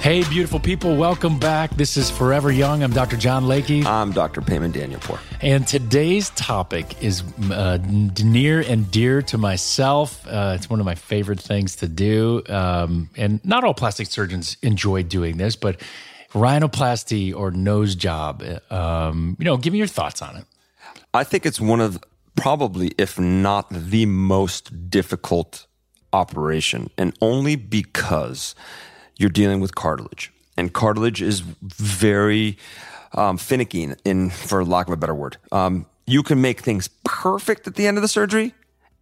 Hey, 0.00 0.26
beautiful 0.30 0.58
people, 0.58 0.96
welcome 0.96 1.38
back. 1.38 1.72
This 1.72 1.98
is 1.98 2.10
Forever 2.10 2.50
Young. 2.50 2.82
I'm 2.82 2.90
Dr. 2.90 3.18
John 3.18 3.44
Layke. 3.44 3.84
I'm 3.84 4.12
Dr. 4.12 4.40
Payman 4.40 4.72
Danielpour. 4.72 5.20
And 5.42 5.68
today's 5.68 6.30
topic 6.30 7.02
is 7.02 7.22
uh, 7.52 7.76
near 7.84 8.60
and 8.62 8.90
dear 8.90 9.20
to 9.20 9.36
myself. 9.36 10.26
Uh, 10.26 10.54
it's 10.56 10.70
one 10.70 10.80
of 10.80 10.86
my 10.86 10.94
favorite 10.94 11.38
things 11.38 11.76
to 11.76 11.86
do. 11.86 12.42
Um, 12.48 13.10
and 13.14 13.44
not 13.44 13.62
all 13.62 13.74
plastic 13.74 14.06
surgeons 14.06 14.56
enjoy 14.62 15.02
doing 15.02 15.36
this, 15.36 15.54
but 15.54 15.82
rhinoplasty 16.32 17.36
or 17.36 17.50
nose 17.50 17.94
job. 17.94 18.42
Um, 18.70 19.36
you 19.38 19.44
know, 19.44 19.58
give 19.58 19.74
me 19.74 19.78
your 19.80 19.86
thoughts 19.86 20.22
on 20.22 20.34
it. 20.34 20.44
I 21.12 21.24
think 21.24 21.44
it's 21.44 21.60
one 21.60 21.82
of 21.82 22.02
probably, 22.36 22.92
if 22.96 23.18
not 23.18 23.66
the 23.68 24.06
most 24.06 24.88
difficult 24.88 25.66
operation, 26.10 26.88
and 26.96 27.14
only 27.20 27.54
because 27.54 28.54
you're 29.20 29.30
dealing 29.30 29.60
with 29.60 29.74
cartilage, 29.74 30.32
and 30.56 30.72
cartilage 30.72 31.20
is 31.20 31.40
very 31.40 32.56
um, 33.12 33.36
finicky, 33.36 33.82
in, 33.82 33.96
in, 34.04 34.30
for 34.30 34.64
lack 34.64 34.86
of 34.86 34.92
a 34.94 34.96
better 34.96 35.14
word. 35.14 35.36
Um, 35.52 35.86
you 36.06 36.22
can 36.22 36.40
make 36.40 36.60
things 36.60 36.88
perfect 37.04 37.66
at 37.66 37.74
the 37.74 37.86
end 37.86 37.98
of 37.98 38.02
the 38.02 38.08
surgery, 38.08 38.54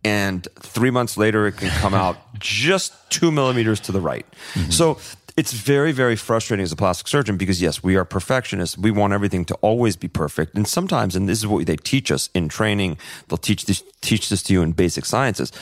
and 0.05 0.46
three 0.58 0.91
months 0.91 1.16
later, 1.16 1.46
it 1.46 1.56
can 1.56 1.70
come 1.80 1.94
out 1.94 2.16
just 2.39 2.92
two 3.11 3.30
millimeters 3.30 3.80
to 3.80 3.92
the 3.92 4.00
right. 4.00 4.27
Mm-hmm. 4.55 4.70
So 4.70 4.98
it's 5.36 5.52
very, 5.52 5.92
very 5.92 6.16
frustrating 6.16 6.64
as 6.64 6.72
a 6.72 6.77
plastic 6.77 7.06
surgeon 7.06 7.36
because 7.36 7.62
yes, 7.62 7.80
we 7.80 7.94
are 7.94 8.05
perfectionists. 8.05 8.77
We 8.77 8.91
want 8.91 9.12
everything 9.12 9.44
to 9.44 9.55
always 9.56 9.94
be 9.94 10.08
perfect. 10.08 10.56
And 10.56 10.66
sometimes, 10.66 11.14
and 11.14 11.28
this 11.28 11.39
is 11.39 11.46
what 11.46 11.64
they 11.64 11.77
teach 11.77 12.11
us 12.11 12.28
in 12.34 12.48
training, 12.48 12.98
they'll 13.28 13.39
teach 13.39 13.66
this, 13.66 13.84
teach 14.00 14.30
this 14.30 14.42
to 14.44 14.52
you 14.52 14.62
in 14.62 14.72
basic 14.72 15.05
sciences. 15.05 15.52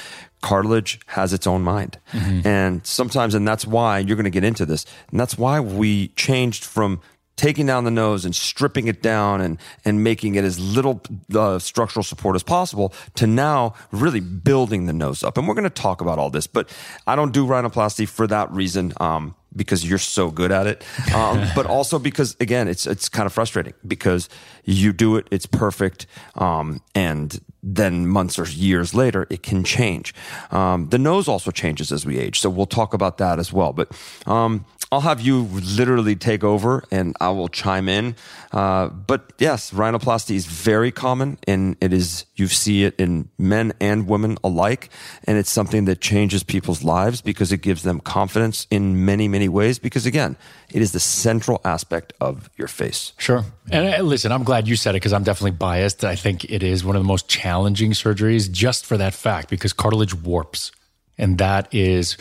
Cartilage 0.47 1.01
has 1.07 1.33
its 1.33 1.45
own 1.45 1.63
mind. 1.63 1.99
Mm-hmm. 2.13 2.47
And 2.47 2.87
sometimes, 2.87 3.35
and 3.35 3.49
that's 3.49 3.67
why 3.67 3.99
you're 3.99 4.15
going 4.15 4.25
to 4.25 4.31
get 4.31 4.45
into 4.45 4.65
this. 4.65 4.87
And 5.11 5.19
that's 5.19 5.37
why 5.37 5.59
we 5.59 6.09
changed 6.09 6.65
from 6.65 7.01
taking 7.35 7.67
down 7.67 7.83
the 7.83 7.91
nose 7.91 8.25
and 8.25 8.33
stripping 8.33 8.87
it 8.87 9.03
down 9.03 9.41
and, 9.41 9.59
and 9.85 10.05
making 10.05 10.37
it 10.37 10.45
as 10.45 10.61
little 10.61 11.03
uh, 11.35 11.59
structural 11.59 12.05
support 12.05 12.37
as 12.37 12.45
possible 12.45 12.95
to 13.17 13.27
now 13.27 13.75
really 13.91 14.21
building 14.21 14.87
the 14.87 14.93
nose 14.93 15.25
up. 15.25 15.37
And 15.37 15.49
we're 15.49 15.55
going 15.55 15.65
to 15.65 15.71
talk 15.71 16.01
about 16.01 16.17
all 16.17 16.31
this, 16.31 16.47
but 16.47 16.73
I 17.09 17.17
don't 17.17 17.33
do 17.33 17.45
rhinoplasty 17.45 18.09
for 18.09 18.29
that 18.29 18.49
reason. 18.53 18.93
Um, 19.01 19.35
because 19.57 19.89
you're 19.89 19.99
so 19.99 20.31
good 20.31 20.53
at 20.53 20.67
it, 20.67 20.85
um, 21.15 21.47
but 21.55 21.67
also 21.67 21.99
because 21.99 22.37
again, 22.41 22.69
it's 22.69 22.87
it's 22.87 23.09
kind 23.09 23.27
of 23.27 23.33
frustrating 23.33 23.75
because 23.87 24.29
you 24.65 24.93
do 24.93 25.17
it, 25.17 25.27
it's 25.31 25.47
perfect, 25.47 26.07
um, 26.35 26.81
and 26.95 27.41
then 27.63 28.07
months 28.07 28.39
or 28.39 28.47
years 28.47 28.95
later, 28.95 29.27
it 29.31 29.43
can 29.43 29.65
change. 29.65 30.15
Um, 30.51 30.89
the 30.91 30.99
nose 30.99 31.27
also 31.29 31.51
changes 31.51 31.91
as 31.91 32.07
we 32.07 32.19
age, 32.19 32.41
so 32.41 32.51
we'll 32.51 32.67
talk 32.67 32.95
about 32.95 33.19
that 33.19 33.39
as 33.39 33.53
well. 33.53 33.73
But 33.73 33.91
um, 34.27 34.65
I'll 34.93 35.01
have 35.01 35.21
you 35.21 35.43
literally 35.43 36.15
take 36.15 36.45
over 36.45 36.85
and 36.93 37.17
I 37.21 37.31
will 37.31 37.49
chime 37.49 37.89
in. 37.89 38.15
Uh, 38.53 38.89
but 38.89 39.33
yes, 39.39 39.73
rhinoplasty 39.73 40.37
is 40.37 40.47
very 40.47 40.93
common 40.93 41.39
and 41.47 41.77
it 41.81 41.93
is, 41.93 42.25
you 42.37 42.47
see 42.47 42.85
it 42.85 42.95
in 42.97 43.29
men 43.37 43.73
and 43.81 44.07
women 44.07 44.39
alike. 44.45 44.91
And 45.25 45.39
it's 45.39 45.51
something 45.51 45.87
that 45.87 46.01
changes 46.01 46.45
people's 46.45 46.85
lives 46.85 47.21
because 47.21 47.51
it 47.51 47.63
gives 47.63 47.83
them 47.83 47.99
confidence 48.01 48.69
in 48.71 49.05
many, 49.05 49.27
many 49.27 49.49
ways. 49.49 49.81
Because 49.81 50.07
again, 50.07 50.37
it 50.73 50.81
is 50.81 50.93
the 50.93 51.01
central 51.01 51.61
aspect 51.65 52.13
of 52.21 52.49
your 52.57 52.69
face. 52.69 53.13
Sure. 53.19 53.45
And 53.71 53.93
uh, 53.93 54.03
listen, 54.03 54.31
I'm 54.31 54.45
glad 54.45 54.69
you 54.69 54.77
said 54.77 54.91
it 54.91 55.01
because 55.01 55.13
I'm 55.13 55.25
definitely 55.25 55.53
biased. 55.53 56.05
I 56.05 56.15
think 56.15 56.45
it 56.45 56.63
is 56.63 56.85
one 56.85 56.95
of 56.95 57.03
the 57.03 57.09
most 57.09 57.29
challenging 57.29 57.91
surgeries 57.91 58.51
just 58.51 58.87
for 58.87 58.97
that 58.99 59.15
fact 59.15 59.51
because 59.51 59.73
cartilage 59.73 60.15
warps. 60.15 60.71
And 61.19 61.39
that 61.39 61.73
is, 61.75 62.17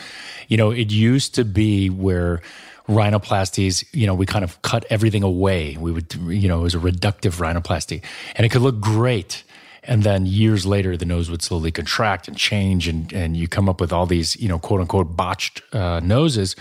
you 0.48 0.58
know, 0.58 0.72
it 0.72 0.92
used 0.92 1.36
to 1.36 1.46
be 1.46 1.90
where 1.90 2.42
rhinoplasties, 2.88 3.84
you 3.94 4.06
know, 4.06 4.14
we 4.14 4.26
kind 4.26 4.44
of 4.44 4.62
cut 4.62 4.86
everything 4.90 5.24
away. 5.24 5.76
We 5.78 5.92
would, 5.92 6.14
you 6.14 6.48
know, 6.48 6.60
it 6.60 6.64
was 6.64 6.76
a 6.76 6.80
reductive 6.80 7.40
rhinoplasty 7.40 8.04
and 8.36 8.46
it 8.46 8.50
could 8.50 8.62
look 8.62 8.80
great. 8.80 9.44
And 9.88 10.04
then 10.04 10.26
years 10.26 10.66
later, 10.66 10.98
the 10.98 11.06
nose 11.06 11.30
would 11.30 11.42
slowly 11.42 11.72
contract 11.72 12.28
and 12.28 12.36
change, 12.36 12.88
and, 12.88 13.14
and 13.14 13.38
you 13.38 13.48
come 13.48 13.70
up 13.70 13.80
with 13.80 13.94
all 13.94 14.08
these, 14.08 14.36
you 14.36 14.50
know, 14.50 14.58
quote 14.58 14.82
unquote 14.82 15.16
botched 15.16 15.62
uh, 15.74 16.00
noses. 16.04 16.56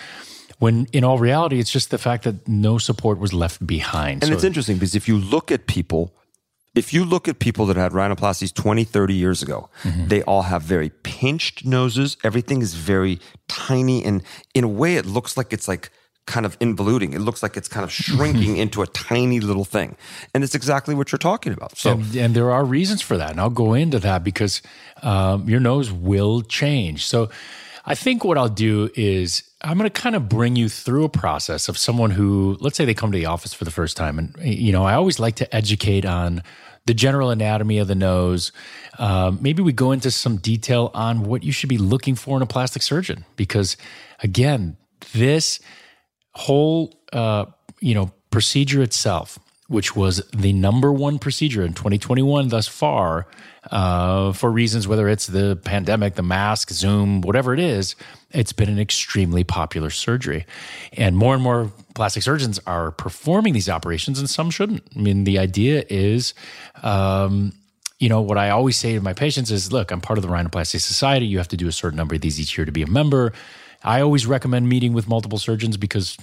When 0.59 0.87
in 0.93 1.05
all 1.05 1.19
reality, 1.19 1.59
it's 1.59 1.71
just 1.71 1.91
the 1.91 1.97
fact 1.97 2.25
that 2.25 2.47
no 2.47 2.77
support 2.77 3.19
was 3.19 3.33
left 3.33 3.67
behind. 3.67 4.23
And 4.23 4.29
so, 4.29 4.35
it's 4.35 4.45
interesting 4.45 4.77
because 4.77 4.95
if 4.95 5.09
you 5.09 5.17
look 5.17 5.51
at 5.51 5.67
people 5.67 6.13
if 6.75 6.93
you 6.93 7.05
look 7.05 7.29
at 7.29 7.39
people 7.39 7.67
that 7.67 7.77
had 7.77 7.93
rhinoplasties 7.93 8.53
20, 8.53 8.85
30 8.85 9.15
years 9.15 9.43
ago, 9.43 9.69
mm-hmm. 9.83 10.09
they 10.09 10.23
all 10.23 10.43
have 10.43 10.63
very 10.63 10.91
pinched 10.91 11.65
noses. 11.65 12.17
Everything 12.25 12.63
is 12.63 12.75
very 12.75 13.21
tiny. 13.49 14.05
And 14.05 14.23
in 14.55 14.65
a 14.65 14.69
way, 14.69 14.97
it 14.97 15.07
looks 15.07 15.37
like 15.37 15.53
it's 15.53 15.69
like 15.69 15.91
kind 16.27 16.47
of 16.47 16.59
involuting. 16.59 17.15
It 17.15 17.21
looks 17.21 17.43
like 17.43 17.57
it's 17.57 17.69
kind 17.69 17.85
of 17.85 17.93
shrinking 18.03 18.57
into 18.57 18.83
a 18.83 18.87
tiny 18.89 19.41
little 19.41 19.65
thing. 19.65 19.97
And 20.33 20.43
it's 20.43 20.55
exactly 20.55 20.95
what 20.95 21.13
you're 21.13 21.19
talking 21.19 21.53
about. 21.53 21.77
So, 21.77 21.93
and, 21.93 22.17
and 22.17 22.35
there 22.35 22.51
are 22.51 22.65
reasons 22.65 23.03
for 23.03 23.17
that. 23.17 23.31
And 23.31 23.41
I'll 23.41 23.51
go 23.51 23.75
into 23.75 23.99
that 24.01 24.25
because 24.25 24.63
um, 25.03 25.49
your 25.49 25.61
nose 25.61 25.93
will 25.93 26.43
change. 26.43 27.07
So, 27.07 27.31
I 27.87 27.95
think 27.95 28.25
what 28.25 28.39
I'll 28.39 28.49
do 28.49 28.91
is 28.95 29.43
I'm 29.61 29.77
going 29.77 29.91
to 29.91 30.01
kind 30.01 30.17
of 30.17 30.29
bring 30.29 30.57
you 30.57 30.69
through 30.69 31.05
a 31.05 31.09
process 31.09 31.69
of 31.69 31.77
someone 31.77 32.11
who, 32.11 32.57
let's 32.61 32.77
say 32.77 32.85
they 32.85 32.95
come 32.95 33.13
to 33.13 33.19
the 33.19 33.27
office 33.27 33.53
for 33.53 33.65
the 33.65 33.71
first 33.71 33.97
time. 33.97 34.19
And, 34.19 34.37
you 34.43 34.73
know, 34.73 34.85
I 34.85 34.95
always 34.95 35.19
like 35.19 35.37
to 35.37 35.55
educate 35.55 36.07
on 36.07 36.43
the 36.87 36.95
general 36.95 37.31
anatomy 37.31 37.79
of 37.79 37.89
the 37.89 37.95
nose. 37.95 38.53
Um, 38.99 39.39
maybe 39.41 39.63
we 39.63 39.73
go 39.73 39.93
into 39.93 40.11
some 40.11 40.37
detail 40.39 40.91
on 40.95 41.25
what 41.25 41.43
you 41.43 41.53
should 41.53 41.69
be 41.69 41.79
looking 41.79 42.15
for 42.15 42.37
in 42.37 42.43
a 42.43 42.47
plastic 42.47 42.83
surgeon, 42.83 43.25
because 43.37 43.77
again, 44.23 44.77
this 45.13 45.61
whole, 46.33 46.99
uh, 47.13 47.47
you 47.81 47.95
know, 47.95 48.13
procedure 48.31 48.83
itself, 48.83 49.39
which 49.69 49.95
was 49.95 50.27
the 50.31 50.53
number 50.53 50.93
one 50.93 51.19
procedure 51.19 51.63
in 51.63 51.73
2021 51.73 52.49
thus 52.49 52.67
far, 52.67 53.27
uh, 53.71 54.33
for 54.33 54.51
reasons 54.51 54.87
whether 54.87 55.09
it's 55.09 55.27
the 55.27 55.57
pandemic, 55.65 56.15
the 56.15 56.23
mask, 56.23 56.71
Zoom, 56.71 57.21
whatever 57.23 57.55
it 57.55 57.61
is, 57.61 57.97
it's 58.31 58.53
been 58.53 58.69
an 58.69 58.79
extremely 58.79 59.45
popular 59.45 59.91
surgery. 59.91 60.47
And 60.93 61.17
more 61.17 61.35
and 61.35 61.43
more 61.43 61.71
plastic 61.95 62.23
surgeons 62.23 62.61
are 62.67 62.91
performing 62.91 63.53
these 63.53 63.69
operations, 63.69 64.19
and 64.19 64.29
some 64.29 64.51
shouldn't. 64.51 64.83
I 64.95 64.99
mean, 64.99 65.25
the 65.25 65.39
idea 65.39 65.85
is, 65.89 66.35
um, 66.83 67.53
you 67.99 68.09
know, 68.09 68.21
what 68.21 68.39
I 68.39 68.51
always 68.51 68.77
say 68.77 68.95
to 68.95 69.01
my 69.01 69.15
patients 69.15 69.51
is 69.51 69.73
look, 69.73 69.91
I'm 69.91 70.01
part 70.01 70.19
of 70.19 70.23
the 70.23 70.29
Rhinoplasty 70.29 70.81
Society. 70.81 71.27
You 71.27 71.39
have 71.39 71.49
to 71.49 71.57
do 71.57 71.69
a 71.69 71.73
certain 71.73 71.97
number 71.97 72.15
of 72.15 72.21
these 72.21 72.41
each 72.41 72.59
year 72.59 72.65
to 72.65 72.73
be 72.73 72.83
a 72.83 72.87
member. 72.87 73.33
I 73.83 74.01
always 74.01 74.27
recommend 74.27 74.69
meeting 74.69 74.93
with 74.93 75.09
multiple 75.09 75.39
surgeons 75.39 75.77
because 75.77 76.17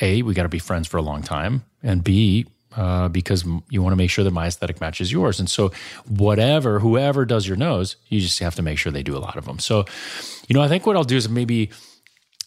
A, 0.00 0.22
we 0.22 0.34
got 0.34 0.44
to 0.44 0.48
be 0.48 0.58
friends 0.58 0.88
for 0.88 0.96
a 0.96 1.02
long 1.02 1.22
time, 1.22 1.64
and 1.82 2.02
B, 2.02 2.46
uh, 2.76 3.08
because 3.08 3.44
you 3.70 3.82
want 3.82 3.92
to 3.92 3.96
make 3.96 4.10
sure 4.10 4.24
that 4.24 4.32
my 4.32 4.46
aesthetic 4.46 4.80
matches 4.80 5.10
yours. 5.10 5.40
And 5.40 5.48
so, 5.48 5.72
whatever, 6.08 6.78
whoever 6.80 7.24
does 7.24 7.46
your 7.46 7.56
nose, 7.56 7.96
you 8.08 8.20
just 8.20 8.38
have 8.40 8.54
to 8.56 8.62
make 8.62 8.78
sure 8.78 8.92
they 8.92 9.02
do 9.02 9.16
a 9.16 9.20
lot 9.20 9.36
of 9.36 9.44
them. 9.44 9.58
So, 9.58 9.84
you 10.48 10.54
know, 10.54 10.62
I 10.62 10.68
think 10.68 10.86
what 10.86 10.96
I'll 10.96 11.04
do 11.04 11.16
is 11.16 11.28
maybe 11.28 11.70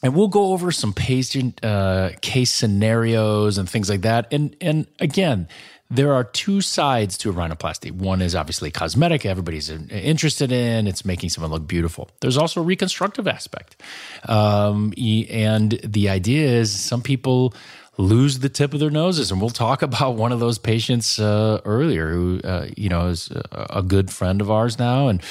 and 0.04 0.16
we'll 0.16 0.28
go 0.28 0.54
over 0.54 0.72
some 0.72 0.94
patient 0.94 1.64
uh, 1.64 2.12
case 2.22 2.52
scenarios 2.52 3.58
and 3.58 3.70
things 3.70 3.90
like 3.90 4.02
that. 4.02 4.32
And 4.32 4.56
and 4.62 4.88
again, 5.00 5.48
there 5.92 6.14
are 6.14 6.24
two 6.24 6.62
sides 6.62 7.18
to 7.20 7.30
a 7.30 7.34
rhinoplasty. 7.34 7.92
One 7.92 8.22
is 8.22 8.34
obviously 8.34 8.72
cosmetic, 8.72 9.26
everybody's 9.26 9.70
interested 9.70 10.52
in, 10.52 10.88
it's 10.88 11.04
making 11.04 11.30
someone 11.30 11.52
look 11.52 11.68
beautiful. 11.68 12.10
There's 12.22 12.38
also 12.38 12.62
a 12.62 12.64
reconstructive 12.64 13.28
aspect. 13.28 13.82
Um, 14.28 14.94
and 15.30 15.72
the 15.84 16.08
idea 16.08 16.48
is 16.48 16.72
some 16.72 17.02
people 17.02 17.54
lose 18.01 18.39
the 18.39 18.50
tip 18.50 18.74
of 18.74 18.80
their 18.80 18.89
noses. 18.89 19.31
And 19.31 19.39
we'll 19.39 19.50
talk 19.50 19.81
about 19.89 20.15
one 20.15 20.31
of 20.31 20.39
those 20.39 20.57
patients 20.57 21.19
uh, 21.19 21.62
earlier 21.65 22.12
who, 22.12 22.42
uh, 22.44 22.68
you 22.75 22.89
know, 22.89 23.07
is 23.07 23.31
a 23.51 23.83
good 23.83 24.12
friend 24.12 24.42
of 24.42 24.51
ours 24.51 24.80
now 24.80 25.07
and 25.07 25.21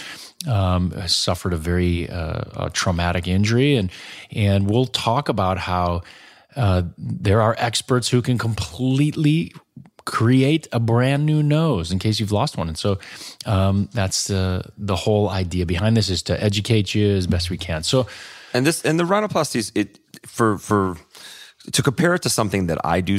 um, 0.48 0.92
suffered 1.06 1.52
a 1.52 1.56
very 1.56 2.08
uh, 2.08 2.66
a 2.66 2.70
traumatic 2.70 3.28
injury. 3.28 3.76
And, 3.76 3.90
and 4.32 4.70
we'll 4.70 4.86
talk 4.86 5.28
about 5.28 5.58
how 5.58 6.02
uh, 6.56 6.82
there 6.98 7.40
are 7.40 7.54
experts 7.58 8.08
who 8.08 8.22
can 8.22 8.38
completely 8.38 9.52
create 10.04 10.66
a 10.72 10.80
brand 10.80 11.24
new 11.24 11.42
nose 11.42 11.92
in 11.92 11.98
case 11.98 12.18
you've 12.18 12.32
lost 12.32 12.56
one. 12.56 12.68
And 12.68 12.76
so 12.76 12.98
um, 13.46 13.88
that's 13.92 14.26
the 14.26 14.64
the 14.76 14.96
whole 14.96 15.28
idea 15.28 15.66
behind 15.66 15.96
this 15.96 16.08
is 16.08 16.22
to 16.24 16.42
educate 16.42 16.94
you 16.94 17.10
as 17.10 17.26
best 17.26 17.50
we 17.50 17.58
can. 17.58 17.82
So, 17.82 18.06
and 18.52 18.66
this 18.66 18.82
and 18.82 18.98
the 18.98 19.04
rhinoplasties 19.04 19.70
it 19.74 19.98
for 20.26 20.58
for 20.58 20.96
to 21.72 21.82
compare 21.82 22.14
it 22.14 22.22
to 22.22 22.28
something 22.28 22.66
that 22.66 22.78
I 22.84 23.00
do. 23.00 23.18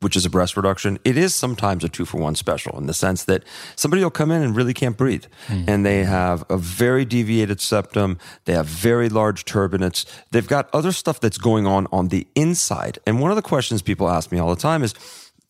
Which 0.00 0.16
is 0.16 0.26
a 0.26 0.30
breast 0.30 0.54
reduction. 0.54 0.98
It 1.02 1.16
is 1.16 1.34
sometimes 1.34 1.82
a 1.82 1.88
two 1.88 2.04
for 2.04 2.18
one 2.18 2.34
special 2.34 2.76
in 2.76 2.86
the 2.86 2.92
sense 2.92 3.24
that 3.24 3.42
somebody 3.74 4.02
will 4.02 4.10
come 4.10 4.30
in 4.30 4.42
and 4.42 4.54
really 4.54 4.74
can't 4.74 4.98
breathe. 4.98 5.24
Mm. 5.46 5.64
And 5.66 5.86
they 5.86 6.04
have 6.04 6.44
a 6.50 6.58
very 6.58 7.06
deviated 7.06 7.58
septum. 7.62 8.18
They 8.44 8.52
have 8.52 8.66
very 8.66 9.08
large 9.08 9.46
turbinates. 9.46 10.04
They've 10.30 10.46
got 10.46 10.68
other 10.74 10.92
stuff 10.92 11.20
that's 11.20 11.38
going 11.38 11.66
on 11.66 11.86
on 11.90 12.08
the 12.08 12.26
inside. 12.34 12.98
And 13.06 13.18
one 13.18 13.30
of 13.30 13.36
the 13.36 13.42
questions 13.42 13.80
people 13.80 14.10
ask 14.10 14.30
me 14.30 14.38
all 14.38 14.50
the 14.50 14.60
time 14.60 14.82
is, 14.82 14.92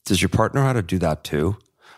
does 0.04 0.22
your 0.22 0.28
partner 0.28 0.60
know 0.60 0.66
how 0.68 0.74
to 0.74 0.82
do 0.82 0.98
that 0.98 1.24
too? 1.24 1.56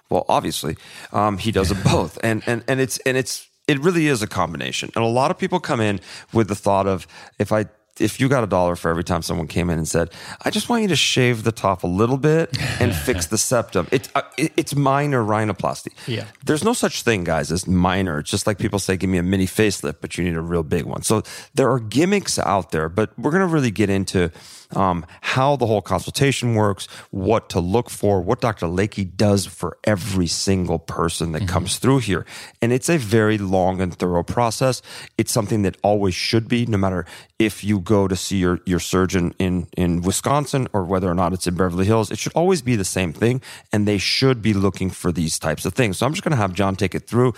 Well, 0.09 0.25
obviously, 0.27 0.77
um, 1.13 1.37
he 1.37 1.53
does 1.53 1.71
it 1.71 1.83
both, 1.85 2.17
and 2.23 2.43
and 2.47 2.65
and 2.69 2.81
it's 2.81 2.97
and 2.99 3.17
it's 3.17 3.49
it 3.67 3.81
really 3.81 4.07
is 4.07 4.23
a 4.23 4.27
combination. 4.27 4.91
And 4.95 5.05
a 5.05 5.09
lot 5.09 5.31
of 5.31 5.37
people 5.37 5.61
come 5.61 5.81
in 5.81 6.01
with 6.33 6.49
the 6.49 6.55
thought 6.55 6.87
of 6.87 7.07
if 7.39 7.53
I 7.53 7.67
if 7.99 8.21
you 8.21 8.29
got 8.29 8.45
a 8.45 8.47
dollar 8.47 8.77
for 8.77 8.91
every 8.91 9.05
time 9.05 9.23
someone 9.23 9.47
came 9.47 9.71
in 9.71 9.79
and 9.79 9.89
said, 9.89 10.11
"I 10.45 10.51
just 10.51 10.69
want 10.69 10.83
you 10.83 10.89
to 10.89 10.97
shave 10.97 11.45
the 11.45 11.53
top 11.53 11.83
a 11.83 11.87
little 11.87 12.19
bit 12.19 12.57
and 12.81 12.95
fix 12.95 13.27
the 13.27 13.39
septum," 13.51 13.89
it's 13.91 14.09
uh, 14.15 14.23
it, 14.37 14.53
it's 14.57 14.75
minor 14.75 15.23
rhinoplasty. 15.23 15.93
Yeah, 16.07 16.25
there's 16.45 16.65
no 16.65 16.73
such 16.73 17.03
thing, 17.03 17.25
guys, 17.25 17.51
as 17.51 17.67
minor. 17.67 18.19
It's 18.19 18.31
just 18.31 18.47
like 18.47 18.59
people 18.59 18.79
say, 18.79 18.97
"Give 18.97 19.11
me 19.11 19.19
a 19.19 19.23
mini 19.23 19.47
facelift," 19.47 19.97
but 20.01 20.17
you 20.19 20.25
need 20.25 20.37
a 20.37 20.41
real 20.41 20.63
big 20.63 20.85
one. 20.85 21.03
So 21.03 21.23
there 21.55 21.71
are 21.71 21.81
gimmicks 21.81 22.39
out 22.39 22.71
there, 22.71 22.89
but 22.89 23.17
we're 23.19 23.31
going 23.31 23.47
to 23.47 23.53
really 23.53 23.71
get 23.71 23.91
into 23.91 24.31
um, 24.75 25.07
how 25.21 25.57
the 25.57 25.67
whole 25.67 25.83
consultation 25.83 26.55
works, 26.55 26.87
what 27.11 27.49
to 27.51 27.61
look 27.61 27.91
for, 27.91 28.21
what 28.21 28.41
Dr. 28.41 28.67
Layke 28.67 29.17
does 29.17 29.47
for 29.47 29.79
every 29.85 30.27
single 30.27 30.79
person 30.79 31.33
that 31.33 31.43
mm-hmm. 31.43 31.49
comes 31.49 31.79
through 31.79 31.99
here. 31.99 32.27
And 32.61 32.73
it's 32.73 32.89
a 32.89 32.99
very 32.99 33.39
long 33.39 33.81
and 33.81 33.95
thorough 33.95 34.23
process. 34.23 34.83
It's 35.19 35.33
something 35.33 35.63
that 35.63 35.77
always 35.83 36.15
should 36.15 36.49
be, 36.49 36.67
no 36.67 36.79
matter 36.79 37.07
if 37.39 37.63
you 37.63 37.81
go 37.81 38.09
to 38.09 38.17
see 38.17 38.39
your, 38.39 38.61
your 38.67 38.81
surgeon 38.81 39.35
in, 39.39 39.69
in 39.77 40.03
Wisconsin 40.03 40.69
or 40.73 40.85
whether 40.85 41.11
or 41.11 41.15
not 41.15 41.33
it's 41.33 41.47
in 41.47 41.55
Beverly 41.55 41.87
Hills. 41.87 42.11
It 42.11 42.19
should 42.19 42.33
always 42.35 42.63
be 42.63 42.77
the 42.77 42.85
same 42.85 43.13
thing. 43.13 43.41
And 43.73 43.87
they 43.87 43.99
should 43.99 44.43
be 44.43 44.55
looking 44.55 44.91
for 44.91 45.13
these 45.13 45.39
types 45.39 45.65
of 45.65 45.75
things. 45.75 45.99
So 45.99 46.07
I'm 46.07 46.13
just 46.13 46.25
going 46.25 46.33
to 46.33 46.37
have 46.37 46.55
John 46.55 46.77
take 46.77 46.95
it 46.95 47.07
through 47.07 47.35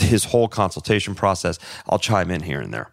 his 0.00 0.24
whole 0.24 0.48
consultation 0.48 1.14
process. 1.14 1.58
I'll 1.88 1.98
chime 1.98 2.30
in 2.30 2.42
here 2.42 2.60
and 2.60 2.72
there. 2.72 2.90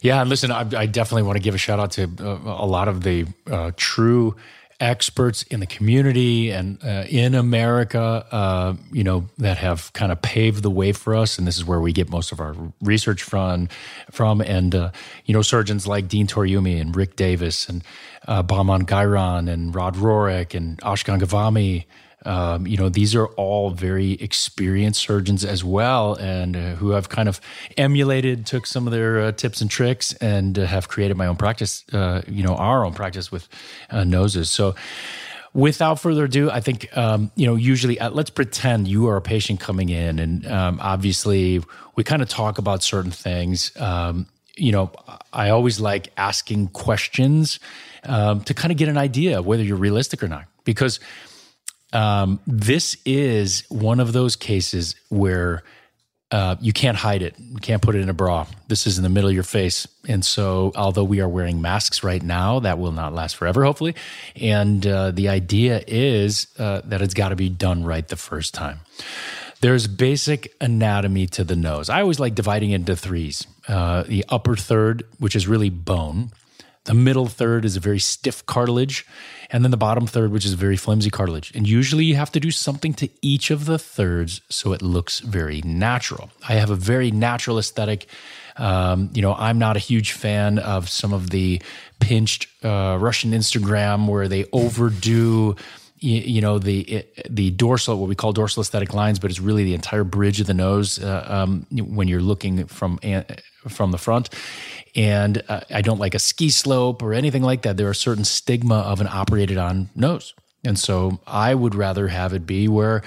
Yeah, 0.00 0.20
and 0.20 0.30
listen, 0.30 0.50
I, 0.50 0.60
I, 0.60 0.86
definitely 0.86 1.24
want 1.24 1.36
to 1.36 1.42
give 1.42 1.54
a 1.54 1.58
shout 1.58 1.78
out 1.78 1.92
to 1.92 2.04
uh, 2.20 2.38
a 2.44 2.66
lot 2.66 2.88
of 2.88 3.02
the 3.02 3.26
uh, 3.50 3.72
true 3.76 4.34
experts 4.80 5.42
in 5.44 5.60
the 5.60 5.66
community 5.66 6.50
and 6.50 6.82
uh, 6.82 7.04
in 7.08 7.34
America, 7.34 8.26
uh, 8.30 8.74
you 8.92 9.04
know, 9.04 9.26
that 9.36 9.58
have 9.58 9.92
kind 9.92 10.10
of 10.10 10.22
paved 10.22 10.62
the 10.62 10.70
way 10.70 10.92
for 10.92 11.14
us. 11.14 11.38
And 11.38 11.46
this 11.46 11.58
is 11.58 11.66
where 11.66 11.80
we 11.80 11.92
get 11.92 12.08
most 12.08 12.32
of 12.32 12.40
our 12.40 12.56
research 12.80 13.22
from. 13.22 13.68
From 14.10 14.40
and 14.40 14.74
uh, 14.74 14.90
you 15.26 15.34
know, 15.34 15.42
surgeons 15.42 15.86
like 15.86 16.08
Dean 16.08 16.26
Toriumi 16.26 16.80
and 16.80 16.96
Rick 16.96 17.16
Davis 17.16 17.68
and 17.68 17.84
uh, 18.26 18.42
Bahman 18.42 18.86
Guyuron 18.86 19.50
and 19.50 19.74
Rod 19.74 19.96
Rohrich 19.96 20.54
and 20.54 20.78
Ashkan 20.78 21.20
Ghavami 21.20 21.84
um, 22.26 22.66
you 22.66 22.76
know, 22.76 22.88
these 22.88 23.14
are 23.14 23.26
all 23.28 23.70
very 23.70 24.12
experienced 24.12 25.00
surgeons 25.00 25.44
as 25.44 25.64
well, 25.64 26.14
and 26.14 26.56
uh, 26.56 26.74
who 26.74 26.90
have 26.90 27.08
kind 27.08 27.28
of 27.28 27.40
emulated, 27.76 28.46
took 28.46 28.66
some 28.66 28.86
of 28.86 28.92
their 28.92 29.20
uh, 29.20 29.32
tips 29.32 29.60
and 29.60 29.70
tricks, 29.70 30.12
and 30.14 30.58
uh, 30.58 30.66
have 30.66 30.88
created 30.88 31.16
my 31.16 31.26
own 31.26 31.36
practice. 31.36 31.84
Uh, 31.92 32.22
you 32.28 32.42
know, 32.42 32.54
our 32.56 32.84
own 32.84 32.92
practice 32.92 33.32
with 33.32 33.48
uh, 33.90 34.04
noses. 34.04 34.50
So, 34.50 34.74
without 35.54 35.98
further 35.98 36.24
ado, 36.24 36.50
I 36.50 36.60
think 36.60 36.94
um, 36.96 37.30
you 37.36 37.46
know. 37.46 37.54
Usually, 37.54 37.98
uh, 37.98 38.10
let's 38.10 38.30
pretend 38.30 38.86
you 38.86 39.08
are 39.08 39.16
a 39.16 39.22
patient 39.22 39.60
coming 39.60 39.88
in, 39.88 40.18
and 40.18 40.46
um, 40.46 40.78
obviously, 40.82 41.62
we 41.96 42.04
kind 42.04 42.20
of 42.20 42.28
talk 42.28 42.58
about 42.58 42.82
certain 42.82 43.12
things. 43.12 43.72
Um, 43.78 44.26
you 44.56 44.72
know, 44.72 44.92
I 45.32 45.48
always 45.48 45.80
like 45.80 46.12
asking 46.18 46.68
questions 46.68 47.60
um, 48.04 48.42
to 48.42 48.52
kind 48.52 48.70
of 48.72 48.76
get 48.76 48.88
an 48.88 48.98
idea 48.98 49.40
whether 49.40 49.62
you're 49.62 49.78
realistic 49.78 50.22
or 50.22 50.28
not, 50.28 50.44
because 50.64 51.00
um, 51.92 52.40
this 52.46 52.96
is 53.04 53.64
one 53.68 54.00
of 54.00 54.12
those 54.12 54.36
cases 54.36 54.94
where 55.08 55.62
uh, 56.30 56.54
you 56.60 56.72
can't 56.72 56.96
hide 56.96 57.22
it. 57.22 57.34
You 57.38 57.56
can't 57.56 57.82
put 57.82 57.96
it 57.96 58.02
in 58.02 58.08
a 58.08 58.14
bra. 58.14 58.46
This 58.68 58.86
is 58.86 58.98
in 58.98 59.02
the 59.02 59.08
middle 59.08 59.28
of 59.28 59.34
your 59.34 59.42
face. 59.42 59.88
And 60.08 60.24
so, 60.24 60.70
although 60.76 61.02
we 61.02 61.20
are 61.20 61.28
wearing 61.28 61.60
masks 61.60 62.04
right 62.04 62.22
now, 62.22 62.60
that 62.60 62.78
will 62.78 62.92
not 62.92 63.12
last 63.12 63.34
forever, 63.34 63.64
hopefully. 63.64 63.96
And 64.36 64.86
uh, 64.86 65.10
the 65.10 65.28
idea 65.28 65.82
is 65.86 66.46
uh, 66.58 66.82
that 66.84 67.02
it's 67.02 67.14
got 67.14 67.30
to 67.30 67.36
be 67.36 67.48
done 67.48 67.84
right 67.84 68.06
the 68.06 68.16
first 68.16 68.54
time. 68.54 68.80
There's 69.60 69.88
basic 69.88 70.54
anatomy 70.60 71.26
to 71.28 71.44
the 71.44 71.56
nose. 71.56 71.90
I 71.90 72.00
always 72.00 72.20
like 72.20 72.34
dividing 72.34 72.70
into 72.70 72.94
threes 72.96 73.46
uh, 73.68 74.04
the 74.04 74.24
upper 74.28 74.56
third, 74.56 75.04
which 75.18 75.36
is 75.36 75.46
really 75.46 75.68
bone, 75.68 76.30
the 76.84 76.94
middle 76.94 77.26
third 77.26 77.64
is 77.64 77.76
a 77.76 77.80
very 77.80 77.98
stiff 77.98 78.44
cartilage, 78.46 79.06
and 79.52 79.64
then 79.64 79.70
the 79.70 79.76
bottom 79.76 80.06
third, 80.06 80.30
which 80.30 80.44
is 80.44 80.52
very 80.54 80.76
flimsy 80.76 81.10
cartilage. 81.10 81.52
And 81.54 81.68
usually 81.68 82.04
you 82.04 82.16
have 82.16 82.30
to 82.32 82.40
do 82.40 82.50
something 82.50 82.94
to 82.94 83.08
each 83.20 83.50
of 83.50 83.64
the 83.64 83.78
thirds 83.78 84.40
so 84.48 84.72
it 84.72 84.82
looks 84.82 85.20
very 85.20 85.60
natural. 85.62 86.30
I 86.48 86.54
have 86.54 86.70
a 86.70 86.76
very 86.76 87.10
natural 87.10 87.58
aesthetic. 87.58 88.06
Um, 88.56 89.10
you 89.12 89.22
know, 89.22 89.34
I'm 89.34 89.58
not 89.58 89.76
a 89.76 89.80
huge 89.80 90.12
fan 90.12 90.58
of 90.58 90.88
some 90.88 91.12
of 91.12 91.30
the 91.30 91.60
pinched 91.98 92.46
uh, 92.64 92.96
Russian 93.00 93.32
Instagram 93.32 94.06
where 94.06 94.28
they 94.28 94.46
overdo 94.52 95.56
you, 96.02 96.40
know 96.40 96.58
the 96.58 97.04
the 97.28 97.50
dorsal 97.50 97.98
what 97.98 98.08
we 98.08 98.14
call 98.14 98.32
dorsal 98.32 98.62
aesthetic 98.62 98.94
lines 98.94 99.18
but 99.18 99.30
it's 99.30 99.38
really 99.38 99.64
the 99.64 99.74
entire 99.74 100.04
bridge 100.04 100.40
of 100.40 100.46
the 100.46 100.54
nose 100.54 100.98
uh, 100.98 101.26
um, 101.28 101.66
when 101.70 102.08
you're 102.08 102.22
looking 102.22 102.66
from 102.66 102.98
from 103.68 103.90
the 103.90 103.98
front 103.98 104.30
and 104.94 105.42
uh, 105.48 105.60
I 105.70 105.82
don't 105.82 105.98
like 105.98 106.14
a 106.14 106.18
ski 106.18 106.50
slope 106.50 107.02
or 107.02 107.14
anything 107.14 107.42
like 107.42 107.62
that. 107.62 107.76
There 107.76 107.88
are 107.88 107.94
certain 107.94 108.24
stigma 108.24 108.76
of 108.76 109.00
an 109.00 109.06
operated 109.06 109.58
on 109.58 109.90
nose. 109.94 110.34
And 110.64 110.78
so 110.78 111.20
I 111.26 111.54
would 111.54 111.74
rather 111.74 112.08
have 112.08 112.34
it 112.34 112.46
be 112.46 112.68
where, 112.68 113.02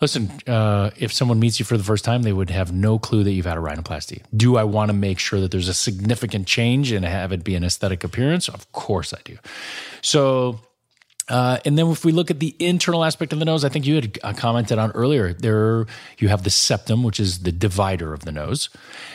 listen, 0.00 0.30
uh, 0.46 0.90
if 0.96 1.12
someone 1.12 1.40
meets 1.40 1.58
you 1.58 1.64
for 1.64 1.78
the 1.78 1.84
first 1.84 2.04
time, 2.04 2.22
they 2.22 2.32
would 2.32 2.50
have 2.50 2.72
no 2.72 2.98
clue 2.98 3.24
that 3.24 3.32
you've 3.32 3.46
had 3.46 3.56
a 3.56 3.60
rhinoplasty. 3.60 4.22
Do 4.36 4.56
I 4.56 4.64
want 4.64 4.90
to 4.90 4.92
make 4.92 5.18
sure 5.18 5.40
that 5.40 5.50
there's 5.50 5.68
a 5.68 5.74
significant 5.74 6.46
change 6.46 6.92
and 6.92 7.04
have 7.04 7.32
it 7.32 7.44
be 7.44 7.54
an 7.54 7.64
aesthetic 7.64 8.04
appearance? 8.04 8.48
Of 8.48 8.70
course 8.72 9.14
I 9.14 9.20
do. 9.24 9.38
So 10.02 10.60
uh, 11.32 11.58
and 11.64 11.78
then 11.78 11.86
if 11.88 12.04
we 12.04 12.12
look 12.12 12.30
at 12.30 12.40
the 12.40 12.54
internal 12.58 13.02
aspect 13.02 13.32
of 13.32 13.38
the 13.38 13.46
nose, 13.46 13.64
I 13.64 13.70
think 13.70 13.86
you 13.86 13.94
had 13.94 14.18
uh, 14.22 14.34
commented 14.34 14.78
on 14.78 14.90
earlier. 14.90 15.32
There, 15.32 15.86
you 16.18 16.28
have 16.28 16.42
the 16.42 16.50
septum, 16.50 17.02
which 17.02 17.18
is 17.18 17.38
the 17.38 17.50
divider 17.50 18.12
of 18.12 18.26
the 18.26 18.32
nose. 18.32 18.68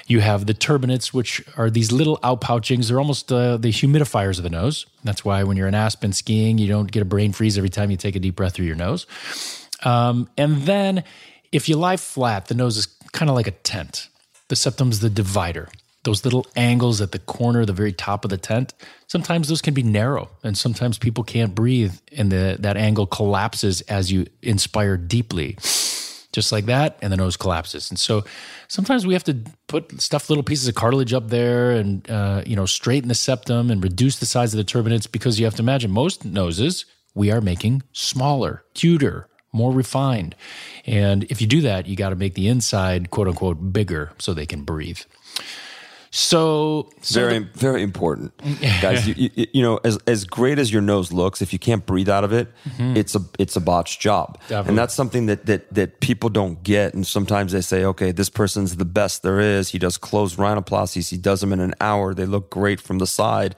You 0.07 0.21
have 0.21 0.47
the 0.47 0.55
turbinates, 0.55 1.13
which 1.13 1.43
are 1.57 1.69
these 1.69 1.91
little 1.91 2.17
outpouchings. 2.23 2.87
They're 2.87 2.97
almost 2.97 3.31
uh, 3.31 3.57
the 3.57 3.69
humidifiers 3.69 4.39
of 4.39 4.43
the 4.43 4.49
nose. 4.49 4.87
That's 5.03 5.23
why 5.23 5.43
when 5.43 5.57
you're 5.57 5.67
in 5.67 5.75
Aspen 5.75 6.11
skiing, 6.11 6.57
you 6.57 6.67
don't 6.67 6.91
get 6.91 7.03
a 7.03 7.05
brain 7.05 7.33
freeze 7.33 7.55
every 7.55 7.69
time 7.69 7.91
you 7.91 7.97
take 7.97 8.15
a 8.15 8.19
deep 8.19 8.35
breath 8.35 8.55
through 8.55 8.65
your 8.65 8.75
nose. 8.75 9.05
Um, 9.83 10.27
and 10.39 10.63
then, 10.63 11.03
if 11.51 11.69
you 11.69 11.75
lie 11.75 11.97
flat, 11.97 12.47
the 12.47 12.55
nose 12.55 12.77
is 12.77 12.87
kind 13.11 13.29
of 13.29 13.35
like 13.35 13.45
a 13.45 13.51
tent. 13.51 14.09
The 14.47 14.55
septum's 14.55 15.01
the 15.01 15.09
divider 15.11 15.69
those 16.07 16.23
little 16.23 16.47
angles 16.55 17.01
at 17.01 17.11
the 17.11 17.19
corner, 17.19 17.65
the 17.65 17.73
very 17.73 17.91
top 17.91 18.23
of 18.23 18.29
the 18.29 18.37
tent, 18.37 18.73
sometimes 19.07 19.49
those 19.49 19.61
can 19.61 19.73
be 19.73 19.83
narrow 19.83 20.29
and 20.41 20.57
sometimes 20.57 20.97
people 20.97 21.21
can't 21.21 21.53
breathe 21.53 21.93
and 22.15 22.31
the, 22.31 22.55
that 22.59 22.77
angle 22.77 23.05
collapses 23.05 23.81
as 23.81 24.09
you 24.09 24.25
inspire 24.41 24.95
deeply. 24.95 25.57
Just 26.31 26.51
like 26.51 26.65
that, 26.65 26.99
and 27.01 27.11
the 27.11 27.17
nose 27.17 27.35
collapses. 27.35 27.89
And 27.89 27.97
so 27.97 28.23
sometimes 28.67 29.07
we 29.07 29.13
have 29.13 29.23
to 29.23 29.37
put 29.67 29.99
stuff 29.99 30.29
little 30.29 30.43
pieces 30.43 30.67
of 30.67 30.75
cartilage 30.75 31.11
up 31.11 31.29
there 31.29 31.71
and 31.71 32.07
uh, 32.11 32.43
you 32.45 32.55
know 32.55 32.67
straighten 32.67 33.07
the 33.07 33.15
septum 33.15 33.71
and 33.71 33.83
reduce 33.83 34.19
the 34.19 34.27
size 34.27 34.53
of 34.53 34.57
the 34.57 34.63
turbinates 34.63 35.11
because 35.11 35.39
you 35.39 35.45
have 35.45 35.55
to 35.55 35.63
imagine 35.63 35.89
most 35.89 36.25
noses 36.25 36.85
we 37.15 37.31
are 37.31 37.41
making 37.41 37.81
smaller, 37.91 38.63
cuter, 38.75 39.27
more 39.51 39.71
refined. 39.71 40.35
And 40.85 41.23
if 41.23 41.41
you 41.41 41.47
do 41.47 41.61
that, 41.61 41.87
you 41.87 41.95
got 41.95 42.09
to 42.09 42.15
make 42.15 42.35
the 42.35 42.47
inside 42.47 43.09
quote 43.09 43.27
unquote 43.27 43.73
bigger 43.73 44.11
so 44.19 44.33
they 44.33 44.45
can 44.45 44.63
breathe. 44.63 44.99
So, 46.11 46.89
so 47.01 47.19
very, 47.19 47.39
the- 47.39 47.49
very 47.53 47.83
important, 47.83 48.37
guys. 48.81 49.07
you, 49.07 49.29
you, 49.35 49.47
you 49.53 49.61
know, 49.61 49.79
as 49.83 49.97
as 50.07 50.25
great 50.25 50.57
as 50.59 50.71
your 50.71 50.81
nose 50.81 51.11
looks, 51.11 51.41
if 51.41 51.51
you 51.51 51.59
can't 51.59 51.85
breathe 51.85 52.09
out 52.09 52.23
of 52.23 52.31
it, 52.31 52.47
mm-hmm. 52.63 52.95
it's 52.95 53.15
a 53.15 53.19
it's 53.37 53.55
a 53.55 53.61
botched 53.61 53.99
job, 53.99 54.39
Definitely. 54.41 54.69
and 54.69 54.77
that's 54.77 54.93
something 54.93 55.25
that 55.25 55.45
that 55.45 55.73
that 55.73 55.99
people 55.99 56.29
don't 56.29 56.63
get. 56.63 56.93
And 56.93 57.05
sometimes 57.05 57.51
they 57.51 57.61
say, 57.61 57.83
okay, 57.85 58.11
this 58.11 58.29
person's 58.29 58.77
the 58.77 58.85
best 58.85 59.23
there 59.23 59.39
is. 59.39 59.69
He 59.69 59.79
does 59.79 59.97
closed 59.97 60.37
rhinoplasties. 60.37 61.09
He 61.09 61.17
does 61.17 61.41
them 61.41 61.51
in 61.53 61.59
an 61.59 61.73
hour. 61.81 62.13
They 62.13 62.25
look 62.25 62.49
great 62.49 62.79
from 62.79 62.99
the 62.99 63.07
side. 63.07 63.55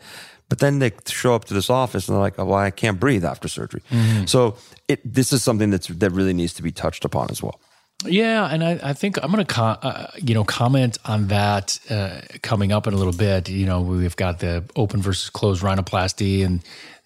But 0.50 0.58
then 0.58 0.80
they 0.80 0.92
show 1.08 1.36
up 1.36 1.46
to 1.46 1.54
this 1.54 1.70
office 1.70 2.08
and 2.08 2.16
they're 2.16 2.22
like, 2.22 2.40
"Oh, 2.40 2.46
well, 2.46 2.58
I 2.58 2.72
can't 2.72 3.00
breathe 3.00 3.24
after 3.24 3.48
surgery." 3.48 3.84
Mm-hmm. 3.92 4.26
So 4.26 4.58
it, 4.88 5.00
this 5.06 5.32
is 5.32 5.44
something 5.44 5.70
that's 5.70 5.88
that 5.88 6.10
really 6.10 6.34
needs 6.34 6.54
to 6.54 6.64
be 6.64 6.72
touched 6.72 7.06
upon 7.06 7.30
as 7.30 7.44
well. 7.44 7.60
Yeah, 8.06 8.48
and 8.50 8.64
I, 8.64 8.80
I 8.82 8.94
think 8.94 9.22
I'm 9.22 9.30
going 9.30 9.46
to 9.46 9.54
com- 9.54 9.78
uh, 9.82 10.08
you 10.16 10.34
know 10.34 10.46
comment 10.46 10.98
on 11.04 11.28
that 11.28 11.80
uh, 11.90 12.22
coming 12.42 12.72
up 12.72 12.88
in 12.88 12.94
a 12.94 12.98
little 12.98 13.14
bit. 13.14 13.50
You 13.50 13.66
know, 13.66 13.82
we've 13.82 14.16
got 14.16 14.40
the 14.40 14.64
open 14.78 15.02
versus 15.02 15.30
closed 15.30 15.62
rhinoplasty 15.62 16.46
and 16.46 16.62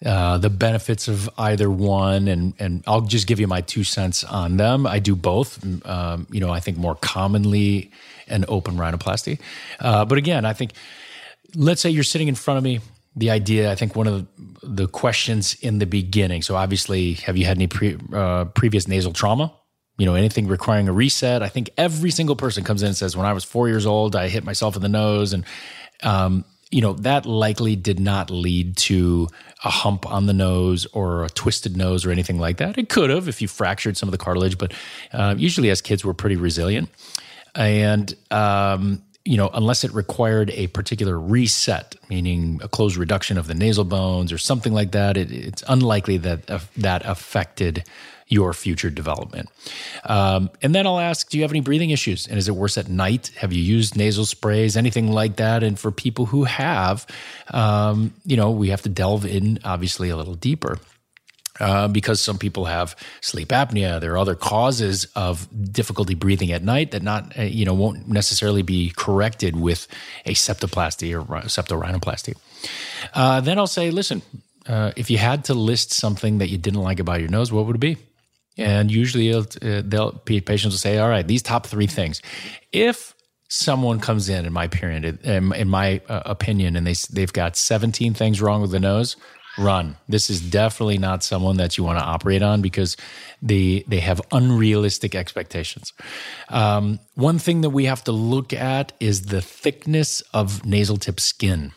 uh, 0.06 0.38
the 0.38 0.50
benefits 0.50 1.08
of 1.08 1.28
either 1.36 1.68
one, 1.68 2.28
and 2.28 2.54
and 2.60 2.84
I'll 2.86 3.00
just 3.00 3.26
give 3.26 3.40
you 3.40 3.48
my 3.48 3.60
two 3.60 3.82
cents 3.82 4.22
on 4.22 4.56
them. 4.56 4.86
I 4.86 5.00
do 5.00 5.16
both. 5.16 5.64
Um, 5.84 6.28
you 6.30 6.38
know, 6.38 6.50
I 6.50 6.60
think 6.60 6.78
more 6.78 6.94
commonly 6.94 7.90
an 8.28 8.44
open 8.46 8.76
rhinoplasty, 8.76 9.40
uh, 9.80 10.04
but 10.04 10.16
again, 10.16 10.44
I 10.44 10.52
think 10.52 10.74
let's 11.56 11.80
say 11.80 11.90
you're 11.90 12.04
sitting 12.04 12.28
in 12.28 12.36
front 12.36 12.58
of 12.58 12.64
me. 12.64 12.80
The 13.16 13.30
idea, 13.30 13.70
I 13.70 13.76
think, 13.76 13.94
one 13.94 14.08
of 14.08 14.26
the, 14.60 14.88
questions 14.88 15.54
in 15.60 15.78
the 15.78 15.86
beginning. 15.86 16.42
So, 16.42 16.56
obviously, 16.56 17.12
have 17.14 17.36
you 17.36 17.44
had 17.46 17.56
any 17.56 17.68
pre, 17.68 17.96
uh, 18.12 18.46
previous 18.46 18.88
nasal 18.88 19.12
trauma? 19.12 19.52
You 19.96 20.06
know, 20.06 20.14
anything 20.14 20.48
requiring 20.48 20.88
a 20.88 20.92
reset? 20.92 21.42
I 21.42 21.48
think 21.48 21.70
every 21.78 22.10
single 22.10 22.34
person 22.34 22.64
comes 22.64 22.82
in 22.82 22.88
and 22.88 22.96
says, 22.96 23.16
"When 23.16 23.26
I 23.26 23.32
was 23.32 23.44
four 23.44 23.68
years 23.68 23.86
old, 23.86 24.16
I 24.16 24.28
hit 24.28 24.44
myself 24.44 24.74
in 24.74 24.82
the 24.82 24.88
nose," 24.88 25.32
and 25.32 25.44
um, 26.02 26.44
you 26.70 26.80
know 26.80 26.94
that 26.94 27.26
likely 27.26 27.76
did 27.76 28.00
not 28.00 28.28
lead 28.30 28.76
to 28.76 29.28
a 29.64 29.70
hump 29.70 30.04
on 30.10 30.26
the 30.26 30.32
nose 30.32 30.86
or 30.86 31.24
a 31.24 31.30
twisted 31.30 31.76
nose 31.76 32.04
or 32.04 32.10
anything 32.10 32.38
like 32.38 32.56
that. 32.56 32.76
It 32.76 32.88
could 32.88 33.10
have 33.10 33.28
if 33.28 33.40
you 33.40 33.46
fractured 33.46 33.96
some 33.96 34.08
of 34.08 34.12
the 34.12 34.18
cartilage, 34.18 34.58
but 34.58 34.72
uh, 35.12 35.36
usually 35.38 35.70
as 35.70 35.80
kids, 35.80 36.04
we're 36.04 36.12
pretty 36.12 36.36
resilient, 36.36 36.88
and 37.54 38.12
um, 38.32 39.00
you 39.24 39.36
know, 39.36 39.48
unless 39.54 39.84
it 39.84 39.94
required 39.94 40.50
a 40.50 40.66
particular 40.68 41.18
reset, 41.18 41.94
meaning 42.10 42.60
a 42.62 42.68
closed 42.68 42.96
reduction 42.96 43.38
of 43.38 43.46
the 43.46 43.54
nasal 43.54 43.84
bones 43.84 44.32
or 44.32 44.38
something 44.38 44.72
like 44.72 44.90
that, 44.92 45.16
it, 45.16 45.32
it's 45.32 45.62
unlikely 45.68 46.18
that 46.18 46.50
uh, 46.50 46.58
that 46.76 47.04
affected 47.06 47.84
your 48.28 48.52
future 48.52 48.90
development. 48.90 49.48
Um, 50.04 50.50
and 50.62 50.74
then 50.74 50.86
I'll 50.86 51.00
ask, 51.00 51.28
do 51.28 51.38
you 51.38 51.44
have 51.44 51.52
any 51.52 51.60
breathing 51.60 51.90
issues? 51.90 52.26
And 52.26 52.38
is 52.38 52.48
it 52.48 52.56
worse 52.56 52.78
at 52.78 52.88
night? 52.88 53.30
Have 53.36 53.52
you 53.52 53.62
used 53.62 53.96
nasal 53.96 54.24
sprays, 54.24 54.76
anything 54.76 55.12
like 55.12 55.36
that? 55.36 55.62
And 55.62 55.78
for 55.78 55.90
people 55.90 56.26
who 56.26 56.44
have, 56.44 57.06
um, 57.52 58.14
you 58.24 58.36
know, 58.36 58.50
we 58.50 58.68
have 58.70 58.82
to 58.82 58.88
delve 58.88 59.26
in 59.26 59.58
obviously 59.64 60.08
a 60.08 60.16
little 60.16 60.34
deeper. 60.34 60.78
Uh, 61.60 61.86
because 61.86 62.20
some 62.20 62.36
people 62.36 62.64
have 62.64 62.96
sleep 63.20 63.50
apnea. 63.50 64.00
There 64.00 64.14
are 64.14 64.18
other 64.18 64.34
causes 64.34 65.06
of 65.14 65.46
difficulty 65.72 66.16
breathing 66.16 66.50
at 66.50 66.64
night 66.64 66.90
that 66.90 67.04
not 67.04 67.38
uh, 67.38 67.42
you 67.42 67.64
know 67.64 67.74
won't 67.74 68.08
necessarily 68.08 68.62
be 68.62 68.92
corrected 68.96 69.54
with 69.54 69.86
a 70.26 70.34
septoplasty 70.34 71.14
or 71.14 71.24
septorhinoplasty. 71.42 72.34
Uh, 73.14 73.40
then 73.40 73.56
I'll 73.60 73.68
say, 73.68 73.92
listen, 73.92 74.22
uh, 74.66 74.90
if 74.96 75.10
you 75.10 75.18
had 75.18 75.44
to 75.44 75.54
list 75.54 75.92
something 75.92 76.38
that 76.38 76.48
you 76.48 76.58
didn't 76.58 76.82
like 76.82 76.98
about 76.98 77.20
your 77.20 77.28
nose, 77.28 77.52
what 77.52 77.66
would 77.66 77.76
it 77.76 77.78
be? 77.78 77.98
And 78.56 78.90
usually 78.90 79.32
uh, 79.34 79.42
they'll 79.84 80.12
patients 80.12 80.74
will 80.74 80.78
say, 80.78 80.98
all 80.98 81.08
right, 81.08 81.26
these 81.26 81.42
top 81.42 81.66
three 81.66 81.86
things. 81.88 82.22
If 82.72 83.14
someone 83.48 84.00
comes 84.00 84.28
in, 84.28 84.46
in 84.46 84.52
my 84.52 84.68
period, 84.68 85.04
in, 85.24 85.52
in 85.52 85.68
my 85.68 86.00
uh, 86.08 86.22
opinion, 86.24 86.76
and 86.76 86.86
they 86.86 86.94
they've 87.12 87.32
got 87.32 87.56
17 87.56 88.14
things 88.14 88.40
wrong 88.40 88.62
with 88.62 88.70
the 88.70 88.80
nose, 88.80 89.16
run. 89.58 89.96
This 90.08 90.30
is 90.30 90.40
definitely 90.40 90.98
not 90.98 91.22
someone 91.22 91.56
that 91.58 91.78
you 91.78 91.84
want 91.84 91.98
to 91.98 92.04
operate 92.04 92.42
on 92.42 92.62
because 92.62 92.96
they 93.42 93.84
they 93.86 94.00
have 94.00 94.20
unrealistic 94.32 95.14
expectations. 95.14 95.92
Um, 96.48 97.00
one 97.14 97.38
thing 97.38 97.60
that 97.60 97.70
we 97.70 97.84
have 97.84 98.04
to 98.04 98.12
look 98.12 98.52
at 98.52 98.92
is 99.00 99.26
the 99.26 99.40
thickness 99.40 100.20
of 100.32 100.64
nasal 100.64 100.96
tip 100.96 101.20
skin. 101.20 101.72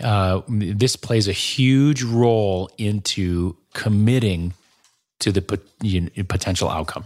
Uh, 0.00 0.42
this 0.48 0.96
plays 0.96 1.26
a 1.26 1.32
huge 1.32 2.02
role 2.02 2.70
into 2.78 3.56
committing 3.74 4.54
to 5.20 5.32
the 5.32 5.60
you 5.82 6.02
know, 6.02 6.08
potential 6.28 6.68
outcome. 6.68 7.04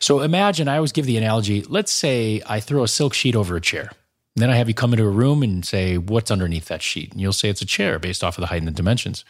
So 0.00 0.20
imagine 0.20 0.68
I 0.68 0.76
always 0.76 0.92
give 0.92 1.06
the 1.06 1.16
analogy. 1.16 1.62
Let's 1.62 1.92
say 1.92 2.42
I 2.46 2.60
throw 2.60 2.82
a 2.82 2.88
silk 2.88 3.14
sheet 3.14 3.36
over 3.36 3.56
a 3.56 3.60
chair. 3.60 3.90
Then 4.34 4.50
I 4.50 4.56
have 4.56 4.68
you 4.68 4.74
come 4.74 4.92
into 4.92 5.04
a 5.04 5.10
room 5.10 5.42
and 5.42 5.64
say, 5.64 5.96
What's 5.96 6.30
underneath 6.30 6.66
that 6.66 6.82
sheet? 6.82 7.12
And 7.12 7.20
you'll 7.20 7.32
say 7.32 7.48
it's 7.48 7.62
a 7.62 7.66
chair 7.66 7.98
based 7.98 8.22
off 8.22 8.36
of 8.36 8.42
the 8.42 8.48
height 8.48 8.58
and 8.58 8.68
the 8.68 8.72
dimensions. 8.72 9.24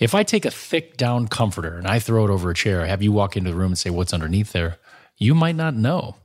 If 0.00 0.14
I 0.14 0.24
take 0.24 0.44
a 0.44 0.50
thick 0.50 0.96
down 0.96 1.28
comforter 1.28 1.76
and 1.76 1.86
I 1.86 2.00
throw 2.00 2.24
it 2.24 2.30
over 2.30 2.50
a 2.50 2.54
chair, 2.54 2.84
have 2.84 3.02
you 3.02 3.12
walk 3.12 3.36
into 3.36 3.50
the 3.50 3.56
room 3.56 3.72
and 3.72 3.78
say, 3.78 3.90
What's 3.90 4.12
underneath 4.12 4.52
there? 4.52 4.78
You 5.16 5.34
might 5.34 5.54
not 5.54 5.74
know. 5.74 6.16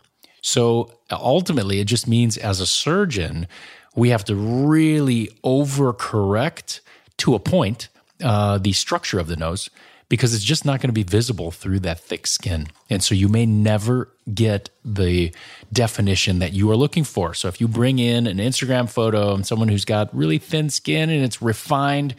So 0.42 0.92
ultimately, 1.12 1.80
it 1.80 1.86
just 1.86 2.08
means 2.08 2.38
as 2.38 2.60
a 2.60 2.66
surgeon, 2.66 3.48
we 3.96 4.10
have 4.10 4.26
to 4.26 4.36
really 4.36 5.28
overcorrect 5.44 6.80
to 7.18 7.36
a 7.36 7.40
point 7.40 7.90
uh, 8.24 8.58
the 8.58 8.72
structure 8.74 9.20
of 9.20 9.28
the 9.28 9.36
nose 9.36 9.70
because 10.10 10.34
it's 10.34 10.44
just 10.44 10.66
not 10.66 10.82
going 10.82 10.90
to 10.90 10.94
be 10.94 11.04
visible 11.04 11.52
through 11.52 11.80
that 11.82 12.00
thick 12.00 12.28
skin. 12.28 12.68
And 12.90 13.04
so 13.04 13.16
you 13.16 13.30
may 13.30 13.46
never 13.46 14.10
get 14.34 14.70
the 14.84 15.32
definition 15.72 16.40
that 16.40 16.52
you 16.52 16.70
are 16.72 16.76
looking 16.76 17.04
for. 17.04 17.34
So 17.34 17.48
if 17.48 17.62
you 17.62 17.68
bring 17.68 18.00
in 18.00 18.28
an 18.28 18.38
Instagram 18.38 18.90
photo 18.90 19.36
and 19.36 19.46
someone 19.46 19.68
who's 19.70 19.86
got 19.86 20.14
really 20.16 20.40
thin 20.40 20.70
skin 20.70 21.10
and 21.10 21.24
it's 21.24 21.42
refined, 21.42 22.16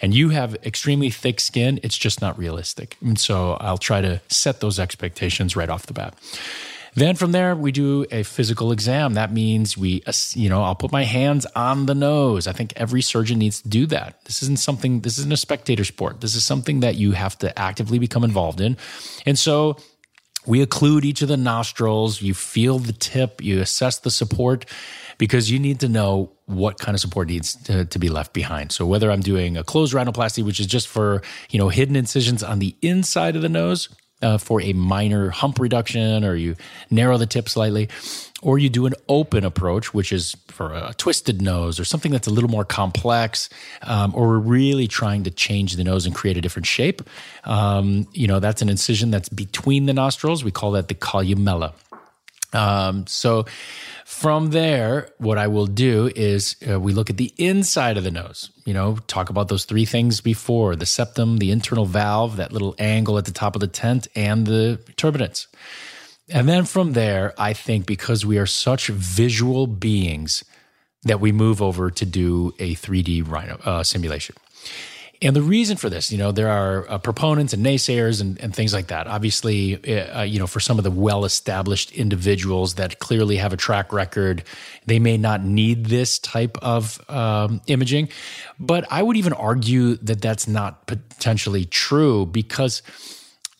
and 0.00 0.12
you 0.12 0.30
have 0.30 0.54
extremely 0.66 1.08
thick 1.08 1.40
skin, 1.40 1.78
it's 1.82 1.96
just 1.96 2.20
not 2.20 2.36
realistic. 2.38 2.96
And 3.00 3.18
so 3.18 3.52
I'll 3.54 3.78
try 3.78 4.00
to 4.00 4.20
set 4.28 4.60
those 4.60 4.78
expectations 4.78 5.56
right 5.56 5.70
off 5.70 5.86
the 5.86 5.94
bat. 5.94 6.14
Then 6.94 7.16
from 7.16 7.32
there, 7.32 7.56
we 7.56 7.72
do 7.72 8.06
a 8.10 8.22
physical 8.22 8.70
exam. 8.70 9.14
That 9.14 9.32
means 9.32 9.76
we, 9.76 10.02
you 10.34 10.48
know, 10.48 10.62
I'll 10.62 10.76
put 10.76 10.92
my 10.92 11.04
hands 11.04 11.44
on 11.56 11.86
the 11.86 11.94
nose. 11.94 12.46
I 12.46 12.52
think 12.52 12.72
every 12.76 13.02
surgeon 13.02 13.38
needs 13.38 13.62
to 13.62 13.68
do 13.68 13.86
that. 13.86 14.24
This 14.24 14.42
isn't 14.42 14.60
something, 14.60 15.00
this 15.00 15.18
isn't 15.18 15.32
a 15.32 15.36
spectator 15.36 15.84
sport. 15.84 16.20
This 16.20 16.34
is 16.36 16.44
something 16.44 16.80
that 16.80 16.94
you 16.94 17.12
have 17.12 17.36
to 17.38 17.58
actively 17.58 17.98
become 17.98 18.22
involved 18.22 18.60
in. 18.60 18.76
And 19.26 19.38
so 19.38 19.76
we 20.46 20.64
occlude 20.64 21.04
each 21.04 21.22
of 21.22 21.28
the 21.28 21.36
nostrils. 21.36 22.22
You 22.22 22.34
feel 22.34 22.78
the 22.78 22.92
tip, 22.92 23.42
you 23.42 23.60
assess 23.60 23.98
the 23.98 24.10
support 24.10 24.66
because 25.18 25.50
you 25.50 25.58
need 25.58 25.80
to 25.80 25.88
know 25.88 26.32
what 26.46 26.78
kind 26.78 26.94
of 26.94 27.00
support 27.00 27.28
needs 27.28 27.54
to, 27.64 27.84
to, 27.86 27.98
be 27.98 28.08
left 28.08 28.32
behind. 28.32 28.70
So 28.72 28.84
whether 28.84 29.10
I'm 29.10 29.20
doing 29.20 29.56
a 29.56 29.64
closed 29.64 29.94
rhinoplasty, 29.94 30.44
which 30.44 30.60
is 30.60 30.66
just 30.66 30.88
for, 30.88 31.22
you 31.50 31.58
know, 31.58 31.68
hidden 31.68 31.96
incisions 31.96 32.42
on 32.42 32.58
the 32.58 32.76
inside 32.82 33.36
of 33.36 33.42
the 33.42 33.48
nose, 33.48 33.88
uh, 34.24 34.38
for 34.38 34.60
a 34.60 34.72
minor 34.72 35.30
hump 35.30 35.58
reduction, 35.60 36.24
or 36.24 36.34
you 36.34 36.56
narrow 36.90 37.18
the 37.18 37.26
tip 37.26 37.48
slightly, 37.48 37.88
or 38.42 38.58
you 38.58 38.68
do 38.68 38.86
an 38.86 38.94
open 39.08 39.44
approach, 39.44 39.94
which 39.94 40.12
is 40.12 40.36
for 40.48 40.72
a 40.72 40.94
twisted 40.96 41.42
nose 41.42 41.80
or 41.80 41.84
something 41.84 42.12
that's 42.12 42.26
a 42.26 42.30
little 42.30 42.50
more 42.50 42.64
complex, 42.64 43.48
um, 43.82 44.12
or 44.14 44.28
we're 44.28 44.38
really 44.38 44.86
trying 44.86 45.24
to 45.24 45.30
change 45.30 45.76
the 45.76 45.84
nose 45.84 46.06
and 46.06 46.14
create 46.14 46.36
a 46.36 46.40
different 46.40 46.66
shape. 46.66 47.02
Um, 47.44 48.06
you 48.12 48.26
know, 48.26 48.40
that's 48.40 48.62
an 48.62 48.68
incision 48.68 49.10
that's 49.10 49.28
between 49.28 49.86
the 49.86 49.92
nostrils. 49.92 50.44
We 50.44 50.50
call 50.50 50.72
that 50.72 50.88
the 50.88 50.94
columella. 50.94 51.72
Um, 52.54 53.06
so 53.06 53.46
from 54.04 54.50
there, 54.50 55.10
what 55.18 55.38
I 55.38 55.48
will 55.48 55.66
do 55.66 56.10
is 56.14 56.56
uh, 56.68 56.78
we 56.78 56.92
look 56.92 57.10
at 57.10 57.16
the 57.16 57.32
inside 57.36 57.96
of 57.96 58.04
the 58.04 58.10
nose. 58.10 58.50
You 58.64 58.72
know, 58.72 58.96
talk 59.06 59.28
about 59.28 59.48
those 59.48 59.64
three 59.64 59.84
things 59.84 60.20
before 60.20 60.76
the 60.76 60.86
septum, 60.86 61.38
the 61.38 61.50
internal 61.50 61.84
valve, 61.84 62.36
that 62.36 62.52
little 62.52 62.74
angle 62.78 63.18
at 63.18 63.24
the 63.24 63.32
top 63.32 63.54
of 63.56 63.60
the 63.60 63.66
tent, 63.66 64.06
and 64.14 64.46
the 64.46 64.80
turbinates. 64.96 65.46
And 66.28 66.48
then 66.48 66.64
from 66.64 66.92
there, 66.92 67.34
I 67.36 67.52
think 67.52 67.86
because 67.86 68.24
we 68.24 68.38
are 68.38 68.46
such 68.46 68.86
visual 68.88 69.66
beings, 69.66 70.44
that 71.04 71.20
we 71.20 71.32
move 71.32 71.62
over 71.62 71.90
to 71.90 72.06
do 72.06 72.54
a 72.58 72.74
3D 72.74 73.28
rhino 73.28 73.58
uh, 73.64 73.82
simulation. 73.82 74.34
And 75.24 75.34
the 75.34 75.40
reason 75.40 75.78
for 75.78 75.88
this, 75.88 76.12
you 76.12 76.18
know, 76.18 76.32
there 76.32 76.50
are 76.50 76.88
uh, 76.88 76.98
proponents 76.98 77.54
and 77.54 77.64
naysayers 77.64 78.20
and, 78.20 78.38
and, 78.40 78.54
things 78.54 78.74
like 78.74 78.88
that. 78.88 79.06
Obviously, 79.06 79.82
uh, 79.98 80.22
you 80.22 80.38
know, 80.38 80.46
for 80.46 80.60
some 80.60 80.76
of 80.76 80.84
the 80.84 80.90
well 80.90 81.24
established 81.24 81.92
individuals 81.92 82.74
that 82.74 82.98
clearly 82.98 83.36
have 83.38 83.54
a 83.54 83.56
track 83.56 83.90
record, 83.90 84.44
they 84.84 84.98
may 84.98 85.16
not 85.16 85.42
need 85.42 85.86
this 85.86 86.18
type 86.18 86.58
of 86.58 87.00
um, 87.10 87.62
imaging. 87.66 88.10
But 88.60 88.86
I 88.90 89.02
would 89.02 89.16
even 89.16 89.32
argue 89.32 89.96
that 89.96 90.20
that's 90.20 90.46
not 90.46 90.86
potentially 90.86 91.64
true 91.64 92.26
because, 92.26 92.82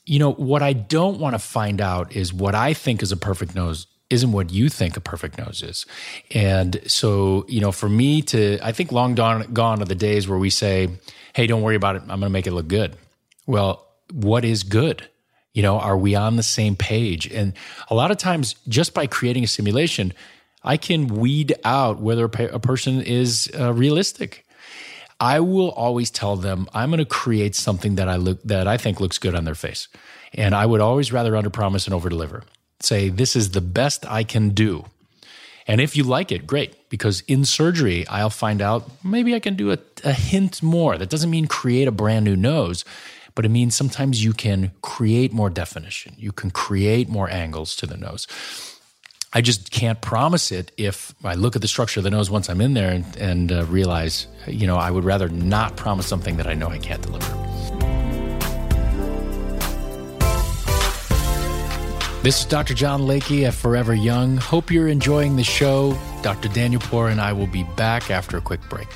you 0.05 0.19
know, 0.19 0.33
what 0.33 0.63
I 0.63 0.75
don't 0.75 1.19
want 1.19 1.35
to 1.35 1.39
find 1.39 1.81
out 1.81 2.15
is 2.15 2.31
what 2.31 2.55
I 2.55 2.75
think 2.75 3.03
is 3.03 3.11
a 3.11 3.17
perfect 3.17 3.55
nose 3.55 3.87
isn't 4.11 4.33
what 4.33 4.51
you 4.51 4.69
think 4.69 4.99
a 4.99 5.01
perfect 5.01 5.39
nose 5.39 5.63
is. 5.63 5.87
And 6.31 6.79
so, 6.87 7.47
you 7.49 7.61
know, 7.61 7.73
for 7.73 7.89
me 7.89 8.21
to, 8.23 8.59
I 8.63 8.71
think 8.71 8.93
long 8.93 9.15
gone, 9.15 9.53
gone 9.55 9.81
are 9.81 9.87
the 9.87 9.95
days 9.95 10.29
where 10.29 10.39
we 10.39 10.51
say, 10.51 10.91
hey, 11.35 11.47
don't 11.47 11.63
worry 11.63 11.77
about 11.77 11.97
it. 11.97 12.03
I'm 12.03 12.09
going 12.09 12.23
to 12.23 12.31
make 12.31 12.47
it 12.47 12.53
look 12.53 12.69
good. 12.69 12.97
Well, 13.47 13.87
what 14.13 14.45
is 14.45 14.63
good? 14.63 15.09
You 15.53 15.63
know, 15.63 15.79
are 15.79 15.97
we 15.97 16.15
on 16.15 16.37
the 16.37 16.43
same 16.43 16.77
page? 16.77 17.27
And 17.27 17.53
a 17.89 17.95
lot 17.95 18.11
of 18.11 18.17
times, 18.17 18.57
just 18.69 18.95
by 18.95 19.07
creating 19.07 19.45
a 19.45 19.47
simulation, 19.47 20.13
I 20.65 20.77
can 20.77 21.07
weed 21.07 21.55
out 21.65 22.01
whether 22.01 22.25
a, 22.25 22.59
person 22.59 23.03
is 23.03 23.51
uh, 23.59 23.73
realistic. 23.73 24.47
I 25.21 25.41
will 25.41 25.71
always 25.71 26.11
tell 26.11 26.37
them 26.37 26.67
I'm 26.73 26.91
going 26.91 26.99
to 26.99 27.05
create 27.05 27.55
something 27.55 27.97
that 27.97 28.09
I 28.09 28.17
look 28.17 28.43
that 28.45 28.67
I 28.67 28.79
think 28.79 28.99
looks 28.99 29.19
good 29.19 29.35
on 29.35 29.45
their 29.45 29.55
face, 29.55 29.87
and 30.33 30.55
I 30.55 30.67
would 30.67 30.81
always 30.81 31.13
rather 31.13 31.37
under 31.37 31.51
promise 31.51 31.87
and 31.87 31.95
over 31.95 32.09
deliver. 32.09 32.43
Say 32.81 33.11
this 33.11 33.37
is 33.37 33.51
the 33.51 33.61
best 33.61 34.05
I 34.11 34.25
can 34.25 34.51
do, 34.51 34.87
and 35.67 35.81
if 35.81 35.97
you 35.97 36.05
like 36.05 36.31
it, 36.31 36.47
great. 36.47 36.89
Because 36.89 37.23
in 37.23 37.45
surgery, 37.45 38.07
I'll 38.09 38.31
find 38.31 38.61
out 38.61 38.91
maybe 39.05 39.35
I 39.35 39.41
can 39.41 39.57
do 39.57 39.73
a, 39.73 39.79
a 40.05 40.13
hint 40.13 40.63
more. 40.63 40.99
That 40.99 41.11
doesn't 41.11 41.31
mean 41.31 41.47
create 41.47 41.89
a 41.89 41.93
brand 41.93 42.25
new 42.25 42.37
nose, 42.37 42.85
but 43.35 43.45
it 43.45 43.49
means 43.49 43.75
sometimes 43.75 44.23
you 44.23 44.33
can 44.33 44.73
create 44.83 45.33
more 45.33 45.51
definition. 45.51 46.15
You 46.19 46.33
can 46.33 46.51
create 46.51 47.09
more 47.09 47.31
angles 47.31 47.75
to 47.77 47.87
the 47.87 47.97
nose. 47.97 48.27
I 49.33 49.41
just 49.41 49.73
can't 49.73 50.01
promise 50.01 50.53
it 50.53 50.71
if 50.77 51.13
I 51.25 51.35
look 51.35 51.57
at 51.57 51.63
the 51.63 51.67
structure 51.67 51.99
of 51.99 52.05
the 52.05 52.11
nose 52.11 52.31
once 52.31 52.49
I'm 52.49 52.61
in 52.61 52.75
there 52.75 52.91
and, 52.91 53.17
and 53.17 53.51
uh, 53.51 53.65
realize, 53.65 54.29
you 54.47 54.67
know, 54.67 54.77
I 54.77 54.93
would 54.93 55.03
rather 55.03 55.29
not 55.29 55.77
promise 55.77 56.07
something 56.07 56.37
that 56.37 56.47
I 56.47 56.55
know 56.55 56.69
I 56.69 56.79
can't 56.79 57.03
deliver. 57.03 58.04
This 62.25 62.41
is 62.41 62.47
Dr. 62.47 62.73
John 62.73 63.03
Layke 63.03 63.47
at 63.47 63.53
Forever 63.53 63.93
Young. 63.93 64.39
Hope 64.39 64.71
you're 64.71 64.89
enjoying 64.89 65.37
the 65.37 65.45
show. 65.45 65.95
Dr. 66.23 66.49
Danielpour 66.49 67.11
and 67.11 67.21
I 67.21 67.35
will 67.35 67.47
be 67.47 67.65
back 67.77 68.11
after 68.11 68.39
a 68.39 68.41
quick 68.41 68.63
break. 68.71 68.89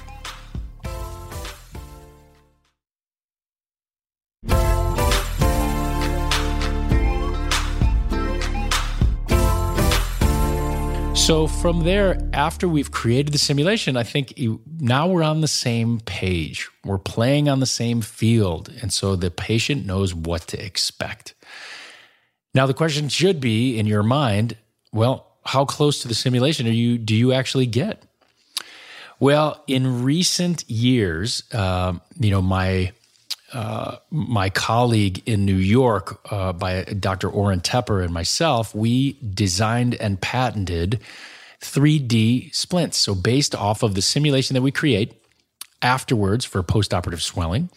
So 11.15 11.47
from 11.47 11.85
there, 11.85 12.19
after 12.33 12.67
we've 12.67 12.91
created 12.91 13.35
the 13.35 13.39
simulation, 13.39 13.99
I 13.99 14.05
think 14.05 14.41
now 14.81 15.07
we're 15.07 15.23
on 15.23 15.43
the 15.43 15.49
same 15.49 16.01
page. 16.01 16.71
We're 16.83 16.97
playing 16.97 17.51
on 17.51 17.61
the 17.61 17.67
same 17.67 18.01
field. 18.01 18.73
And 18.81 18.91
so 18.91 19.17
the 19.17 19.31
patient 19.31 19.85
knows 19.85 20.15
what 20.15 20.47
to 20.47 20.65
expect. 20.65 21.35
Now, 22.55 22.67
the 22.67 22.75
question 22.75 23.09
should 23.09 23.41
be 23.41 23.79
in 23.79 23.87
your 23.87 24.03
mind 24.03 24.57
well, 24.93 25.27
how 25.45 25.65
close 25.65 26.03
to 26.03 26.09
the 26.09 26.15
simulation 26.15 26.67
are 26.67 26.71
you, 26.71 26.99
do 26.99 27.15
you 27.15 27.33
actually 27.33 27.67
get? 27.67 28.03
Well, 29.21 29.63
in 29.67 30.03
recent 30.03 30.69
years, 30.69 31.43
um, 31.53 32.01
you 32.19 32.31
know, 32.31 32.43
my 32.43 32.93
uh, 33.53 33.97
my 34.11 34.51
colleague 34.51 35.23
in 35.25 35.47
New 35.47 35.57
York, 35.57 36.21
uh, 36.31 36.53
by 36.53 36.83
Dr. 36.85 37.31
Oren 37.31 37.61
Tepper 37.61 38.05
and 38.05 38.13
myself, 38.13 38.75
we 38.75 39.15
designed 39.23 39.95
and 39.95 40.21
patented 40.21 41.01
3D 41.63 42.55
splints. 42.55 42.99
So, 42.99 43.15
based 43.15 43.55
off 43.55 43.83
of 43.83 43.95
the 43.95 44.03
simulation 44.03 44.53
that 44.55 44.61
we 44.61 44.71
create 44.71 45.15
afterwards 45.81 46.45
for 46.45 46.63
postoperative 46.63 47.23
swelling, 47.23 47.71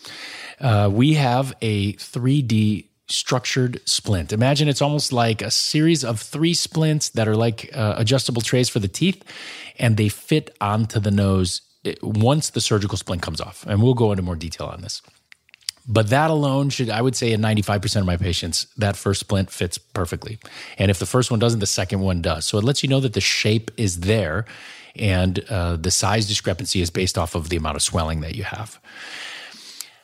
uh, 0.60 0.90
we 0.92 1.14
have 1.14 1.54
a 1.62 1.94
3D 1.94 2.88
structured 3.12 3.80
splint. 3.86 4.34
Imagine 4.34 4.68
it's 4.68 4.82
almost 4.82 5.12
like 5.14 5.42
a 5.42 5.52
series 5.52 6.04
of 6.04 6.20
three 6.20 6.54
splints 6.54 7.10
that 7.10 7.28
are 7.28 7.36
like 7.36 7.70
uh, 7.74 7.96
adjustable 7.98 8.42
trays 8.42 8.70
for 8.70 8.80
the 8.80 8.88
teeth, 8.88 9.24
and 9.78 9.98
they 9.98 10.10
fit 10.10 10.56
onto 10.62 11.00
the 11.00 11.12
nose 11.12 11.62
once 12.02 12.52
the 12.52 12.62
surgical 12.62 12.98
splint 12.98 13.22
comes 13.22 13.42
off. 13.42 13.66
And 13.68 13.82
we'll 13.82 13.94
go 13.94 14.12
into 14.12 14.24
more 14.24 14.36
detail 14.36 14.68
on 14.68 14.82
this. 14.82 15.02
But 15.88 16.10
that 16.10 16.30
alone 16.30 16.70
should, 16.70 16.90
I 16.90 17.02
would 17.02 17.16
say, 17.16 17.32
in 17.32 17.42
95% 17.42 17.98
of 17.98 18.06
my 18.06 18.18
patients, 18.18 18.68
that 18.78 18.96
first 18.96 19.20
splint 19.20 19.50
fits 19.50 19.78
perfectly. 19.78 20.38
And 20.78 20.92
if 20.92 21.00
the 21.00 21.08
first 21.08 21.32
one 21.32 21.40
doesn't, 21.40 21.60
the 21.60 21.66
second 21.66 22.02
one 22.02 22.22
does. 22.22 22.46
So 22.46 22.58
it 22.58 22.64
lets 22.64 22.84
you 22.84 22.90
know 22.90 23.00
that 23.00 23.14
the 23.14 23.22
shape 23.22 23.72
is 23.78 24.02
there 24.02 24.46
and 24.96 25.40
uh, 25.50 25.78
the 25.78 25.92
size 25.92 26.28
discrepancy 26.28 26.82
is 26.82 26.90
based 26.90 27.18
off 27.18 27.34
of 27.34 27.50
the 27.50 27.58
amount 27.58 27.78
of 27.78 27.82
swelling 27.82 28.22
that 28.22 28.36
you 28.36 28.44
have. 28.44 28.80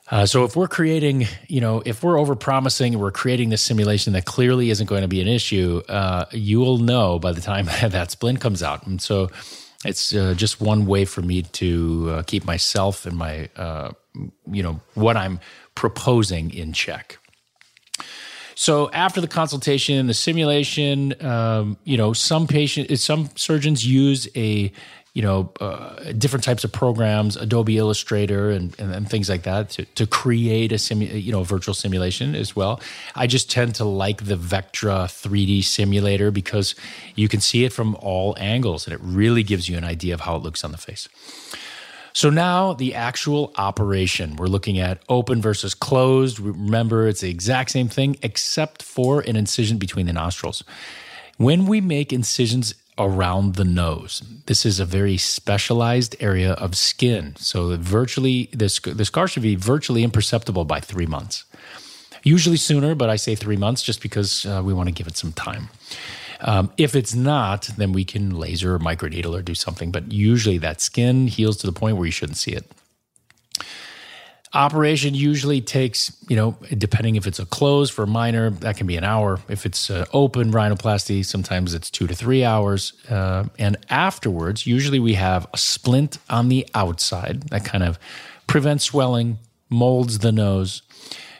Uh, 0.09 0.25
so 0.25 0.45
if 0.45 0.55
we're 0.55 0.67
creating, 0.67 1.27
you 1.47 1.59
know, 1.59 1.81
if 1.85 2.01
we're 2.01 2.17
over 2.17 2.35
promising, 2.35 2.97
we're 2.97 3.11
creating 3.11 3.49
this 3.49 3.61
simulation 3.61 4.13
that 4.13 4.25
clearly 4.25 4.69
isn't 4.69 4.87
going 4.87 5.01
to 5.01 5.07
be 5.07 5.21
an 5.21 5.27
issue, 5.27 5.81
uh, 5.89 6.25
you 6.31 6.59
will 6.59 6.77
know 6.77 7.19
by 7.19 7.31
the 7.31 7.41
time 7.41 7.65
that 7.81 8.11
splint 8.11 8.39
comes 8.39 8.63
out. 8.63 8.87
And 8.87 9.01
so 9.01 9.29
it's 9.83 10.15
uh, 10.15 10.33
just 10.35 10.61
one 10.61 10.85
way 10.85 11.03
for 11.05 11.21
me 11.21 11.41
to 11.43 12.07
uh, 12.09 12.23
keep 12.23 12.45
myself 12.45 13.05
and 13.05 13.17
my, 13.17 13.49
uh, 13.57 13.91
you 14.49 14.63
know, 14.63 14.79
what 14.93 15.17
I'm 15.17 15.39
proposing 15.75 16.53
in 16.53 16.73
check. 16.73 17.19
So 18.55 18.89
after 18.89 19.21
the 19.21 19.27
consultation, 19.27 20.07
the 20.07 20.15
simulation, 20.15 21.13
um, 21.23 21.77
you 21.83 21.95
know, 21.95 22.13
some 22.13 22.47
patient, 22.47 22.97
some 22.97 23.29
surgeons 23.35 23.85
use 23.85 24.27
a, 24.35 24.71
you 25.17 25.23
know, 25.23 25.49
uh, 25.59 26.13
different 26.13 26.43
types 26.43 26.63
of 26.63 26.71
programs, 26.71 27.35
Adobe 27.37 27.75
Illustrator 27.75 28.51
and, 28.51 28.79
and, 28.79 28.93
and, 28.93 29.09
things 29.09 29.29
like 29.29 29.41
that 29.41 29.67
to, 29.71 29.83
to 29.95 30.05
create 30.05 30.71
a 30.71 30.75
simu- 30.75 31.23
you 31.23 31.31
know, 31.31 31.41
virtual 31.41 31.73
simulation 31.73 32.35
as 32.35 32.55
well. 32.55 32.79
I 33.15 33.25
just 33.25 33.49
tend 33.49 33.73
to 33.75 33.83
like 33.83 34.25
the 34.25 34.35
Vectra 34.35 35.05
3D 35.07 35.63
simulator 35.63 36.29
because 36.29 36.75
you 37.15 37.27
can 37.27 37.39
see 37.39 37.65
it 37.65 37.73
from 37.73 37.95
all 37.95 38.35
angles 38.37 38.85
and 38.85 38.93
it 38.93 38.99
really 39.01 39.41
gives 39.41 39.67
you 39.67 39.75
an 39.75 39.83
idea 39.83 40.13
of 40.13 40.21
how 40.21 40.35
it 40.35 40.43
looks 40.43 40.63
on 40.63 40.71
the 40.71 40.77
face. 40.77 41.09
So 42.13 42.29
now 42.29 42.73
the 42.73 42.93
actual 42.93 43.53
operation. 43.55 44.35
We're 44.35 44.45
looking 44.45 44.77
at 44.77 45.01
open 45.09 45.41
versus 45.41 45.73
closed. 45.73 46.39
Remember, 46.39 47.07
it's 47.07 47.21
the 47.21 47.31
exact 47.31 47.71
same 47.71 47.87
thing 47.87 48.17
except 48.21 48.83
for 48.83 49.21
an 49.21 49.35
incision 49.35 49.79
between 49.79 50.05
the 50.05 50.13
nostrils. 50.13 50.63
When 51.37 51.65
we 51.65 51.81
make 51.81 52.13
incisions 52.13 52.75
around 52.97 53.55
the 53.55 53.65
nose, 53.65 54.23
this 54.45 54.65
is 54.65 54.79
a 54.79 54.85
very 54.85 55.17
specialized 55.17 56.15
area 56.19 56.53
of 56.53 56.75
skin. 56.75 57.35
So 57.37 57.77
virtually, 57.77 58.49
this, 58.51 58.79
the 58.79 59.05
scar 59.05 59.27
should 59.27 59.43
be 59.43 59.55
virtually 59.55 60.03
imperceptible 60.03 60.65
by 60.65 60.79
three 60.79 61.05
months. 61.05 61.45
Usually 62.23 62.57
sooner, 62.57 62.95
but 62.95 63.09
I 63.09 63.15
say 63.15 63.35
three 63.35 63.57
months 63.57 63.83
just 63.83 64.01
because 64.01 64.45
uh, 64.45 64.61
we 64.63 64.73
want 64.73 64.89
to 64.89 64.93
give 64.93 65.07
it 65.07 65.17
some 65.17 65.31
time. 65.31 65.69
Um, 66.41 66.71
if 66.77 66.95
it's 66.95 67.15
not, 67.15 67.69
then 67.77 67.93
we 67.93 68.05
can 68.05 68.37
laser 68.37 68.75
or 68.75 68.79
microneedle 68.79 69.33
or 69.37 69.41
do 69.41 69.55
something. 69.55 69.91
But 69.91 70.11
usually 70.11 70.57
that 70.59 70.81
skin 70.81 71.27
heals 71.27 71.57
to 71.57 71.67
the 71.67 71.73
point 71.73 71.97
where 71.97 72.05
you 72.05 72.11
shouldn't 72.11 72.37
see 72.37 72.51
it. 72.51 72.65
Operation 74.53 75.13
usually 75.13 75.59
takes, 75.59 76.15
you 76.29 76.35
know, 76.35 76.57
depending 76.77 77.15
if 77.15 77.27
it's 77.27 77.39
a 77.39 77.45
close 77.45 77.89
for 77.89 78.05
minor, 78.05 78.49
that 78.49 78.77
can 78.77 78.87
be 78.87 78.95
an 78.95 79.03
hour. 79.03 79.39
If 79.49 79.65
it's 79.65 79.91
open 80.13 80.51
rhinoplasty, 80.51 81.25
sometimes 81.25 81.73
it's 81.73 81.89
two 81.89 82.07
to 82.07 82.15
three 82.15 82.43
hours. 82.45 82.93
Uh, 83.09 83.45
and 83.59 83.77
afterwards, 83.89 84.65
usually 84.65 84.99
we 84.99 85.15
have 85.15 85.47
a 85.53 85.57
splint 85.57 86.17
on 86.29 86.47
the 86.47 86.65
outside 86.73 87.43
that 87.49 87.65
kind 87.65 87.83
of 87.83 87.99
prevents 88.47 88.85
swelling, 88.85 89.37
molds 89.69 90.19
the 90.19 90.31
nose, 90.31 90.81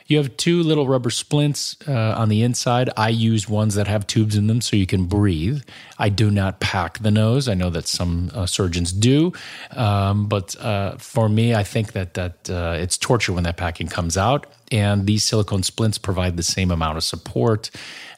you 0.08 0.16
have 0.16 0.36
two 0.38 0.62
little 0.62 0.88
rubber 0.88 1.10
splints 1.10 1.76
uh, 1.86 2.14
on 2.16 2.30
the 2.30 2.42
inside. 2.42 2.90
I 2.96 3.10
use 3.10 3.48
ones 3.48 3.74
that 3.74 3.86
have 3.86 4.06
tubes 4.06 4.36
in 4.36 4.46
them 4.46 4.62
so 4.62 4.74
you 4.74 4.86
can 4.86 5.04
breathe. 5.04 5.62
I 5.98 6.08
do 6.08 6.30
not 6.30 6.60
pack 6.60 6.98
the 6.98 7.10
nose. 7.10 7.46
I 7.46 7.54
know 7.54 7.68
that 7.70 7.86
some 7.86 8.30
uh, 8.34 8.46
surgeons 8.46 8.90
do, 8.90 9.34
um, 9.72 10.26
but 10.26 10.56
uh, 10.60 10.96
for 10.96 11.28
me, 11.28 11.54
I 11.54 11.62
think 11.62 11.92
that 11.92 12.14
that 12.14 12.50
uh, 12.50 12.76
it's 12.78 12.96
torture 12.96 13.34
when 13.34 13.44
that 13.44 13.58
packing 13.58 13.88
comes 13.88 14.16
out. 14.16 14.46
And 14.70 15.06
these 15.06 15.24
silicone 15.24 15.62
splints 15.62 15.98
provide 15.98 16.36
the 16.36 16.42
same 16.42 16.70
amount 16.70 16.96
of 16.96 17.04
support. 17.04 17.70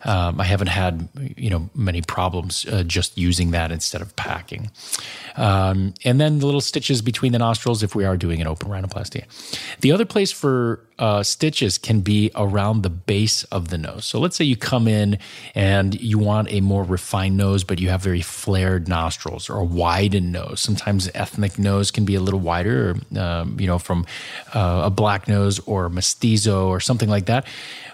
Um, 0.02 0.40
I 0.40 0.44
haven't 0.44 0.68
had 0.68 1.08
you 1.36 1.50
know 1.50 1.68
many 1.74 2.00
problems 2.02 2.66
uh, 2.66 2.82
just 2.84 3.18
using 3.18 3.50
that 3.50 3.70
instead 3.70 4.00
of 4.00 4.16
packing. 4.16 4.70
Um, 5.36 5.94
and 6.04 6.20
then 6.20 6.38
the 6.38 6.46
little 6.46 6.60
stitches 6.60 7.02
between 7.02 7.32
the 7.32 7.38
nostrils 7.38 7.82
if 7.82 7.94
we 7.94 8.04
are 8.04 8.16
doing 8.16 8.40
an 8.40 8.46
open 8.46 8.68
rhinoplasty. 8.68 9.24
The 9.80 9.92
other 9.92 10.06
place 10.06 10.32
for 10.32 10.86
uh, 10.98 11.22
stitches 11.22 11.78
can 11.78 12.00
be 12.00 12.30
around 12.34 12.82
the 12.82 12.90
base 12.90 13.44
of 13.44 13.68
the 13.68 13.78
nose. 13.78 14.04
So 14.04 14.18
let's 14.20 14.36
say 14.36 14.44
you 14.44 14.56
come 14.56 14.86
in 14.86 15.18
and 15.54 15.98
you 16.00 16.18
want 16.18 16.52
a 16.52 16.60
more 16.60 16.84
refined 16.84 17.36
nose, 17.36 17.64
but 17.64 17.80
you 17.80 17.88
have 17.88 18.02
very 18.02 18.20
flared 18.20 18.86
nostrils 18.86 19.48
or 19.48 19.56
a 19.56 19.64
widened 19.64 20.30
nose. 20.30 20.60
Sometimes 20.60 21.10
ethnic 21.14 21.58
nose 21.58 21.90
can 21.90 22.04
be 22.04 22.14
a 22.14 22.20
little 22.20 22.40
wider, 22.40 22.96
um, 23.16 23.58
you 23.58 23.66
know, 23.66 23.78
from 23.78 24.06
uh, 24.54 24.82
a 24.84 24.90
black 24.90 25.26
nose 25.26 25.58
or 25.60 25.88
mestizo 25.88 26.39
or 26.48 26.80
something 26.80 27.08
like 27.08 27.26
that 27.26 27.46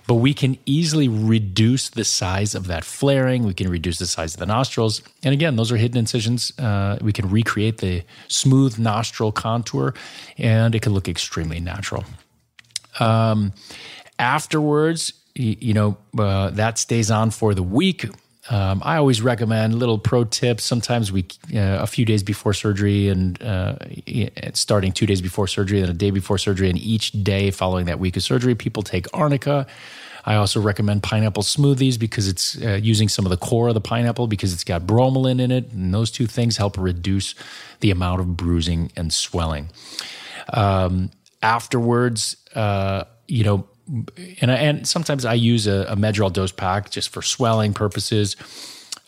but 0.07 0.15
we 0.15 0.35
can 0.35 0.57
easily 0.67 1.09
reduce 1.09 1.89
the 1.91 2.05
size 2.05 2.55
of 2.55 2.69
that 2.69 2.85
flaring. 2.85 3.45
We 3.45 3.55
can 3.55 3.69
reduce 3.69 3.99
the 3.99 4.07
size 4.07 4.35
of 4.35 4.41
the 4.41 4.47
nostrils. 4.47 5.03
And 5.23 5.33
again, 5.33 5.57
those 5.57 5.73
are 5.73 5.77
hidden 5.77 5.99
incisions. 5.99 6.57
Uh, 6.59 6.99
we 7.01 7.13
can 7.13 7.29
recreate 7.29 7.79
the 7.79 8.05
smooth 8.29 8.79
nostril 8.79 9.33
contour 9.33 9.95
and 10.39 10.75
it 10.75 10.83
can 10.83 10.93
look 10.93 11.09
extremely 11.09 11.59
natural. 11.59 12.05
Um, 13.01 13.53
afterwards, 14.19 15.13
you, 15.35 15.57
you 15.59 15.75
know, 15.75 15.97
uh, 16.17 16.51
that 16.51 16.79
stays 16.79 17.11
on 17.11 17.31
for 17.31 17.53
the 17.53 17.63
week. 17.63 18.07
Um, 18.49 18.81
I 18.85 18.97
always 18.97 19.21
recommend 19.21 19.75
little 19.75 19.99
pro 19.99 20.25
tips. 20.25 20.65
Sometimes 20.65 21.11
we, 21.11 21.27
uh, 21.55 21.79
a 21.81 21.87
few 21.87 22.05
days 22.05 22.23
before 22.23 22.55
surgery, 22.55 23.09
and 23.09 23.43
uh, 23.43 23.77
starting 24.55 24.93
two 24.93 25.07
days 25.07 25.21
before 25.21 25.47
surgery, 25.49 25.81
and 25.81 25.91
a 25.91 25.95
day 25.95 26.11
before 26.11 26.39
surgery, 26.39 26.71
and 26.71 26.79
each 26.79 27.13
day 27.13 27.51
following 27.51 27.87
that 27.87 27.99
week 27.99 28.17
of 28.17 28.23
surgery, 28.23 28.55
people 28.55 28.83
take 28.83 29.07
arnica. 29.13 29.67
I 30.25 30.35
also 30.35 30.61
recommend 30.61 31.05
pineapple 31.05 31.45
smoothies 31.45 31.99
because 31.99 32.27
it's 32.27 32.61
uh, 32.61 32.81
using 32.83 33.09
some 33.09 33.25
of 33.25 33.31
the 33.31 33.37
core 33.37 33.69
of 33.69 33.75
the 33.75 33.81
pineapple 33.81 34.27
because 34.27 34.53
it's 34.53 34.65
got 34.65 34.83
bromelain 34.83 35.41
in 35.41 35.53
it. 35.53 35.71
And 35.71 35.95
those 35.95 36.11
two 36.11 36.27
things 36.27 36.57
help 36.57 36.77
reduce 36.77 37.37
the 37.79 37.93
amount 37.93 38.21
of 38.21 38.37
bruising 38.37 38.91
and 38.97 39.13
swelling. 39.13 39.71
Um, 40.53 41.11
afterwards, 41.43 42.37
uh, 42.57 43.05
you 43.29 43.45
know, 43.45 43.69
and, 43.87 44.51
and 44.51 44.87
sometimes 44.87 45.25
I 45.25 45.35
use 45.35 45.67
a, 45.67 45.87
a 45.89 45.97
Medrol 45.97 46.33
dose 46.33 46.53
pack 46.53 46.91
just 46.91 47.11
for 47.11 47.23
swelling 47.23 47.73
purposes. 47.73 48.37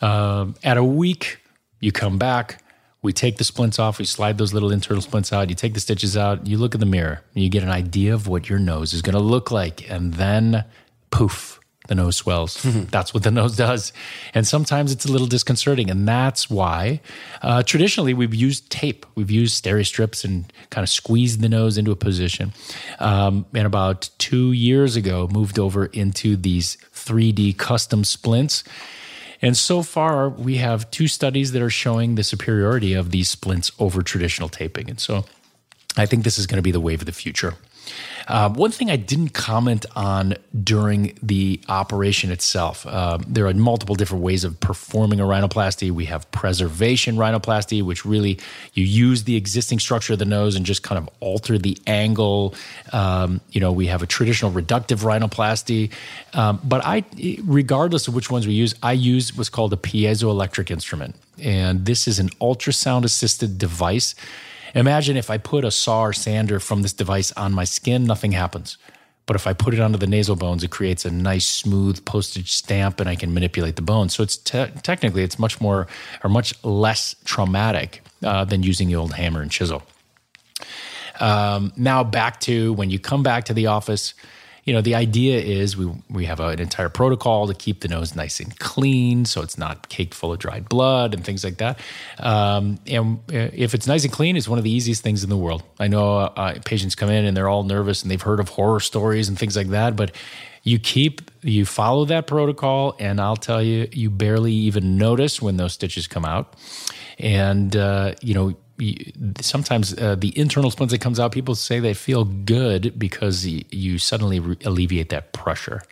Um, 0.01 0.55
at 0.63 0.77
a 0.77 0.83
week, 0.83 1.39
you 1.79 1.91
come 1.91 2.17
back, 2.17 2.63
we 3.01 3.13
take 3.13 3.37
the 3.37 3.43
splints 3.43 3.79
off, 3.79 3.99
we 3.99 4.05
slide 4.05 4.37
those 4.37 4.53
little 4.53 4.71
internal 4.71 5.01
splints 5.01 5.31
out, 5.31 5.49
you 5.49 5.55
take 5.55 5.73
the 5.73 5.79
stitches 5.79 6.17
out, 6.17 6.47
you 6.47 6.57
look 6.57 6.73
in 6.73 6.79
the 6.79 6.85
mirror, 6.85 7.21
and 7.33 7.43
you 7.43 7.49
get 7.49 7.63
an 7.63 7.69
idea 7.69 8.13
of 8.13 8.27
what 8.27 8.49
your 8.49 8.59
nose 8.59 8.93
is 8.93 9.01
going 9.01 9.15
to 9.15 9.21
look 9.21 9.51
like. 9.51 9.89
And 9.89 10.13
then, 10.15 10.65
poof, 11.11 11.58
the 11.89 11.95
nose 11.95 12.15
swells. 12.15 12.63
that's 12.91 13.13
what 13.13 13.23
the 13.23 13.31
nose 13.39 13.57
does. 13.57 13.91
And 14.33 14.47
sometimes 14.47 14.93
it's 14.93 15.05
a 15.05 15.11
little 15.11 15.27
disconcerting. 15.27 15.89
And 15.89 16.07
that's 16.07 16.49
why 16.49 17.01
uh, 17.41 17.63
traditionally 17.63 18.13
we've 18.13 18.33
used 18.33 18.69
tape, 18.69 19.05
we've 19.15 19.31
used 19.31 19.61
steri 19.61 19.85
strips 19.85 20.23
and 20.23 20.51
kind 20.69 20.83
of 20.83 20.89
squeezed 20.89 21.41
the 21.41 21.49
nose 21.49 21.77
into 21.77 21.91
a 21.91 21.95
position. 21.95 22.53
Um, 22.99 23.45
and 23.53 23.65
about 23.65 24.09
two 24.17 24.53
years 24.53 24.95
ago, 24.95 25.27
moved 25.31 25.59
over 25.59 25.87
into 25.87 26.37
these 26.37 26.77
3D 26.93 27.57
custom 27.57 28.03
splints. 28.03 28.63
And 29.41 29.57
so 29.57 29.83
far, 29.83 30.29
we 30.29 30.57
have 30.57 30.89
two 30.91 31.07
studies 31.07 31.53
that 31.53 31.61
are 31.61 31.69
showing 31.69 32.15
the 32.15 32.23
superiority 32.23 32.93
of 32.93 33.11
these 33.11 33.29
splints 33.29 33.71
over 33.79 34.01
traditional 34.01 34.49
taping. 34.49 34.89
And 34.89 34.99
so 34.99 35.25
I 35.97 36.05
think 36.05 36.23
this 36.23 36.37
is 36.37 36.45
going 36.45 36.57
to 36.57 36.61
be 36.61 36.71
the 36.71 36.79
wave 36.79 37.01
of 37.01 37.05
the 37.05 37.11
future. 37.11 37.55
Uh, 38.29 38.47
one 38.47 38.69
thing 38.69 38.91
I 38.91 38.95
didn't 38.95 39.29
comment 39.29 39.87
on 39.95 40.35
during 40.63 41.17
the 41.23 41.59
operation 41.67 42.29
itself, 42.29 42.85
uh, 42.85 43.17
there 43.27 43.47
are 43.47 43.53
multiple 43.55 43.95
different 43.95 44.23
ways 44.23 44.43
of 44.43 44.59
performing 44.59 45.19
a 45.19 45.23
rhinoplasty. 45.23 45.89
We 45.89 46.05
have 46.05 46.29
preservation 46.31 47.15
rhinoplasty, 47.15 47.81
which 47.81 48.05
really 48.05 48.39
you 48.73 48.85
use 48.85 49.23
the 49.23 49.35
existing 49.35 49.79
structure 49.79 50.13
of 50.13 50.19
the 50.19 50.25
nose 50.25 50.55
and 50.55 50.63
just 50.63 50.83
kind 50.83 50.99
of 50.99 51.09
alter 51.19 51.57
the 51.57 51.75
angle. 51.87 52.53
Um, 52.93 53.41
you 53.49 53.59
know, 53.59 53.71
we 53.71 53.87
have 53.87 54.03
a 54.03 54.07
traditional 54.07 54.51
reductive 54.51 55.03
rhinoplasty, 55.03 55.91
um, 56.33 56.61
but 56.63 56.85
I, 56.85 57.03
regardless 57.43 58.07
of 58.07 58.13
which 58.13 58.29
ones 58.29 58.45
we 58.45 58.53
use, 58.53 58.75
I 58.83 58.91
use 58.91 59.35
what's 59.35 59.49
called 59.49 59.73
a 59.73 59.77
piezoelectric 59.77 60.69
instrument, 60.69 61.15
and 61.41 61.85
this 61.85 62.07
is 62.07 62.19
an 62.19 62.29
ultrasound 62.41 63.05
assisted 63.05 63.57
device 63.57 64.13
Imagine 64.75 65.17
if 65.17 65.29
I 65.29 65.37
put 65.37 65.65
a 65.65 65.71
saw 65.71 66.03
or 66.03 66.13
sander 66.13 66.59
from 66.59 66.81
this 66.81 66.93
device 66.93 67.31
on 67.33 67.53
my 67.53 67.63
skin, 67.63 68.05
nothing 68.05 68.31
happens. 68.31 68.77
But 69.25 69.35
if 69.35 69.45
I 69.45 69.53
put 69.53 69.75
it 69.75 69.79
onto 69.79 69.97
the 69.97 70.07
nasal 70.07 70.35
bones, 70.35 70.63
it 70.63 70.71
creates 70.71 71.05
a 71.05 71.11
nice 71.11 71.47
smooth 71.47 72.03
postage 72.03 72.51
stamp, 72.51 72.99
and 72.99 73.07
I 73.07 73.15
can 73.15 73.31
manipulate 73.31 73.75
the 73.75 73.83
bone. 73.83 74.09
So 74.09 74.23
it's 74.23 74.37
te- 74.37 74.71
technically 74.81 75.21
it's 75.23 75.37
much 75.37 75.61
more 75.61 75.87
or 76.23 76.29
much 76.29 76.55
less 76.63 77.15
traumatic 77.25 78.01
uh, 78.23 78.45
than 78.45 78.63
using 78.63 78.87
the 78.87 78.95
old 78.95 79.13
hammer 79.13 79.41
and 79.41 79.51
chisel. 79.51 79.83
Um, 81.19 81.73
now 81.75 82.03
back 82.03 82.39
to 82.41 82.73
when 82.73 82.89
you 82.89 82.97
come 82.97 83.21
back 83.21 83.45
to 83.45 83.53
the 83.53 83.67
office 83.67 84.13
you 84.63 84.73
know, 84.73 84.81
the 84.81 84.95
idea 84.95 85.39
is 85.39 85.77
we 85.77 85.91
we 86.09 86.25
have 86.25 86.39
an 86.39 86.59
entire 86.59 86.89
protocol 86.89 87.47
to 87.47 87.53
keep 87.53 87.81
the 87.81 87.87
nose 87.87 88.15
nice 88.15 88.39
and 88.39 88.57
clean, 88.59 89.25
so 89.25 89.41
it's 89.41 89.57
not 89.57 89.89
caked 89.89 90.13
full 90.13 90.33
of 90.33 90.39
dried 90.39 90.69
blood 90.69 91.13
and 91.13 91.23
things 91.23 91.43
like 91.43 91.57
that. 91.57 91.79
Um, 92.19 92.79
and 92.87 93.19
uh, 93.31 93.49
if 93.53 93.73
it's 93.73 93.87
nice 93.87 94.03
and 94.03 94.13
clean, 94.13 94.37
it's 94.37 94.47
one 94.47 94.57
of 94.57 94.63
the 94.63 94.71
easiest 94.71 95.01
things 95.03 95.23
in 95.23 95.29
the 95.29 95.37
world. 95.37 95.63
I 95.79 95.87
know 95.87 96.17
uh, 96.17 96.59
patients 96.65 96.95
come 96.95 97.09
in 97.09 97.25
and 97.25 97.35
they're 97.35 97.49
all 97.49 97.63
nervous 97.63 98.01
and 98.01 98.11
they've 98.11 98.21
heard 98.21 98.39
of 98.39 98.49
horror 98.49 98.79
stories 98.79 99.29
and 99.29 99.37
things 99.37 99.55
like 99.55 99.69
that, 99.69 99.95
but 99.95 100.11
you 100.63 100.79
keep 100.79 101.31
you 101.41 101.65
follow 101.65 102.05
that 102.05 102.27
protocol, 102.27 102.95
and 102.99 103.19
I'll 103.21 103.37
tell 103.37 103.61
you, 103.61 103.87
you 103.91 104.09
barely 104.09 104.53
even 104.53 104.97
notice 104.97 105.41
when 105.41 105.57
those 105.57 105.73
stitches 105.73 106.07
come 106.07 106.25
out, 106.25 106.55
and 107.17 107.75
uh, 107.75 108.15
you 108.21 108.33
know 108.33 108.55
sometimes 109.41 109.97
uh, 109.97 110.15
the 110.15 110.37
internal 110.37 110.71
splints 110.71 110.91
that 110.91 111.01
comes 111.01 111.19
out, 111.19 111.31
people 111.31 111.55
say 111.55 111.79
they 111.79 111.93
feel 111.93 112.25
good 112.25 112.97
because 112.97 113.45
you, 113.45 113.63
you 113.69 113.97
suddenly 113.97 114.39
re- 114.39 114.57
alleviate 114.65 115.09
that 115.09 115.33
pressure. 115.33 115.83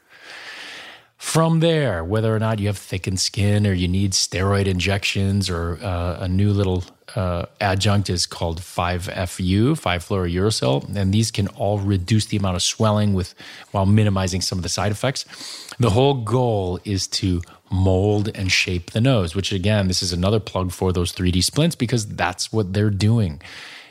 From 1.18 1.62
there, 1.62 2.04
whether 2.04 2.36
or 2.36 2.40
not 2.40 2.60
you 2.60 2.68
have 2.68 2.78
thickened 2.78 3.20
skin 3.20 3.66
or 3.66 3.74
you 3.74 3.88
need 3.88 4.12
steroid 4.12 4.68
injections 4.68 5.50
or 5.50 5.80
uh, 5.82 6.18
a 6.20 6.28
new 6.28 6.52
little 6.52 6.84
uh, 7.16 7.46
adjunct 7.62 8.10
is 8.10 8.26
called 8.26 8.60
5FU, 8.60 9.72
5-fluorouracil, 9.72 10.96
and 10.96 11.14
these 11.14 11.32
can 11.32 11.48
all 11.50 11.80
reduce 11.80 12.26
the 12.26 12.38
amount 12.38 12.56
of 12.56 12.62
swelling 12.62 13.14
with 13.14 13.34
while 13.72 13.86
minimizing 13.86 14.42
some 14.42 14.60
of 14.60 14.64
the 14.64 14.70
side 14.70 14.92
effects. 14.92 15.26
The 15.80 15.92
whole 15.92 16.16
goal 16.16 16.80
is 16.84 17.08
to 17.08 17.42
mold 17.70 18.30
and 18.36 18.52
shape 18.52 18.92
the 18.92 19.02
nose, 19.02 19.36
which 19.36 19.52
again, 19.52 19.88
this 19.88 20.02
is 20.02 20.14
another 20.14 20.40
plug 20.40 20.72
for 20.72 20.92
those 20.92 21.14
3D 21.14 21.44
splints 21.44 21.76
because 21.76 22.08
that's 22.08 22.52
what 22.52 22.74
they're 22.74 22.90
doing. 22.90 23.42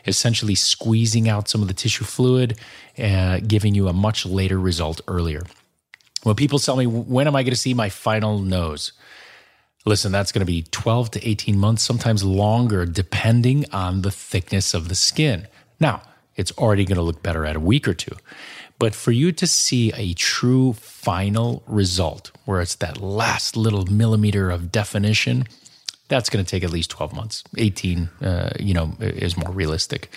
Essentially, 0.06 0.54
squeezing 0.54 1.28
out 1.28 1.48
some 1.48 1.62
of 1.62 1.68
the 1.68 1.74
tissue 1.74 2.04
fluid, 2.04 2.58
uh, 2.98 3.40
giving 3.46 3.74
you 3.74 3.88
a 3.88 3.92
much 3.92 4.24
later 4.24 4.58
result 4.58 5.00
earlier. 5.08 5.42
When 6.22 6.36
people 6.36 6.58
tell 6.58 6.76
me, 6.76 6.86
when 6.86 7.26
am 7.26 7.36
I 7.36 7.42
going 7.42 7.52
to 7.52 7.56
see 7.56 7.74
my 7.74 7.88
final 7.88 8.38
nose? 8.38 8.92
Listen, 9.86 10.10
that's 10.10 10.32
going 10.32 10.40
to 10.40 10.46
be 10.46 10.64
12 10.72 11.12
to 11.12 11.28
18 11.28 11.56
months, 11.56 11.82
sometimes 11.84 12.24
longer, 12.24 12.84
depending 12.84 13.64
on 13.72 14.02
the 14.02 14.10
thickness 14.10 14.74
of 14.74 14.88
the 14.88 14.96
skin. 14.96 15.46
Now, 15.78 16.02
it's 16.34 16.50
already 16.58 16.84
going 16.84 16.96
to 16.96 17.02
look 17.02 17.22
better 17.22 17.46
at 17.46 17.54
a 17.54 17.60
week 17.60 17.86
or 17.86 17.94
two. 17.94 18.16
But 18.80 18.96
for 18.96 19.12
you 19.12 19.30
to 19.32 19.46
see 19.46 19.92
a 19.94 20.12
true 20.14 20.72
final 20.72 21.62
result, 21.68 22.32
where 22.44 22.60
it's 22.60 22.74
that 22.74 23.00
last 23.00 23.56
little 23.56 23.86
millimeter 23.86 24.50
of 24.50 24.72
definition, 24.72 25.44
that's 26.08 26.30
going 26.30 26.44
to 26.44 26.50
take 26.50 26.64
at 26.64 26.70
least 26.70 26.90
12 26.90 27.14
months. 27.14 27.44
18, 27.56 28.10
uh, 28.20 28.50
you 28.58 28.74
know, 28.74 28.92
is 28.98 29.36
more 29.36 29.52
realistic. 29.52 30.10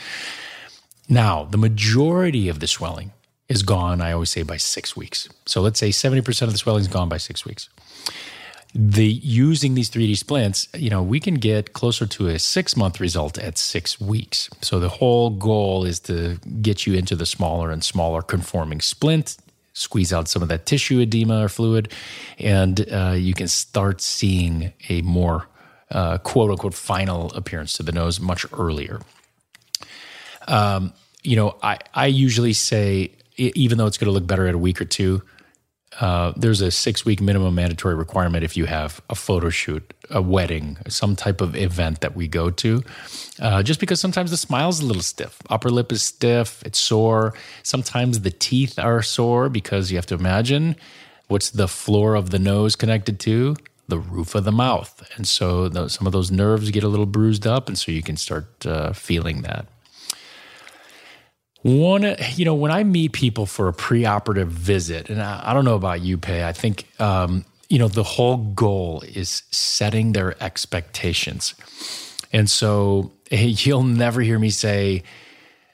Now, 1.07 1.43
the 1.43 1.57
majority 1.59 2.49
of 2.49 2.59
the 2.59 2.67
swelling 2.67 3.11
is 3.47 3.61
gone, 3.61 4.01
I 4.01 4.13
always 4.13 4.31
say, 4.31 4.41
by 4.41 4.57
six 4.57 4.95
weeks. 4.95 5.29
So 5.45 5.61
let's 5.61 5.79
say 5.79 5.89
70% 5.89 6.41
of 6.41 6.51
the 6.51 6.57
swelling 6.57 6.81
is 6.81 6.87
gone 6.87 7.07
by 7.07 7.17
six 7.17 7.45
weeks 7.45 7.69
the 8.73 9.05
using 9.05 9.73
these 9.73 9.89
3D 9.89 10.17
splints, 10.17 10.67
you 10.75 10.89
know, 10.89 11.01
we 11.01 11.19
can 11.19 11.35
get 11.35 11.73
closer 11.73 12.05
to 12.05 12.27
a 12.27 12.37
six 12.37 12.77
month 12.77 12.99
result 12.99 13.37
at 13.39 13.57
six 13.57 13.99
weeks. 13.99 14.49
So 14.61 14.79
the 14.79 14.89
whole 14.89 15.31
goal 15.31 15.85
is 15.85 15.99
to 16.01 16.37
get 16.61 16.85
you 16.85 16.93
into 16.93 17.15
the 17.15 17.25
smaller 17.25 17.71
and 17.71 17.83
smaller 17.83 18.21
conforming 18.21 18.81
splint, 18.81 19.37
squeeze 19.73 20.13
out 20.13 20.27
some 20.27 20.43
of 20.43 20.49
that 20.49 20.67
tissue 20.67 20.99
edema 20.99 21.43
or 21.43 21.49
fluid, 21.49 21.91
and 22.37 22.85
uh, 22.91 23.15
you 23.17 23.33
can 23.33 23.47
start 23.47 24.01
seeing 24.01 24.71
a 24.87 25.01
more 25.01 25.47
uh, 25.89 26.19
quote 26.19 26.51
unquote 26.51 26.75
final 26.75 27.33
appearance 27.33 27.73
to 27.73 27.83
the 27.83 27.91
nose 27.91 28.19
much 28.19 28.45
earlier. 28.53 28.99
Um, 30.47 30.93
you 31.23 31.35
know, 31.35 31.57
I, 31.63 31.79
I 31.93 32.05
usually 32.05 32.53
say, 32.53 33.11
even 33.35 33.77
though 33.77 33.87
it's 33.87 33.97
going 33.97 34.07
to 34.07 34.11
look 34.11 34.27
better 34.27 34.47
at 34.47 34.53
a 34.53 34.59
week 34.59 34.79
or 34.79 34.85
two, 34.85 35.23
uh, 35.99 36.33
there's 36.35 36.61
a 36.61 36.71
six 36.71 37.05
week 37.05 37.19
minimum 37.21 37.55
mandatory 37.55 37.95
requirement 37.95 38.43
if 38.43 38.55
you 38.55 38.65
have 38.65 39.01
a 39.09 39.15
photo 39.15 39.49
shoot, 39.49 39.93
a 40.09 40.21
wedding, 40.21 40.77
some 40.87 41.15
type 41.15 41.41
of 41.41 41.55
event 41.55 42.01
that 42.01 42.15
we 42.15 42.27
go 42.27 42.49
to. 42.49 42.83
Uh, 43.39 43.61
just 43.61 43.79
because 43.79 43.99
sometimes 43.99 44.31
the 44.31 44.37
smile 44.37 44.69
is 44.69 44.79
a 44.79 44.85
little 44.85 45.01
stiff, 45.01 45.39
upper 45.49 45.69
lip 45.69 45.91
is 45.91 46.01
stiff, 46.01 46.63
it's 46.65 46.79
sore. 46.79 47.33
Sometimes 47.63 48.21
the 48.21 48.31
teeth 48.31 48.79
are 48.79 49.01
sore 49.01 49.49
because 49.49 49.91
you 49.91 49.97
have 49.97 50.05
to 50.05 50.15
imagine 50.15 50.75
what's 51.27 51.51
the 51.51 51.67
floor 51.67 52.15
of 52.15 52.31
the 52.31 52.39
nose 52.39 52.75
connected 52.75 53.19
to? 53.21 53.55
The 53.87 53.99
roof 53.99 54.35
of 54.35 54.43
the 54.43 54.51
mouth. 54.51 55.03
And 55.15 55.27
so 55.27 55.67
those, 55.67 55.93
some 55.93 56.05
of 56.05 56.13
those 56.13 56.31
nerves 56.31 56.71
get 56.71 56.83
a 56.83 56.87
little 56.87 57.05
bruised 57.05 57.47
up, 57.47 57.67
and 57.67 57.77
so 57.77 57.91
you 57.91 58.03
can 58.03 58.17
start 58.17 58.65
uh, 58.65 58.93
feeling 58.93 59.41
that. 59.41 59.67
One, 61.61 62.15
you 62.35 62.45
know, 62.45 62.55
when 62.55 62.71
I 62.71 62.83
meet 62.83 63.11
people 63.11 63.45
for 63.45 63.67
a 63.67 63.73
preoperative 63.73 64.47
visit, 64.47 65.09
and 65.09 65.21
I, 65.21 65.41
I 65.51 65.53
don't 65.53 65.65
know 65.65 65.75
about 65.75 66.01
you, 66.01 66.17
Pay, 66.17 66.45
I 66.45 66.53
think, 66.53 66.87
um, 67.01 67.43
you 67.67 67.77
know, 67.79 67.89
the 67.89 68.03
whole 68.03 68.37
goal 68.37 69.03
is 69.05 69.43
setting 69.51 70.13
their 70.13 70.41
expectations. 70.41 71.53
And 72.31 72.49
so 72.49 73.11
you'll 73.31 73.83
never 73.83 74.21
hear 74.21 74.39
me 74.39 74.51
say, 74.51 75.03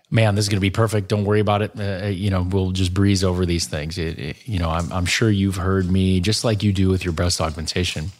man, 0.09 0.35
this 0.35 0.45
is 0.45 0.49
going 0.49 0.57
to 0.57 0.61
be 0.61 0.71
perfect. 0.71 1.07
Don't 1.07 1.25
worry 1.25 1.39
about 1.39 1.61
it. 1.61 1.79
Uh, 1.79 2.07
you 2.07 2.31
know, 2.31 2.41
we'll 2.41 2.71
just 2.71 2.93
breeze 2.93 3.23
over 3.23 3.45
these 3.45 3.67
things. 3.67 3.97
It, 3.97 4.17
it, 4.17 4.47
you 4.47 4.59
know, 4.59 4.69
I'm, 4.69 4.91
I'm 4.91 5.05
sure 5.05 5.29
you've 5.29 5.57
heard 5.57 5.89
me, 5.89 6.19
just 6.19 6.43
like 6.43 6.63
you 6.63 6.73
do 6.73 6.89
with 6.89 7.05
your 7.05 7.13
breast 7.13 7.39
augmentation 7.39 8.11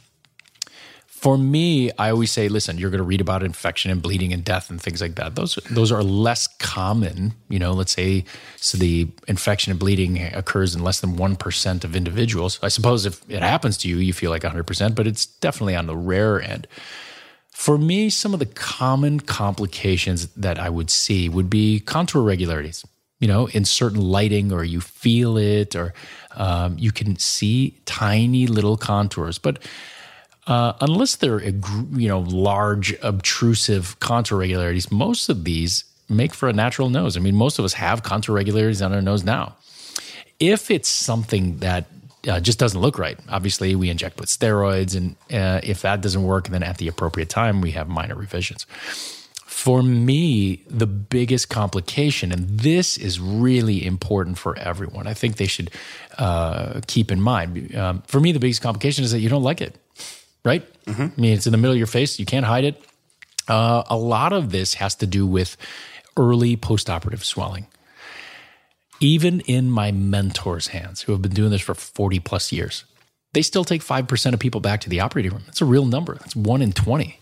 for 1.25 1.39
me, 1.39 1.89
I 1.97 2.11
always 2.11 2.31
say, 2.31 2.49
listen, 2.49 2.77
you're 2.77 2.91
going 2.91 2.99
to 2.99 3.03
read 3.03 3.19
about 3.19 3.41
infection 3.41 3.89
and 3.89 3.99
bleeding 3.99 4.31
and 4.31 4.45
death 4.45 4.69
and 4.69 4.79
things 4.79 5.01
like 5.01 5.15
that. 5.15 5.33
Those 5.33 5.55
those 5.71 5.91
are 5.91 6.03
less 6.03 6.45
common. 6.59 7.33
You 7.49 7.57
know, 7.57 7.73
let's 7.73 7.93
say 7.93 8.25
so 8.57 8.77
the 8.77 9.07
infection 9.27 9.71
and 9.71 9.79
bleeding 9.79 10.21
occurs 10.21 10.75
in 10.75 10.83
less 10.83 10.99
than 10.99 11.17
one 11.17 11.35
percent 11.35 11.83
of 11.83 11.95
individuals. 11.95 12.59
I 12.61 12.67
suppose 12.67 13.07
if 13.07 13.27
it 13.27 13.41
happens 13.41 13.75
to 13.77 13.89
you, 13.89 13.97
you 13.97 14.13
feel 14.13 14.29
like 14.29 14.43
100 14.43 14.67
percent, 14.67 14.93
but 14.93 15.07
it's 15.07 15.25
definitely 15.25 15.75
on 15.75 15.87
the 15.87 15.95
rare 15.97 16.39
end. 16.39 16.67
For 17.49 17.79
me, 17.79 18.11
some 18.11 18.35
of 18.35 18.39
the 18.39 18.45
common 18.45 19.19
complications 19.19 20.27
that 20.35 20.59
I 20.59 20.69
would 20.69 20.91
see 20.91 21.27
would 21.27 21.49
be 21.49 21.79
contour 21.79 22.21
irregularities 22.21 22.85
you 23.19 23.27
know, 23.29 23.47
in 23.47 23.63
certain 23.63 24.01
lighting, 24.01 24.51
or 24.51 24.63
you 24.63 24.81
feel 24.81 25.37
it, 25.37 25.75
or 25.75 25.93
um, 26.35 26.75
you 26.77 26.91
can 26.91 27.17
see 27.17 27.79
tiny 27.85 28.45
little 28.45 28.75
contours. 28.77 29.37
But 29.37 29.63
uh, 30.47 30.73
unless 30.81 31.15
they're 31.15 31.43
you 31.43 32.07
know 32.07 32.19
large 32.19 32.95
obtrusive 33.01 33.99
contour 33.99 34.37
regularities, 34.37 34.91
most 34.91 35.29
of 35.29 35.43
these 35.43 35.83
make 36.07 36.33
for 36.33 36.47
a 36.47 36.53
natural 36.53 36.89
nose. 36.89 37.17
I 37.17 37.19
mean, 37.19 37.35
most 37.35 37.57
of 37.57 37.65
us 37.65 37.73
have 37.73 38.03
contour 38.03 38.35
regularities 38.35 38.81
on 38.81 38.93
our 38.93 39.01
nose 39.01 39.23
now. 39.23 39.55
If 40.39 40.69
it's 40.69 40.89
something 40.89 41.57
that 41.59 41.85
uh, 42.27 42.39
just 42.39 42.59
doesn't 42.59 42.79
look 42.79 42.99
right, 42.99 43.17
obviously 43.29 43.75
we 43.75 43.89
inject 43.89 44.19
with 44.19 44.29
steroids, 44.29 44.95
and 44.95 45.15
uh, 45.31 45.61
if 45.63 45.81
that 45.81 46.01
doesn't 46.01 46.23
work, 46.23 46.49
then 46.49 46.61
at 46.61 46.77
the 46.77 46.87
appropriate 46.87 47.29
time 47.29 47.61
we 47.61 47.71
have 47.71 47.87
minor 47.87 48.15
revisions. 48.15 48.65
For 49.45 49.81
me, 49.81 50.57
the 50.69 50.85
biggest 50.85 51.49
complication, 51.49 52.31
and 52.31 52.59
this 52.59 52.97
is 52.97 53.19
really 53.19 53.83
important 53.83 54.37
for 54.37 54.55
everyone, 54.59 55.07
I 55.07 55.13
think 55.13 55.37
they 55.37 55.47
should 55.47 55.71
uh, 56.17 56.81
keep 56.87 57.09
in 57.09 57.21
mind. 57.21 57.73
Um, 57.73 58.03
for 58.05 58.19
me, 58.19 58.31
the 58.31 58.39
biggest 58.39 58.61
complication 58.61 59.03
is 59.03 59.11
that 59.11 59.19
you 59.19 59.29
don't 59.29 59.43
like 59.43 59.61
it 59.61 59.79
right? 60.45 60.65
Mm-hmm. 60.85 61.01
I 61.01 61.21
mean, 61.21 61.33
it's 61.33 61.47
in 61.47 61.51
the 61.51 61.57
middle 61.57 61.73
of 61.73 61.77
your 61.77 61.87
face. 61.87 62.19
You 62.19 62.25
can't 62.25 62.45
hide 62.45 62.63
it. 62.63 62.81
Uh, 63.47 63.83
a 63.87 63.97
lot 63.97 64.31
of 64.31 64.51
this 64.51 64.75
has 64.75 64.95
to 64.95 65.07
do 65.07 65.27
with 65.27 65.57
early 66.17 66.55
postoperative 66.55 67.23
swelling. 67.23 67.67
Even 69.01 69.41
in 69.41 69.69
my 69.69 69.91
mentors' 69.91 70.67
hands, 70.67 71.01
who 71.01 71.11
have 71.11 71.21
been 71.21 71.33
doing 71.33 71.51
this 71.51 71.61
for 71.61 71.73
40 71.73 72.19
plus 72.21 72.51
years, 72.51 72.85
they 73.33 73.41
still 73.41 73.65
take 73.65 73.81
5% 73.83 74.33
of 74.33 74.39
people 74.39 74.61
back 74.61 74.79
to 74.81 74.89
the 74.89 75.01
operating 75.01 75.33
room. 75.33 75.43
That's 75.45 75.61
a 75.61 75.65
real 75.65 75.85
number. 75.85 76.15
That's 76.15 76.35
one 76.35 76.61
in 76.61 76.71
20. 76.71 77.19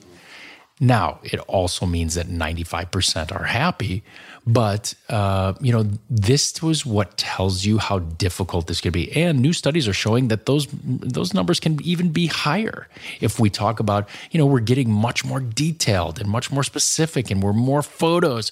Now, 0.80 1.20
it 1.24 1.40
also 1.42 1.86
means 1.86 2.16
that 2.16 2.28
95% 2.28 3.32
are 3.32 3.44
happy, 3.44 4.04
but 4.46 4.94
uh, 5.08 5.54
you 5.62 5.72
know 5.72 5.86
this 6.10 6.62
was 6.62 6.86
what 6.86 7.16
tells 7.16 7.64
you 7.64 7.78
how 7.78 8.00
difficult 8.00 8.68
this 8.68 8.82
could 8.82 8.92
be. 8.92 9.12
And 9.16 9.40
new 9.40 9.54
studies 9.54 9.88
are 9.88 9.94
showing 9.94 10.28
that 10.30 10.46
those 10.46 10.68
those 10.72 11.34
numbers 11.34 11.60
can 11.60 11.82
even 11.84 12.12
be 12.12 12.28
higher 12.28 12.88
if 13.22 13.40
we 13.40 13.50
talk 13.50 13.80
about 13.80 14.10
you 14.32 14.40
know 14.40 14.46
we're 14.46 14.60
getting 14.60 14.92
much 14.92 15.24
more 15.24 15.40
detailed 15.40 16.20
and 16.20 16.28
much 16.28 16.52
more 16.52 16.64
specific, 16.64 17.30
and 17.30 17.44
we're 17.44 17.54
more 17.54 17.84
photos. 17.84 18.52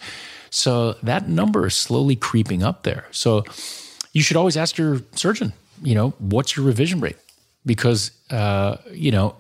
So 0.51 0.93
that 1.03 1.27
number 1.27 1.65
is 1.67 1.75
slowly 1.75 2.15
creeping 2.15 2.61
up 2.61 2.83
there. 2.83 3.05
So 3.11 3.45
you 4.13 4.21
should 4.21 4.37
always 4.37 4.57
ask 4.57 4.77
your 4.77 5.01
surgeon, 5.15 5.53
you 5.81 5.95
know, 5.95 6.09
what's 6.19 6.55
your 6.55 6.65
revision 6.65 6.99
rate? 6.99 7.17
Because 7.65 8.11
uh, 8.31 8.77
you 8.91 9.11
know, 9.11 9.35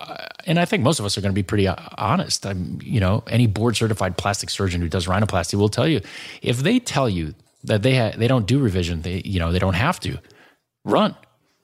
and 0.45 0.59
I 0.59 0.65
think 0.65 0.83
most 0.83 0.99
of 0.99 1.05
us 1.05 1.17
are 1.17 1.21
going 1.21 1.31
to 1.31 1.35
be 1.35 1.43
pretty 1.43 1.67
uh, 1.67 1.75
honest. 1.97 2.45
I'm, 2.45 2.79
you 2.83 2.99
know, 2.99 3.23
any 3.27 3.47
board 3.47 3.75
certified 3.77 4.17
plastic 4.17 4.49
surgeon 4.49 4.81
who 4.81 4.89
does 4.89 5.07
rhinoplasty 5.07 5.55
will 5.55 5.69
tell 5.69 5.87
you 5.87 6.01
if 6.41 6.59
they 6.59 6.79
tell 6.79 7.09
you 7.09 7.33
that 7.63 7.83
they 7.83 7.95
ha- 7.95 8.13
they 8.17 8.27
don't 8.27 8.45
do 8.45 8.59
revision, 8.59 9.01
they 9.01 9.21
you 9.25 9.39
know 9.39 9.51
they 9.51 9.59
don't 9.59 9.75
have 9.75 9.99
to 10.01 10.19
run 10.83 11.15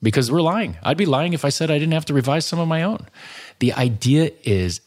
because 0.02 0.32
we're 0.32 0.42
lying. 0.42 0.78
I'd 0.84 0.98
be 0.98 1.06
lying 1.06 1.34
if 1.34 1.44
I 1.44 1.50
said 1.50 1.70
I 1.72 1.80
didn't 1.80 1.94
have 1.94 2.06
to 2.06 2.14
revise 2.14 2.46
some 2.46 2.60
of 2.60 2.68
my 2.68 2.84
own. 2.84 3.08
The 3.60 3.74
idea 3.74 4.32
is 4.44 4.82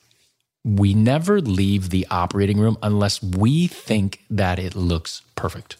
we 0.64 0.94
never 0.94 1.40
leave 1.40 1.90
the 1.90 2.06
operating 2.11 2.59
room 2.59 2.76
unless 2.83 3.22
we 3.22 3.66
think 3.66 4.20
that 4.30 4.59
it 4.59 4.76
looks 4.76 5.22
perfect. 5.35 5.76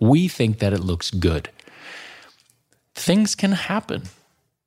We 0.00 0.26
think 0.26 0.58
that 0.58 0.72
it 0.72 0.80
looks 0.80 1.10
good. 1.10 1.50
Things 2.94 3.34
can 3.34 3.52
happen 3.52 4.02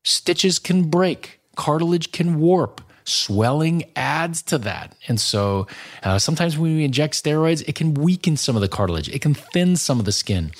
Stitches 0.05 0.59
can 0.59 0.83
break, 0.83 1.39
cartilage 1.55 2.11
can 2.11 2.39
warp. 2.39 2.79
Swelling 3.05 3.83
adds 3.95 4.41
to 4.43 4.57
that. 4.59 4.95
And 5.07 5.19
so 5.19 5.67
uh, 6.03 6.17
sometimes 6.19 6.57
when 6.57 6.75
we 6.75 6.83
inject 6.83 7.15
steroids, 7.15 7.67
it 7.67 7.75
can 7.75 7.93
weaken 7.95 8.37
some 8.37 8.55
of 8.55 8.61
the 8.61 8.67
cartilage, 8.67 9.09
it 9.09 9.21
can 9.21 9.33
thin 9.33 9.75
some 9.75 9.99
of 9.99 10.05
the 10.05 10.11
skin. 10.11 10.51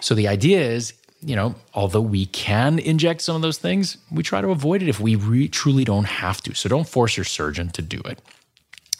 So 0.00 0.14
the 0.14 0.28
idea 0.28 0.60
is, 0.60 0.94
you 1.20 1.36
know, 1.36 1.54
although 1.74 2.00
we 2.00 2.26
can 2.26 2.78
inject 2.78 3.22
some 3.22 3.36
of 3.36 3.42
those 3.42 3.58
things, 3.58 3.98
we 4.10 4.22
try 4.22 4.40
to 4.40 4.50
avoid 4.50 4.82
it 4.82 4.88
if 4.88 5.00
we 5.00 5.14
re- 5.14 5.48
truly 5.48 5.84
don't 5.84 6.06
have 6.06 6.40
to. 6.42 6.54
So 6.54 6.68
don't 6.68 6.88
force 6.88 7.16
your 7.16 7.24
surgeon 7.24 7.70
to 7.70 7.82
do 7.82 8.00
it. 8.04 8.20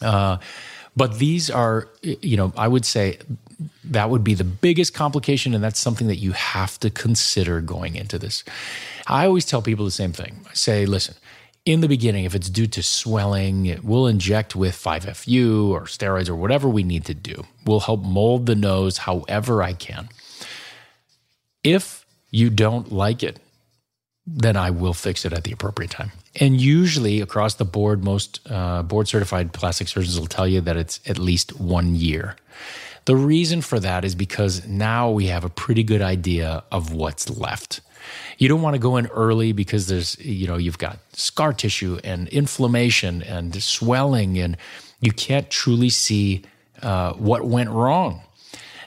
Uh, 0.01 0.37
but 0.95 1.19
these 1.19 1.49
are, 1.49 1.89
you 2.01 2.37
know, 2.37 2.53
I 2.57 2.67
would 2.67 2.85
say 2.85 3.19
that 3.83 4.09
would 4.09 4.23
be 4.23 4.33
the 4.33 4.43
biggest 4.43 4.93
complication, 4.93 5.53
and 5.53 5.63
that's 5.63 5.79
something 5.79 6.07
that 6.07 6.17
you 6.17 6.31
have 6.31 6.79
to 6.79 6.89
consider 6.89 7.61
going 7.61 7.95
into 7.95 8.17
this. 8.17 8.43
I 9.07 9.25
always 9.25 9.45
tell 9.45 9.61
people 9.61 9.85
the 9.85 9.91
same 9.91 10.13
thing. 10.13 10.45
I 10.49 10.53
say, 10.53 10.85
listen, 10.85 11.15
in 11.65 11.81
the 11.81 11.87
beginning, 11.87 12.25
if 12.25 12.35
it's 12.35 12.49
due 12.49 12.67
to 12.67 12.81
swelling, 12.81 13.79
we'll 13.83 14.07
inject 14.07 14.55
with 14.55 14.75
5FU 14.75 15.69
or 15.69 15.81
steroids 15.83 16.29
or 16.29 16.35
whatever 16.35 16.69
we 16.69 16.83
need 16.83 17.05
to 17.05 17.13
do. 17.13 17.43
We'll 17.65 17.81
help 17.81 18.01
mold 18.01 18.45
the 18.45 18.55
nose 18.55 18.99
however 18.99 19.61
I 19.61 19.73
can. 19.73 20.09
If 21.63 22.05
you 22.31 22.49
don't 22.49 22.91
like 22.91 23.23
it, 23.23 23.39
then 24.25 24.55
I 24.55 24.69
will 24.69 24.93
fix 24.93 25.25
it 25.25 25.33
at 25.33 25.43
the 25.43 25.51
appropriate 25.51 25.91
time. 25.91 26.11
And 26.39 26.61
usually, 26.61 27.19
across 27.19 27.55
the 27.55 27.65
board, 27.65 28.03
most 28.03 28.39
uh, 28.49 28.83
board 28.83 29.07
certified 29.07 29.53
plastic 29.53 29.87
surgeons 29.87 30.19
will 30.19 30.27
tell 30.27 30.47
you 30.47 30.61
that 30.61 30.77
it's 30.77 30.99
at 31.07 31.17
least 31.17 31.59
one 31.59 31.95
year. 31.95 32.35
The 33.09 33.15
reason 33.15 33.61
for 33.61 33.79
that 33.79 34.05
is 34.05 34.13
because 34.13 34.67
now 34.67 35.09
we 35.09 35.25
have 35.25 35.43
a 35.43 35.49
pretty 35.49 35.81
good 35.81 36.03
idea 36.03 36.63
of 36.71 36.93
what's 36.93 37.27
left. 37.27 37.81
You 38.37 38.47
don't 38.47 38.61
want 38.61 38.75
to 38.75 38.79
go 38.79 38.97
in 38.97 39.07
early 39.07 39.51
because 39.51 39.87
there's, 39.87 40.15
you 40.19 40.45
know, 40.45 40.57
you've 40.57 40.77
got 40.77 40.99
scar 41.13 41.51
tissue 41.51 41.97
and 42.03 42.27
inflammation 42.27 43.23
and 43.23 43.63
swelling, 43.63 44.37
and 44.37 44.57
you 45.01 45.11
can't 45.11 45.49
truly 45.49 45.89
see 45.89 46.43
uh, 46.83 47.13
what 47.13 47.45
went 47.45 47.71
wrong. 47.71 48.21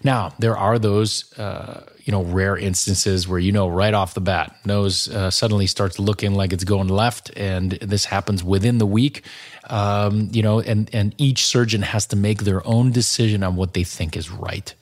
Now, 0.05 0.33
there 0.39 0.57
are 0.57 0.79
those, 0.79 1.37
uh, 1.37 1.83
you 2.05 2.13
know, 2.13 2.23
rare 2.23 2.57
instances 2.57 3.27
where 3.27 3.41
you 3.41 3.51
know 3.51 3.67
right 3.67 3.93
off 3.93 4.15
the 4.15 4.21
bat, 4.21 4.55
nose 4.65 5.09
uh, 5.09 5.31
suddenly 5.31 5.67
starts 5.67 5.99
looking 5.99 6.37
like 6.37 6.53
it's 6.53 6.63
going 6.63 6.87
left, 6.87 7.37
and 7.37 7.73
this 7.73 8.05
happens 8.05 8.45
within 8.45 8.79
the 8.79 8.87
week. 8.87 9.25
Um, 9.73 10.29
you 10.31 10.43
know, 10.43 10.61
and 10.61 10.91
and 10.93 11.15
each 11.17 11.47
surgeon 11.47 11.81
has 11.81 12.07
to 12.09 12.17
make 12.17 12.43
their 12.43 12.65
own 12.67 12.93
decision 12.93 13.43
on 13.43 13.57
what 13.57 13.73
they 13.73 13.85
think 13.85 14.19
is 14.19 14.31
right. 14.31 14.75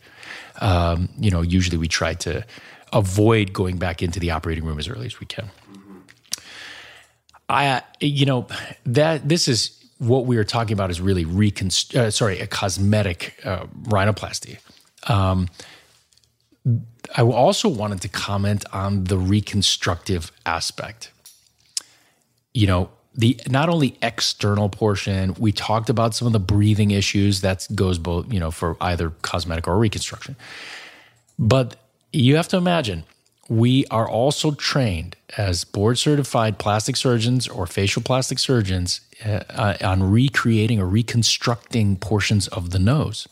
Um, 0.61 1.09
you 1.17 1.31
know, 1.31 1.43
usually 1.43 1.79
we 1.79 1.87
try 1.87 2.15
to 2.15 2.45
avoid 2.93 3.53
going 3.53 3.79
back 3.79 4.03
into 4.03 4.19
the 4.19 4.33
operating 4.33 4.65
room 4.65 4.81
as 4.81 4.89
early 4.89 5.07
as 5.07 5.21
we 5.21 5.27
can. 5.27 5.49
I, 7.49 7.83
you 8.01 8.27
know, 8.27 8.49
that 8.85 9.29
this 9.29 9.47
is 9.47 9.81
what 9.99 10.27
we 10.27 10.37
are 10.39 10.45
talking 10.45 10.73
about 10.73 10.91
is 10.91 11.01
really 11.01 11.25
reconst- 11.25 11.95
uh, 11.95 12.11
sorry, 12.11 12.41
a 12.41 12.49
cosmetic 12.49 13.39
uh, 13.45 13.67
rhinoplasty. 13.85 14.59
Um, 15.09 15.49
I 17.17 17.23
also 17.23 17.69
wanted 17.69 18.01
to 18.03 18.09
comment 18.09 18.65
on 18.73 19.05
the 19.05 19.19
reconstructive 19.19 20.33
aspect. 20.45 21.13
You 22.55 22.67
know, 22.67 22.91
the 23.15 23.41
not 23.49 23.69
only 23.69 23.97
external 24.03 24.69
portion, 24.69 25.35
we 25.39 25.53
talked 25.53 25.91
about 25.91 26.15
some 26.15 26.27
of 26.27 26.33
the 26.33 26.41
breathing 26.41 26.91
issues 26.93 27.41
that 27.41 27.67
goes 27.75 27.99
both, 27.99 28.33
you 28.33 28.39
know, 28.39 28.51
for 28.51 28.77
either 28.81 29.11
cosmetic 29.23 29.67
or 29.67 29.79
reconstruction. 29.79 30.37
But 31.39 31.77
you 32.13 32.37
have 32.37 32.49
to 32.49 32.57
imagine 32.57 33.05
we 33.49 33.85
are 33.87 34.09
also 34.09 34.53
trained 34.53 35.17
as 35.37 35.65
board 35.65 35.99
certified 35.99 36.59
plastic 36.59 36.97
surgeons 36.97 37.49
or 37.49 37.67
facial 37.67 38.01
plastic 38.01 38.39
surgeons 38.39 39.01
uh, 39.27 39.41
uh, 39.51 39.77
on 39.83 40.09
recreating 40.09 40.81
or 40.81 40.87
reconstructing 40.87 41.97
portions 41.97 42.47
of 42.49 42.71
the 42.71 42.79
nose. 42.79 43.27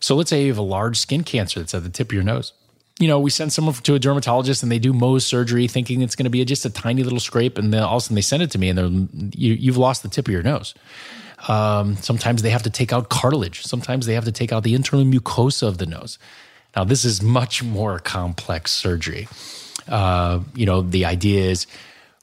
So 0.00 0.16
let's 0.16 0.30
say 0.30 0.42
you 0.42 0.48
have 0.48 0.58
a 0.58 0.62
large 0.62 0.98
skin 0.98 1.22
cancer 1.22 1.60
that's 1.60 1.74
at 1.74 1.84
the 1.84 1.88
tip 1.88 2.08
of 2.08 2.12
your 2.12 2.24
nose. 2.24 2.52
You 2.98 3.08
know, 3.08 3.20
we 3.20 3.30
send 3.30 3.52
someone 3.52 3.74
to 3.74 3.94
a 3.94 3.98
dermatologist 3.98 4.62
and 4.62 4.72
they 4.72 4.78
do 4.78 4.94
Mohs 4.94 5.22
surgery 5.22 5.68
thinking 5.68 6.00
it's 6.00 6.16
going 6.16 6.24
to 6.24 6.30
be 6.30 6.42
just 6.46 6.64
a 6.64 6.70
tiny 6.70 7.02
little 7.02 7.20
scrape. 7.20 7.58
And 7.58 7.72
then 7.72 7.82
all 7.82 7.96
of 7.96 8.02
a 8.02 8.04
sudden 8.04 8.14
they 8.14 8.22
send 8.22 8.42
it 8.42 8.50
to 8.52 8.58
me 8.58 8.70
and 8.70 8.78
they're, 8.78 9.38
you, 9.38 9.70
have 9.70 9.76
lost 9.76 10.02
the 10.02 10.08
tip 10.08 10.28
of 10.28 10.32
your 10.32 10.42
nose. 10.42 10.74
Um, 11.48 11.96
sometimes 11.96 12.42
they 12.42 12.50
have 12.50 12.62
to 12.62 12.70
take 12.70 12.92
out 12.92 13.10
cartilage. 13.10 13.62
Sometimes 13.62 14.06
they 14.06 14.14
have 14.14 14.24
to 14.24 14.32
take 14.32 14.52
out 14.52 14.62
the 14.62 14.74
internal 14.74 15.04
mucosa 15.04 15.68
of 15.68 15.76
the 15.76 15.86
nose. 15.86 16.18
Now, 16.74 16.84
this 16.84 17.04
is 17.04 17.22
much 17.22 17.62
more 17.62 17.98
complex 17.98 18.72
surgery. 18.72 19.28
Uh, 19.88 20.40
you 20.54 20.66
know, 20.66 20.80
the 20.80 21.04
idea 21.04 21.50
is 21.50 21.66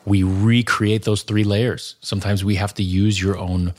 we 0.06 0.24
recreate 0.24 1.04
those 1.04 1.24
three 1.24 1.44
layers. 1.44 1.96
Sometimes 2.02 2.44
we 2.44 2.56
have 2.56 2.74
to 2.76 2.84
use 2.84 3.22
your 3.22 3.38
own 3.38 3.74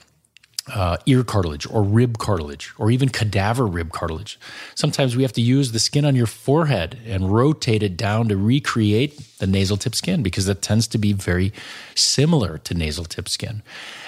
uh, 0.73 0.97
ear 1.05 1.23
cartilage 1.23 1.67
or 1.71 1.83
rib 1.83 2.19
cartilage 2.19 2.73
or 2.79 2.91
even 2.91 3.09
cadaver 3.09 3.67
rib 3.67 3.93
cartilage. 3.93 4.39
Sometimes 4.75 5.15
we 5.15 5.23
have 5.23 5.33
to 5.35 5.43
use 5.43 5.73
the 5.73 5.79
skin 5.79 6.05
on 6.05 6.17
your 6.17 6.27
forehead 6.27 6.99
and 7.07 7.33
rotate 7.33 7.83
it 7.83 7.97
down 7.97 8.29
to 8.29 8.37
recreate 8.37 9.39
the 9.39 9.47
nasal 9.47 9.77
tip 9.77 9.95
skin 9.95 10.23
because 10.23 10.47
that 10.47 10.63
tends 10.63 10.87
to 10.89 10.99
be 10.99 11.13
very 11.13 11.53
similar 11.95 12.59
to 12.59 12.75
nasal 12.75 13.05
tip 13.05 13.29
skin. 13.29 13.63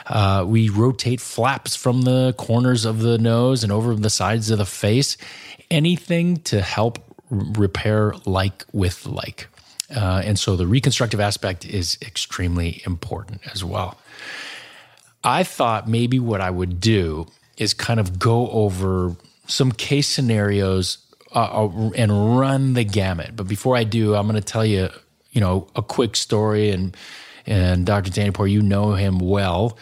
Uh, 0.06 0.44
we 0.46 0.68
rotate 0.70 1.20
flaps 1.20 1.76
from 1.76 2.02
the 2.02 2.34
corners 2.38 2.84
of 2.84 3.00
the 3.00 3.18
nose 3.18 3.62
and 3.62 3.70
over 3.70 3.94
the 3.94 4.10
sides 4.10 4.50
of 4.50 4.58
the 4.58 4.66
face 4.66 5.16
anything 5.70 6.38
to 6.38 6.62
help 6.62 6.98
repair 7.28 8.14
like 8.24 8.64
with 8.72 9.04
like. 9.04 9.48
Uh, 9.94 10.22
and 10.24 10.38
so 10.38 10.56
the 10.56 10.66
reconstructive 10.66 11.20
aspect 11.20 11.64
is 11.64 11.98
extremely 12.02 12.82
important 12.86 13.40
as 13.52 13.62
well. 13.62 13.98
I 15.26 15.42
thought 15.42 15.88
maybe 15.88 16.20
what 16.20 16.40
I 16.40 16.50
would 16.50 16.80
do 16.80 17.26
is 17.56 17.74
kind 17.74 17.98
of 17.98 18.18
go 18.18 18.48
over 18.50 19.16
some 19.48 19.72
case 19.72 20.06
scenarios 20.06 20.98
uh, 21.32 21.68
and 21.96 22.38
run 22.38 22.74
the 22.74 22.84
gamut. 22.84 23.34
But 23.34 23.48
before 23.48 23.76
I 23.76 23.82
do, 23.82 24.14
I'm 24.14 24.28
going 24.28 24.40
to 24.40 24.52
tell 24.52 24.64
you, 24.64 24.88
you 25.32 25.40
know, 25.40 25.66
a 25.74 25.82
quick 25.82 26.14
story. 26.14 26.70
And 26.70 26.96
and 27.44 27.84
Dr. 27.84 28.10
Danielpour, 28.10 28.50
you 28.50 28.62
know 28.62 28.94
him 28.94 29.18
well. 29.18 29.76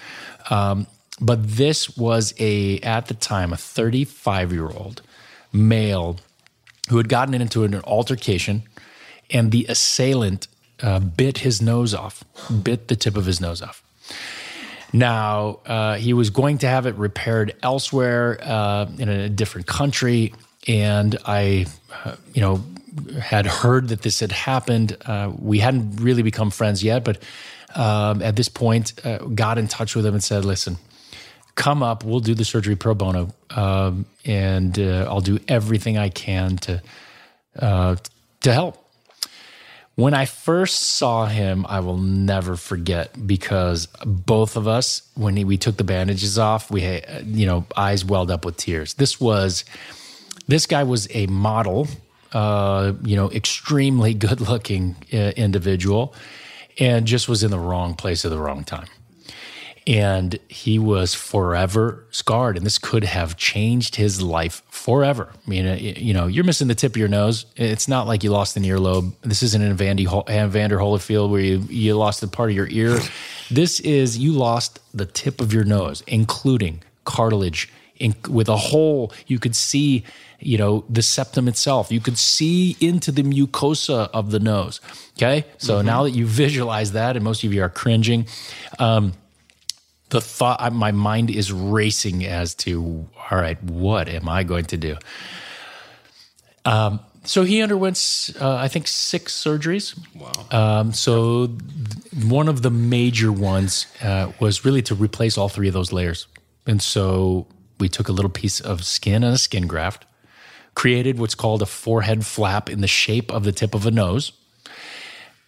Um, 0.51 0.87
but 1.21 1.47
this 1.47 1.95
was 1.97 2.35
a 2.39 2.81
at 2.81 3.07
the 3.09 3.15
time 3.15 3.53
a 3.53 3.57
35 3.57 4.51
year 4.51 4.69
old 4.69 5.03
male 5.53 6.17
who 6.89 6.97
had 6.97 7.09
gotten 7.09 7.35
into 7.35 7.65
an 7.65 7.75
altercation, 7.85 8.63
and 9.31 9.53
the 9.53 9.67
assailant 9.69 10.49
uh, 10.83 11.01
bit 11.01 11.39
his 11.39 11.61
nose 11.61 11.93
off, 11.93 12.25
bit 12.63 12.89
the 12.89 12.97
tip 12.97 13.17
of 13.17 13.27
his 13.27 13.43
nose 13.43 13.61
off. 13.61 13.83
Now, 14.95 15.59
uh, 15.67 15.97
he 15.97 16.13
was 16.13 16.31
going 16.31 16.59
to 16.59 16.69
have 16.69 16.87
it 16.87 16.95
repaired 16.95 17.57
elsewhere 17.65 18.39
uh, 18.41 18.87
in 18.97 19.09
a 19.09 19.29
different 19.29 19.67
country. 19.67 20.33
And 20.69 21.19
I, 21.27 21.67
uh, 22.05 22.15
you 22.33 22.41
know, 22.41 22.65
had 23.21 23.45
heard 23.45 23.89
that 23.89 24.03
this 24.03 24.21
had 24.21 24.31
happened. 24.31 24.97
Uh, 25.05 25.33
we 25.37 25.59
hadn't 25.59 25.97
really 25.97 26.23
become 26.23 26.53
friends 26.53 26.85
yet, 26.85 27.03
but 27.03 27.21
um, 27.75 28.23
at 28.23 28.37
this 28.37 28.49
point, 28.49 29.05
uh, 29.05 29.19
got 29.19 29.59
in 29.59 29.67
touch 29.67 29.97
with 29.97 30.07
him 30.07 30.15
and 30.15 30.23
said, 30.23 30.45
listen, 30.45 30.77
come 31.57 31.83
up, 31.83 32.05
we'll 32.05 32.21
do 32.21 32.35
the 32.35 32.45
surgery 32.45 32.77
pro 32.77 32.95
bono. 32.95 33.35
Um, 33.51 34.07
and 34.25 34.79
uh, 34.79 35.09
I'll 35.09 35.21
do 35.21 35.41
everything 35.49 35.99
I 35.99 36.09
can 36.09 36.57
to, 36.59 36.81
to 37.59 38.53
help. 38.53 38.84
When 39.97 40.13
I 40.13 40.25
first 40.25 40.81
saw 40.81 41.27
him, 41.27 41.65
I 41.69 41.79
will 41.81 41.99
never 41.99 42.57
forget 42.57 43.27
because 43.27 43.87
both 44.05 44.57
of 44.57 44.67
us, 44.67 45.03
when 45.15 45.37
he, 45.37 45.45
we 45.45 45.57
took 45.57 45.77
the 45.77 45.85
bandages 45.85 46.37
off, 46.37 46.71
we 46.71 46.81
had, 46.81 47.27
you 47.27 47.47
know, 47.47 47.65
eyes 47.77 48.05
welled 48.05 48.31
up 48.31 48.45
with 48.45 48.57
tears. 48.57 48.95
This 48.95 49.21
was, 49.21 49.65
this 50.49 50.67
guy 50.67 50.83
was 50.83 51.07
a 51.15 51.27
model, 51.29 51.87
uh, 52.33 52.95
you 53.05 53.15
know, 53.15 53.31
extremely 53.31 54.15
good 54.27 54.41
looking 54.41 54.97
uh, 55.13 55.33
individual 55.37 56.13
and 56.81 57.07
just 57.07 57.29
was 57.29 57.45
in 57.45 57.53
the 57.53 57.59
wrong 57.59 57.95
place 57.95 58.25
at 58.25 58.33
the 58.33 58.39
wrong 58.39 58.65
time 58.65 58.89
and 59.87 60.39
he 60.49 60.79
was 60.79 61.15
forever 61.15 62.05
scarred. 62.11 62.57
And 62.57 62.65
this 62.65 62.79
could 62.79 63.05
have 63.05 63.37
changed 63.37 63.97
his 63.97 64.23
life 64.23 64.63
forever. 64.71 65.31
I 65.33 65.51
mean 65.51 65.67
uh, 65.67 65.75
you 65.75 66.15
know 66.15 66.27
you're 66.27 66.45
missing 66.45 66.69
the 66.69 66.75
tip 66.75 66.93
of 66.93 66.97
your 66.97 67.09
nose. 67.09 67.47
It's 67.57 67.89
not 67.89 68.07
like 68.07 68.25
you 68.25 68.31
lost 68.31 68.57
an 68.57 68.63
earlobe. 68.65 69.13
This 69.23 69.43
isn't 69.43 69.63
in 69.63 69.77
Vandy, 69.77 70.07
Evander 70.31 70.79
Holyfield 70.79 71.31
where 71.31 71.41
you, 71.41 71.59
you 71.69 71.97
lost 71.97 72.23
a 72.23 72.29
part 72.29 72.51
of 72.51 72.57
your 72.57 72.69
ear. 72.69 72.99
This 73.51 73.81
is 73.81 74.17
you 74.17 74.33
lost 74.33 74.81
the 74.97 75.07
tip 75.07 75.41
of 75.41 75.53
your 75.53 75.65
nose 75.65 76.03
including 76.07 76.83
cartilage 77.05 77.71
in, 77.97 78.15
with 78.29 78.49
a 78.49 78.57
hole. 78.57 79.13
You 79.27 79.39
could 79.39 79.55
see 79.55 80.05
you 80.41 80.59
know 80.59 80.85
the 80.89 81.03
septum 81.03 81.47
itself. 81.47 81.93
You 81.93 82.01
could 82.01 82.19
see 82.19 82.77
into 82.81 83.13
the 83.13 83.23
mucosa 83.23 84.09
of 84.15 84.31
the 84.31 84.41
nose. 84.41 84.81
Okay? 85.19 85.45
So 85.59 85.77
mm-hmm. 85.77 85.87
now 85.87 86.03
that 86.05 86.13
you 86.13 86.27
visualize 86.27 86.93
that 86.93 87.17
and 87.17 87.25
most 87.25 87.45
of 87.45 87.53
you 87.53 87.63
are 87.63 87.69
cringing 87.69 88.27
um, 88.79 89.13
the 90.15 90.21
thought, 90.21 90.73
my 90.73 90.93
mind 90.93 91.29
is 91.29 91.53
racing 91.53 92.25
as 92.25 92.55
to, 92.55 93.05
all 93.31 93.37
right, 93.39 93.61
what 93.65 94.09
am 94.09 94.29
I 94.29 94.45
going 94.45 94.65
to 94.67 94.77
do? 94.77 94.97
Um, 96.65 97.01
so 97.25 97.43
he 97.43 97.61
underwent, 97.63 98.31
uh, 98.41 98.55
I 98.55 98.69
think, 98.69 98.87
six 98.87 99.35
surgeries. 99.35 99.99
Wow. 100.15 100.81
Um, 100.81 100.93
so 100.93 101.49
th- 101.49 102.25
one 102.27 102.47
of 102.47 102.63
the 102.63 102.71
major 102.71 103.33
ones 103.33 103.89
uh, 104.01 104.31
was 104.39 104.65
really 104.65 104.83
to 104.83 104.95
replace 104.95 105.37
all 105.37 105.49
three 105.49 105.67
of 105.67 105.75
those 105.75 105.93
layers. 105.93 106.29
And 106.65 106.81
so 106.81 107.49
we 107.81 107.89
took 107.89 108.09
a 108.09 108.13
little 108.13 108.31
piece 108.31 108.61
of 108.61 108.85
skin 108.85 109.25
and 109.25 109.35
a 109.35 109.39
skin 109.39 109.67
graft, 109.67 110.05
created 110.77 111.19
what's 111.19 111.35
called 111.35 111.61
a 111.61 111.67
forehead 111.67 112.25
flap 112.25 112.71
in 112.71 112.83
the 112.83 112.87
shape 112.87 113.33
of 113.33 113.43
the 113.43 113.53
tip 113.53 113.75
of 113.75 113.85
a 113.85 113.91
nose, 113.91 114.31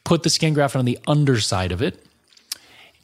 put 0.02 0.24
the 0.24 0.30
skin 0.30 0.54
graft 0.54 0.74
on 0.74 0.86
the 0.86 0.98
underside 1.06 1.70
of 1.70 1.80
it, 1.82 2.05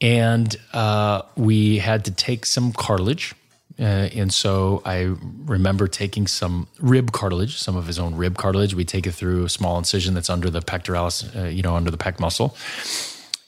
and 0.02 0.56
uh, 0.72 1.22
we 1.36 1.78
had 1.78 2.04
to 2.06 2.10
take 2.10 2.44
some 2.44 2.72
cartilage. 2.72 3.34
Uh, 3.78 4.10
and 4.14 4.34
so 4.34 4.82
I 4.84 5.14
remember 5.44 5.86
taking 5.88 6.26
some 6.26 6.66
rib 6.80 7.12
cartilage, 7.12 7.56
some 7.56 7.76
of 7.76 7.86
his 7.86 7.98
own 7.98 8.16
rib 8.16 8.36
cartilage. 8.36 8.74
We 8.74 8.84
take 8.84 9.06
it 9.06 9.12
through 9.12 9.44
a 9.44 9.48
small 9.48 9.78
incision 9.78 10.12
that's 10.12 10.28
under 10.28 10.50
the 10.50 10.60
pectoralis, 10.60 11.34
uh, 11.34 11.48
you 11.48 11.62
know, 11.62 11.76
under 11.76 11.90
the 11.90 11.96
pec 11.96 12.20
muscle, 12.20 12.56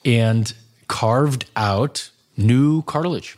and 0.03 0.51
carved 0.87 1.45
out 1.55 2.09
new 2.37 2.81
cartilage. 2.83 3.37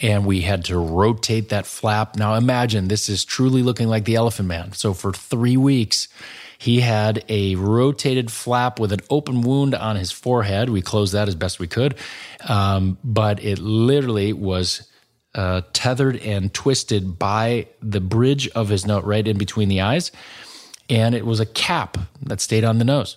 And 0.00 0.26
we 0.26 0.42
had 0.42 0.64
to 0.66 0.76
rotate 0.76 1.48
that 1.50 1.66
flap. 1.66 2.16
Now 2.16 2.34
imagine 2.34 2.88
this 2.88 3.08
is 3.08 3.24
truly 3.24 3.62
looking 3.62 3.88
like 3.88 4.04
the 4.04 4.16
Elephant 4.16 4.48
Man. 4.48 4.72
So 4.72 4.92
for 4.92 5.12
three 5.12 5.56
weeks, 5.56 6.08
he 6.58 6.80
had 6.80 7.24
a 7.28 7.54
rotated 7.56 8.30
flap 8.30 8.78
with 8.78 8.92
an 8.92 9.00
open 9.10 9.42
wound 9.42 9.74
on 9.74 9.96
his 9.96 10.12
forehead. 10.12 10.70
We 10.70 10.82
closed 10.82 11.12
that 11.14 11.28
as 11.28 11.34
best 11.34 11.58
we 11.58 11.66
could, 11.66 11.96
um, 12.48 12.98
but 13.04 13.42
it 13.42 13.58
literally 13.58 14.32
was 14.32 14.88
uh, 15.34 15.62
tethered 15.72 16.16
and 16.16 16.52
twisted 16.54 17.18
by 17.18 17.66
the 17.82 18.00
bridge 18.00 18.48
of 18.50 18.68
his 18.68 18.86
nose, 18.86 19.04
right 19.04 19.26
in 19.26 19.36
between 19.36 19.68
the 19.68 19.80
eyes. 19.80 20.12
And 20.88 21.14
it 21.14 21.26
was 21.26 21.40
a 21.40 21.46
cap 21.46 21.98
that 22.22 22.40
stayed 22.40 22.64
on 22.64 22.78
the 22.78 22.84
nose. 22.84 23.16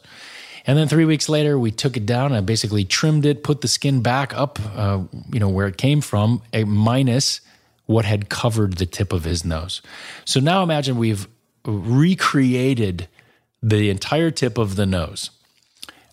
And 0.65 0.77
then 0.77 0.87
three 0.89 1.05
weeks 1.05 1.29
later, 1.29 1.57
we 1.57 1.71
took 1.71 1.95
it 1.95 2.05
down 2.05 2.33
and 2.33 2.45
basically 2.45 2.83
trimmed 2.83 3.25
it, 3.25 3.43
put 3.43 3.61
the 3.61 3.69
skin 3.69 4.01
back 4.01 4.33
up, 4.35 4.59
uh, 4.75 5.03
you 5.31 5.39
know, 5.39 5.47
where 5.47 5.67
it 5.67 5.77
came 5.77 6.01
from, 6.01 6.41
a 6.51 6.65
minus 6.65 7.39
what 7.85 8.03
had 8.03 8.29
covered 8.29 8.73
the 8.73 8.85
tip 8.85 9.13
of 9.13 9.23
his 9.23 9.45
nose. 9.45 9.81
So 10.25 10.41
now 10.41 10.63
imagine 10.63 10.97
we've 10.97 11.27
recreated 11.65 13.07
the 13.61 13.89
entire 13.89 14.31
tip 14.31 14.57
of 14.57 14.75
the 14.75 14.85
nose. 14.85 15.29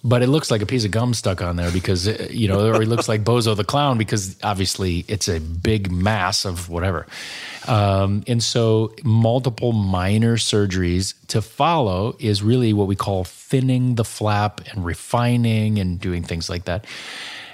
But 0.06 0.22
it 0.22 0.26
looks 0.26 0.50
like 0.50 0.60
a 0.60 0.66
piece 0.66 0.84
of 0.84 0.90
gum 0.90 1.14
stuck 1.14 1.40
on 1.40 1.56
there 1.56 1.70
because, 1.70 2.06
uh, 2.06 2.28
you 2.30 2.46
know, 2.46 2.68
or 2.68 2.82
it 2.82 2.88
looks 2.88 3.08
like 3.08 3.24
Bozo 3.24 3.56
the 3.56 3.64
Clown 3.64 3.96
because 3.96 4.36
obviously 4.42 5.02
it's 5.08 5.28
a 5.28 5.40
big 5.40 5.90
mass 5.90 6.44
of 6.44 6.68
whatever. 6.68 7.06
Um, 7.66 8.22
and 8.26 8.42
so, 8.42 8.94
multiple 9.02 9.72
minor 9.72 10.36
surgeries 10.36 11.14
to 11.28 11.40
follow 11.40 12.16
is 12.18 12.42
really 12.42 12.74
what 12.74 12.86
we 12.86 12.96
call 12.96 13.24
thinning 13.24 13.94
the 13.94 14.04
flap 14.04 14.60
and 14.70 14.84
refining 14.84 15.78
and 15.78 15.98
doing 15.98 16.22
things 16.22 16.50
like 16.50 16.64
that. 16.64 16.84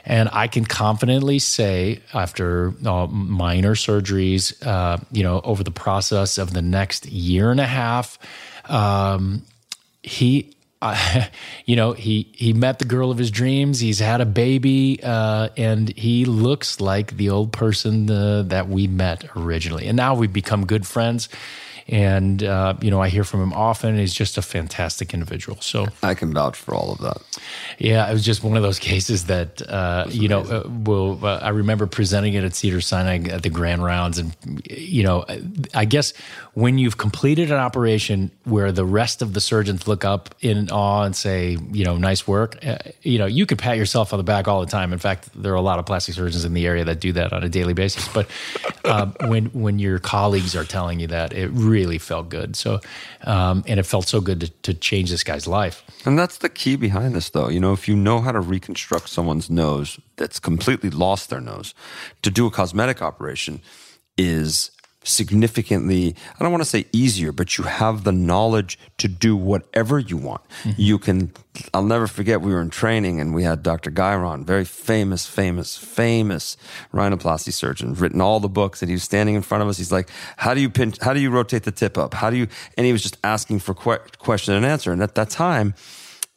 And 0.05 0.29
I 0.33 0.49
can 0.49 0.65
confidently 0.65 1.39
say, 1.39 2.01
after 2.13 2.75
uh, 2.85 3.07
minor 3.07 3.77
surgeries, 3.77 4.67
uh, 4.67 4.99
you 5.13 5.23
know, 5.23 5.41
over 5.45 5.63
the 5.63 5.71
process 5.71 6.37
of 6.37 6.53
the 6.53 6.63
next 6.63 7.07
year 7.07 7.53
and 7.53 7.61
a 7.61 7.67
half, 7.67 8.19
um, 8.65 9.43
he 10.03 10.55
uh, 10.83 11.27
you 11.67 11.77
know 11.77 11.93
he 11.93 12.29
he 12.35 12.53
met 12.53 12.79
the 12.79 12.85
girl 12.85 13.11
of 13.11 13.19
his 13.19 13.31
dreams. 13.31 13.81
He's 13.81 13.99
had 13.99 14.21
a 14.21 14.27
baby 14.27 15.01
uh, 15.03 15.49
and 15.57 15.89
he 15.97 16.25
looks 16.25 16.81
like 16.81 17.17
the 17.17 17.31
old 17.31 17.53
person 17.53 18.11
uh, 18.11 18.43
that 18.43 18.69
we 18.69 18.87
met 18.87 19.25
originally. 19.37 19.87
And 19.87 19.97
now 19.97 20.15
we've 20.15 20.33
become 20.33 20.67
good 20.67 20.87
friends 20.87 21.29
and 21.91 22.45
uh, 22.45 22.75
you 22.81 22.91
know 22.91 23.03
I 23.03 23.09
hear 23.09 23.25
from 23.25 23.43
him 23.43 23.53
often. 23.53 23.99
He's 23.99 24.15
just 24.15 24.39
a 24.39 24.43
fantastic 24.43 25.13
individual. 25.13 25.61
So 25.61 25.89
I 26.03 26.15
can 26.15 26.33
vouch 26.33 26.57
for 26.57 26.75
all 26.75 26.93
of 26.93 26.99
that. 26.99 27.19
Yeah, 27.79 28.09
it 28.09 28.13
was 28.13 28.25
just 28.25 28.45
one 28.45 28.57
of 28.57 28.63
those 28.63 28.79
cases 28.79 29.25
that 29.25 29.61
uh, 29.69 30.07
you 30.09 30.29
know. 30.29 30.41
Uh, 30.41 30.69
well, 30.69 31.19
uh, 31.23 31.39
I 31.39 31.49
remember 31.49 31.87
presenting 31.87 32.35
it 32.35 32.45
at 32.45 32.55
Cedar 32.55 32.81
Sinai 32.81 33.29
at 33.31 33.43
the 33.43 33.51
Grand 33.51 33.83
Rounds, 33.83 34.19
and 34.19 34.35
you 34.67 35.03
know, 35.03 35.25
I 35.75 35.85
guess 35.85 36.13
when 36.55 36.79
you've 36.79 36.97
completed 36.97 37.51
an 37.51 37.59
operation 37.59 38.31
where 38.45 38.71
the 38.71 38.85
rest 38.85 39.23
of 39.23 39.35
the 39.35 39.41
surgeons 39.41 39.89
look 39.89 40.05
up 40.05 40.35
in 40.41 40.71
awe 40.71 41.03
and 41.03 41.15
say, 41.17 41.57
you 41.73 41.85
know, 41.85 41.97
nice 41.97 42.27
work, 42.27 42.65
uh, 42.65 42.79
you 43.03 43.19
know, 43.19 43.27
you 43.27 43.47
could 43.47 43.59
pat 43.59 43.77
yourself 43.77 44.13
on 44.13 44.19
the 44.19 44.25
back 44.25 44.47
all 44.47 44.61
the 44.61 44.71
time. 44.71 44.93
In 44.93 44.99
fact, 44.99 45.31
there 45.35 45.53
are 45.53 45.57
a 45.57 45.61
lot 45.61 45.79
of 45.79 45.87
plastic 45.87 46.15
surgeons 46.15 46.45
in 46.45 46.55
the 46.55 46.67
area 46.67 46.85
that 46.85 47.01
do 47.01 47.13
that 47.13 47.33
on 47.33 47.43
a 47.43 47.49
daily 47.49 47.75
basis. 47.75 48.09
But 48.09 48.29
um, 48.85 49.15
when 49.27 49.47
when 49.47 49.79
your 49.79 49.99
colleagues 49.99 50.55
are 50.55 50.65
telling 50.65 51.01
you 51.01 51.07
that, 51.09 51.33
it 51.33 51.49
really 51.49 51.80
felt 51.99 52.29
good. 52.29 52.57
So, 52.57 52.81
um, 53.25 53.65
and 53.67 53.81
it 53.81 53.85
felt 53.85 54.09
so 54.09 54.21
good 54.21 54.41
to, 54.41 54.49
to 54.63 54.75
change 54.75 55.11
this 55.11 55.25
guy's 55.25 55.47
life. 55.47 55.83
And 56.05 56.19
that's 56.19 56.39
the 56.39 56.49
key 56.49 56.77
behind 56.77 57.15
this, 57.15 57.31
though. 57.31 57.49
You 57.49 57.61
know, 57.61 57.73
if 57.73 57.89
you 57.89 57.97
know 57.97 58.21
how 58.21 58.33
to 58.33 58.41
reconstruct 58.41 59.09
someone's 59.09 59.51
nose 59.51 59.99
that's 60.17 60.39
completely 60.39 60.91
lost 60.91 61.31
their 61.31 61.41
nose, 61.41 61.75
to 62.23 62.31
do 62.31 62.47
a 62.47 62.51
cosmetic 62.51 63.03
operation 63.03 63.61
is 64.17 64.71
significantly, 65.03 66.15
I 66.39 66.43
don't 66.43 66.53
want 66.53 66.63
to 66.63 66.69
say 66.69 66.85
easier, 66.93 67.33
but 67.33 67.57
you 67.57 67.65
have 67.65 68.05
the 68.05 68.13
knowledge 68.13 68.79
to 68.99 69.09
do 69.09 69.35
whatever 69.35 69.99
you 69.99 70.17
want. 70.17 70.43
Mm-hmm. 70.63 70.81
You 70.81 70.99
can, 70.99 71.33
I'll 71.73 71.85
never 71.85 72.07
forget, 72.07 72.43
we 72.43 72.53
were 72.53 72.61
in 72.61 72.71
training 72.71 73.19
and 73.21 73.35
we 73.35 73.43
had 73.43 73.63
Dr. 73.63 73.91
Guyuron, 73.91 74.45
very 74.45 74.65
famous, 74.65 75.27
famous, 75.27 75.77
famous 75.77 76.57
rhinoplasty 76.93 77.53
surgeon, 77.53 77.95
written 77.95 78.21
all 78.21 78.41
the 78.41 78.49
books 78.49 78.83
and 78.83 78.91
he 78.91 78.95
was 78.95 79.03
standing 79.03 79.35
in 79.35 79.43
front 79.43 79.63
of 79.63 79.69
us. 79.69 79.79
He's 79.79 79.93
like, 79.93 80.11
how 80.37 80.53
do 80.53 80.61
you 80.61 80.69
pinch, 80.69 80.99
how 81.01 81.15
do 81.15 81.21
you 81.21 81.31
rotate 81.31 81.63
the 81.63 81.73
tip 81.73 81.97
up? 81.97 82.13
How 82.13 82.29
do 82.29 82.37
you, 82.37 82.47
and 82.77 82.85
he 82.85 82.93
was 82.93 83.03
just 83.03 83.17
asking 83.25 83.61
for 83.61 83.75
que- 83.75 84.05
question 84.19 84.55
and 84.55 84.67
answer. 84.67 84.93
And 84.93 85.03
at 85.03 85.15
that 85.15 85.31
time, 85.31 85.75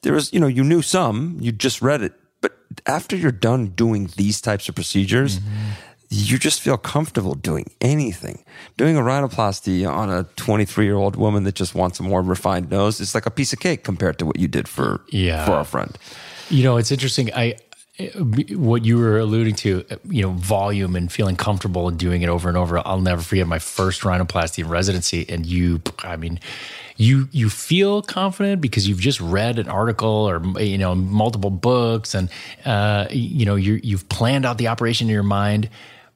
there 0.03 0.13
was, 0.13 0.31
you 0.31 0.39
know, 0.39 0.47
you 0.47 0.63
knew 0.63 0.81
some, 0.81 1.38
you 1.41 1.51
just 1.51 1.81
read 1.81 2.01
it. 2.01 2.13
But 2.39 2.57
after 2.85 3.15
you're 3.15 3.31
done 3.31 3.67
doing 3.67 4.09
these 4.15 4.39
types 4.41 4.69
of 4.69 4.75
procedures, 4.75 5.39
mm-hmm 5.39 5.82
you 6.16 6.38
just 6.38 6.61
feel 6.61 6.78
comfortable 6.78 7.34
doing 7.34 7.66
anything. 7.82 8.43
Doing 8.78 8.95
a 8.97 9.01
rhinoplasty 9.01 9.89
on 9.89 10.09
a 10.11 10.24
23 10.36 10.86
year 10.86 10.95
old 10.95 11.16
woman 11.16 11.43
that 11.45 11.55
just 11.55 11.74
wants 11.74 11.99
a 11.99 12.03
more 12.03 12.22
refined 12.22 12.70
nose 12.70 12.99
is 12.99 13.16
like 13.16 13.26
a 13.26 13.32
piece 13.32 13.51
of 13.51 13.59
cake 13.59 13.84
compared 13.84 14.20
to 14.20 14.26
what 14.26 14.38
you 14.39 14.47
did 14.47 14.68
for 14.68 15.01
Yeah. 15.09 15.45
for 15.45 15.53
our 15.53 15.66
friend. 15.66 15.97
You 16.49 16.64
know, 16.64 16.78
it's 16.78 16.91
interesting. 16.91 17.34
I 17.34 17.55
what 18.51 18.84
you 18.84 18.97
were 18.97 19.20
alluding 19.20 19.53
to, 19.55 19.86
you 20.09 20.24
know, 20.24 20.32
volume 20.32 20.95
and 20.95 21.11
feeling 21.11 21.36
comfortable 21.36 21.88
and 21.88 21.97
doing 21.97 22.24
it 22.24 22.30
over 22.30 22.49
and 22.49 22.57
over. 22.57 22.80
I'll 22.88 23.01
never 23.01 23.22
forget 23.22 23.47
my 23.47 23.59
first 23.59 24.01
rhinoplasty 24.01 24.64
in 24.64 24.68
residency, 24.70 25.26
and 25.30 25.45
you, 25.45 25.80
I 25.99 26.16
mean, 26.16 26.39
you 26.97 27.28
you 27.32 27.49
feel 27.51 28.01
confident 28.01 28.61
because 28.61 28.88
you've 28.88 28.99
just 28.99 29.22
read 29.22 29.59
an 29.59 29.68
article 29.70 30.09
or 30.09 30.41
you 30.59 30.78
know 30.80 30.95
multiple 30.95 31.51
books, 31.51 32.16
and 32.16 32.30
uh, 32.66 33.05
you 33.11 33.45
know 33.45 33.55
you 33.55 33.80
you've 33.84 34.09
planned 34.09 34.45
out 34.45 34.57
the 34.57 34.68
operation 34.70 35.07
in 35.07 35.14
your 35.14 35.22
mind, 35.24 35.70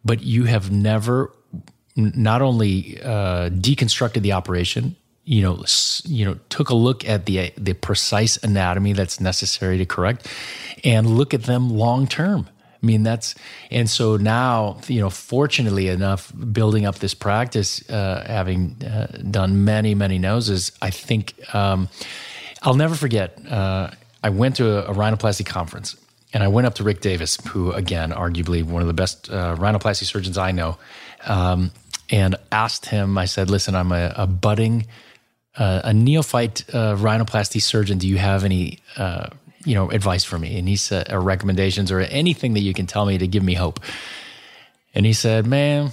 but 0.03 0.23
you 0.23 0.45
have 0.45 0.71
never 0.71 1.31
not 1.95 2.41
only 2.41 3.01
uh, 3.01 3.49
deconstructed 3.49 4.21
the 4.21 4.31
operation, 4.31 4.95
you 5.25 5.41
know, 5.41 5.63
you 6.05 6.23
know, 6.23 6.39
took 6.49 6.69
a 6.69 6.75
look 6.75 7.07
at 7.07 7.25
the 7.25 7.51
the 7.57 7.73
precise 7.73 8.37
anatomy 8.37 8.93
that's 8.93 9.19
necessary 9.19 9.77
to 9.77 9.85
correct, 9.85 10.27
and 10.83 11.07
look 11.07 11.33
at 11.33 11.43
them 11.43 11.69
long 11.69 12.07
term. 12.07 12.47
I 12.81 12.85
mean, 12.85 13.03
that's 13.03 13.35
and 13.71 13.89
so 13.89 14.17
now, 14.17 14.79
you 14.87 15.01
know, 15.01 15.09
fortunately 15.09 15.89
enough, 15.89 16.31
building 16.53 16.85
up 16.85 16.99
this 16.99 17.13
practice, 17.13 17.87
uh, 17.89 18.23
having 18.25 18.81
uh, 18.83 19.07
done 19.29 19.65
many 19.65 19.95
many 19.95 20.17
noses, 20.17 20.71
I 20.81 20.91
think 20.91 21.33
um, 21.53 21.89
I'll 22.61 22.75
never 22.75 22.95
forget. 22.95 23.37
Uh, 23.49 23.91
I 24.23 24.29
went 24.29 24.55
to 24.57 24.77
a, 24.77 24.91
a 24.91 24.93
rhinoplasty 24.93 25.45
conference. 25.45 25.97
And 26.33 26.43
I 26.43 26.49
went 26.49 26.67
up 26.67 26.75
to 26.75 26.83
Rick 26.83 27.01
Davis, 27.01 27.37
who, 27.47 27.71
again, 27.71 28.11
arguably 28.11 28.63
one 28.63 28.81
of 28.81 28.87
the 28.87 28.93
best 28.93 29.29
uh, 29.31 29.55
rhinoplasty 29.55 30.03
surgeons 30.03 30.37
I 30.37 30.51
know, 30.51 30.77
um, 31.25 31.71
and 32.09 32.35
asked 32.51 32.87
him. 32.87 33.17
I 33.17 33.25
said, 33.25 33.49
"Listen, 33.49 33.75
I'm 33.75 33.91
a, 33.91 34.13
a 34.15 34.27
budding, 34.27 34.87
uh, 35.57 35.81
a 35.85 35.93
neophyte 35.93 36.65
uh, 36.73 36.95
rhinoplasty 36.95 37.61
surgeon. 37.61 37.97
Do 37.97 38.07
you 38.07 38.17
have 38.17 38.43
any, 38.43 38.79
uh, 38.97 39.29
you 39.63 39.73
know, 39.73 39.89
advice 39.89 40.25
for 40.25 40.37
me?" 40.37 40.59
And 40.59 40.67
he 40.67 40.75
said, 40.75 41.11
or 41.11 41.21
recommendations, 41.21 41.91
or 41.91 42.01
anything 42.01 42.53
that 42.55 42.61
you 42.61 42.73
can 42.73 42.87
tell 42.87 43.05
me 43.05 43.17
to 43.17 43.27
give 43.27 43.43
me 43.43 43.53
hope. 43.53 43.79
And 44.93 45.05
he 45.05 45.13
said, 45.13 45.47
"Man, 45.47 45.91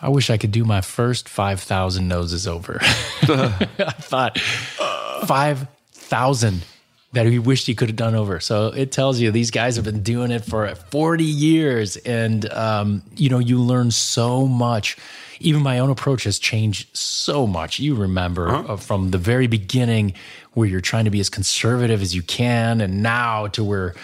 I 0.00 0.08
wish 0.08 0.30
I 0.30 0.38
could 0.38 0.52
do 0.52 0.64
my 0.64 0.80
first 0.80 1.28
five 1.28 1.60
thousand 1.60 2.08
noses 2.08 2.48
over." 2.48 2.78
I 2.82 3.94
thought 3.98 4.38
five 4.38 5.68
thousand 5.92 6.64
that 7.12 7.26
he 7.26 7.38
wished 7.38 7.66
he 7.66 7.74
could 7.74 7.88
have 7.88 7.96
done 7.96 8.14
over. 8.14 8.38
So 8.40 8.68
it 8.68 8.92
tells 8.92 9.18
you 9.18 9.30
these 9.30 9.50
guys 9.50 9.76
have 9.76 9.84
been 9.84 10.02
doing 10.02 10.30
it 10.30 10.44
for 10.44 10.72
40 10.74 11.24
years, 11.24 11.96
and 11.96 12.50
um, 12.52 13.02
you 13.16 13.28
know 13.28 13.38
you 13.38 13.60
learn 13.60 13.90
so 13.90 14.46
much. 14.46 14.96
Even 15.40 15.62
my 15.62 15.78
own 15.78 15.90
approach 15.90 16.24
has 16.24 16.38
changed 16.38 16.94
so 16.96 17.46
much. 17.46 17.80
You 17.80 17.94
remember 17.94 18.48
uh, 18.48 18.76
from 18.76 19.10
the 19.10 19.18
very 19.18 19.46
beginning 19.46 20.12
where 20.52 20.68
you're 20.68 20.80
trying 20.80 21.06
to 21.06 21.10
be 21.10 21.20
as 21.20 21.30
conservative 21.30 22.02
as 22.02 22.14
you 22.14 22.22
can, 22.22 22.80
and 22.80 23.02
now 23.02 23.48
to 23.48 23.64
where 23.64 23.94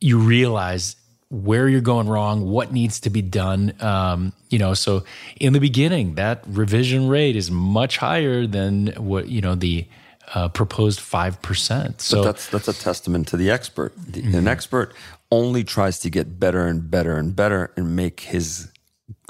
you 0.00 0.18
realize 0.18 0.96
where 1.28 1.68
you're 1.68 1.80
going 1.80 2.08
wrong, 2.08 2.48
what 2.48 2.72
needs 2.72 3.00
to 3.00 3.10
be 3.10 3.20
done. 3.20 3.74
Um, 3.80 4.32
you 4.48 4.58
know, 4.58 4.74
so 4.74 5.04
in 5.40 5.52
the 5.52 5.60
beginning, 5.60 6.14
that 6.14 6.44
revision 6.46 7.08
rate 7.08 7.34
is 7.34 7.50
much 7.50 7.96
higher 7.96 8.46
than 8.46 8.88
what 8.96 9.28
you 9.28 9.40
know 9.40 9.54
the 9.54 9.86
uh, 10.34 10.48
proposed 10.48 11.00
five 11.00 11.40
percent. 11.42 12.00
So 12.00 12.18
But 12.18 12.24
that's 12.24 12.48
that's 12.48 12.68
a 12.68 12.72
testament 12.72 13.28
to 13.28 13.36
the 13.36 13.50
expert. 13.50 13.92
The, 13.96 14.20
An 14.20 14.32
mm-hmm. 14.32 14.48
expert 14.48 14.94
only 15.30 15.64
tries 15.64 15.98
to 16.00 16.10
get 16.10 16.38
better 16.38 16.66
and 16.66 16.90
better 16.90 17.16
and 17.16 17.34
better 17.34 17.72
and 17.76 17.96
make 17.96 18.20
his 18.20 18.70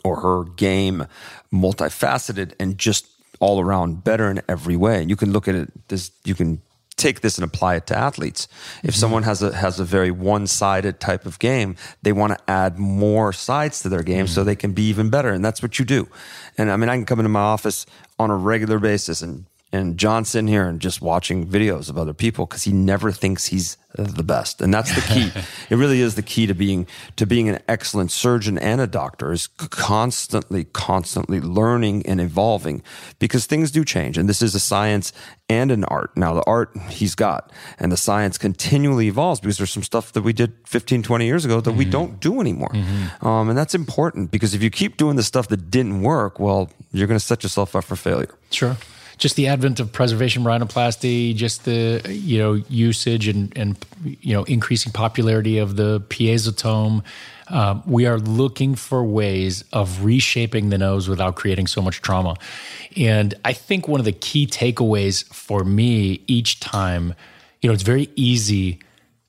or 0.05 0.21
her 0.21 0.45
game 0.45 1.07
multifaceted 1.53 2.53
and 2.61 2.79
just 2.79 3.07
all 3.41 3.61
around 3.61 4.05
better 4.05 4.31
in 4.31 4.41
every 4.49 4.77
way. 4.77 5.03
You 5.03 5.17
can 5.17 5.33
look 5.33 5.49
at 5.49 5.55
it 5.55 5.89
this 5.89 6.11
you 6.25 6.35
can 6.35 6.63
take 6.97 7.21
this 7.21 7.37
and 7.37 7.45
apply 7.45 7.77
it 7.77 7.87
to 7.87 7.97
athletes. 7.97 8.49
If 8.83 8.91
mm-hmm. 8.91 9.01
someone 9.01 9.23
has 9.25 9.43
a 9.43 9.55
has 9.55 9.79
a 9.81 9.85
very 9.85 10.11
one-sided 10.11 11.01
type 11.01 11.27
of 11.27 11.39
game, 11.39 11.77
they 12.03 12.13
want 12.13 12.33
to 12.33 12.51
add 12.51 12.79
more 12.79 13.33
sides 13.33 13.83
to 13.83 13.89
their 13.89 14.03
game 14.03 14.27
so 14.27 14.41
mm-hmm. 14.41 14.47
they 14.47 14.57
can 14.57 14.73
be 14.73 14.89
even 14.89 15.11
better 15.11 15.31
and 15.31 15.45
that's 15.45 15.63
what 15.63 15.79
you 15.79 15.85
do. 15.85 16.09
And 16.57 16.71
I 16.71 16.77
mean 16.77 16.89
I 16.89 16.97
can 16.97 17.07
come 17.07 17.21
into 17.21 17.29
my 17.29 17.41
office 17.41 17.85
on 18.19 18.31
a 18.31 18.37
regular 18.37 18.79
basis 18.79 19.23
and 19.23 19.47
and 19.77 19.99
John's 19.99 20.31
sitting 20.31 20.49
here 20.49 20.66
and 20.66 20.81
just 20.81 21.01
watching 21.03 21.47
videos 21.47 21.89
of 21.91 21.99
other 21.99 22.14
people 22.14 22.47
because 22.47 22.64
he 22.64 22.72
never 22.72 23.12
thinks 23.12 23.47
he's 23.47 23.77
the 23.97 24.22
best, 24.22 24.61
and 24.61 24.72
that's 24.72 24.95
the 24.95 25.01
key. 25.01 25.33
it 25.70 25.77
really 25.77 26.01
is 26.01 26.14
the 26.14 26.22
key 26.22 26.47
to 26.47 26.55
being 26.55 26.87
to 27.16 27.27
being 27.27 27.49
an 27.49 27.61
excellent 27.68 28.11
surgeon 28.11 28.59
and 28.59 28.81
a 28.81 28.87
doctor 28.87 29.33
is 29.33 29.47
constantly, 29.47 30.64
constantly 30.64 31.41
learning 31.41 32.05
and 32.07 32.20
evolving 32.20 32.83
because 33.18 33.47
things 33.47 33.70
do 33.70 33.85
change, 33.85 34.18
and 34.18 34.29
this 34.29 34.43
is 34.43 34.55
a 34.55 34.61
science 34.61 35.12
and 35.49 35.70
an 35.70 35.85
art. 35.85 36.14
Now, 36.16 36.35
the 36.35 36.43
art 36.45 36.77
he's 36.91 37.14
got, 37.14 37.53
and 37.79 37.91
the 37.91 37.97
science 37.97 38.37
continually 38.39 39.07
evolves 39.07 39.41
because 39.41 39.59
there's 39.59 39.72
some 39.72 39.83
stuff 39.83 40.12
that 40.12 40.22
we 40.22 40.33
did 40.33 40.53
15, 40.66 41.03
20 41.03 41.27
years 41.27 41.45
ago 41.45 41.61
that 41.61 41.72
we 41.72 41.85
don't 41.85 42.20
do 42.20 42.41
anymore, 42.41 42.74
um, 43.22 43.49
and 43.49 43.57
that's 43.57 43.74
important 43.74 44.31
because 44.31 44.55
if 44.55 44.62
you 44.62 44.70
keep 44.70 44.97
doing 44.97 45.16
the 45.16 45.22
stuff 45.22 45.49
that 45.49 45.70
didn't 45.70 46.03
work, 46.03 46.39
well, 46.39 46.70
you're 46.93 47.07
going 47.07 47.18
to 47.18 47.24
set 47.24 47.43
yourself 47.43 47.74
up 47.74 47.85
for 47.85 47.97
failure. 47.97 48.35
Sure. 48.51 48.77
Just 49.19 49.37
the 49.37 49.47
advent 49.47 49.81
of 49.81 49.93
preservation 49.93 50.45
rhinoplasty, 50.45 51.35
just 51.35 51.64
the 51.64 52.03
you 52.09 52.39
know 52.39 52.55
usage 52.69 53.29
and 53.29 53.57
and 53.57 53.77
you 54.05 54.35
know 54.35 54.45
increasing 54.45 54.93
popularity 54.93 55.59
of 55.59 55.77
the 55.77 56.01
piezotome. 56.09 57.03
Um, 57.49 57.83
we 57.87 58.07
are 58.07 58.19
looking 58.19 58.75
for 58.75 59.05
ways 59.05 59.64
of 59.73 60.05
reshaping 60.05 60.71
the 60.71 60.79
nose 60.79 61.09
without 61.09 61.37
creating 61.37 61.69
so 61.69 61.81
much 61.81 62.03
trauma. 62.03 62.37
And 62.97 63.35
I 63.45 63.53
think 63.53 63.87
one 63.87 64.01
of 64.01 64.05
the 64.05 64.12
key 64.12 64.47
takeaways 64.47 65.25
for 65.33 65.62
me 65.62 66.23
each 66.27 66.59
time, 66.59 67.14
you 67.62 67.69
know, 67.69 67.75
it's 67.75 67.85
very 67.85 68.11
easy 68.17 68.81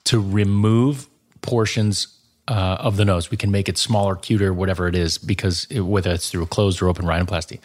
to 0.05 0.19
remove 0.19 1.07
portions 1.41 2.07
uh, 2.47 2.77
of 2.79 2.97
the 2.97 3.05
nose. 3.05 3.29
We 3.29 3.38
can 3.38 3.51
make 3.51 3.69
it 3.69 3.77
smaller, 3.77 4.15
cuter, 4.15 4.53
whatever 4.53 4.88
it 4.88 4.95
is, 4.95 5.17
because 5.17 5.67
it, 5.69 5.81
whether 5.81 6.11
it's 6.11 6.29
through 6.29 6.43
a 6.43 6.47
closed 6.47 6.81
or 6.81 6.88
open 6.88 7.05
rhinoplasty. 7.05 7.59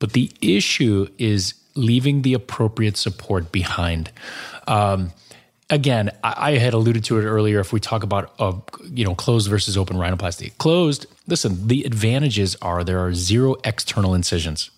But 0.00 0.12
the 0.12 0.32
issue 0.40 1.06
is 1.18 1.54
leaving 1.76 2.22
the 2.22 2.34
appropriate 2.34 2.96
support 2.96 3.52
behind. 3.52 4.10
Um, 4.66 5.12
again, 5.70 6.10
I, 6.24 6.52
I 6.52 6.58
had 6.58 6.74
alluded 6.74 7.04
to 7.04 7.18
it 7.18 7.24
earlier. 7.24 7.60
If 7.60 7.72
we 7.72 7.78
talk 7.78 8.02
about 8.02 8.34
uh, 8.40 8.54
you 8.92 9.04
know 9.04 9.14
closed 9.14 9.48
versus 9.48 9.76
open 9.76 9.96
rhinoplasty, 9.96 10.58
closed. 10.58 11.06
Listen, 11.28 11.68
the 11.68 11.84
advantages 11.84 12.56
are 12.60 12.82
there 12.82 12.98
are 12.98 13.14
zero 13.14 13.54
external 13.64 14.14
incisions. 14.14 14.70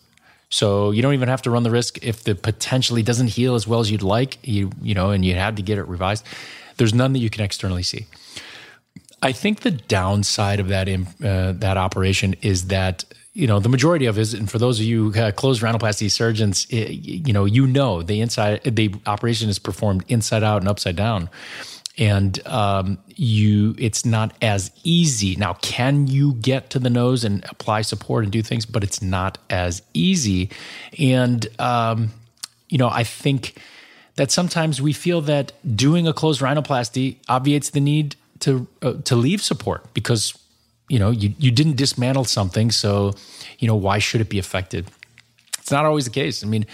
So 0.50 0.90
you 0.90 1.00
don't 1.00 1.14
even 1.14 1.30
have 1.30 1.40
to 1.42 1.50
run 1.50 1.62
the 1.62 1.70
risk 1.70 2.04
if 2.04 2.24
the 2.24 2.34
potentially 2.34 3.02
doesn't 3.02 3.28
heal 3.28 3.54
as 3.54 3.66
well 3.66 3.80
as 3.80 3.90
you'd 3.90 4.02
like, 4.02 4.36
you 4.46 4.70
you 4.82 4.94
know, 4.94 5.10
and 5.10 5.24
you 5.24 5.34
had 5.34 5.56
to 5.56 5.62
get 5.62 5.78
it 5.78 5.84
revised. 5.84 6.26
There's 6.76 6.92
none 6.92 7.14
that 7.14 7.20
you 7.20 7.30
can 7.30 7.42
externally 7.42 7.82
see. 7.82 8.06
I 9.22 9.32
think 9.32 9.60
the 9.60 9.70
downside 9.70 10.60
of 10.60 10.68
that 10.68 10.88
uh, 10.88 11.52
that 11.52 11.76
operation 11.76 12.34
is 12.42 12.66
that 12.66 13.04
you 13.34 13.46
know 13.46 13.60
the 13.60 13.68
majority 13.68 14.06
of 14.06 14.18
is, 14.18 14.34
and 14.34 14.50
for 14.50 14.58
those 14.58 14.78
of 14.78 14.84
you 14.84 15.12
uh, 15.16 15.32
closed 15.32 15.62
rhinoplasty 15.62 16.10
surgeons, 16.10 16.66
it, 16.68 16.90
you 16.90 17.32
know 17.32 17.44
you 17.44 17.66
know 17.66 18.02
the 18.02 18.20
inside 18.20 18.62
the 18.64 18.94
operation 19.06 19.48
is 19.48 19.58
performed 19.58 20.04
inside 20.08 20.42
out 20.42 20.60
and 20.60 20.68
upside 20.68 20.96
down, 20.96 21.30
and 21.96 22.46
um, 22.46 22.98
you 23.08 23.74
it's 23.78 24.04
not 24.04 24.36
as 24.42 24.70
easy. 24.84 25.34
Now, 25.36 25.54
can 25.54 26.06
you 26.06 26.34
get 26.34 26.68
to 26.70 26.78
the 26.78 26.90
nose 26.90 27.24
and 27.24 27.44
apply 27.48 27.82
support 27.82 28.24
and 28.24 28.32
do 28.32 28.42
things? 28.42 28.66
But 28.66 28.84
it's 28.84 29.00
not 29.00 29.38
as 29.48 29.80
easy, 29.94 30.50
and 30.98 31.46
um, 31.58 32.10
you 32.68 32.76
know 32.76 32.88
I 32.88 33.02
think 33.02 33.58
that 34.16 34.30
sometimes 34.30 34.82
we 34.82 34.92
feel 34.92 35.22
that 35.22 35.52
doing 35.74 36.06
a 36.06 36.12
closed 36.12 36.42
rhinoplasty 36.42 37.16
obviates 37.30 37.70
the 37.70 37.80
need 37.80 38.16
to 38.40 38.66
uh, 38.82 38.94
to 39.04 39.16
leave 39.16 39.40
support 39.40 39.94
because 39.94 40.38
you 40.88 40.98
know 40.98 41.10
you 41.10 41.34
you 41.38 41.50
didn't 41.50 41.76
dismantle 41.76 42.24
something 42.24 42.70
so 42.70 43.12
you 43.58 43.68
know 43.68 43.76
why 43.76 43.98
should 43.98 44.20
it 44.20 44.28
be 44.28 44.38
affected 44.38 44.90
it's 45.58 45.70
not 45.70 45.84
always 45.84 46.04
the 46.04 46.10
case 46.10 46.44
i 46.44 46.46
mean 46.46 46.66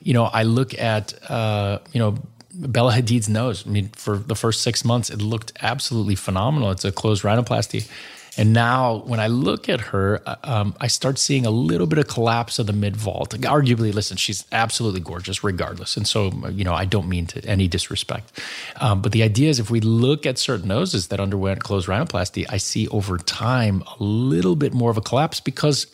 you 0.00 0.14
know 0.14 0.24
i 0.24 0.42
look 0.42 0.78
at 0.78 1.14
uh 1.30 1.78
you 1.92 2.00
know 2.00 2.16
Bella 2.58 2.92
Hadid's 2.92 3.28
nose. 3.28 3.66
I 3.66 3.70
mean, 3.70 3.88
for 3.88 4.16
the 4.16 4.34
first 4.34 4.62
six 4.62 4.84
months, 4.84 5.10
it 5.10 5.20
looked 5.20 5.52
absolutely 5.60 6.14
phenomenal. 6.14 6.70
It's 6.70 6.84
a 6.84 6.92
closed 6.92 7.22
rhinoplasty. 7.22 7.88
And 8.36 8.52
now, 8.52 8.98
when 9.06 9.18
I 9.18 9.28
look 9.28 9.68
at 9.68 9.80
her, 9.80 10.20
um, 10.44 10.74
I 10.80 10.88
start 10.88 11.18
seeing 11.18 11.46
a 11.46 11.50
little 11.50 11.86
bit 11.86 11.98
of 11.98 12.06
collapse 12.06 12.58
of 12.58 12.66
the 12.66 12.72
mid 12.72 12.96
vault. 12.96 13.30
Arguably, 13.30 13.94
listen, 13.94 14.16
she's 14.16 14.44
absolutely 14.52 15.00
gorgeous, 15.00 15.42
regardless. 15.42 15.96
And 15.96 16.06
so, 16.06 16.32
you 16.50 16.64
know, 16.64 16.74
I 16.74 16.84
don't 16.84 17.08
mean 17.08 17.26
to 17.26 17.44
any 17.46 17.68
disrespect. 17.68 18.38
Um, 18.80 19.00
but 19.00 19.12
the 19.12 19.22
idea 19.22 19.48
is 19.48 19.58
if 19.58 19.70
we 19.70 19.80
look 19.80 20.26
at 20.26 20.38
certain 20.38 20.68
noses 20.68 21.08
that 21.08 21.20
underwent 21.20 21.62
closed 21.62 21.88
rhinoplasty, 21.88 22.46
I 22.48 22.58
see 22.58 22.88
over 22.88 23.16
time 23.18 23.82
a 23.98 24.02
little 24.02 24.56
bit 24.56 24.74
more 24.74 24.90
of 24.90 24.96
a 24.96 25.02
collapse 25.02 25.40
because 25.40 25.86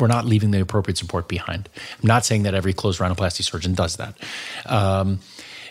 we're 0.00 0.08
not 0.08 0.24
leaving 0.24 0.50
the 0.50 0.60
appropriate 0.60 0.98
support 0.98 1.28
behind. 1.28 1.68
I'm 2.02 2.06
not 2.06 2.24
saying 2.24 2.42
that 2.42 2.54
every 2.54 2.72
closed 2.72 3.00
rhinoplasty 3.00 3.44
surgeon 3.44 3.74
does 3.74 3.96
that. 3.96 4.16
Um, 4.66 5.20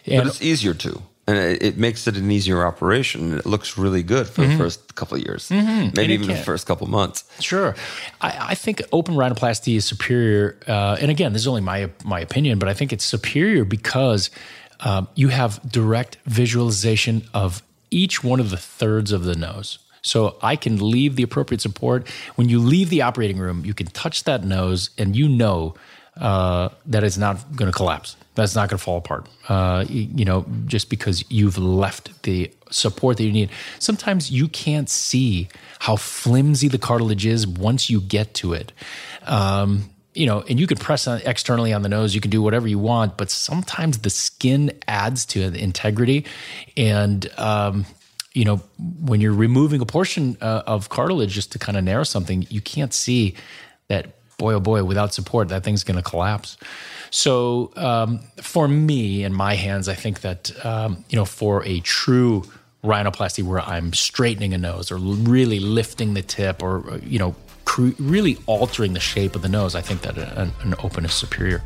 but 0.06 0.28
it's 0.28 0.42
easier 0.42 0.74
to. 0.74 1.02
And 1.26 1.38
it, 1.38 1.78
makes 1.78 2.08
it 2.08 2.18
an 2.18 2.30
easier 2.32 2.66
operation. 2.66 3.34
It 3.34 3.46
looks 3.46 3.78
really 3.78 4.04
good 4.04 4.28
for 4.28 4.42
mm-hmm. 4.42 4.52
the 4.52 4.58
first 4.58 4.96
couple 4.96 5.18
of 5.18 5.24
years, 5.24 5.50
mm-hmm. 5.50 5.96
maybe 5.96 6.14
even 6.14 6.28
the 6.28 6.36
first 6.36 6.68
couple 6.68 6.86
of 6.86 6.92
months. 6.92 7.24
Sure, 7.40 7.76
I, 8.22 8.48
I, 8.50 8.56
think 8.56 8.82
open 8.92 9.16
rhinoplasty 9.16 9.76
is 9.76 9.86
superior. 9.86 10.58
Uh, 10.68 10.98
and 11.00 11.10
again, 11.10 11.34
this 11.34 11.44
is 11.44 11.48
only 11.48 11.62
my 11.62 11.90
my 12.04 12.20
opinion, 12.20 12.60
but 12.60 12.68
I 12.68 12.74
think 12.74 12.92
it's 12.92 13.06
superior 13.06 13.64
because 13.64 14.30
um, 14.82 15.08
you 15.16 15.30
have 15.30 15.62
direct 15.70 16.18
visualization 16.26 17.24
of 17.34 17.64
each 17.90 18.24
one 18.24 18.40
of 18.40 18.50
the 18.50 18.58
thirds 18.58 19.12
of 19.12 19.24
the 19.24 19.36
nose. 19.36 19.80
So 20.02 20.36
I 20.42 20.58
can 20.58 20.92
leave 20.92 21.16
the 21.16 21.24
appropriate 21.24 21.62
support. 21.62 22.10
When 22.36 22.50
you 22.50 22.60
leave 22.60 22.90
the 22.90 23.02
operating 23.02 23.38
room, 23.38 23.64
you 23.64 23.74
can 23.74 23.88
touch 23.88 24.26
that 24.26 24.44
nose, 24.44 24.90
and 24.98 25.16
you 25.16 25.30
know 25.30 25.76
uh, 26.18 26.70
that 26.86 27.04
it's 27.04 27.18
not 27.18 27.56
going 27.56 27.72
to 27.72 27.76
collapse. 27.76 28.16
That's 28.36 28.56
not 28.56 28.70
going 28.70 28.78
to 28.78 28.84
fall 28.84 28.98
apart. 28.98 29.28
Uh, 29.48 29.86
you 29.88 30.26
know, 30.26 30.46
just 30.66 30.90
because 30.90 31.24
you've 31.30 31.58
left 31.58 32.24
the 32.24 32.52
support 32.72 33.18
that 33.18 33.24
you 33.24 33.32
need. 33.32 33.50
Sometimes 33.80 34.32
you 34.32 34.48
can't 34.48 34.90
see 34.90 35.50
how 35.80 35.96
flimsy 35.96 36.68
the 36.68 36.78
cartilage 36.78 37.26
is 37.26 37.46
once 37.46 37.90
you 37.90 38.02
get 38.02 38.34
to 38.36 38.54
it. 38.54 38.72
Um, 39.26 39.90
you 40.14 40.26
know, 40.26 40.44
and 40.48 40.60
you 40.60 40.68
can 40.68 40.78
press 40.78 41.08
on 41.08 41.22
externally 41.26 41.74
on 41.74 41.82
the 41.82 41.90
nose, 41.90 42.14
you 42.14 42.22
can 42.22 42.32
do 42.32 42.42
whatever 42.42 42.68
you 42.68 42.78
want, 42.78 43.18
but 43.18 43.32
sometimes 43.32 44.00
the 44.00 44.10
skin 44.10 44.72
adds 44.88 45.26
to 45.26 45.50
the 45.50 45.60
integrity. 45.60 46.26
And, 46.78 47.30
um, 47.38 47.86
you 48.34 48.46
know, 48.46 48.58
when 49.02 49.22
you're 49.22 49.34
removing 49.34 49.82
a 49.82 49.86
portion 49.86 50.38
uh, 50.42 50.64
of 50.68 50.90
cartilage 50.90 51.34
just 51.34 51.52
to 51.54 51.60
kind 51.60 51.78
of 51.78 51.84
narrow 51.84 52.04
something, 52.04 52.46
you 52.50 52.62
can't 52.62 52.94
see 52.94 53.36
that 53.88 54.16
boy, 54.38 54.54
oh 54.54 54.60
boy, 54.60 54.84
without 54.84 55.14
support, 55.14 55.50
that 55.50 55.64
thing's 55.64 55.84
going 55.84 55.98
to 55.98 56.04
collapse. 56.04 56.58
So 57.10 57.72
um, 57.76 58.20
for 58.42 58.68
me, 58.68 59.24
in 59.24 59.34
my 59.34 59.56
hands, 59.56 59.88
I 59.88 59.94
think 59.94 60.22
that, 60.22 60.66
um, 60.66 61.06
you 61.10 61.16
know, 61.16 61.26
for 61.26 61.64
a 61.66 61.80
true 61.82 62.44
rhinoplasty 62.84 63.44
where 63.44 63.62
I'm 63.62 63.94
straightening 63.94 64.54
a 64.54 64.58
nose 64.58 64.92
or 64.92 64.98
really 64.98 65.60
lifting 65.60 66.16
the 66.16 66.22
tip 66.22 66.62
or, 66.62 67.00
you 67.04 67.20
know, 67.20 67.36
cre- 67.66 67.92
really 68.00 68.38
altering 68.46 68.94
the 68.94 69.00
shape 69.00 69.36
of 69.36 69.42
the 69.42 69.50
nose, 69.50 69.76
I 69.76 69.82
think 69.82 70.02
that 70.02 70.18
an, 70.18 70.52
an 70.62 70.76
open 70.84 71.06
is 71.06 71.14
superior. 71.14 71.62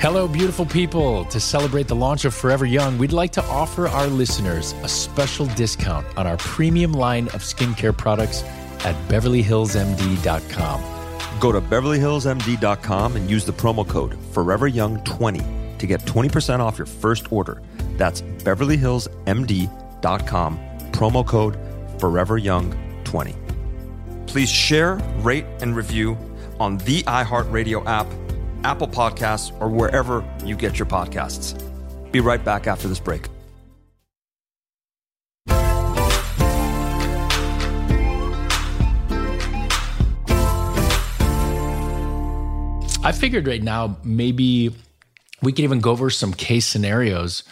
Hello, 0.00 0.28
beautiful 0.28 0.66
people. 0.66 1.24
To 1.24 1.40
celebrate 1.40 1.88
the 1.88 1.96
launch 1.96 2.26
of 2.26 2.34
Forever 2.34 2.66
Young, 2.66 2.98
we'd 2.98 3.14
like 3.14 3.32
to 3.32 3.44
offer 3.44 3.88
our 3.88 4.06
listeners 4.06 4.74
a 4.82 4.88
special 4.88 5.46
discount 5.46 6.06
on 6.18 6.26
our 6.26 6.36
premium 6.36 6.92
line 6.92 7.28
of 7.28 7.40
skincare 7.40 7.96
products 7.96 8.44
at 8.80 8.96
BeverlyHillsMD.com. 9.08 10.94
Go 11.40 11.50
to 11.52 11.60
BeverlyHillsMD.com 11.60 13.16
and 13.16 13.30
use 13.30 13.44
the 13.44 13.52
promo 13.52 13.86
code 13.88 14.12
ForeverYoung20 14.32 15.78
to 15.78 15.86
get 15.86 16.00
20% 16.02 16.60
off 16.60 16.78
your 16.78 16.86
first 16.86 17.30
order. 17.32 17.60
That's 17.96 18.22
BeverlyHillsMD.com, 18.22 20.58
promo 20.92 21.26
code 21.26 21.58
ForeverYoung20. 21.98 23.34
Please 24.26 24.50
share, 24.50 24.94
rate, 25.18 25.44
and 25.60 25.76
review 25.76 26.16
on 26.58 26.78
the 26.78 27.02
iHeartRadio 27.02 27.84
app, 27.86 28.06
Apple 28.64 28.88
Podcasts, 28.88 29.52
or 29.60 29.68
wherever 29.68 30.24
you 30.44 30.56
get 30.56 30.78
your 30.78 30.86
podcasts. 30.86 31.60
Be 32.10 32.20
right 32.20 32.42
back 32.44 32.66
after 32.66 32.88
this 32.88 33.00
break. 33.00 33.28
I 43.04 43.12
figured 43.12 43.46
right 43.46 43.62
now 43.62 43.98
maybe 44.02 44.74
we 45.42 45.52
could 45.52 45.64
even 45.64 45.80
go 45.80 45.90
over 45.90 46.10
some 46.10 46.32
case 46.32 46.66
scenarios 46.66 47.44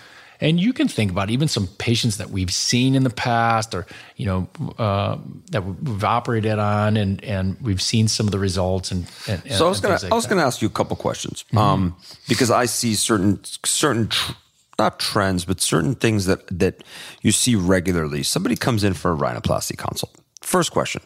and 0.42 0.58
you 0.58 0.72
can 0.72 0.88
think 0.88 1.10
about 1.10 1.30
even 1.30 1.46
some 1.46 1.68
patients 1.78 2.16
that 2.16 2.30
we've 2.30 2.52
seen 2.52 2.94
in 2.94 3.04
the 3.04 3.10
past 3.10 3.74
or 3.74 3.86
you 4.16 4.26
know 4.26 4.48
uh, 4.78 5.16
that 5.50 5.64
we've 5.64 6.04
operated 6.04 6.58
on 6.58 6.96
and 6.96 7.22
and 7.24 7.58
we've 7.60 7.80
seen 7.80 8.08
some 8.08 8.26
of 8.26 8.32
the 8.32 8.38
results 8.38 8.90
and, 8.90 9.06
and 9.28 9.42
so 9.52 9.66
i 9.66 9.68
was 9.68 9.80
gonna 9.80 9.94
like 9.94 10.12
i 10.12 10.14
was 10.14 10.24
that. 10.24 10.30
gonna 10.30 10.44
ask 10.44 10.60
you 10.60 10.68
a 10.68 10.70
couple 10.70 10.96
questions 10.96 11.44
mm-hmm. 11.48 11.58
um, 11.58 11.96
because 12.28 12.50
i 12.50 12.66
see 12.66 12.94
certain 12.94 13.40
certain 13.64 14.08
tr- 14.08 14.32
not 14.78 14.98
trends 14.98 15.44
but 15.44 15.60
certain 15.60 15.94
things 15.94 16.26
that 16.26 16.46
that 16.46 16.82
you 17.22 17.30
see 17.30 17.54
regularly 17.54 18.22
somebody 18.22 18.56
comes 18.56 18.82
in 18.82 18.94
for 18.94 19.12
a 19.12 19.16
rhinoplasty 19.16 19.76
consult 19.78 20.14
first 20.40 20.72
question 20.72 21.02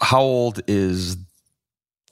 how 0.00 0.20
old 0.20 0.60
is 0.66 1.16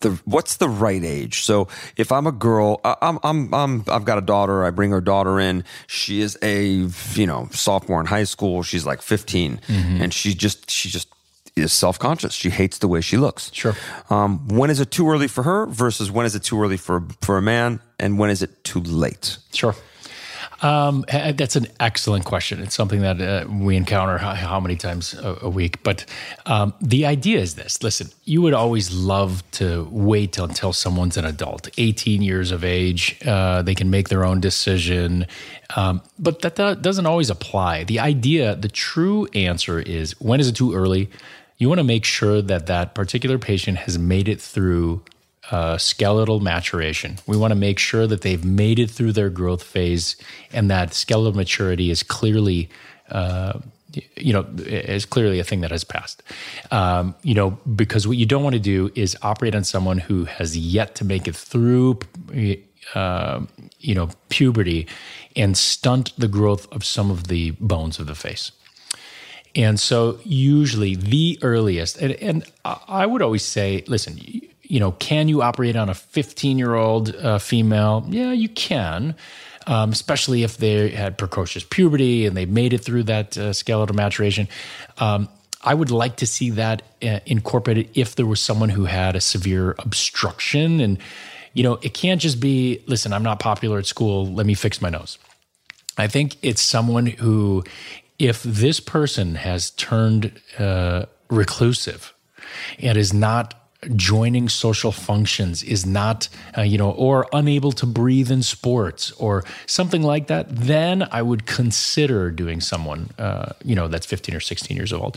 the 0.03 0.21
what's 0.25 0.57
the 0.57 0.69
right 0.69 1.03
age? 1.03 1.43
So 1.43 1.69
if 1.97 2.13
I'm 2.13 2.27
a 2.27 2.33
girl, 2.33 2.81
I'm 2.85 3.19
I'm 3.23 3.53
I'm 3.55 3.85
I've 3.89 4.05
got 4.05 4.19
a 4.19 4.23
daughter. 4.23 4.65
I 4.65 4.71
bring 4.71 4.91
her 4.91 5.01
daughter 5.01 5.41
in. 5.41 5.65
She 5.87 6.21
is 6.21 6.39
a 6.43 6.89
you 7.15 7.27
know 7.27 7.49
sophomore 7.53 8.01
in 8.01 8.07
high 8.07 8.25
school. 8.25 8.63
She's 8.63 8.87
like 8.87 9.03
15, 9.03 9.61
mm-hmm. 9.67 10.03
and 10.03 10.13
she 10.13 10.35
just 10.35 10.71
she 10.71 10.89
just 10.89 11.09
is 11.57 11.73
self 11.73 11.99
conscious. 11.99 12.33
She 12.33 12.51
hates 12.51 12.79
the 12.79 12.89
way 12.89 13.01
she 13.01 13.17
looks. 13.17 13.51
Sure. 13.53 13.75
Um, 14.11 14.49
when 14.49 14.71
is 14.71 14.81
it 14.81 14.91
too 14.91 15.09
early 15.09 15.29
for 15.29 15.43
her 15.43 15.67
versus 15.67 16.11
when 16.11 16.27
is 16.27 16.35
it 16.35 16.43
too 16.43 16.61
early 16.61 16.77
for 16.77 17.05
for 17.21 17.39
a 17.39 17.43
man, 17.43 17.81
and 17.99 18.19
when 18.19 18.31
is 18.31 18.43
it 18.43 18.65
too 18.65 18.81
late? 18.81 19.39
Sure. 19.53 19.75
Um, 20.63 21.05
that's 21.09 21.57
an 21.57 21.67
excellent 21.81 22.25
question. 22.25 22.61
It's 22.63 22.75
something 22.75 23.01
that 23.01 23.21
uh, 23.21 23.47
we 23.51 23.77
encounter 23.77 24.17
how, 24.19 24.35
how 24.35 24.61
many 24.61 24.77
times 24.77 25.13
a, 25.15 25.39
a 25.43 25.49
week. 25.49 25.83
But 25.83 26.07
um, 26.47 26.73
the 26.81 27.05
idea 27.05 27.41
is 27.41 27.57
this 27.57 27.83
listen, 27.83 28.11
you 28.25 28.41
would 28.43 28.55
always 28.55 28.93
love 28.93 29.43
to 29.53 29.89
wait 29.91 30.39
until 30.39 30.73
someone's 30.73 31.17
an 31.17 31.25
adult, 31.25 31.69
18 31.79 32.23
years 32.23 32.53
of 32.53 32.65
age. 32.65 33.19
Uh, 33.27 33.63
they 33.63 33.75
can 33.75 33.91
make 33.91 34.09
their 34.09 34.25
own 34.25 34.41
decision. 34.41 35.27
Um, 35.75 36.01
but 36.19 36.43
that, 36.43 36.57
that 36.57 36.81
doesn't 36.81 37.07
always 37.07 37.29
apply. 37.29 37.85
The 37.85 37.99
idea, 37.99 38.55
the 38.55 38.69
true 38.69 39.27
answer 39.35 39.81
is 39.81 40.19
when 40.21 40.39
is 40.39 40.49
it 40.49 40.57
too 40.57 40.75
early? 40.75 41.11
You 41.59 41.69
want 41.69 41.79
to 41.79 41.85
make 41.85 42.05
sure 42.05 42.43
that 42.43 42.67
that 42.67 42.95
particular 42.95 43.39
patient 43.39 43.79
has 43.79 43.99
made 43.99 44.29
it 44.29 44.41
through 44.41 45.03
uh, 45.53 45.77
skeletal 45.77 46.41
maturation. 46.41 47.19
We 47.27 47.37
want 47.37 47.51
to 47.53 47.55
make 47.55 47.79
sure 47.79 48.07
that 48.07 48.23
they've 48.23 48.45
made 48.45 48.79
it 48.79 48.91
through 48.91 49.13
their 49.13 49.31
growth 49.31 49.63
phase 49.63 50.17
and 50.53 50.71
that 50.71 50.95
skeletal 50.95 51.35
maturity 51.35 51.91
is 51.91 52.03
clearly. 52.03 52.69
Uh, 53.11 53.61
you 54.17 54.33
know, 54.33 54.47
is 54.57 55.05
clearly 55.05 55.39
a 55.39 55.45
thing 55.45 55.61
that 55.61 55.71
has 55.71 55.85
passed. 55.85 56.23
Um, 56.71 57.15
you 57.23 57.35
know, 57.35 57.51
because 57.77 58.09
what 58.09 58.17
you 58.17 58.25
don't 58.25 58.43
want 58.43 58.55
to 58.55 58.59
do 58.59 58.91
is 58.95 59.15
operate 59.21 59.55
on 59.55 59.65
someone 59.65 59.99
who 59.99 60.25
has 60.25 60.57
yet 60.57 60.95
to 60.95 61.05
make 61.05 61.29
it 61.29 61.37
through, 61.37 61.99
uh, 62.95 63.41
you 63.81 63.95
know, 63.95 64.09
puberty 64.31 64.87
and 65.37 65.59
stunt 65.59 66.15
the 66.17 66.27
growth 66.27 66.73
of 66.73 66.87
some 66.87 67.11
of 67.11 67.29
the 67.29 67.51
bones 67.61 67.99
of 67.99 68.07
the 68.07 68.15
face. 68.15 68.53
And 69.55 69.79
so, 69.79 70.19
usually, 70.25 70.95
the 70.95 71.39
earliest, 71.43 71.99
and, 71.99 72.13
and 72.13 72.51
I 72.65 73.05
would 73.05 73.21
always 73.21 73.45
say, 73.45 73.85
listen, 73.87 74.19
you 74.73 74.81
know, 74.81 74.93
can 74.93 75.29
you 75.29 75.43
operate 75.43 75.77
on 75.77 75.91
a 75.91 75.95
15 75.95 76.57
year 76.57 76.75
old 76.75 77.15
uh, 77.17 77.39
female? 77.39 78.07
Yeah, 78.09 78.33
you 78.33 78.49
can. 78.49 79.15
Um, 79.67 79.93
especially 79.93 80.45
if 80.45 80.57
they 80.57 80.89
had 80.89 81.19
precocious 81.19 81.63
puberty 81.63 82.25
and 82.25 82.35
they 82.35 82.47
made 82.47 82.73
it 82.73 82.79
through 82.79 83.03
that 83.03 83.37
uh, 83.37 83.53
skeletal 83.53 83.95
maturation. 83.95 84.49
Um, 84.97 85.29
I 85.61 85.75
would 85.75 85.91
like 85.91 86.17
to 86.17 86.27
see 86.27 86.49
that 86.51 86.81
uh, 87.03 87.21
incorporated 87.27 87.91
if 87.93 88.17
there 88.17 88.25
was 88.25 88.41
someone 88.41 88.71
who 88.71 88.87
had 88.87 89.15
a 89.15 89.21
severe 89.21 89.77
obstruction. 89.79 90.81
And, 90.81 90.97
you 91.53 91.63
know, 91.63 91.75
it 91.83 91.93
can't 91.93 92.21
just 92.21 92.41
be, 92.41 92.83
listen, 92.87 93.13
I'm 93.13 93.23
not 93.23 93.41
popular 93.41 93.79
at 93.79 93.85
school, 93.85 94.27
let 94.33 94.47
me 94.47 94.55
fix 94.55 94.81
my 94.81 94.89
nose. 94.89 95.19
I 95.99 96.07
think 96.07 96.39
it's 96.41 96.63
someone 96.63 97.05
who, 97.05 97.63
if 98.19 98.43
this 98.43 98.81
person 98.81 99.35
has 99.35 99.71
turned 99.73 100.33
uh, 100.59 101.05
reclusive 101.29 102.15
and 102.79 102.97
is 102.97 103.13
not 103.13 103.62
joining 103.97 104.49
social 104.49 104.93
functions 104.93 105.63
is 105.65 105.85
not, 105.85 106.29
uh, 106.57 106.63
you 106.63 106.79
know, 106.79 106.93
or 106.93 107.27
unable 107.33 107.73
to 107.73 107.87
breathe 107.87 108.31
in 108.31 108.43
sports 108.43 109.11
or 109.13 109.45
something 109.67 110.03
like 110.03 110.29
that, 110.29 110.47
then 110.55 111.09
I 111.11 111.23
would 111.23 111.47
consider 111.47 112.31
doing 112.31 112.61
someone, 112.61 113.11
uh, 113.19 113.53
you 113.65 113.75
know, 113.75 113.89
that's 113.89 114.07
15 114.07 114.35
or 114.35 114.41
16 114.41 114.77
years 114.77 114.93
old. 114.93 115.17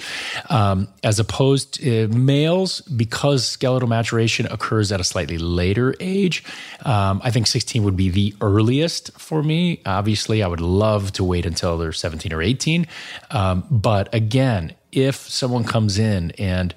Um, 0.49 0.87
as 1.03 1.19
opposed 1.19 1.75
to 1.75 2.05
uh, 2.05 2.07
males, 2.07 2.81
because 2.81 3.45
skeletal 3.45 3.87
maturation 3.87 4.47
occurs 4.47 4.91
at 4.91 4.99
a 4.99 5.03
slightly 5.03 5.37
later 5.37 5.93
age, 5.99 6.43
um, 6.85 7.21
I 7.23 7.29
think 7.29 7.47
16 7.47 7.83
would 7.83 7.95
be 7.95 8.09
the 8.09 8.33
earliest 8.41 9.11
for 9.19 9.43
me. 9.43 9.81
Obviously, 9.85 10.41
I 10.41 10.47
would 10.47 10.61
love 10.61 11.13
to 11.13 11.23
wait 11.23 11.45
until 11.45 11.77
they're 11.77 11.91
17 11.91 12.33
or 12.33 12.41
18. 12.41 12.87
Um, 13.29 13.63
but 13.69 14.11
again, 14.13 14.73
if 14.91 15.15
someone 15.15 15.65
comes 15.65 15.99
in 15.99 16.31
and 16.31 16.73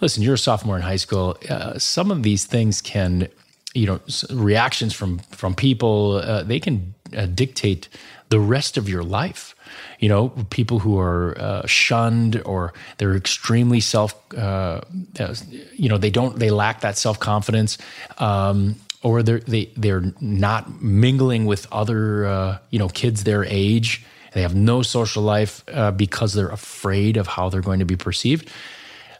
listen, 0.00 0.22
you're 0.22 0.34
a 0.34 0.38
sophomore 0.38 0.76
in 0.76 0.82
high 0.82 0.96
school. 0.96 1.36
Uh, 1.48 1.78
some 1.78 2.10
of 2.10 2.22
these 2.22 2.44
things 2.44 2.80
can, 2.80 3.28
you 3.74 3.86
know, 3.86 4.00
reactions 4.30 4.92
from 4.92 5.18
from 5.30 5.54
people, 5.54 6.16
uh, 6.16 6.42
they 6.42 6.60
can 6.60 6.94
uh, 7.16 7.26
dictate 7.26 7.88
the 8.28 8.40
rest 8.40 8.76
of 8.76 8.88
your 8.88 9.02
life. 9.02 9.54
You 9.98 10.08
know, 10.08 10.28
people 10.50 10.78
who 10.78 10.98
are 10.98 11.36
uh, 11.38 11.66
shunned 11.66 12.40
or 12.44 12.72
they're 12.98 13.16
extremely 13.16 13.80
self, 13.80 14.14
uh, 14.36 14.80
uh, 15.18 15.34
you 15.72 15.88
know, 15.88 15.98
they 15.98 16.10
don't, 16.10 16.38
they 16.38 16.50
lack 16.50 16.80
that 16.80 16.96
self 16.96 17.18
confidence. 17.18 17.78
Um, 18.18 18.76
or 19.02 19.22
they're 19.22 19.40
they, 19.40 19.70
they're 19.76 20.04
not 20.20 20.80
mingling 20.80 21.44
with 21.44 21.66
other 21.70 22.58
you 22.70 22.78
know 22.78 22.88
kids 22.88 23.24
their 23.24 23.44
age. 23.44 24.02
They 24.32 24.40
have 24.40 24.54
no 24.54 24.82
social 24.82 25.22
life 25.22 25.62
because 25.96 26.32
they're 26.32 26.48
afraid 26.48 27.18
of 27.18 27.26
how 27.26 27.50
they're 27.50 27.60
going 27.60 27.80
to 27.80 27.84
be 27.84 27.96
perceived. 27.96 28.50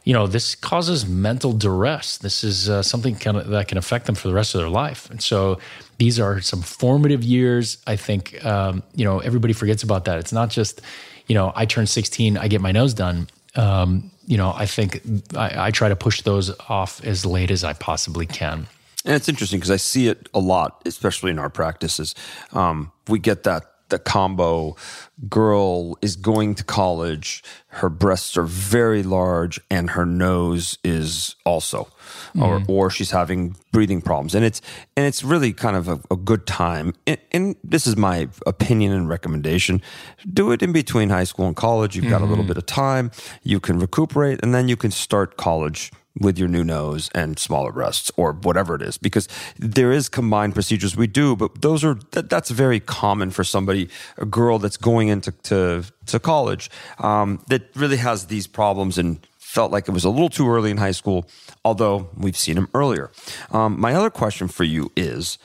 You 0.05 0.13
know, 0.13 0.27
this 0.27 0.55
causes 0.55 1.07
mental 1.07 1.53
duress. 1.53 2.19
This 2.19 2.45
is 2.45 2.69
uh, 2.69 2.83
something 2.83 3.17
kind 3.17 3.39
of, 3.39 3.49
that 3.49 3.69
can 3.69 3.79
affect 3.79 4.07
them 4.07 4.15
for 4.15 4.29
the 4.29 4.35
rest 4.35 4.55
of 4.55 4.61
their 4.61 4.69
life. 4.69 5.11
And 5.11 5.23
so, 5.23 5.59
these 5.99 6.21
are 6.21 6.41
some 6.41 6.63
formative 6.63 7.25
years. 7.25 7.79
I 7.87 7.97
think 7.97 8.45
um, 8.45 8.83
you 8.95 9.05
know 9.05 9.19
everybody 9.21 9.53
forgets 9.53 9.83
about 9.83 10.05
that. 10.05 10.19
It's 10.19 10.33
not 10.33 10.51
just 10.51 10.81
you 11.27 11.35
know 11.35 11.53
I 11.55 11.67
turn 11.67 11.87
16, 11.87 12.37
I 12.37 12.49
get 12.49 12.61
my 12.61 12.73
nose 12.73 12.95
done. 12.95 13.29
Um, 13.57 14.11
you 14.27 14.37
know, 14.37 14.53
I 14.55 14.67
think 14.67 15.03
I, 15.37 15.67
I 15.67 15.71
try 15.71 15.89
to 15.89 15.97
push 15.97 16.23
those 16.23 16.51
off 16.69 17.05
as 17.05 17.25
late 17.25 17.51
as 17.51 17.63
I 17.65 17.73
possibly 17.73 18.27
can. 18.27 18.67
And 19.05 19.15
it's 19.15 19.29
interesting 19.29 19.59
because 19.59 19.71
I 19.71 19.77
see 19.77 20.09
it 20.09 20.29
a 20.33 20.39
lot, 20.39 20.81
especially 20.87 21.31
in 21.31 21.39
our 21.39 21.51
practices. 21.51 22.15
Um, 22.53 22.91
we 23.07 23.19
get 23.19 23.43
that 23.43 23.74
the 23.95 23.99
combo 24.01 24.75
girl 25.29 25.97
is 26.03 26.17
going 26.17 26.57
to 26.57 26.65
college, 26.65 27.45
her 27.69 27.89
breasts 27.89 28.37
are 28.37 28.43
very 28.43 29.05
large, 29.05 29.61
and 29.71 29.91
her 29.91 30.05
nose 30.05 30.77
is 30.83 31.37
also, 31.45 31.85
mm-hmm. 32.35 32.43
or 32.43 32.65
or 32.67 32.91
she's 32.91 33.13
having 33.13 33.55
breathing 33.71 34.03
problems, 34.03 34.35
and 34.35 34.45
it's 34.45 34.61
and 34.97 35.07
it's 35.07 35.23
really 35.23 35.53
kind 35.53 35.77
of 35.77 35.87
a, 35.87 36.01
a 36.11 36.17
good 36.17 36.45
time. 36.45 36.93
And, 37.07 37.19
and, 37.31 37.57
this 37.63 37.87
is 37.87 37.97
my 37.97 38.29
opinion 38.49 38.91
and 38.91 39.09
recommendation: 39.09 39.81
do 40.33 40.51
it 40.51 40.61
in 40.61 40.73
between 40.73 41.09
high 41.09 41.25
school 41.25 41.47
and 41.47 41.55
college. 41.55 41.95
You've 41.95 42.11
got 42.11 42.17
mm-hmm. 42.17 42.25
a 42.25 42.27
little 42.27 42.43
mm-hmm. 42.43 42.49
bit 42.49 42.57
of 42.57 42.67
time, 42.67 43.13
you 43.45 43.61
can 43.61 43.79
recuperate, 43.79 44.41
and 44.43 44.53
then 44.53 44.67
you 44.67 44.77
can 44.77 44.91
start 44.91 45.37
college 45.37 45.93
with 46.21 46.39
your 46.39 46.49
new 46.49 46.63
nose 46.63 47.11
and 47.15 47.39
smaller 47.39 47.73
breasts 47.73 48.11
or 48.17 48.33
whatever 48.33 48.75
it 48.75 48.83
is 48.83 48.97
because 48.97 49.29
there 49.59 49.91
is 49.93 50.09
combined 50.09 50.55
procedures 50.55 50.97
we 50.97 51.07
do 51.07 51.35
but 51.35 51.61
those 51.61 51.83
are 51.85 51.95
that, 52.13 52.31
that's 52.31 52.51
very 52.51 52.79
common 52.79 53.31
for 53.31 53.43
somebody 53.43 53.89
a 54.19 54.25
girl 54.25 54.59
that's 54.59 54.77
going 54.77 55.09
into 55.09 55.33
to, 55.43 55.85
to 56.07 56.21
college 56.21 56.71
um, 56.99 57.43
that 57.49 57.69
really 57.75 57.97
has 57.97 58.27
these 58.27 58.47
problems 58.47 58.97
and 58.97 59.27
felt 59.39 59.73
like 59.73 59.89
it 59.89 59.93
was 59.93 60.05
a 60.05 60.11
little 60.11 60.29
too 60.29 60.49
early 60.49 60.71
in 60.71 60.77
high 60.77 60.93
school 60.93 61.27
although 61.65 62.11
we've 62.17 62.37
seen 62.37 62.57
them 62.57 62.69
earlier. 62.75 63.11
Um, 63.51 63.81
my 63.81 63.95
other 63.95 64.11
question 64.11 64.49
for 64.49 64.65
you 64.65 64.93
is 64.97 65.39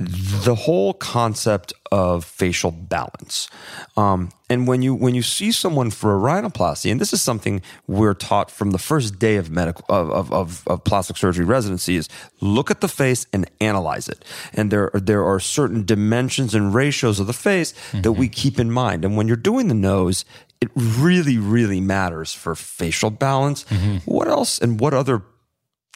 the 0.00 0.54
whole 0.54 0.94
concept 0.94 1.74
of 1.92 2.24
facial 2.24 2.70
balance. 2.70 3.50
Um, 3.98 4.30
and 4.48 4.66
when 4.66 4.80
you 4.80 4.94
when 4.94 5.14
you 5.14 5.22
see 5.22 5.52
someone 5.52 5.90
for 5.90 6.16
a 6.16 6.18
rhinoplasty, 6.18 6.90
and 6.90 7.00
this 7.00 7.12
is 7.12 7.20
something 7.20 7.60
we're 7.86 8.14
taught 8.14 8.50
from 8.50 8.70
the 8.70 8.78
first 8.78 9.18
day 9.18 9.36
of 9.36 9.50
medical 9.50 9.84
of, 9.90 10.32
of, 10.32 10.66
of, 10.66 10.84
plastic 10.84 11.18
surgery 11.18 11.44
residency, 11.44 11.96
is 11.96 12.08
look 12.40 12.70
at 12.70 12.80
the 12.80 12.88
face 12.88 13.26
and 13.32 13.48
analyze 13.60 14.08
it. 14.08 14.24
And 14.54 14.70
there 14.70 14.90
there 14.94 15.24
are 15.24 15.38
certain 15.38 15.84
dimensions 15.84 16.54
and 16.54 16.74
ratios 16.74 17.20
of 17.20 17.26
the 17.26 17.34
face 17.34 17.72
mm-hmm. 17.72 18.00
that 18.00 18.12
we 18.12 18.28
keep 18.28 18.58
in 18.58 18.70
mind. 18.70 19.04
And 19.04 19.16
when 19.16 19.28
you're 19.28 19.36
doing 19.36 19.68
the 19.68 19.74
nose, 19.74 20.24
it 20.62 20.70
really 20.74 21.36
really 21.36 21.80
matters 21.80 22.32
for 22.32 22.54
facial 22.54 23.10
balance. 23.10 23.64
Mm-hmm. 23.64 23.98
What 24.10 24.28
else 24.28 24.58
and 24.58 24.80
what 24.80 24.94
other 24.94 25.22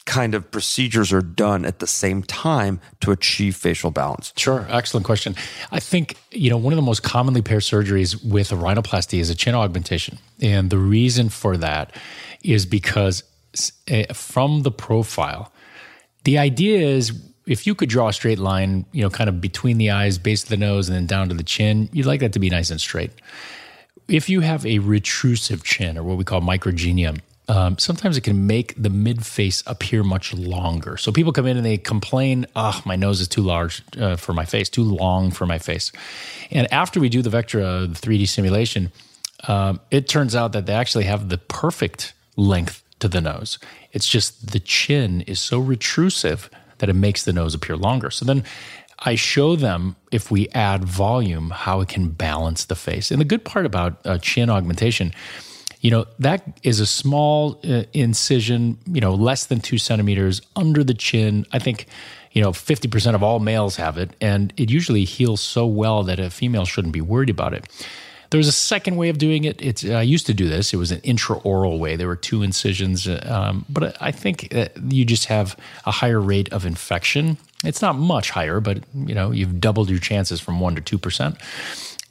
kind 0.05 0.35
of 0.35 0.49
procedures 0.51 1.11
are 1.11 1.21
done 1.21 1.65
at 1.65 1.79
the 1.79 1.87
same 1.87 2.23
time 2.23 2.79
to 3.01 3.11
achieve 3.11 3.55
facial 3.55 3.91
balance? 3.91 4.33
Sure, 4.37 4.65
excellent 4.69 5.05
question. 5.05 5.35
I 5.71 5.79
think 5.79 6.17
you 6.31 6.49
know 6.49 6.57
one 6.57 6.73
of 6.73 6.77
the 6.77 6.83
most 6.83 7.03
commonly 7.03 7.41
paired 7.41 7.63
surgeries 7.63 8.23
with 8.23 8.51
a 8.51 8.55
rhinoplasty 8.55 9.19
is 9.19 9.29
a 9.29 9.35
chin 9.35 9.55
augmentation, 9.55 10.17
and 10.41 10.69
the 10.69 10.77
reason 10.77 11.29
for 11.29 11.57
that 11.57 11.95
is 12.43 12.65
because 12.65 13.23
eh, 13.87 14.11
from 14.13 14.63
the 14.63 14.71
profile, 14.71 15.51
the 16.23 16.37
idea 16.37 16.79
is 16.79 17.13
if 17.47 17.67
you 17.67 17.75
could 17.75 17.89
draw 17.89 18.09
a 18.09 18.13
straight 18.13 18.39
line, 18.39 18.85
you 18.91 19.01
know, 19.01 19.09
kind 19.09 19.29
of 19.29 19.39
between 19.39 19.77
the 19.77 19.91
eyes, 19.91 20.17
base 20.17 20.43
of 20.43 20.49
the 20.49 20.57
nose, 20.57 20.89
and 20.89 20.95
then 20.95 21.05
down 21.05 21.29
to 21.29 21.35
the 21.35 21.43
chin, 21.43 21.89
you'd 21.91 22.05
like 22.05 22.19
that 22.19 22.33
to 22.33 22.39
be 22.39 22.49
nice 22.49 22.71
and 22.71 22.81
straight. 22.81 23.11
If 24.07 24.29
you 24.29 24.41
have 24.41 24.65
a 24.65 24.79
retrusive 24.79 25.63
chin, 25.63 25.97
or 25.97 26.03
what 26.03 26.17
we 26.17 26.23
call 26.23 26.41
microgenia, 26.41 27.19
um, 27.47 27.77
sometimes 27.77 28.17
it 28.17 28.21
can 28.21 28.47
make 28.47 28.73
the 28.81 28.89
mid 28.89 29.25
face 29.25 29.63
appear 29.67 30.03
much 30.03 30.33
longer. 30.33 30.97
So 30.97 31.11
people 31.11 31.31
come 31.31 31.45
in 31.45 31.57
and 31.57 31.65
they 31.65 31.77
complain, 31.77 32.45
"Ah, 32.55 32.79
oh, 32.79 32.87
my 32.87 32.95
nose 32.95 33.21
is 33.21 33.27
too 33.27 33.41
large 33.41 33.83
uh, 33.97 34.15
for 34.15 34.33
my 34.33 34.45
face, 34.45 34.69
too 34.69 34.83
long 34.83 35.31
for 35.31 35.45
my 35.45 35.59
face." 35.59 35.91
And 36.51 36.71
after 36.71 36.99
we 36.99 37.09
do 37.09 37.21
the 37.21 37.29
Vectra 37.29 37.87
the 37.87 37.99
3D 37.99 38.27
simulation, 38.27 38.91
um, 39.47 39.79
it 39.91 40.07
turns 40.07 40.35
out 40.35 40.53
that 40.53 40.65
they 40.65 40.73
actually 40.73 41.05
have 41.05 41.29
the 41.29 41.37
perfect 41.37 42.13
length 42.35 42.83
to 42.99 43.07
the 43.07 43.21
nose. 43.21 43.59
It's 43.91 44.07
just 44.07 44.51
the 44.51 44.59
chin 44.59 45.21
is 45.21 45.39
so 45.39 45.59
retrusive 45.59 46.49
that 46.79 46.89
it 46.89 46.93
makes 46.93 47.23
the 47.23 47.33
nose 47.33 47.53
appear 47.53 47.77
longer. 47.77 48.09
So 48.09 48.25
then 48.25 48.43
I 48.99 49.15
show 49.15 49.55
them 49.55 49.95
if 50.11 50.31
we 50.31 50.49
add 50.49 50.83
volume 50.83 51.51
how 51.51 51.81
it 51.81 51.89
can 51.89 52.09
balance 52.09 52.65
the 52.65 52.75
face. 52.75 53.11
And 53.11 53.19
the 53.19 53.25
good 53.25 53.45
part 53.45 53.65
about 53.65 53.99
uh, 54.05 54.17
chin 54.17 54.49
augmentation 54.49 55.13
you 55.85 55.91
know, 55.91 56.07
that 56.17 56.41
is 56.63 56.79
a 56.79 56.85
small 56.87 57.59
uh, 57.63 57.83
incision, 57.93 58.79
you 58.87 58.99
know, 58.99 59.13
less 59.13 59.45
than 59.45 59.59
two 59.59 59.77
centimeters 59.77 60.41
under 60.55 60.83
the 60.83 60.95
chin. 60.95 61.45
I 61.51 61.59
think, 61.59 61.85
you 62.31 62.41
know, 62.41 62.49
50% 62.49 63.13
of 63.13 63.21
all 63.21 63.37
males 63.37 63.75
have 63.75 63.99
it, 63.99 64.09
and 64.19 64.51
it 64.57 64.71
usually 64.71 65.03
heals 65.03 65.41
so 65.41 65.67
well 65.67 66.01
that 66.01 66.19
a 66.19 66.31
female 66.31 66.65
shouldn't 66.65 66.91
be 66.91 67.01
worried 67.01 67.29
about 67.29 67.53
it. 67.53 67.67
There's 68.31 68.47
a 68.47 68.51
second 68.51 68.95
way 68.95 69.09
of 69.09 69.19
doing 69.19 69.43
it. 69.43 69.61
It's 69.61 69.85
I 69.85 70.01
used 70.01 70.25
to 70.25 70.33
do 70.33 70.49
this. 70.49 70.73
It 70.73 70.77
was 70.77 70.91
an 70.91 71.01
intraoral 71.01 71.77
way. 71.77 71.95
There 71.95 72.07
were 72.07 72.15
two 72.15 72.41
incisions, 72.41 73.07
um, 73.07 73.63
but 73.69 73.95
I 74.01 74.11
think 74.11 74.51
you 74.89 75.05
just 75.05 75.25
have 75.25 75.55
a 75.85 75.91
higher 75.91 76.19
rate 76.19 76.51
of 76.51 76.65
infection. 76.65 77.37
It's 77.63 77.83
not 77.83 77.95
much 77.95 78.31
higher, 78.31 78.59
but 78.59 78.79
you 78.95 79.13
know 79.13 79.29
you've 79.29 79.61
doubled 79.61 79.91
your 79.91 79.99
chances 79.99 80.41
from 80.41 80.59
one 80.59 80.73
to 80.73 80.81
two 80.81 80.97
percent 80.97 81.37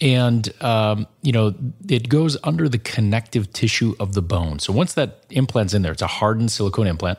and 0.00 0.52
um, 0.62 1.06
you 1.22 1.32
know 1.32 1.54
it 1.88 2.08
goes 2.08 2.36
under 2.44 2.68
the 2.68 2.78
connective 2.78 3.52
tissue 3.52 3.94
of 4.00 4.14
the 4.14 4.22
bone. 4.22 4.58
So 4.58 4.72
once 4.72 4.94
that 4.94 5.28
implant's 5.30 5.74
in 5.74 5.82
there, 5.82 5.92
it's 5.92 6.02
a 6.02 6.06
hardened 6.06 6.50
silicone 6.50 6.86
implant. 6.86 7.18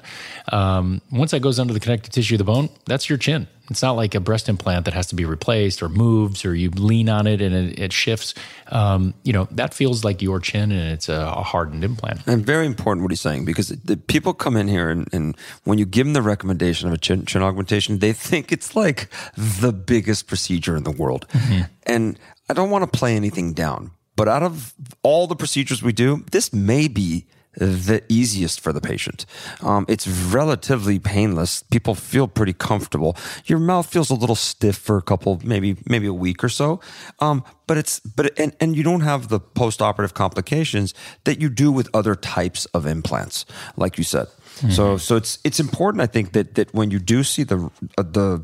Um, 0.51 1.01
once 1.11 1.31
that 1.31 1.41
goes 1.41 1.59
under 1.59 1.73
the 1.73 1.79
connective 1.79 2.11
tissue 2.11 2.35
of 2.35 2.39
the 2.39 2.45
bone, 2.45 2.69
that's 2.85 3.09
your 3.09 3.17
chin. 3.17 3.47
It's 3.69 3.81
not 3.81 3.93
like 3.93 4.13
a 4.13 4.19
breast 4.19 4.47
implant 4.47 4.85
that 4.85 4.93
has 4.93 5.07
to 5.07 5.15
be 5.15 5.25
replaced 5.25 5.81
or 5.81 5.89
moves 5.89 6.45
or 6.45 6.53
you 6.53 6.69
lean 6.69 7.09
on 7.09 7.25
it 7.25 7.41
and 7.41 7.55
it, 7.55 7.79
it 7.79 7.93
shifts. 7.93 8.33
Um, 8.67 9.13
you 9.23 9.33
know 9.33 9.47
that 9.51 9.73
feels 9.73 10.03
like 10.03 10.21
your 10.21 10.39
chin 10.39 10.71
and 10.71 10.91
it's 10.91 11.09
a, 11.09 11.15
a, 11.15 11.43
hardened 11.43 11.83
implant. 11.83 12.21
And 12.27 12.45
very 12.45 12.65
important 12.65 13.03
what 13.03 13.11
he's 13.11 13.21
saying 13.21 13.45
because 13.45 13.69
the 13.69 13.97
people 13.97 14.33
come 14.33 14.55
in 14.55 14.67
here 14.67 14.89
and, 14.89 15.07
and 15.11 15.35
when 15.63 15.77
you 15.77 15.85
give 15.85 16.05
them 16.05 16.13
the 16.13 16.21
recommendation 16.21 16.87
of 16.87 16.93
a 16.93 16.97
chin, 16.97 17.25
chin 17.25 17.41
augmentation, 17.41 17.99
they 17.99 18.13
think 18.13 18.51
it's 18.51 18.75
like 18.75 19.09
the 19.35 19.71
biggest 19.71 20.27
procedure 20.27 20.75
in 20.75 20.83
the 20.83 20.91
world. 20.91 21.27
Mm-hmm. 21.29 21.61
And 21.87 22.19
I 22.49 22.53
don't 22.53 22.69
want 22.69 22.91
to 22.91 22.97
play 22.99 23.15
anything 23.15 23.53
down, 23.53 23.91
but 24.15 24.27
out 24.27 24.43
of 24.43 24.73
all 25.03 25.27
the 25.27 25.35
procedures 25.35 25.81
we 25.81 25.93
do, 25.93 26.25
this 26.31 26.53
may 26.53 26.87
be 26.87 27.25
the 27.57 28.03
easiest 28.09 28.59
for 28.59 28.73
the 28.73 28.81
patient. 28.81 29.25
Um, 29.61 29.85
it's 29.87 30.07
relatively 30.07 30.99
painless. 30.99 31.63
People 31.63 31.95
feel 31.95 32.27
pretty 32.27 32.53
comfortable. 32.53 33.15
Your 33.45 33.59
mouth 33.59 33.87
feels 33.87 34.09
a 34.09 34.15
little 34.15 34.35
stiff 34.35 34.77
for 34.77 34.97
a 34.97 35.01
couple, 35.01 35.39
maybe 35.43 35.77
maybe 35.87 36.07
a 36.07 36.13
week 36.13 36.43
or 36.43 36.49
so. 36.49 36.79
Um, 37.19 37.43
but 37.67 37.77
it's 37.77 37.99
but 37.99 38.37
and 38.39 38.55
and 38.59 38.75
you 38.75 38.83
don't 38.83 39.01
have 39.01 39.29
the 39.29 39.39
post 39.39 39.81
operative 39.81 40.13
complications 40.13 40.93
that 41.23 41.41
you 41.41 41.49
do 41.49 41.71
with 41.71 41.89
other 41.93 42.15
types 42.15 42.65
of 42.67 42.85
implants, 42.85 43.45
like 43.77 43.97
you 43.97 44.03
said. 44.03 44.27
Mm-hmm. 44.27 44.71
So 44.71 44.97
so 44.97 45.15
it's 45.15 45.39
it's 45.43 45.59
important, 45.59 46.01
I 46.01 46.07
think, 46.07 46.33
that 46.33 46.55
that 46.55 46.73
when 46.73 46.91
you 46.91 46.99
do 46.99 47.23
see 47.23 47.43
the 47.43 47.69
uh, 47.97 48.03
the 48.03 48.43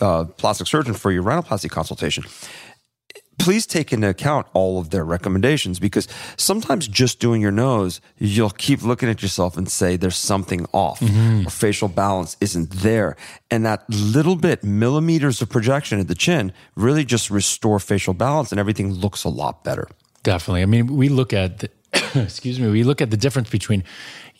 uh, 0.00 0.24
plastic 0.36 0.66
surgeon 0.66 0.94
for 0.94 1.12
your 1.12 1.22
rhinoplasty 1.22 1.70
consultation 1.70 2.24
please 3.40 3.66
take 3.66 3.92
into 3.92 4.08
account 4.08 4.46
all 4.52 4.78
of 4.78 4.90
their 4.90 5.04
recommendations 5.04 5.80
because 5.80 6.06
sometimes 6.36 6.86
just 6.86 7.18
doing 7.18 7.40
your 7.40 7.50
nose, 7.50 8.00
you'll 8.18 8.50
keep 8.50 8.82
looking 8.82 9.08
at 9.08 9.22
yourself 9.22 9.56
and 9.56 9.68
say 9.68 9.96
there's 9.96 10.16
something 10.16 10.66
off 10.72 11.00
mm-hmm. 11.00 11.46
or 11.46 11.50
facial 11.50 11.88
balance 11.88 12.36
isn't 12.40 12.70
there. 12.70 13.16
And 13.50 13.64
that 13.64 13.88
little 13.88 14.36
bit, 14.36 14.62
millimeters 14.62 15.40
of 15.40 15.48
projection 15.48 15.98
at 15.98 16.08
the 16.08 16.14
chin, 16.14 16.52
really 16.76 17.04
just 17.04 17.30
restore 17.30 17.80
facial 17.80 18.14
balance 18.14 18.52
and 18.52 18.60
everything 18.60 18.92
looks 18.92 19.24
a 19.24 19.30
lot 19.30 19.64
better. 19.64 19.88
Definitely. 20.22 20.62
I 20.62 20.66
mean, 20.66 20.86
we 20.94 21.08
look 21.08 21.32
at, 21.32 21.60
the, 21.60 21.70
excuse 22.22 22.60
me, 22.60 22.68
we 22.68 22.84
look 22.84 23.00
at 23.00 23.10
the 23.10 23.16
difference 23.16 23.48
between 23.48 23.84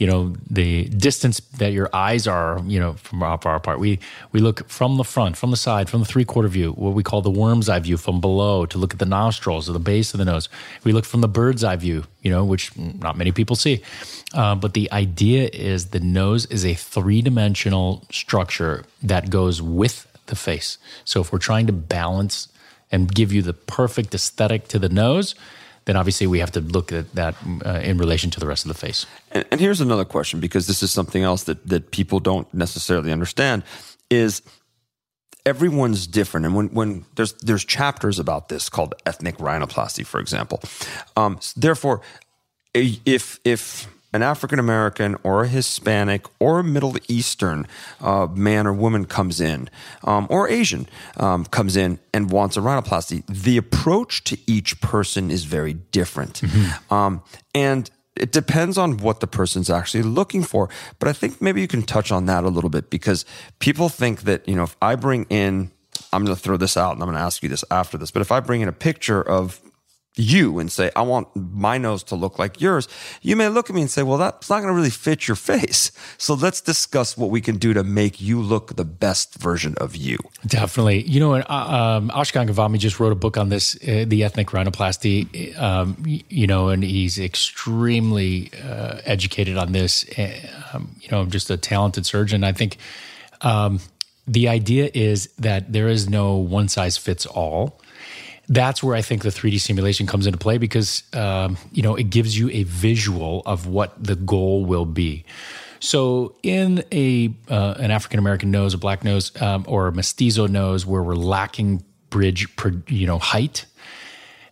you 0.00 0.06
know 0.06 0.34
the 0.50 0.86
distance 0.86 1.40
that 1.58 1.72
your 1.72 1.90
eyes 1.92 2.26
are 2.26 2.60
you 2.64 2.80
know 2.80 2.94
from 2.94 3.20
far 3.20 3.54
apart. 3.54 3.78
We 3.78 4.00
we 4.32 4.40
look 4.40 4.66
from 4.68 4.96
the 4.96 5.04
front 5.04 5.36
from 5.36 5.50
the 5.50 5.58
side 5.58 5.90
from 5.90 6.00
the 6.00 6.06
three 6.06 6.24
quarter 6.24 6.48
view 6.48 6.72
what 6.72 6.94
we 6.94 7.02
call 7.02 7.20
the 7.20 7.30
worm's 7.30 7.68
eye 7.68 7.78
view 7.78 7.98
from 7.98 8.18
below 8.20 8.64
to 8.66 8.78
look 8.78 8.94
at 8.94 8.98
the 8.98 9.04
nostrils 9.04 9.68
or 9.68 9.74
the 9.74 9.78
base 9.78 10.14
of 10.14 10.18
the 10.18 10.24
nose. 10.24 10.48
We 10.84 10.92
look 10.92 11.04
from 11.04 11.20
the 11.20 11.28
bird's 11.28 11.62
eye 11.62 11.76
view 11.76 12.04
you 12.22 12.30
know 12.30 12.44
which 12.44 12.76
not 12.76 13.18
many 13.18 13.30
people 13.30 13.54
see. 13.54 13.82
Uh, 14.32 14.54
but 14.54 14.72
the 14.72 14.90
idea 14.90 15.50
is 15.52 15.88
the 15.88 16.00
nose 16.00 16.46
is 16.46 16.64
a 16.64 16.74
three-dimensional 16.74 18.04
structure 18.10 18.84
that 19.02 19.28
goes 19.28 19.60
with 19.60 20.06
the 20.26 20.36
face. 20.36 20.78
So 21.04 21.20
if 21.20 21.32
we're 21.32 21.40
trying 21.40 21.66
to 21.66 21.72
balance 21.72 22.48
and 22.92 23.12
give 23.12 23.32
you 23.32 23.42
the 23.42 23.52
perfect 23.52 24.14
aesthetic 24.14 24.68
to 24.68 24.78
the 24.78 24.88
nose 24.88 25.34
then 25.84 25.96
obviously 25.96 26.26
we 26.26 26.38
have 26.38 26.52
to 26.52 26.60
look 26.60 26.92
at 26.92 27.14
that 27.14 27.34
uh, 27.64 27.80
in 27.82 27.98
relation 27.98 28.30
to 28.30 28.40
the 28.40 28.46
rest 28.46 28.64
of 28.64 28.68
the 28.68 28.78
face. 28.78 29.06
And, 29.32 29.44
and 29.50 29.60
here's 29.60 29.80
another 29.80 30.04
question 30.04 30.40
because 30.40 30.66
this 30.66 30.82
is 30.82 30.90
something 30.90 31.22
else 31.22 31.44
that 31.44 31.66
that 31.68 31.90
people 31.90 32.20
don't 32.20 32.52
necessarily 32.52 33.12
understand 33.12 33.62
is 34.10 34.42
everyone's 35.46 36.06
different, 36.06 36.46
and 36.46 36.54
when 36.54 36.68
when 36.68 37.04
there's 37.14 37.32
there's 37.34 37.64
chapters 37.64 38.18
about 38.18 38.48
this 38.48 38.68
called 38.68 38.94
ethnic 39.06 39.38
rhinoplasty, 39.38 40.04
for 40.06 40.20
example. 40.20 40.60
Um, 41.16 41.38
therefore, 41.56 42.02
if 42.74 43.40
if 43.44 43.88
an 44.12 44.22
African 44.22 44.58
American 44.58 45.16
or 45.22 45.44
a 45.44 45.48
Hispanic 45.48 46.26
or 46.38 46.60
a 46.60 46.64
Middle 46.64 46.96
Eastern 47.08 47.66
uh, 48.00 48.26
man 48.26 48.66
or 48.66 48.72
woman 48.72 49.04
comes 49.04 49.40
in, 49.40 49.68
um, 50.04 50.26
or 50.30 50.48
Asian 50.48 50.88
um, 51.16 51.44
comes 51.44 51.76
in 51.76 51.98
and 52.12 52.30
wants 52.30 52.56
a 52.56 52.60
rhinoplasty, 52.60 53.24
the 53.26 53.56
approach 53.56 54.24
to 54.24 54.38
each 54.46 54.80
person 54.80 55.30
is 55.30 55.44
very 55.44 55.74
different. 55.74 56.40
Mm-hmm. 56.40 56.92
Um, 56.92 57.22
and 57.54 57.90
it 58.16 58.32
depends 58.32 58.76
on 58.76 58.98
what 58.98 59.20
the 59.20 59.26
person's 59.26 59.70
actually 59.70 60.02
looking 60.02 60.42
for. 60.42 60.68
But 60.98 61.08
I 61.08 61.12
think 61.12 61.40
maybe 61.40 61.60
you 61.60 61.68
can 61.68 61.82
touch 61.82 62.12
on 62.12 62.26
that 62.26 62.44
a 62.44 62.48
little 62.48 62.70
bit 62.70 62.90
because 62.90 63.24
people 63.60 63.88
think 63.88 64.22
that, 64.22 64.46
you 64.48 64.54
know, 64.54 64.64
if 64.64 64.76
I 64.82 64.96
bring 64.96 65.26
in, 65.30 65.70
I'm 66.12 66.24
going 66.24 66.36
to 66.36 66.42
throw 66.42 66.56
this 66.56 66.76
out 66.76 66.92
and 66.92 67.02
I'm 67.02 67.08
going 67.08 67.18
to 67.18 67.24
ask 67.24 67.42
you 67.42 67.48
this 67.48 67.64
after 67.70 67.96
this, 67.96 68.10
but 68.10 68.20
if 68.20 68.32
I 68.32 68.40
bring 68.40 68.60
in 68.60 68.68
a 68.68 68.72
picture 68.72 69.22
of 69.22 69.60
you 70.20 70.58
and 70.58 70.70
say, 70.70 70.90
I 70.94 71.02
want 71.02 71.28
my 71.34 71.78
nose 71.78 72.02
to 72.04 72.14
look 72.14 72.38
like 72.38 72.60
yours, 72.60 72.88
you 73.22 73.36
may 73.36 73.48
look 73.48 73.70
at 73.70 73.74
me 73.74 73.82
and 73.82 73.90
say, 73.90 74.02
well, 74.02 74.18
that's 74.18 74.50
not 74.50 74.60
going 74.60 74.68
to 74.68 74.74
really 74.74 74.90
fit 74.90 75.26
your 75.26 75.36
face. 75.36 75.92
So 76.18 76.34
let's 76.34 76.60
discuss 76.60 77.16
what 77.16 77.30
we 77.30 77.40
can 77.40 77.56
do 77.56 77.72
to 77.72 77.82
make 77.82 78.20
you 78.20 78.40
look 78.40 78.76
the 78.76 78.84
best 78.84 79.34
version 79.36 79.74
of 79.78 79.96
you. 79.96 80.18
Definitely. 80.46 81.02
You 81.02 81.20
know, 81.20 81.34
uh, 81.34 81.98
um, 81.98 82.10
Ashkan 82.10 82.48
Ghavami 82.48 82.78
just 82.78 83.00
wrote 83.00 83.12
a 83.12 83.16
book 83.16 83.36
on 83.36 83.48
this, 83.48 83.76
uh, 83.76 84.04
the 84.06 84.24
ethnic 84.24 84.48
rhinoplasty, 84.48 85.58
um, 85.58 85.96
you 86.04 86.46
know, 86.46 86.68
and 86.68 86.82
he's 86.82 87.18
extremely 87.18 88.50
uh, 88.64 89.00
educated 89.04 89.56
on 89.56 89.72
this. 89.72 90.04
Uh, 90.18 90.36
um, 90.72 90.96
you 91.00 91.08
know, 91.10 91.24
just 91.26 91.50
a 91.50 91.56
talented 91.56 92.06
surgeon. 92.06 92.44
I 92.44 92.52
think 92.52 92.76
um, 93.40 93.80
the 94.26 94.48
idea 94.48 94.90
is 94.94 95.28
that 95.38 95.72
there 95.72 95.88
is 95.88 96.08
no 96.08 96.36
one 96.36 96.68
size 96.68 96.96
fits 96.96 97.26
all 97.26 97.80
that's 98.50 98.82
where 98.82 98.96
I 98.96 99.00
think 99.00 99.22
the 99.22 99.28
3D 99.28 99.60
simulation 99.60 100.06
comes 100.08 100.26
into 100.26 100.38
play 100.38 100.58
because 100.58 101.04
um, 101.14 101.56
you 101.72 101.82
know 101.82 101.94
it 101.94 102.10
gives 102.10 102.36
you 102.36 102.50
a 102.50 102.64
visual 102.64 103.42
of 103.46 103.66
what 103.66 104.02
the 104.02 104.16
goal 104.16 104.64
will 104.64 104.84
be. 104.84 105.24
So 105.78 106.34
in 106.42 106.84
a 106.92 107.32
uh, 107.48 107.74
an 107.78 107.92
African 107.92 108.18
American 108.18 108.50
nose, 108.50 108.74
a 108.74 108.78
black 108.78 109.04
nose, 109.04 109.32
um, 109.40 109.64
or 109.68 109.86
a 109.86 109.92
mestizo 109.92 110.46
nose, 110.46 110.84
where 110.84 111.02
we're 111.02 111.14
lacking 111.14 111.84
bridge, 112.10 112.48
you 112.88 113.06
know, 113.06 113.18
height. 113.18 113.66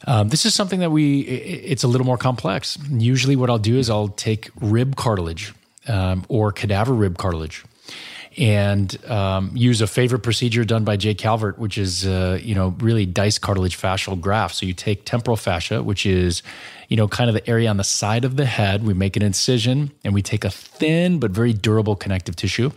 Um, 0.07 0.29
this 0.29 0.47
is 0.47 0.55
something 0.55 0.79
that 0.79 0.91
we 0.91 1.23
it's 1.23 1.83
a 1.83 1.89
little 1.89 2.07
more 2.07 2.17
complex. 2.17 2.79
Usually, 2.89 3.35
what 3.35 3.51
I'll 3.51 3.59
do 3.59 3.79
is 3.79 3.91
I'll 3.91 4.09
take 4.09 4.49
rib 4.61 4.95
cartilage 4.95 5.53
um, 5.89 6.25
or 6.29 6.53
cadaver 6.53 6.95
rib 6.95 7.19
cartilage 7.19 7.65
and 8.39 9.05
um, 9.11 9.51
use 9.55 9.81
a 9.81 9.87
favorite 9.87 10.21
procedure 10.21 10.65
done 10.65 10.85
by 10.85 10.97
Jay 10.97 11.13
Calvert, 11.13 11.59
which 11.59 11.77
is 11.77 12.07
uh, 12.07 12.39
you 12.41 12.55
know 12.55 12.69
really 12.79 13.05
dice 13.05 13.39
cartilage 13.39 13.79
fascial 13.79 14.19
graft. 14.19 14.55
So 14.55 14.65
you 14.65 14.75
take 14.75 15.05
temporal 15.05 15.37
fascia, 15.37 15.83
which 15.83 16.07
is 16.07 16.43
you 16.89 16.97
know 16.97 17.09
kind 17.09 17.29
of 17.29 17.35
the 17.35 17.47
area 17.49 17.69
on 17.69 17.77
the 17.77 17.85
side 17.85 18.25
of 18.25 18.37
the 18.37 18.47
head. 18.47 18.85
We 18.85 18.95
make 18.95 19.17
an 19.17 19.23
incision, 19.23 19.91
and 20.05 20.15
we 20.15 20.23
take 20.23 20.45
a 20.45 20.51
thin 20.51 21.19
but 21.19 21.33
very 21.33 21.53
durable 21.53 21.97
connective 21.97 22.37
tissue. 22.37 22.71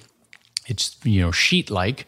It's 0.66 0.98
you 1.04 1.22
know 1.22 1.32
sheet 1.32 1.70
like, 1.70 2.08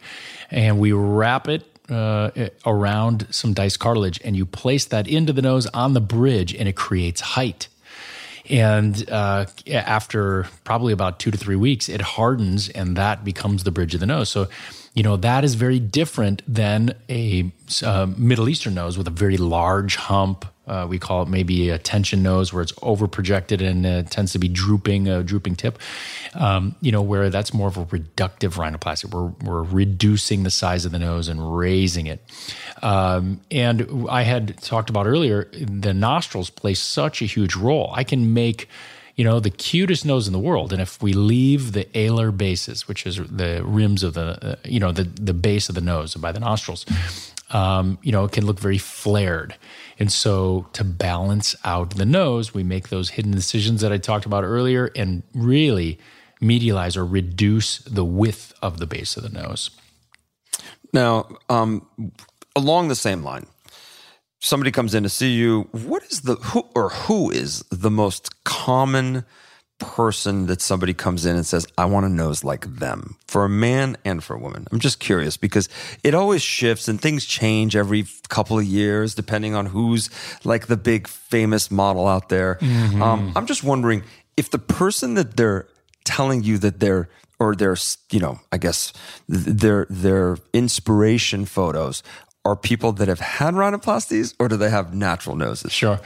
and 0.50 0.80
we 0.80 0.92
wrap 0.92 1.48
it 1.48 1.64
uh, 1.88 2.30
around 2.66 3.28
some 3.30 3.52
dice 3.52 3.76
cartilage, 3.76 4.20
and 4.24 4.36
you 4.36 4.46
place 4.46 4.84
that 4.86 5.06
into 5.06 5.32
the 5.32 5.42
nose 5.42 5.66
on 5.68 5.94
the 5.94 6.00
bridge, 6.00 6.52
and 6.54 6.68
it 6.68 6.74
creates 6.74 7.20
height. 7.20 7.68
And 8.50 9.08
uh, 9.10 9.46
after 9.72 10.46
probably 10.64 10.92
about 10.92 11.18
two 11.18 11.30
to 11.30 11.38
three 11.38 11.56
weeks, 11.56 11.88
it 11.88 12.00
hardens 12.00 12.68
and 12.68 12.96
that 12.96 13.24
becomes 13.24 13.64
the 13.64 13.70
bridge 13.70 13.94
of 13.94 14.00
the 14.00 14.06
nose. 14.06 14.28
So, 14.28 14.48
you 14.94 15.02
know, 15.02 15.16
that 15.16 15.44
is 15.44 15.56
very 15.56 15.80
different 15.80 16.42
than 16.46 16.94
a 17.08 17.52
uh, 17.82 18.06
Middle 18.16 18.48
Eastern 18.48 18.74
nose 18.74 18.96
with 18.96 19.08
a 19.08 19.10
very 19.10 19.36
large 19.36 19.96
hump, 19.96 20.46
uh, 20.66 20.86
we 20.88 20.98
call 20.98 21.22
it 21.22 21.28
maybe 21.28 21.68
a 21.68 21.78
tension 21.78 22.22
nose 22.22 22.52
where 22.52 22.62
it's 22.62 22.72
over 22.80 23.06
projected 23.06 23.60
and 23.60 23.84
uh, 23.84 24.02
tends 24.04 24.32
to 24.32 24.38
be 24.38 24.48
drooping, 24.48 25.08
a 25.08 25.22
drooping 25.22 25.56
tip. 25.56 25.78
Um, 26.34 26.74
you 26.80 26.90
know, 26.90 27.02
where 27.02 27.28
that's 27.28 27.52
more 27.52 27.68
of 27.68 27.76
a 27.76 27.84
reductive 27.84 28.54
rhinoplasty. 28.54 29.12
We're, 29.12 29.26
we're 29.48 29.62
reducing 29.62 30.42
the 30.42 30.50
size 30.50 30.84
of 30.84 30.92
the 30.92 30.98
nose 30.98 31.28
and 31.28 31.56
raising 31.56 32.06
it. 32.06 32.24
Um, 32.82 33.40
and 33.50 34.06
I 34.08 34.22
had 34.22 34.56
talked 34.58 34.90
about 34.90 35.06
earlier, 35.06 35.50
the 35.52 35.92
nostrils 35.92 36.50
play 36.50 36.74
such 36.74 37.20
a 37.20 37.26
huge 37.26 37.56
role. 37.56 37.92
I 37.94 38.04
can 38.04 38.32
make 38.32 38.68
you 39.16 39.24
know, 39.24 39.38
the 39.38 39.50
cutest 39.50 40.04
nose 40.04 40.26
in 40.26 40.32
the 40.32 40.38
world. 40.38 40.72
And 40.72 40.82
if 40.82 41.02
we 41.02 41.12
leave 41.12 41.72
the 41.72 41.84
alar 41.94 42.36
bases, 42.36 42.88
which 42.88 43.06
is 43.06 43.16
the 43.16 43.62
rims 43.64 44.02
of 44.02 44.14
the, 44.14 44.52
uh, 44.52 44.56
you 44.64 44.80
know, 44.80 44.92
the, 44.92 45.04
the 45.04 45.34
base 45.34 45.68
of 45.68 45.74
the 45.74 45.80
nose 45.80 46.14
by 46.16 46.32
the 46.32 46.40
nostrils, 46.40 46.84
um, 47.50 47.98
you 48.02 48.10
know, 48.10 48.24
it 48.24 48.32
can 48.32 48.46
look 48.46 48.58
very 48.58 48.78
flared. 48.78 49.54
And 49.98 50.10
so 50.10 50.66
to 50.72 50.82
balance 50.82 51.54
out 51.64 51.96
the 51.96 52.04
nose, 52.04 52.52
we 52.52 52.64
make 52.64 52.88
those 52.88 53.10
hidden 53.10 53.32
incisions 53.32 53.80
that 53.82 53.92
I 53.92 53.98
talked 53.98 54.26
about 54.26 54.42
earlier 54.42 54.90
and 54.96 55.22
really 55.32 55.98
medialize 56.42 56.96
or 56.96 57.06
reduce 57.06 57.78
the 57.78 58.04
width 58.04 58.52
of 58.60 58.78
the 58.78 58.86
base 58.86 59.16
of 59.16 59.22
the 59.22 59.28
nose. 59.28 59.70
Now, 60.92 61.28
um, 61.48 61.86
along 62.56 62.88
the 62.88 62.94
same 62.94 63.22
line, 63.22 63.46
somebody 64.44 64.70
comes 64.70 64.94
in 64.94 65.02
to 65.02 65.08
see 65.08 65.32
you. 65.32 65.62
What 65.72 66.04
is 66.04 66.20
the 66.20 66.36
who 66.36 66.68
or 66.74 66.90
who 66.90 67.30
is 67.30 67.64
the 67.70 67.90
most 67.90 68.44
common 68.44 69.24
person 69.78 70.46
that 70.46 70.60
somebody 70.60 70.94
comes 70.94 71.26
in 71.26 71.34
and 71.34 71.44
says, 71.44 71.66
I 71.76 71.86
want 71.86 72.06
a 72.06 72.08
nose 72.08 72.44
like 72.44 72.66
them 72.76 73.16
for 73.26 73.44
a 73.44 73.48
man 73.48 73.96
and 74.04 74.22
for 74.22 74.36
a 74.36 74.38
woman? 74.38 74.66
I'm 74.70 74.80
just 74.80 75.00
curious 75.00 75.36
because 75.36 75.68
it 76.04 76.14
always 76.14 76.42
shifts 76.42 76.88
and 76.88 77.00
things 77.00 77.24
change 77.24 77.74
every 77.74 78.06
couple 78.28 78.58
of 78.58 78.64
years 78.64 79.14
depending 79.14 79.54
on 79.54 79.66
who's 79.66 80.10
like 80.44 80.66
the 80.66 80.76
big 80.76 81.08
famous 81.08 81.70
model 81.70 82.06
out 82.06 82.28
there. 82.28 82.56
Mm-hmm. 82.60 83.02
Um, 83.02 83.32
I'm 83.34 83.46
just 83.46 83.64
wondering 83.64 84.04
if 84.36 84.50
the 84.50 84.58
person 84.58 85.14
that 85.14 85.36
they're 85.36 85.66
telling 86.04 86.42
you 86.42 86.58
that 86.58 86.80
they're 86.80 87.08
or 87.40 87.54
their 87.56 87.76
you 88.10 88.20
know 88.20 88.38
i 88.52 88.58
guess 88.58 88.92
their 89.28 89.86
their 89.90 90.36
inspiration 90.52 91.44
photos 91.44 92.02
are 92.44 92.56
people 92.56 92.92
that 92.92 93.08
have 93.08 93.20
had 93.20 93.54
rhinoplasties 93.54 94.34
or 94.38 94.48
do 94.48 94.56
they 94.56 94.70
have 94.70 94.94
natural 94.94 95.34
noses? 95.36 95.72
Sure. 95.72 96.00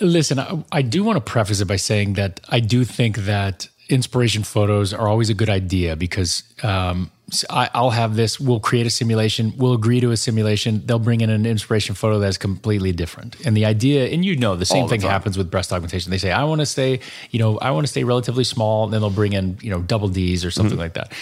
Listen, 0.00 0.38
I, 0.38 0.64
I 0.72 0.82
do 0.82 1.04
want 1.04 1.16
to 1.16 1.20
preface 1.20 1.60
it 1.60 1.66
by 1.66 1.76
saying 1.76 2.14
that 2.14 2.40
I 2.48 2.60
do 2.60 2.84
think 2.84 3.18
that 3.18 3.68
inspiration 3.88 4.42
photos 4.42 4.92
are 4.92 5.06
always 5.06 5.30
a 5.30 5.34
good 5.34 5.50
idea 5.50 5.94
because 5.96 6.42
um, 6.62 7.10
I, 7.50 7.80
will 7.80 7.90
have 7.90 8.14
this. 8.14 8.38
We'll 8.38 8.60
create 8.60 8.86
a 8.86 8.90
simulation. 8.90 9.52
We'll 9.56 9.72
agree 9.72 9.98
to 9.98 10.12
a 10.12 10.16
simulation. 10.16 10.82
They'll 10.86 11.00
bring 11.00 11.22
in 11.22 11.30
an 11.30 11.44
inspiration 11.44 11.96
photo 11.96 12.20
that's 12.20 12.38
completely 12.38 12.92
different. 12.92 13.44
And 13.44 13.56
the 13.56 13.64
idea, 13.64 14.06
and 14.06 14.24
you 14.24 14.36
know, 14.36 14.54
the 14.54 14.64
same 14.64 14.84
the 14.84 14.90
thing 14.90 15.00
time. 15.00 15.10
happens 15.10 15.36
with 15.36 15.50
breast 15.50 15.72
augmentation. 15.72 16.12
They 16.12 16.18
say, 16.18 16.30
"I 16.30 16.44
want 16.44 16.60
to 16.60 16.66
stay, 16.66 17.00
you 17.32 17.40
know, 17.40 17.58
I 17.58 17.72
want 17.72 17.84
to 17.84 17.90
stay 17.90 18.04
relatively 18.04 18.44
small." 18.44 18.84
And 18.84 18.92
then 18.92 19.00
they'll 19.00 19.10
bring 19.10 19.32
in, 19.32 19.58
you 19.60 19.70
know, 19.70 19.82
double 19.82 20.06
D's 20.06 20.44
or 20.44 20.52
something 20.52 20.78
mm-hmm. 20.78 20.82
like 20.82 20.94
that. 20.94 21.12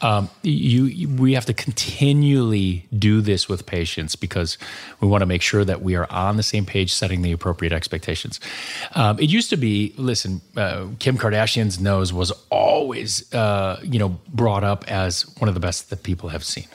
Um, 0.00 0.30
you, 0.42 0.84
you, 0.84 1.08
we 1.08 1.32
have 1.32 1.46
to 1.46 1.54
continually 1.54 2.86
do 2.96 3.20
this 3.20 3.48
with 3.48 3.66
patients 3.66 4.14
because 4.14 4.58
we 5.00 5.08
want 5.08 5.22
to 5.22 5.26
make 5.26 5.42
sure 5.42 5.64
that 5.64 5.82
we 5.82 5.96
are 5.96 6.06
on 6.08 6.36
the 6.36 6.44
same 6.44 6.66
page, 6.66 6.92
setting 6.92 7.22
the 7.22 7.32
appropriate 7.32 7.72
expectations. 7.72 8.38
Um, 8.94 9.18
it 9.18 9.28
used 9.28 9.50
to 9.50 9.56
be, 9.56 9.92
listen, 9.96 10.40
uh, 10.56 10.86
Kim 11.00 11.18
Kardashian's 11.18 11.80
nose 11.80 12.12
was 12.12 12.30
always, 12.48 13.32
uh, 13.34 13.80
you 13.82 13.98
know, 13.98 14.20
brought 14.28 14.62
up 14.62 14.88
as 14.88 15.22
one 15.38 15.47
one 15.48 15.56
of 15.56 15.60
the 15.60 15.66
best 15.66 15.88
that 15.88 16.02
people 16.02 16.28
have 16.28 16.44
seen, 16.44 16.66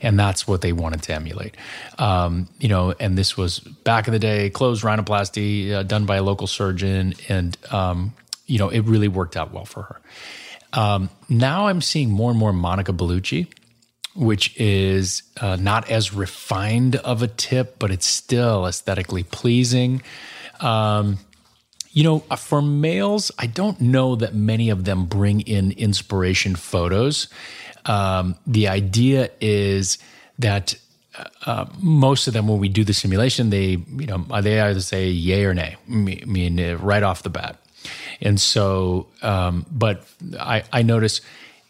and 0.00 0.18
that's 0.18 0.48
what 0.48 0.62
they 0.62 0.72
wanted 0.72 1.02
to 1.02 1.12
emulate. 1.12 1.54
Um, 1.98 2.48
you 2.58 2.68
know, 2.68 2.94
and 2.98 3.18
this 3.18 3.36
was 3.36 3.60
back 3.60 4.08
in 4.08 4.12
the 4.12 4.18
day, 4.18 4.48
closed 4.48 4.82
rhinoplasty 4.82 5.70
uh, 5.70 5.82
done 5.82 6.06
by 6.06 6.16
a 6.16 6.22
local 6.22 6.46
surgeon, 6.46 7.12
and 7.28 7.56
um, 7.70 8.14
you 8.46 8.58
know, 8.58 8.70
it 8.70 8.80
really 8.80 9.08
worked 9.08 9.36
out 9.36 9.52
well 9.52 9.66
for 9.66 9.82
her. 9.82 10.00
Um, 10.72 11.10
now 11.28 11.66
I'm 11.66 11.82
seeing 11.82 12.10
more 12.10 12.30
and 12.30 12.38
more 12.38 12.54
Monica 12.54 12.94
Bellucci, 12.94 13.48
which 14.16 14.58
is 14.58 15.22
uh, 15.38 15.56
not 15.56 15.90
as 15.90 16.14
refined 16.14 16.96
of 16.96 17.22
a 17.22 17.28
tip, 17.28 17.78
but 17.78 17.90
it's 17.90 18.06
still 18.06 18.66
aesthetically 18.66 19.24
pleasing. 19.24 20.02
Um, 20.60 21.18
you 21.90 22.04
know, 22.04 22.24
uh, 22.30 22.36
for 22.36 22.62
males, 22.62 23.30
I 23.38 23.46
don't 23.46 23.78
know 23.78 24.16
that 24.16 24.34
many 24.34 24.70
of 24.70 24.84
them 24.84 25.04
bring 25.04 25.42
in 25.42 25.72
inspiration 25.72 26.56
photos. 26.56 27.28
Um, 27.86 28.36
the 28.46 28.68
idea 28.68 29.30
is 29.40 29.98
that 30.38 30.74
uh, 31.18 31.24
uh, 31.46 31.66
most 31.80 32.26
of 32.26 32.34
them, 32.34 32.48
when 32.48 32.58
we 32.58 32.68
do 32.68 32.84
the 32.84 32.94
simulation, 32.94 33.50
they 33.50 33.78
you 33.96 34.06
know 34.06 34.18
they 34.40 34.60
either 34.60 34.80
say 34.80 35.08
yay 35.08 35.44
or 35.44 35.54
nay, 35.54 35.76
I 35.88 35.92
mean 35.92 36.60
uh, 36.60 36.76
right 36.78 37.02
off 37.02 37.22
the 37.22 37.30
bat. 37.30 37.58
And 38.20 38.40
so, 38.40 39.08
um, 39.22 39.66
but 39.70 40.04
I, 40.38 40.62
I 40.72 40.82
notice 40.82 41.20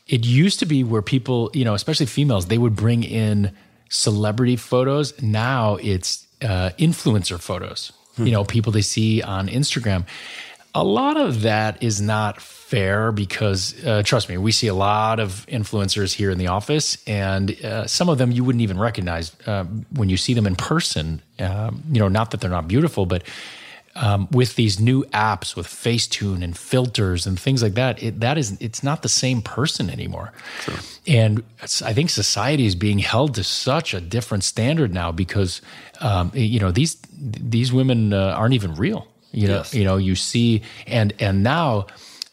it 0.07 0.27
used 0.27 0.59
to 0.59 0.67
be 0.67 0.85
where 0.85 1.03
people, 1.03 1.51
you 1.55 1.65
know, 1.65 1.75
especially 1.75 2.07
females, 2.07 2.47
they 2.47 2.59
would 2.59 2.77
bring 2.77 3.03
in 3.03 3.53
celebrity 3.89 4.57
photos. 4.57 5.21
Now 5.23 5.77
it's 5.77 6.27
uh, 6.43 6.71
influencer 6.79 7.41
photos. 7.41 7.93
Hmm. 8.17 8.27
You 8.27 8.33
know, 8.33 8.45
people 8.45 8.73
they 8.73 8.83
see 8.83 9.23
on 9.23 9.49
Instagram. 9.49 10.05
A 10.75 10.83
lot 10.83 11.19
of 11.19 11.43
that 11.43 11.83
is 11.83 12.01
not 12.01 12.41
fair 12.41 13.13
because, 13.13 13.85
uh, 13.85 14.03
trust 14.03 14.31
me, 14.31 14.39
we 14.39 14.53
see 14.53 14.69
a 14.69 14.75
lot 14.75 15.21
of 15.21 15.45
influencers 15.47 16.15
here 16.15 16.31
in 16.31 16.39
the 16.39 16.47
office, 16.47 16.97
and 17.07 17.63
uh, 17.63 17.87
some 17.87 18.09
of 18.09 18.17
them 18.17 18.33
you 18.33 18.43
wouldn't 18.43 18.63
even 18.63 18.79
recognize 18.79 19.37
uh, 19.47 19.65
when 19.95 20.09
you 20.09 20.17
see 20.17 20.33
them 20.33 20.47
in 20.47 20.57
person. 20.57 21.21
Um, 21.39 21.83
you 21.93 21.99
know, 21.99 22.09
not 22.09 22.31
that 22.31 22.41
they're 22.41 22.51
not 22.51 22.69
beautiful, 22.69 23.05
but 23.05 23.23
um, 23.95 24.29
with 24.31 24.57
these 24.57 24.81
new 24.81 25.05
apps 25.13 25.55
with 25.55 25.67
Facetune 25.67 26.43
and 26.43 26.57
filters 26.57 27.27
and 27.27 27.39
things 27.39 27.63
like 27.63 27.75
that, 27.75 28.03
it, 28.03 28.21
that 28.21 28.39
is 28.39 28.57
it's 28.61 28.83
not 28.83 29.03
the 29.03 29.09
same 29.09 29.43
person 29.43 29.91
anymore. 29.91 30.33
And 31.07 31.43
I 31.85 31.93
think 31.93 32.09
society 32.09 32.65
is 32.65 32.75
being 32.75 33.01
held 33.01 33.35
to 33.35 33.45
such 33.45 33.93
a 33.93 34.01
different 34.01 34.45
standard 34.45 34.95
now 34.95 35.13
because 35.13 35.61
um, 36.01 36.33
you 36.35 36.59
know 36.59 36.71
these 36.71 36.97
these 37.15 37.73
women 37.73 38.13
uh, 38.15 38.35
aren't 38.37 38.55
even 38.55 38.75
real. 38.75 39.07
You 39.33 39.49
know, 39.49 39.57
yes. 39.57 39.75
you 39.75 39.85
know, 39.85 39.97
you 39.97 40.15
see, 40.15 40.63
and 40.87 41.13
and 41.19 41.43
now. 41.43 41.87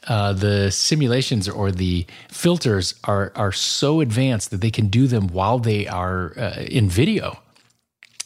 Uh, 0.08 0.34
the 0.34 0.72
simulations 0.72 1.48
or 1.48 1.72
the 1.72 2.04
filters 2.30 2.96
are 3.04 3.32
are 3.36 3.52
so 3.52 4.00
advanced 4.00 4.50
that 4.50 4.60
they 4.62 4.72
can 4.72 4.88
do 4.88 5.06
them 5.06 5.28
while 5.28 5.60
they 5.60 5.86
are 5.88 6.34
uh, 6.40 6.66
in 6.68 6.90
video. 6.90 7.38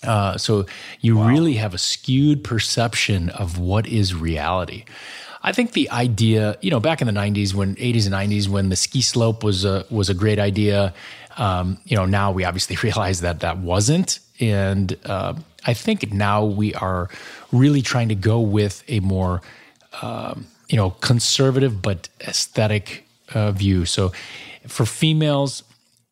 Uh, 0.04 0.38
so 0.38 0.66
you 1.02 1.18
wow. 1.18 1.28
really 1.28 1.54
have 1.56 1.74
a 1.74 1.78
skewed 1.78 2.44
perception 2.44 3.30
of 3.30 3.58
what 3.58 3.88
is 3.88 4.14
reality. 4.14 4.86
I 5.42 5.52
think 5.52 5.74
the 5.74 5.90
idea, 5.90 6.58
you 6.62 6.72
know, 6.72 6.80
back 6.80 7.02
in 7.02 7.08
the 7.08 7.14
'90s, 7.14 7.54
when 7.54 7.76
'80s 7.76 8.06
and 8.06 8.16
'90s, 8.16 8.48
when 8.48 8.70
the 8.70 8.76
ski 8.76 9.02
slope 9.02 9.44
was 9.44 9.66
a 9.66 9.86
was 9.90 10.10
a 10.10 10.14
great 10.14 10.40
idea. 10.40 10.94
Um, 11.38 11.80
you 11.86 11.98
know, 11.98 12.06
now 12.06 12.32
we 12.32 12.46
obviously 12.46 12.76
realize 12.84 13.22
that 13.22 13.42
that 13.42 13.58
wasn't, 13.58 14.20
and 14.40 14.98
uh, 15.06 15.34
I 15.66 15.74
think 15.74 16.14
now 16.14 16.46
we 16.46 16.74
are 16.76 17.10
really 17.54 17.82
trying 17.82 18.10
to 18.10 18.16
go 18.16 18.40
with 18.42 18.84
a 18.90 19.00
more, 19.00 19.42
um, 20.02 20.48
you 20.68 20.76
know, 20.76 20.90
conservative 20.90 21.82
but 21.82 22.10
aesthetic 22.22 23.06
uh, 23.34 23.52
view. 23.52 23.86
So, 23.86 24.12
for 24.68 24.86
females, 24.86 25.64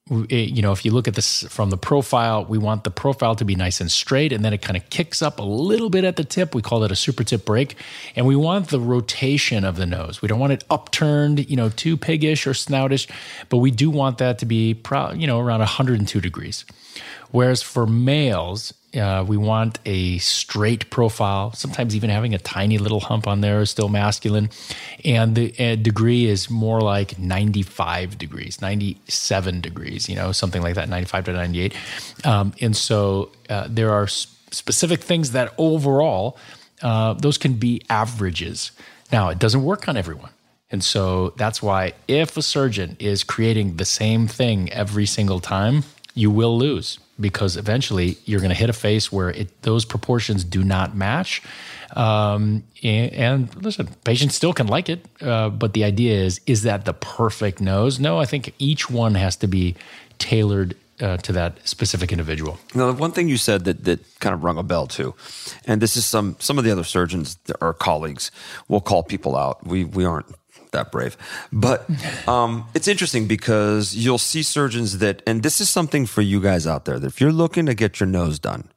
you 0.10 0.62
know, 0.62 0.74
if 0.74 0.84
you 0.84 0.92
look 0.92 1.08
at 1.08 1.16
this 1.16 1.44
from 1.44 1.70
the 1.70 1.78
profile, 1.78 2.44
we 2.44 2.58
want 2.58 2.84
the 2.84 2.92
profile 2.92 3.34
to 3.36 3.46
be 3.46 3.56
nice 3.56 3.80
and 3.80 3.90
straight, 3.90 4.34
and 4.34 4.44
then 4.44 4.52
it 4.52 4.62
kind 4.62 4.76
of 4.76 4.90
kicks 4.90 5.22
up 5.22 5.40
a 5.40 5.44
little 5.44 5.90
bit 5.90 6.04
at 6.04 6.18
the 6.18 6.26
tip. 6.26 6.54
We 6.54 6.62
call 6.62 6.84
it 6.84 6.92
a 6.92 6.96
supratip 6.96 7.46
break, 7.46 7.76
and 8.16 8.26
we 8.26 8.36
want 8.36 8.70
the 8.70 8.80
rotation 8.80 9.64
of 9.64 9.78
the 9.78 9.86
nose. 9.86 10.22
We 10.22 10.28
don't 10.28 10.40
want 10.40 10.52
it 10.52 10.66
upturned, 10.70 11.50
you 11.50 11.56
know, 11.56 11.70
too 11.70 11.96
piggish 11.96 12.46
or 12.46 12.52
snoutish, 12.52 13.10
but 13.48 13.58
we 13.58 13.72
do 13.72 13.90
want 13.90 14.18
that 14.18 14.40
to 14.40 14.46
be, 14.46 14.76
you 15.16 15.28
know, 15.28 15.40
around 15.40 15.60
102 15.60 16.20
degrees. 16.20 16.66
Whereas 17.32 17.62
for 17.62 17.88
males, 17.88 18.74
uh, 18.96 19.24
we 19.26 19.38
want 19.38 19.80
a 19.86 20.18
straight 20.18 20.90
profile, 20.90 21.54
sometimes 21.54 21.96
even 21.96 22.10
having 22.10 22.34
a 22.34 22.38
tiny 22.38 22.78
little 22.78 23.00
hump 23.00 23.26
on 23.26 23.42
there 23.42 23.62
is 23.62 23.70
still 23.70 23.90
masculine. 23.90 24.50
And 25.06 25.36
the 25.36 25.54
uh, 25.58 25.76
degree 25.76 26.26
is 26.26 26.50
more 26.50 26.82
like 26.82 27.18
95 27.18 28.18
degrees, 28.18 28.62
97 28.62 29.62
degrees, 29.62 30.10
you 30.10 30.16
know, 30.16 30.32
something 30.32 30.62
like 30.62 30.76
that, 30.76 30.90
95 30.90 31.26
to 31.26 31.34
98. 31.34 31.74
Um, 32.26 32.54
and 32.60 32.76
so 32.76 33.32
uh, 33.50 33.68
there 33.70 33.92
are 33.92 34.08
specific 34.08 35.02
things 35.02 35.32
that 35.32 35.54
overall, 35.58 36.38
uh, 36.82 37.14
those 37.14 37.38
can 37.38 37.54
be 37.54 37.82
averages. 37.90 38.72
Now, 39.12 39.30
it 39.30 39.40
doesn't 39.40 39.64
work 39.64 39.88
on 39.88 39.96
everyone. 39.96 40.32
And 40.70 40.84
so 40.84 41.34
that's 41.38 41.62
why 41.62 41.94
if 42.08 42.38
a 42.38 42.42
surgeon 42.42 42.96
is 43.00 43.24
creating 43.24 43.78
the 43.78 43.86
same 43.86 44.28
thing 44.28 44.72
every 44.72 45.06
single 45.06 45.40
time, 45.40 45.84
you 46.14 46.32
will 46.32 46.58
lose 46.58 46.98
because 47.22 47.58
eventually 47.58 48.18
you're 48.26 48.40
going 48.40 48.50
to 48.50 48.56
hit 48.56 48.70
a 48.70 48.74
face 48.74 49.12
where 49.12 49.30
it, 49.30 49.62
those 49.62 49.86
proportions 49.86 50.44
do 50.44 50.64
not 50.64 50.96
match. 50.96 51.42
Um, 51.96 52.64
and, 52.84 53.14
and, 53.14 53.64
listen, 53.64 53.88
patients 54.04 54.36
still 54.36 54.54
can 54.54 54.68
like 54.68 54.90
it, 54.90 55.06
uh, 55.22 55.50
but 55.50 55.74
the 55.74 55.84
idea 55.84 56.24
is 56.24 56.40
is 56.46 56.64
that 56.64 56.86
the 56.86 56.94
perfect 56.94 57.60
nose? 57.62 58.00
No, 58.00 58.20
I 58.20 58.26
think 58.26 58.54
each 58.60 58.90
one 58.90 59.16
has 59.16 59.36
to 59.38 59.48
be 59.48 59.76
tailored 60.18 60.76
uh, 61.02 61.18
to 61.18 61.34
that 61.34 61.68
specific 61.68 62.12
individual. 62.12 62.60
Now, 62.76 62.92
the 62.92 62.94
one 62.94 63.12
thing 63.12 63.28
you 63.28 63.38
said 63.38 63.66
that 63.66 63.84
that 63.86 64.20
kind 64.20 64.34
of 64.34 64.44
rung 64.44 64.58
a 64.58 64.64
bell 64.64 64.88
too, 64.88 65.16
and 65.66 65.82
this 65.82 65.98
is 65.98 66.06
some 66.06 66.36
some 66.40 66.58
of 66.58 66.64
the 66.64 66.72
other 66.72 66.84
surgeons 66.84 67.38
or 67.60 67.74
colleagues 67.74 68.32
will 68.68 68.82
call 68.82 69.04
people 69.04 69.36
out. 69.36 69.66
We 69.66 69.84
we 69.84 70.06
aren't 70.06 70.28
that 70.72 70.92
brave. 70.92 71.18
But 71.52 71.90
um, 72.28 72.66
it's 72.74 72.88
interesting 72.88 73.28
because 73.28 73.96
you'll 73.96 74.18
see 74.18 74.44
surgeons 74.44 75.00
that, 75.00 75.22
and 75.26 75.44
this 75.44 75.62
is 75.62 75.70
something 75.70 76.06
for 76.06 76.22
you 76.22 76.42
guys 76.42 76.68
out 76.68 76.86
there, 76.86 77.00
that 77.00 77.08
if 77.08 77.22
you're 77.22 77.32
looking 77.32 77.66
to 77.66 77.74
get 77.74 78.00
your 78.00 78.08
nose 78.08 78.40
done, 78.40 78.70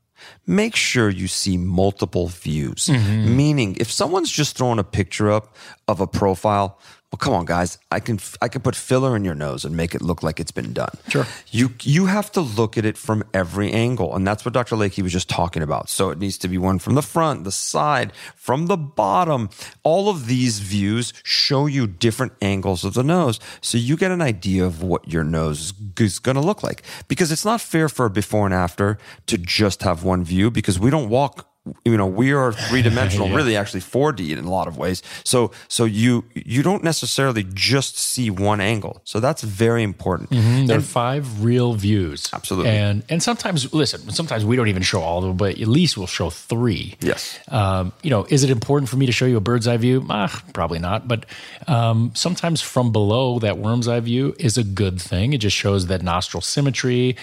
make 0.47 0.77
sure 0.77 1.09
you 1.09 1.29
see 1.29 1.57
multiple 1.57 2.29
views. 2.29 2.87
Mm-hmm. 2.87 3.37
Meaning, 3.37 3.77
if 3.81 3.91
someone's 3.91 4.31
just 4.31 4.57
throwing 4.57 4.79
a 4.79 4.85
picture 4.85 5.31
up 5.31 5.55
of 5.89 6.01
a 6.01 6.07
profile, 6.07 6.79
well, 7.15 7.19
come 7.19 7.35
on, 7.35 7.45
guys. 7.45 7.79
I 7.93 8.01
can 8.01 8.19
I 8.43 8.49
can 8.49 8.61
put 8.61 8.75
filler 8.75 9.15
in 9.15 9.25
your 9.25 9.37
nose 9.37 9.65
and 9.65 9.77
make 9.77 9.95
it 9.95 10.03
look 10.03 10.25
like 10.25 10.41
it's 10.41 10.51
been 10.51 10.73
done. 10.73 10.91
Sure. 11.07 11.29
You 11.53 11.73
you 11.83 12.07
have 12.07 12.33
to 12.33 12.41
look 12.41 12.77
at 12.77 12.85
it 12.85 12.99
from 12.99 13.23
every 13.33 13.71
angle, 13.71 14.17
and 14.17 14.27
that's 14.27 14.45
what 14.45 14.53
Dr. 14.53 14.75
Layke 14.75 15.01
was 15.01 15.13
just 15.13 15.29
talking 15.29 15.63
about. 15.63 15.89
So 15.89 16.11
it 16.11 16.19
needs 16.19 16.37
to 16.39 16.49
be 16.49 16.59
one 16.59 16.81
from 16.81 16.97
the 16.97 17.03
front, 17.03 17.45
the 17.45 17.53
side, 17.53 18.13
from 18.35 18.67
the 18.67 18.77
bottom. 18.77 19.49
All 19.85 20.09
of 20.09 20.27
these 20.27 20.59
views 20.59 21.13
show 21.23 21.67
you 21.67 21.87
different 21.87 22.33
angles 22.43 22.85
of 22.85 22.95
the 22.95 23.05
nose, 23.05 23.39
so 23.61 23.79
you 23.79 23.97
get 23.97 24.11
an 24.11 24.21
idea 24.21 24.65
of 24.65 24.83
what 24.83 25.07
your 25.07 25.23
nose 25.23 25.73
is 26.01 26.19
going 26.19 26.35
to 26.35 26.43
look 26.43 26.65
like. 26.65 26.83
Because 27.07 27.31
it's 27.31 27.45
not 27.45 27.61
fair 27.61 27.89
for 27.89 28.07
a 28.07 28.11
before 28.11 28.45
and 28.45 28.55
after 28.55 28.99
to 29.27 29.39
just 29.39 29.85
have 29.85 30.03
one 30.03 30.25
view, 30.25 30.51
because 30.51 30.81
we 30.81 30.91
don't 30.91 31.09
walk 31.09 31.54
you 31.85 31.97
know 31.97 32.07
we 32.07 32.33
are 32.33 32.53
three 32.69 32.83
dimensional 32.83 33.29
yeah. 33.29 33.37
really 33.37 33.57
actually 33.57 33.81
4d 33.81 34.37
in 34.37 34.45
a 34.45 34.51
lot 34.51 34.69
of 34.69 34.77
ways. 34.77 35.03
So 35.25 35.51
so 35.69 35.85
you 35.85 36.25
you 36.35 36.63
don't 36.63 36.85
necessarily 36.85 37.47
just 37.55 37.99
see 37.99 38.31
one 38.31 38.61
angle. 38.61 39.01
So 39.05 39.21
that's 39.21 39.43
very 39.43 39.83
important. 39.83 40.31
Mm-hmm. 40.31 40.67
there 40.67 40.77
and, 40.77 40.85
are 40.85 40.87
five 40.87 41.45
real 41.45 41.75
views. 41.75 42.29
Absolutely. 42.33 42.71
And 42.71 43.03
and 43.09 43.23
sometimes 43.23 43.73
listen 43.73 44.11
sometimes 44.11 44.45
we 44.45 44.57
don't 44.57 44.69
even 44.69 44.83
show 44.83 45.01
all 45.01 45.19
of 45.19 45.25
them 45.25 45.37
but 45.37 45.59
at 45.59 45.69
least 45.69 45.97
we'll 45.97 46.07
show 46.07 46.31
three. 46.31 46.97
Yes. 47.01 47.39
Um, 47.49 47.93
you 48.03 48.11
know 48.11 48.27
is 48.29 48.45
it 48.45 48.51
important 48.51 48.89
for 48.89 48.97
me 48.97 49.07
to 49.07 49.13
show 49.13 49.27
you 49.27 49.37
a 49.37 49.41
bird's 49.41 49.67
eye 49.67 49.77
view? 49.77 50.05
Ah, 50.11 50.43
probably 50.53 50.79
not. 50.79 51.09
But 51.09 51.27
um, 51.67 52.13
sometimes 52.15 52.61
from 52.61 52.93
below 52.93 53.39
that 53.39 53.59
worm's 53.59 53.89
eye 53.89 54.01
view 54.01 54.35
is 54.39 54.59
a 54.59 54.65
good 54.65 55.01
thing. 55.01 55.33
It 55.33 55.39
just 55.39 55.57
shows 55.57 55.87
that 55.87 56.03
nostril 56.03 56.41
symmetry. 56.41 57.17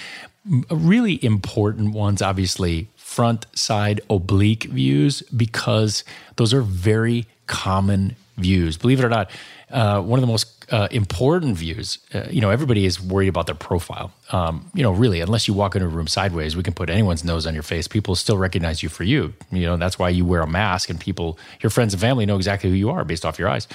Really 0.72 1.24
important 1.24 1.94
ones 1.94 2.24
obviously 2.24 2.88
front 3.12 3.46
side 3.54 4.00
oblique 4.10 4.64
views 4.64 5.22
because 5.36 6.06
those 6.38 6.54
are 6.54 6.62
very 6.62 7.26
common 7.46 8.16
views. 8.38 8.78
Believe 8.78 9.00
it 9.00 9.06
or 9.06 9.10
not, 9.10 9.30
uh, 9.70 10.02
one 10.02 10.18
of 10.18 10.22
the 10.22 10.28
most 10.28 10.66
uh, 10.72 10.88
important 10.92 11.58
views, 11.58 11.98
uh, 12.14 12.24
you 12.30 12.40
know, 12.40 12.50
everybody 12.50 12.86
is 12.86 13.02
worried 13.02 13.28
about 13.28 13.48
their 13.48 13.56
profile. 13.56 14.14
Um, 14.32 14.72
you 14.74 14.82
know, 14.82 14.92
really, 14.92 15.20
unless 15.20 15.46
you 15.46 15.54
walk 15.54 15.76
into 15.76 15.88
a 15.88 15.90
room 15.90 16.08
sideways, 16.08 16.56
we 16.56 16.64
can 16.64 16.74
put 16.74 16.90
anyone's 16.90 17.26
nose 17.26 17.46
on 17.46 17.54
your 17.54 17.64
face. 17.64 17.86
People 17.86 18.16
still 18.16 18.38
recognize 18.38 18.82
you 18.82 18.88
for 18.88 19.04
you. 19.04 19.34
You 19.52 19.66
know, 19.66 19.76
that's 19.76 20.00
why 20.00 20.08
you 20.08 20.24
wear 20.24 20.42
a 20.42 20.48
mask 20.48 20.90
and 20.90 20.98
people, 20.98 21.38
your 21.62 21.70
friends 21.70 21.94
and 21.94 22.00
family 22.00 22.26
know 22.26 22.38
exactly 22.38 22.70
who 22.70 22.78
you 22.78 22.90
are 22.90 23.04
based 23.04 23.26
off 23.26 23.38
your 23.38 23.50
eyes. 23.50 23.68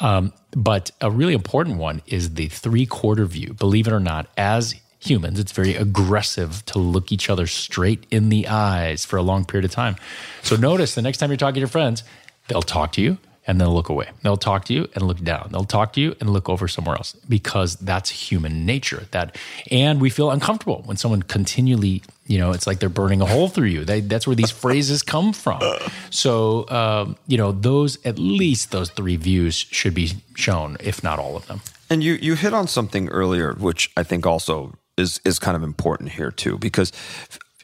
Um, 0.00 0.32
but 0.52 0.90
a 1.02 1.10
really 1.10 1.34
important 1.34 1.76
one 1.76 2.00
is 2.06 2.34
the 2.34 2.48
three 2.48 2.86
quarter 2.86 3.26
view. 3.26 3.52
Believe 3.52 3.86
it 3.86 3.92
or 3.92 4.00
not, 4.00 4.28
as 4.38 4.74
humans, 4.98 5.38
it's 5.38 5.52
very 5.52 5.74
aggressive 5.74 6.64
to 6.66 6.78
look 6.78 7.12
each 7.12 7.30
other 7.30 7.46
straight 7.46 8.04
in 8.10 8.28
the 8.28 8.48
eyes 8.48 9.04
for 9.04 9.16
a 9.16 9.22
long 9.22 9.44
period 9.44 9.64
of 9.64 9.70
time. 9.70 9.96
So 10.42 10.56
notice 10.56 10.94
the 10.94 11.02
next 11.02 11.18
time 11.18 11.30
you're 11.30 11.36
talking 11.36 11.54
to 11.54 11.60
your 11.60 11.68
friends, 11.68 12.02
they'll 12.48 12.62
talk 12.62 12.92
to 12.92 13.00
you 13.00 13.18
and 13.48 13.58
they'll 13.58 13.72
look 13.72 13.88
away. 13.88 14.10
They'll 14.22 14.36
talk 14.36 14.66
to 14.66 14.74
you 14.74 14.88
and 14.94 15.02
look 15.02 15.20
down. 15.24 15.48
They'll 15.50 15.64
talk 15.64 15.94
to 15.94 16.00
you 16.00 16.14
and 16.20 16.28
look 16.30 16.50
over 16.50 16.68
somewhere 16.68 16.96
else 16.96 17.14
because 17.28 17.76
that's 17.76 18.10
human 18.10 18.66
nature. 18.66 19.06
That 19.12 19.36
and 19.70 20.00
we 20.02 20.10
feel 20.10 20.30
uncomfortable 20.30 20.82
when 20.84 20.98
someone 20.98 21.22
continually, 21.22 22.02
you 22.26 22.38
know, 22.38 22.52
it's 22.52 22.66
like 22.66 22.78
they're 22.78 22.90
burning 22.90 23.22
a 23.22 23.26
hole 23.26 23.48
through 23.48 23.68
you. 23.68 23.86
They, 23.86 24.00
that's 24.02 24.26
where 24.26 24.36
these 24.36 24.50
phrases 24.50 25.02
come 25.02 25.32
from. 25.32 25.62
So, 26.10 26.68
um, 26.68 27.16
you 27.26 27.38
know, 27.38 27.52
those 27.52 27.98
at 28.04 28.18
least 28.18 28.70
those 28.70 28.90
three 28.90 29.16
views 29.16 29.54
should 29.54 29.94
be 29.94 30.12
shown, 30.36 30.76
if 30.80 31.02
not 31.02 31.18
all 31.18 31.34
of 31.34 31.46
them. 31.46 31.62
And 31.88 32.04
you 32.04 32.18
you 32.20 32.34
hit 32.34 32.52
on 32.52 32.68
something 32.68 33.08
earlier, 33.08 33.54
which 33.54 33.90
I 33.96 34.02
think 34.02 34.26
also 34.26 34.74
is 34.98 35.20
is 35.24 35.38
kind 35.38 35.56
of 35.56 35.62
important 35.62 36.10
here 36.10 36.30
too 36.30 36.58
because 36.58 36.92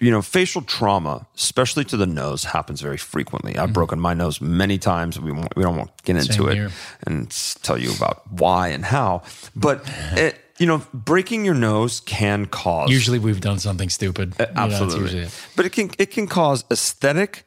you 0.00 0.10
know 0.10 0.22
facial 0.22 0.62
trauma 0.62 1.26
especially 1.36 1.84
to 1.84 1.96
the 1.96 2.06
nose 2.06 2.44
happens 2.44 2.80
very 2.80 2.96
frequently. 2.96 3.56
I've 3.56 3.66
mm-hmm. 3.66 3.72
broken 3.72 4.00
my 4.00 4.14
nose 4.14 4.40
many 4.40 4.78
times. 4.78 5.18
We, 5.20 5.32
we 5.32 5.62
don't 5.62 5.76
want 5.76 5.96
to 5.96 6.04
get 6.04 6.16
into 6.16 6.48
Same 6.48 6.66
it 6.66 6.72
and 7.06 7.30
tell 7.62 7.78
you 7.78 7.94
about 7.94 8.30
why 8.30 8.68
and 8.68 8.84
how 8.84 9.22
but 9.54 9.82
it, 10.12 10.36
you 10.58 10.66
know 10.66 10.82
breaking 10.92 11.44
your 11.44 11.54
nose 11.54 12.00
can 12.00 12.46
cause 12.46 12.90
usually 12.90 13.18
we've 13.18 13.40
done 13.40 13.58
something 13.58 13.88
stupid. 13.88 14.34
Uh, 14.40 14.46
absolutely 14.56 15.10
you 15.10 15.20
know, 15.20 15.26
it. 15.26 15.48
but 15.56 15.66
it 15.66 15.72
can 15.72 15.90
it 15.98 16.10
can 16.10 16.26
cause 16.26 16.64
aesthetic 16.70 17.44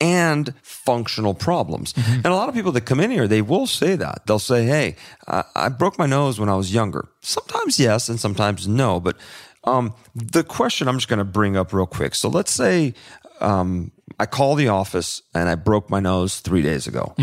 and 0.00 0.52
functional 0.62 1.34
problems. 1.34 1.92
Mm-hmm. 1.94 2.14
And 2.14 2.26
a 2.26 2.34
lot 2.34 2.48
of 2.48 2.54
people 2.54 2.72
that 2.72 2.82
come 2.82 3.00
in 3.00 3.10
here, 3.10 3.26
they 3.26 3.42
will 3.42 3.66
say 3.66 3.96
that. 3.96 4.26
They'll 4.26 4.38
say, 4.38 4.64
Hey, 4.64 4.96
I, 5.26 5.44
I 5.54 5.68
broke 5.68 5.98
my 5.98 6.06
nose 6.06 6.38
when 6.38 6.48
I 6.48 6.54
was 6.54 6.72
younger. 6.72 7.08
Sometimes 7.20 7.80
yes, 7.80 8.08
and 8.08 8.20
sometimes 8.20 8.68
no. 8.68 9.00
But 9.00 9.16
um, 9.64 9.94
the 10.14 10.44
question 10.44 10.88
I'm 10.88 10.96
just 10.96 11.08
going 11.08 11.18
to 11.18 11.24
bring 11.24 11.56
up 11.56 11.72
real 11.72 11.86
quick. 11.86 12.14
So 12.14 12.28
let's 12.28 12.52
say 12.52 12.94
um, 13.40 13.90
I 14.18 14.26
call 14.26 14.54
the 14.54 14.68
office 14.68 15.22
and 15.34 15.48
I 15.48 15.54
broke 15.54 15.90
my 15.90 16.00
nose 16.00 16.40
three 16.40 16.62
days 16.62 16.86
ago, 16.86 17.14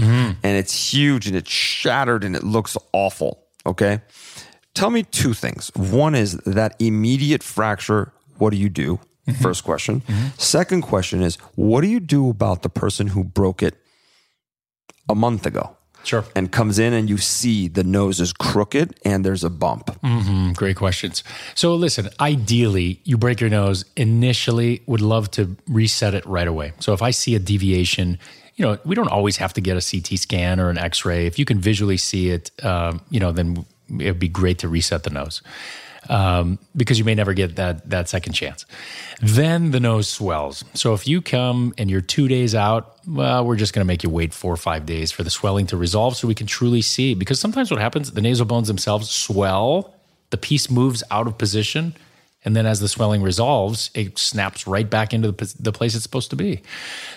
and 0.43 0.57
it's 0.57 0.93
huge 0.93 1.27
and 1.27 1.35
it's 1.35 1.49
shattered 1.49 2.23
and 2.23 2.35
it 2.35 2.43
looks 2.43 2.77
awful. 2.91 3.43
Okay, 3.65 4.01
tell 4.73 4.89
me 4.89 5.03
two 5.03 5.33
things. 5.33 5.71
One 5.75 6.15
is 6.15 6.33
that 6.45 6.75
immediate 6.79 7.43
fracture. 7.43 8.11
What 8.37 8.49
do 8.51 8.57
you 8.57 8.69
do? 8.69 8.99
First 9.41 9.63
question. 9.63 10.01
Second 10.37 10.81
question 10.81 11.21
is, 11.21 11.37
what 11.55 11.81
do 11.81 11.87
you 11.87 11.99
do 11.99 12.29
about 12.29 12.61
the 12.61 12.69
person 12.69 13.07
who 13.07 13.23
broke 13.23 13.63
it 13.63 13.75
a 15.07 15.15
month 15.15 15.45
ago? 15.45 15.77
Sure. 16.03 16.25
and 16.35 16.51
comes 16.51 16.79
in 16.79 16.91
and 16.93 17.09
you 17.09 17.17
see 17.17 17.69
the 17.69 17.83
nose 17.83 18.19
is 18.19 18.33
crooked 18.33 18.99
and 19.05 19.23
there's 19.25 19.43
a 19.43 19.49
bump. 19.49 19.87
Mm, 20.01 20.53
great 20.53 20.75
questions. 20.75 21.23
So 21.55 21.75
listen, 21.75 22.09
ideally, 22.19 22.99
you 23.05 23.17
break 23.17 23.39
your 23.39 23.49
nose 23.49 23.85
initially, 23.95 24.81
would 24.85 24.99
love 24.99 25.31
to 25.31 25.55
reset 25.67 26.13
it 26.13 26.25
right 26.25 26.47
away. 26.47 26.73
So 26.79 26.91
if 26.91 27.01
I 27.01 27.11
see 27.11 27.35
a 27.35 27.39
deviation, 27.39 28.19
you 28.55 28.65
know, 28.65 28.77
we 28.83 28.95
don't 28.95 29.07
always 29.07 29.37
have 29.37 29.53
to 29.53 29.61
get 29.61 29.77
a 29.77 29.81
CT 29.81 30.19
scan 30.19 30.59
or 30.59 30.69
an 30.69 30.77
X-ray. 30.77 31.25
If 31.25 31.39
you 31.39 31.45
can 31.45 31.59
visually 31.59 31.97
see 31.97 32.29
it, 32.31 32.51
um, 32.63 33.01
you 33.09 33.21
know, 33.21 33.31
then 33.31 33.65
it'd 33.97 34.19
be 34.19 34.27
great 34.27 34.59
to 34.59 34.67
reset 34.67 35.03
the 35.03 35.09
nose. 35.09 35.41
Um, 36.09 36.59
because 36.75 36.99
you 36.99 37.05
may 37.05 37.15
never 37.15 37.33
get 37.33 37.55
that 37.55 37.89
that 37.89 38.09
second 38.09 38.33
chance. 38.33 38.65
Then 39.21 39.71
the 39.71 39.79
nose 39.79 40.09
swells. 40.09 40.65
So 40.73 40.93
if 40.93 41.07
you 41.07 41.21
come 41.21 41.73
and 41.77 41.89
you're 41.89 42.01
two 42.01 42.27
days 42.27 42.55
out, 42.55 42.97
well, 43.07 43.45
we're 43.45 43.55
just 43.55 43.73
going 43.73 43.85
to 43.85 43.87
make 43.87 44.03
you 44.03 44.09
wait 44.09 44.33
four 44.33 44.53
or 44.53 44.57
five 44.57 44.85
days 44.85 45.11
for 45.11 45.23
the 45.23 45.29
swelling 45.29 45.67
to 45.67 45.77
resolve, 45.77 46.17
so 46.17 46.27
we 46.27 46.35
can 46.35 46.47
truly 46.47 46.81
see. 46.81 47.13
Because 47.15 47.39
sometimes 47.39 47.71
what 47.71 47.79
happens, 47.79 48.11
the 48.11 48.21
nasal 48.21 48.45
bones 48.45 48.67
themselves 48.67 49.09
swell, 49.09 49.93
the 50.29 50.37
piece 50.37 50.69
moves 50.69 51.03
out 51.09 51.27
of 51.27 51.37
position, 51.37 51.95
and 52.45 52.55
then 52.55 52.65
as 52.65 52.79
the 52.79 52.87
swelling 52.87 53.21
resolves, 53.21 53.89
it 53.93 54.17
snaps 54.17 54.67
right 54.67 54.89
back 54.89 55.13
into 55.13 55.31
the, 55.31 55.55
the 55.59 55.71
place 55.71 55.95
it's 55.95 56.03
supposed 56.03 56.29
to 56.31 56.35
be. 56.35 56.61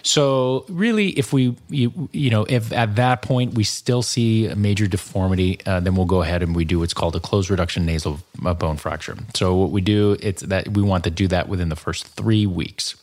So 0.03 0.65
really, 0.69 1.09
if 1.11 1.33
we 1.33 1.57
you, 1.69 2.09
you 2.13 2.31
know 2.31 2.45
if 2.49 2.73
at 2.73 2.97
that 2.97 3.23
point 3.23 3.55
we 3.55 3.65
still 3.65 4.03
see 4.03 4.47
a 4.47 4.57
major 4.57 4.87
deformity, 4.87 5.61
uh, 5.67 5.81
then 5.81 5.97
we'll 5.97 6.07
go 6.07 6.23
ahead 6.23 6.43
and 6.43 6.55
we 6.55 6.65
do 6.65 6.79
what's 6.79 6.95
called 6.95 7.17
a 7.17 7.21
closed 7.21 7.51
reduction 7.51 7.87
nasal 7.87 8.21
uh, 8.45 8.55
bone 8.55 8.77
fracture. 8.77 9.17
So 9.35 9.55
what 9.55 9.71
we 9.71 9.81
do 9.81 10.17
it's 10.21 10.43
that 10.43 10.69
we 10.69 10.83
want 10.83 11.05
to 11.05 11.11
do 11.11 11.29
that 11.29 11.49
within 11.49 11.69
the 11.69 11.77
first 11.77 12.07
three 12.09 12.47
weeks. 12.47 12.95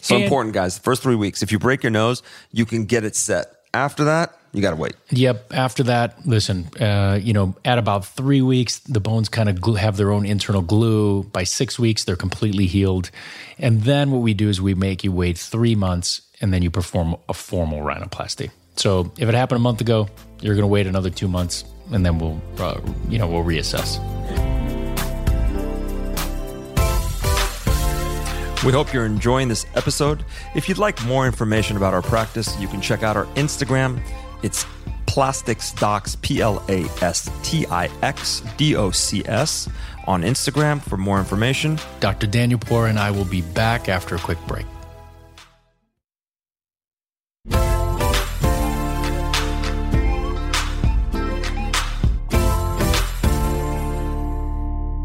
So 0.00 0.16
And- 0.16 0.24
important, 0.24 0.54
guys. 0.54 0.76
The 0.76 0.82
first 0.82 1.02
three 1.02 1.16
weeks, 1.16 1.42
if 1.42 1.50
you 1.50 1.58
break 1.58 1.82
your 1.82 1.90
nose, 1.90 2.22
you 2.52 2.66
can 2.66 2.84
get 2.84 3.04
it 3.04 3.16
set. 3.16 3.46
After 3.72 4.04
that, 4.04 4.36
you 4.54 4.62
got 4.62 4.70
to 4.70 4.76
wait. 4.76 4.94
Yep. 5.10 5.52
After 5.52 5.82
that, 5.82 6.26
listen, 6.26 6.68
uh, 6.80 7.18
you 7.20 7.32
know, 7.32 7.56
at 7.64 7.76
about 7.76 8.06
three 8.06 8.40
weeks, 8.40 8.78
the 8.78 9.00
bones 9.00 9.28
kind 9.28 9.48
of 9.48 9.76
have 9.76 9.96
their 9.96 10.12
own 10.12 10.24
internal 10.24 10.62
glue. 10.62 11.24
By 11.24 11.42
six 11.42 11.78
weeks, 11.78 12.04
they're 12.04 12.16
completely 12.16 12.66
healed. 12.66 13.10
And 13.58 13.82
then 13.82 14.12
what 14.12 14.22
we 14.22 14.32
do 14.32 14.48
is 14.48 14.62
we 14.62 14.74
make 14.74 15.02
you 15.02 15.10
wait 15.10 15.36
three 15.36 15.74
months 15.74 16.22
and 16.40 16.54
then 16.54 16.62
you 16.62 16.70
perform 16.70 17.16
a 17.28 17.34
formal 17.34 17.80
rhinoplasty. 17.80 18.50
So 18.76 19.12
if 19.18 19.28
it 19.28 19.34
happened 19.34 19.56
a 19.56 19.62
month 19.62 19.80
ago, 19.80 20.08
you're 20.40 20.54
going 20.54 20.62
to 20.62 20.68
wait 20.68 20.86
another 20.86 21.10
two 21.10 21.28
months 21.28 21.64
and 21.92 22.06
then 22.06 22.18
we'll, 22.18 22.40
uh, 22.58 22.80
you 23.08 23.18
know, 23.18 23.26
we'll 23.26 23.44
reassess. 23.44 23.98
We 28.64 28.72
hope 28.72 28.94
you're 28.94 29.04
enjoying 29.04 29.48
this 29.48 29.66
episode. 29.74 30.24
If 30.54 30.70
you'd 30.70 30.78
like 30.78 31.04
more 31.04 31.26
information 31.26 31.76
about 31.76 31.92
our 31.92 32.00
practice, 32.00 32.58
you 32.58 32.66
can 32.66 32.80
check 32.80 33.02
out 33.02 33.14
our 33.14 33.26
Instagram. 33.34 34.00
It's 34.44 34.66
Plastix 35.06 35.74
Docs, 35.80 36.16
P 36.16 36.42
L 36.42 36.62
A 36.68 36.84
S 37.00 37.30
T 37.42 37.64
I 37.68 37.88
X 38.02 38.42
D 38.58 38.76
O 38.76 38.90
C 38.90 39.22
S, 39.24 39.70
on 40.06 40.20
Instagram 40.20 40.82
for 40.82 40.98
more 40.98 41.18
information. 41.18 41.78
Dr. 42.00 42.26
Danielpour 42.26 42.90
and 42.90 42.98
I 42.98 43.10
will 43.10 43.24
be 43.24 43.40
back 43.40 43.88
after 43.88 44.16
a 44.16 44.18
quick 44.18 44.38
break. 44.46 44.66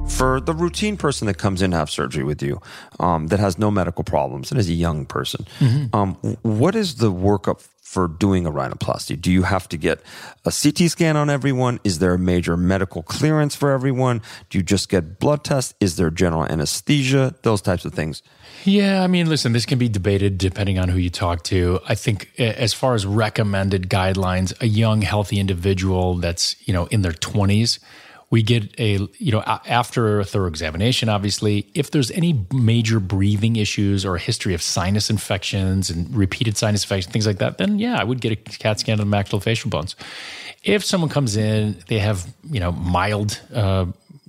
For 0.10 0.42
the 0.42 0.54
routine 0.54 0.98
person 0.98 1.28
that 1.28 1.38
comes 1.38 1.62
in 1.62 1.72
to 1.72 1.78
have 1.78 1.90
surgery 1.90 2.26
with 2.26 2.44
you, 2.44 2.62
um, 3.00 3.28
that 3.28 3.40
has 3.40 3.58
no 3.58 3.72
medical 3.72 4.04
problems 4.04 4.52
and 4.52 4.60
is 4.60 4.70
a 4.70 4.74
young 4.74 5.06
person, 5.06 5.48
um, 5.94 6.16
what 6.42 6.76
is 6.76 6.96
the 6.96 7.10
workup 7.10 7.66
for 7.90 8.08
doing 8.08 8.46
a 8.46 8.52
rhinoplasty? 8.52 9.20
Do 9.20 9.32
you 9.32 9.42
have 9.42 9.68
to 9.70 9.76
get 9.76 10.00
a 10.46 10.52
CT 10.52 10.92
scan 10.92 11.18
on 11.18 11.28
everyone? 11.28 11.80
Is 11.84 11.98
there 11.98 12.14
a 12.14 12.20
major 12.20 12.56
medical 12.56 13.02
clearance 13.02 13.56
for 13.56 13.72
everyone? 13.72 14.22
Do 14.52 14.60
you 14.60 14.64
just 14.64 14.90
get 14.90 15.18
blood 15.18 15.44
tests? 15.44 15.74
Is 15.80 15.96
there 15.96 16.12
general 16.12 16.44
anesthesia? 16.44 17.34
Those 17.42 17.64
types 17.64 17.86
of 17.86 17.94
things. 17.96 18.22
Yeah, 18.64 19.04
I 19.04 19.08
mean, 19.08 19.28
listen, 19.28 19.54
this 19.54 19.66
can 19.66 19.80
be 19.80 19.90
debated 19.90 20.38
depending 20.38 20.78
on 20.78 20.90
who 20.90 21.00
you 21.00 21.10
talk 21.10 21.42
to. 21.46 21.80
I 21.88 21.96
think 21.96 22.32
as 22.38 22.76
far 22.76 22.94
as 22.94 23.08
recommended 23.08 23.90
guidelines, 23.90 24.54
a 24.62 24.68
young, 24.68 25.02
healthy 25.02 25.40
individual 25.40 26.14
that's, 26.16 26.56
you 26.68 26.74
know, 26.74 26.86
in 26.88 27.02
their 27.02 27.14
20s, 27.14 27.80
we 28.32 28.44
get 28.44 28.80
a, 28.80 29.00
you 29.18 29.32
know, 29.32 29.42
after 29.42 30.20
a 30.20 30.26
thorough 30.26 30.48
examination, 30.48 31.10
obviously, 31.10 31.68
if 31.74 31.90
there's 31.90 32.12
any 32.12 32.46
major 32.54 33.00
breathing 33.00 33.56
issues 33.56 34.06
or 34.06 34.16
a 34.16 34.20
history 34.20 34.54
of 34.54 34.62
sinus 34.62 35.10
infections 35.10 35.90
and 35.90 36.16
repeated 36.16 36.56
sinus 36.56 36.84
infections, 36.84 37.12
things 37.12 37.26
like 37.26 37.40
that, 37.40 37.58
then 37.58 37.80
yeah, 37.80 38.00
I 38.00 38.04
would 38.04 38.22
get 38.22 38.32
a 38.32 38.36
CAT 38.36 38.80
scan 38.80 39.00
of 39.00 39.10
the 39.10 39.18
maxillofacial 39.18 39.72
bones. 39.72 39.96
If 40.64 40.86
someone 40.86 41.10
comes 41.10 41.38
in, 41.38 41.82
they 41.88 42.00
have, 42.00 42.28
you 42.52 42.60
know, 42.60 42.72
mild, 42.72 43.42
uh, 43.54 43.86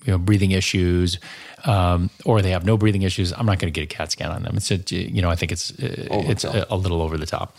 you 0.07 0.13
know, 0.13 0.19
breathing 0.19 0.53
issues, 0.53 1.19
um, 1.65 2.11
or 2.25 2.43
they 2.43 2.51
have 2.51 2.65
no 2.65 2.77
breathing 2.77 3.03
issues, 3.03 3.33
I'm 3.33 3.47
not 3.47 3.59
going 3.59 3.73
to 3.73 3.81
get 3.81 3.85
a 3.85 3.95
CAT 3.95 4.13
scan 4.13 4.31
on 4.31 4.43
them. 4.43 4.57
It's, 4.57 4.71
a, 4.71 4.77
you 4.91 5.23
know, 5.23 5.31
I 5.31 5.37
think 5.37 5.53
it's 5.53 5.71
uh, 5.73 6.07
it's 6.29 6.45
a, 6.45 6.67
a 6.71 6.77
little 6.77 7.03
over 7.03 7.17
the 7.17 7.27
top. 7.27 7.57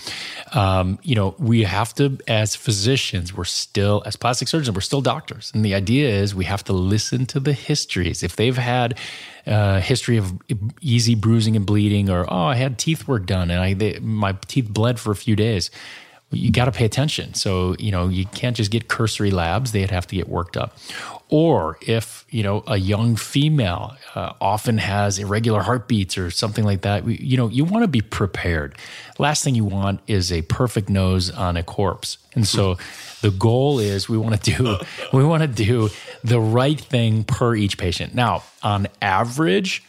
Um, 0.53 0.99
you 1.03 1.15
know, 1.15 1.35
we 1.39 1.63
have 1.63 1.93
to, 1.95 2.17
as 2.27 2.55
physicians, 2.55 3.35
we're 3.35 3.43
still 3.43 4.03
as 4.05 4.15
plastic 4.15 4.47
surgeons, 4.47 4.75
we're 4.75 4.81
still 4.81 5.01
doctors, 5.01 5.51
and 5.53 5.63
the 5.63 5.75
idea 5.75 6.09
is 6.09 6.33
we 6.35 6.45
have 6.45 6.63
to 6.65 6.73
listen 6.73 7.25
to 7.27 7.39
the 7.39 7.53
histories. 7.53 8.23
If 8.23 8.35
they've 8.35 8.57
had 8.57 8.97
uh, 9.45 9.81
history 9.81 10.17
of 10.17 10.33
easy 10.81 11.15
bruising 11.15 11.55
and 11.55 11.65
bleeding, 11.65 12.09
or 12.09 12.25
oh, 12.31 12.45
I 12.45 12.55
had 12.55 12.77
teeth 12.77 13.07
work 13.07 13.25
done 13.25 13.49
and 13.49 13.59
I 13.59 13.73
they, 13.73 13.99
my 13.99 14.33
teeth 14.47 14.69
bled 14.69 14.99
for 14.99 15.11
a 15.11 15.15
few 15.15 15.35
days 15.35 15.71
you 16.31 16.51
got 16.51 16.65
to 16.65 16.71
pay 16.71 16.85
attention. 16.85 17.33
So, 17.33 17.75
you 17.77 17.91
know, 17.91 18.07
you 18.07 18.25
can't 18.25 18.55
just 18.55 18.71
get 18.71 18.87
cursory 18.87 19.31
labs, 19.31 19.71
they'd 19.71 19.91
have 19.91 20.07
to 20.07 20.15
get 20.15 20.29
worked 20.29 20.57
up. 20.57 20.77
Or 21.29 21.77
if, 21.81 22.25
you 22.29 22.43
know, 22.43 22.63
a 22.67 22.77
young 22.77 23.15
female 23.15 23.95
uh, 24.15 24.33
often 24.41 24.77
has 24.79 25.17
irregular 25.17 25.61
heartbeats 25.61 26.17
or 26.17 26.29
something 26.29 26.65
like 26.65 26.81
that, 26.81 27.07
you 27.07 27.37
know, 27.37 27.47
you 27.47 27.63
want 27.63 27.83
to 27.83 27.87
be 27.87 28.01
prepared. 28.01 28.77
Last 29.17 29.43
thing 29.43 29.55
you 29.55 29.63
want 29.63 30.01
is 30.07 30.31
a 30.31 30.41
perfect 30.41 30.89
nose 30.89 31.31
on 31.31 31.55
a 31.55 31.63
corpse. 31.63 32.17
And 32.33 32.45
so 32.45 32.77
the 33.21 33.31
goal 33.31 33.79
is 33.79 34.09
we 34.09 34.17
want 34.17 34.43
to 34.43 34.57
do 34.57 34.77
we 35.13 35.23
want 35.23 35.41
to 35.43 35.47
do 35.47 35.89
the 36.23 36.39
right 36.39 36.79
thing 36.79 37.23
per 37.23 37.55
each 37.55 37.77
patient. 37.77 38.13
Now, 38.13 38.43
on 38.61 38.87
average, 39.01 39.83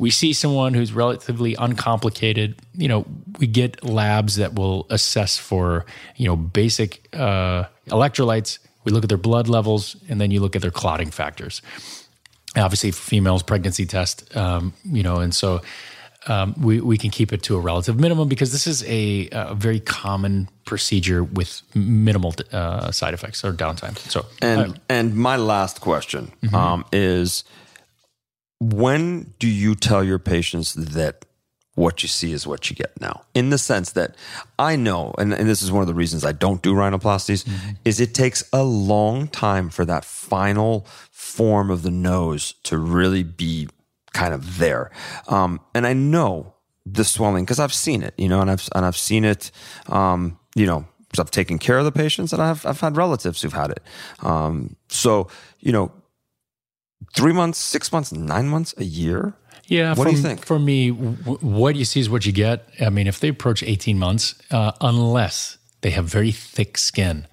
we 0.00 0.10
see 0.10 0.32
someone 0.32 0.72
who's 0.72 0.92
relatively 0.94 1.54
uncomplicated. 1.54 2.56
You 2.74 2.88
know 2.88 3.06
we 3.38 3.46
get 3.46 3.84
labs 3.84 4.36
that 4.36 4.54
will 4.54 4.86
assess 4.88 5.36
for 5.36 5.84
you 6.16 6.26
know 6.26 6.36
basic 6.36 7.06
uh, 7.14 7.64
electrolytes. 7.88 8.58
We 8.84 8.92
look 8.92 9.04
at 9.04 9.10
their 9.10 9.18
blood 9.18 9.46
levels 9.46 9.96
and 10.08 10.18
then 10.20 10.30
you 10.30 10.40
look 10.40 10.56
at 10.56 10.62
their 10.62 10.70
clotting 10.70 11.10
factors. 11.10 11.60
Obviously 12.56 12.90
for 12.90 13.02
females 13.02 13.42
pregnancy 13.44 13.86
test 13.86 14.36
um, 14.36 14.72
you 14.84 15.02
know 15.02 15.16
and 15.16 15.34
so 15.34 15.60
um, 16.26 16.54
we, 16.60 16.80
we 16.80 16.98
can 16.98 17.10
keep 17.10 17.32
it 17.32 17.42
to 17.44 17.56
a 17.56 17.60
relative 17.60 17.98
minimum 17.98 18.28
because 18.28 18.52
this 18.52 18.66
is 18.66 18.84
a, 18.84 19.28
a 19.32 19.54
very 19.54 19.80
common 19.80 20.48
procedure 20.64 21.24
with 21.24 21.62
minimal 21.74 22.34
uh, 22.52 22.90
side 22.90 23.14
effects 23.14 23.42
or 23.44 23.52
downtime. 23.52 23.96
So 23.98 24.26
And 24.42 24.80
and 24.88 25.14
my 25.14 25.36
last 25.36 25.80
question 25.80 26.30
um, 26.52 26.84
is 26.92 27.44
when 28.60 29.34
do 29.38 29.48
you 29.48 29.74
tell 29.74 30.04
your 30.04 30.18
patients 30.18 30.74
that 30.74 31.24
what 31.74 32.02
you 32.02 32.08
see 32.08 32.32
is 32.32 32.46
what 32.46 32.68
you 32.68 32.76
get 32.76 33.00
now? 33.00 33.22
In 33.34 33.48
the 33.50 33.58
sense 33.58 33.92
that 33.92 34.14
I 34.58 34.76
know, 34.76 35.14
and, 35.16 35.32
and 35.32 35.48
this 35.48 35.62
is 35.62 35.72
one 35.72 35.80
of 35.80 35.88
the 35.88 35.94
reasons 35.94 36.24
I 36.24 36.32
don't 36.32 36.62
do 36.62 36.74
rhinoplasties, 36.74 37.48
is 37.84 38.00
it 38.00 38.14
takes 38.14 38.44
a 38.52 38.62
long 38.62 39.28
time 39.28 39.70
for 39.70 39.84
that 39.86 40.04
final 40.04 40.86
form 41.10 41.70
of 41.70 41.82
the 41.82 41.90
nose 41.90 42.52
to 42.64 42.76
really 42.76 43.22
be 43.22 43.68
kind 44.12 44.34
of 44.34 44.58
there. 44.58 44.90
Um, 45.28 45.60
and 45.74 45.86
I 45.86 45.94
know 45.94 46.54
the 46.84 47.04
swelling 47.04 47.44
because 47.44 47.60
I've 47.60 47.72
seen 47.72 48.02
it, 48.02 48.14
you 48.18 48.28
know, 48.28 48.40
and 48.40 48.50
I've 48.50 48.68
and 48.74 48.84
I've 48.84 48.96
seen 48.96 49.24
it, 49.24 49.50
um, 49.86 50.38
you 50.54 50.66
know, 50.66 50.86
because 51.00 51.20
I've 51.20 51.30
taken 51.30 51.58
care 51.58 51.78
of 51.78 51.84
the 51.84 51.92
patients 51.92 52.32
and 52.32 52.42
I've 52.42 52.66
I've 52.66 52.80
had 52.80 52.96
relatives 52.96 53.40
who've 53.40 53.52
had 53.52 53.70
it. 53.70 53.82
Um, 54.20 54.76
so 54.88 55.28
you 55.60 55.72
know, 55.72 55.92
three 57.14 57.32
months, 57.32 57.58
six 57.58 57.92
months, 57.92 58.12
nine 58.12 58.48
months, 58.48 58.74
a 58.78 58.84
year. 58.84 59.34
Yeah. 59.66 59.90
What 59.90 60.04
from, 60.04 60.12
do 60.12 60.16
you 60.16 60.22
think? 60.22 60.44
For 60.44 60.58
me, 60.58 60.90
w- 60.90 61.38
what 61.40 61.76
you 61.76 61.84
see 61.84 62.00
is 62.00 62.10
what 62.10 62.26
you 62.26 62.32
get. 62.32 62.68
I 62.80 62.90
mean, 62.90 63.06
if 63.06 63.20
they 63.20 63.28
approach 63.28 63.62
18 63.62 63.98
months, 63.98 64.34
uh, 64.50 64.72
unless 64.80 65.58
they 65.82 65.90
have 65.90 66.06
very 66.06 66.32
thick 66.32 66.76
skin, 66.76 67.26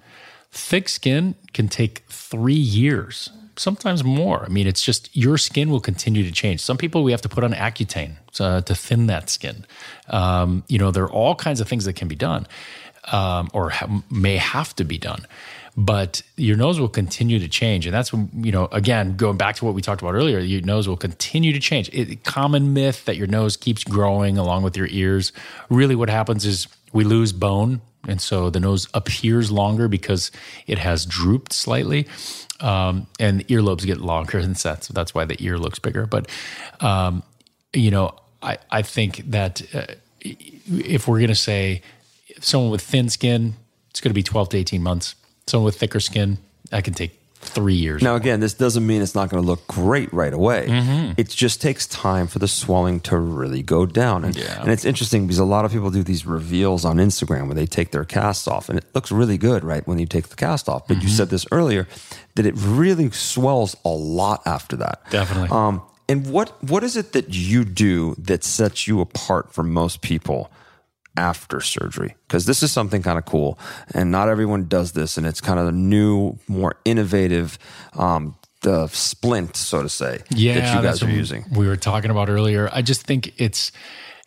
thick 0.50 0.88
skin 0.88 1.34
can 1.52 1.68
take 1.68 2.04
three 2.08 2.54
years 2.54 3.30
sometimes 3.58 4.04
more. 4.04 4.44
I 4.44 4.48
mean, 4.48 4.66
it's 4.66 4.82
just 4.82 5.14
your 5.16 5.36
skin 5.36 5.70
will 5.70 5.80
continue 5.80 6.22
to 6.22 6.32
change. 6.32 6.60
Some 6.60 6.76
people 6.76 7.02
we 7.02 7.10
have 7.10 7.22
to 7.22 7.28
put 7.28 7.44
on 7.44 7.52
Accutane 7.52 8.16
to, 8.34 8.62
to 8.64 8.74
thin 8.74 9.06
that 9.06 9.28
skin. 9.28 9.66
Um, 10.08 10.64
you 10.68 10.78
know, 10.78 10.90
there 10.90 11.04
are 11.04 11.10
all 11.10 11.34
kinds 11.34 11.60
of 11.60 11.68
things 11.68 11.84
that 11.84 11.94
can 11.94 12.08
be 12.08 12.14
done 12.14 12.46
um, 13.12 13.48
or 13.52 13.70
ha- 13.70 14.02
may 14.10 14.36
have 14.36 14.74
to 14.76 14.84
be 14.84 14.98
done. 14.98 15.26
But 15.80 16.22
your 16.36 16.56
nose 16.56 16.80
will 16.80 16.88
continue 16.88 17.38
to 17.38 17.46
change, 17.46 17.86
and 17.86 17.94
that's 17.94 18.12
when 18.12 18.28
you 18.34 18.50
know. 18.50 18.66
Again, 18.72 19.16
going 19.16 19.36
back 19.36 19.54
to 19.56 19.64
what 19.64 19.74
we 19.74 19.80
talked 19.80 20.02
about 20.02 20.14
earlier, 20.14 20.40
your 20.40 20.60
nose 20.62 20.88
will 20.88 20.96
continue 20.96 21.52
to 21.52 21.60
change. 21.60 21.88
It, 21.92 22.24
common 22.24 22.72
myth 22.72 23.04
that 23.04 23.16
your 23.16 23.28
nose 23.28 23.56
keeps 23.56 23.84
growing 23.84 24.38
along 24.38 24.64
with 24.64 24.76
your 24.76 24.88
ears. 24.90 25.32
Really, 25.70 25.94
what 25.94 26.10
happens 26.10 26.44
is 26.44 26.66
we 26.92 27.04
lose 27.04 27.32
bone 27.32 27.80
and 28.06 28.20
so 28.20 28.50
the 28.50 28.60
nose 28.60 28.88
appears 28.94 29.50
longer 29.50 29.88
because 29.88 30.30
it 30.66 30.78
has 30.78 31.04
drooped 31.04 31.52
slightly. 31.52 32.06
Um, 32.60 33.06
and 33.20 33.40
the 33.40 33.44
earlobes 33.44 33.84
get 33.84 33.98
longer, 33.98 34.38
and 34.38 34.56
that's 34.56 34.88
that's 34.88 35.14
why 35.14 35.24
the 35.24 35.36
ear 35.44 35.58
looks 35.58 35.78
bigger. 35.78 36.06
But 36.06 36.28
um, 36.80 37.22
you 37.72 37.90
know, 37.90 38.18
I 38.42 38.58
I 38.70 38.82
think 38.82 39.18
that 39.30 39.62
uh, 39.74 39.94
if 40.20 41.06
we're 41.06 41.18
going 41.18 41.28
to 41.28 41.36
say 41.36 41.82
someone 42.40 42.70
with 42.70 42.82
thin 42.82 43.08
skin, 43.10 43.54
it's 43.90 44.00
going 44.00 44.10
to 44.10 44.14
be 44.14 44.24
twelve 44.24 44.48
to 44.50 44.56
eighteen 44.56 44.82
months. 44.82 45.14
Someone 45.48 45.64
with 45.64 45.76
thicker 45.76 46.00
skin, 46.00 46.38
that 46.70 46.84
can 46.84 46.94
take 46.94 47.18
three 47.40 47.74
years. 47.74 48.02
Now, 48.02 48.16
again, 48.16 48.40
this 48.40 48.54
doesn't 48.54 48.86
mean 48.86 49.00
it's 49.00 49.14
not 49.14 49.30
going 49.30 49.42
to 49.42 49.46
look 49.46 49.66
great 49.66 50.12
right 50.12 50.32
away. 50.32 50.66
Mm-hmm. 50.68 51.12
It 51.16 51.28
just 51.28 51.62
takes 51.62 51.86
time 51.86 52.26
for 52.26 52.38
the 52.38 52.48
swelling 52.48 53.00
to 53.00 53.16
really 53.16 53.62
go 53.62 53.86
down. 53.86 54.24
And, 54.24 54.36
yeah. 54.36 54.60
and 54.60 54.70
it's 54.70 54.84
interesting 54.84 55.26
because 55.26 55.38
a 55.38 55.44
lot 55.44 55.64
of 55.64 55.72
people 55.72 55.90
do 55.90 56.02
these 56.02 56.26
reveals 56.26 56.84
on 56.84 56.96
Instagram 56.96 57.46
where 57.46 57.54
they 57.54 57.66
take 57.66 57.92
their 57.92 58.04
casts 58.04 58.48
off, 58.48 58.68
and 58.68 58.78
it 58.78 58.84
looks 58.94 59.10
really 59.12 59.38
good, 59.38 59.64
right, 59.64 59.86
when 59.86 59.98
you 59.98 60.06
take 60.06 60.28
the 60.28 60.36
cast 60.36 60.68
off. 60.68 60.86
But 60.88 60.98
mm-hmm. 60.98 61.06
you 61.06 61.12
said 61.12 61.30
this 61.30 61.46
earlier 61.52 61.86
that 62.34 62.44
it 62.44 62.54
really 62.56 63.10
swells 63.10 63.76
a 63.84 63.90
lot 63.90 64.42
after 64.44 64.76
that. 64.76 65.02
Definitely. 65.10 65.48
Um, 65.50 65.82
and 66.08 66.30
what 66.30 66.62
what 66.64 66.82
is 66.82 66.96
it 66.96 67.12
that 67.12 67.34
you 67.34 67.64
do 67.64 68.14
that 68.18 68.42
sets 68.42 68.88
you 68.88 69.00
apart 69.00 69.52
from 69.52 69.72
most 69.72 70.00
people? 70.00 70.50
After 71.18 71.60
surgery 71.60 72.14
because 72.28 72.46
this 72.46 72.62
is 72.62 72.70
something 72.70 73.02
kind 73.02 73.18
of 73.18 73.24
cool 73.24 73.58
and 73.92 74.12
not 74.12 74.28
everyone 74.28 74.68
does 74.68 74.92
this 74.92 75.18
and 75.18 75.26
it's 75.26 75.40
kind 75.40 75.58
of 75.58 75.66
a 75.66 75.72
new 75.72 76.38
more 76.46 76.76
innovative 76.84 77.58
um, 77.94 78.36
the 78.62 78.86
splint 78.86 79.56
so 79.56 79.82
to 79.82 79.88
say 79.88 80.20
yeah, 80.30 80.54
that 80.54 80.76
you 80.76 80.82
guys 80.82 81.02
are 81.02 81.10
using. 81.10 81.44
we 81.52 81.66
were 81.66 81.76
talking 81.76 82.10
about 82.10 82.28
earlier. 82.28 82.70
I 82.72 82.82
just 82.82 83.02
think 83.02 83.34
it's 83.36 83.72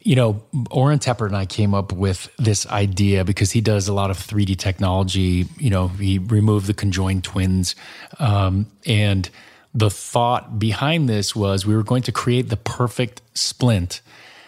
you 0.02 0.16
know 0.16 0.44
oren 0.72 0.98
tepper 0.98 1.28
and 1.28 1.36
i 1.36 1.46
came 1.46 1.76
up 1.76 1.94
with 1.94 2.28
this 2.38 2.66
idea 2.68 3.24
because 3.24 3.52
he 3.52 3.62
does 3.62 3.88
a 3.88 3.94
lot 3.94 4.10
of 4.10 4.18
3d 4.18 4.58
technology 4.58 5.46
you 5.60 5.70
know 5.70 5.90
he 5.90 6.18
removed 6.18 6.66
the 6.66 6.74
conjoined 6.74 7.24
twins 7.24 7.76
um, 8.18 8.66
and 8.88 9.30
the 9.76 9.92
thought 9.92 10.58
behind 10.58 11.08
this 11.08 11.36
was 11.36 11.68
we 11.68 11.76
were 11.76 11.84
going 11.84 12.02
to 12.02 12.12
create 12.12 12.50
the 12.50 12.58
perfect 12.58 13.22
splint 13.36 14.02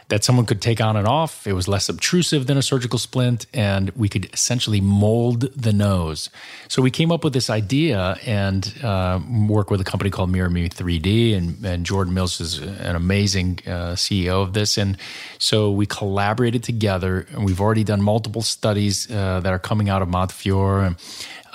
that 0.09 0.23
someone 0.23 0.45
could 0.45 0.61
take 0.61 0.81
on 0.81 0.95
and 0.95 1.07
off. 1.07 1.47
It 1.47 1.53
was 1.53 1.67
less 1.67 1.89
obtrusive 1.89 2.47
than 2.47 2.57
a 2.57 2.61
surgical 2.61 2.99
splint, 2.99 3.45
and 3.53 3.89
we 3.91 4.09
could 4.09 4.33
essentially 4.33 4.81
mold 4.81 5.41
the 5.55 5.73
nose. 5.73 6.29
So 6.67 6.81
we 6.81 6.91
came 6.91 7.11
up 7.11 7.23
with 7.23 7.33
this 7.33 7.49
idea 7.49 8.17
and 8.25 8.73
uh, 8.83 9.19
work 9.47 9.71
with 9.71 9.81
a 9.81 9.83
company 9.83 10.09
called 10.09 10.29
Mirror 10.29 10.49
Me 10.49 10.69
3D, 10.69 11.35
and, 11.35 11.65
and 11.65 11.85
Jordan 11.85 12.13
Mills 12.13 12.39
is 12.39 12.59
an 12.59 12.95
amazing 12.95 13.59
uh, 13.65 13.95
CEO 13.95 14.41
of 14.41 14.53
this. 14.53 14.77
And 14.77 14.97
so 15.39 15.71
we 15.71 15.85
collaborated 15.85 16.63
together, 16.63 17.25
and 17.31 17.45
we've 17.45 17.61
already 17.61 17.83
done 17.83 18.01
multiple 18.01 18.41
studies 18.41 19.09
uh, 19.09 19.39
that 19.41 19.51
are 19.51 19.59
coming 19.59 19.89
out 19.89 20.01
of 20.01 20.09
Montefiore 20.09 20.85
and, 20.85 20.95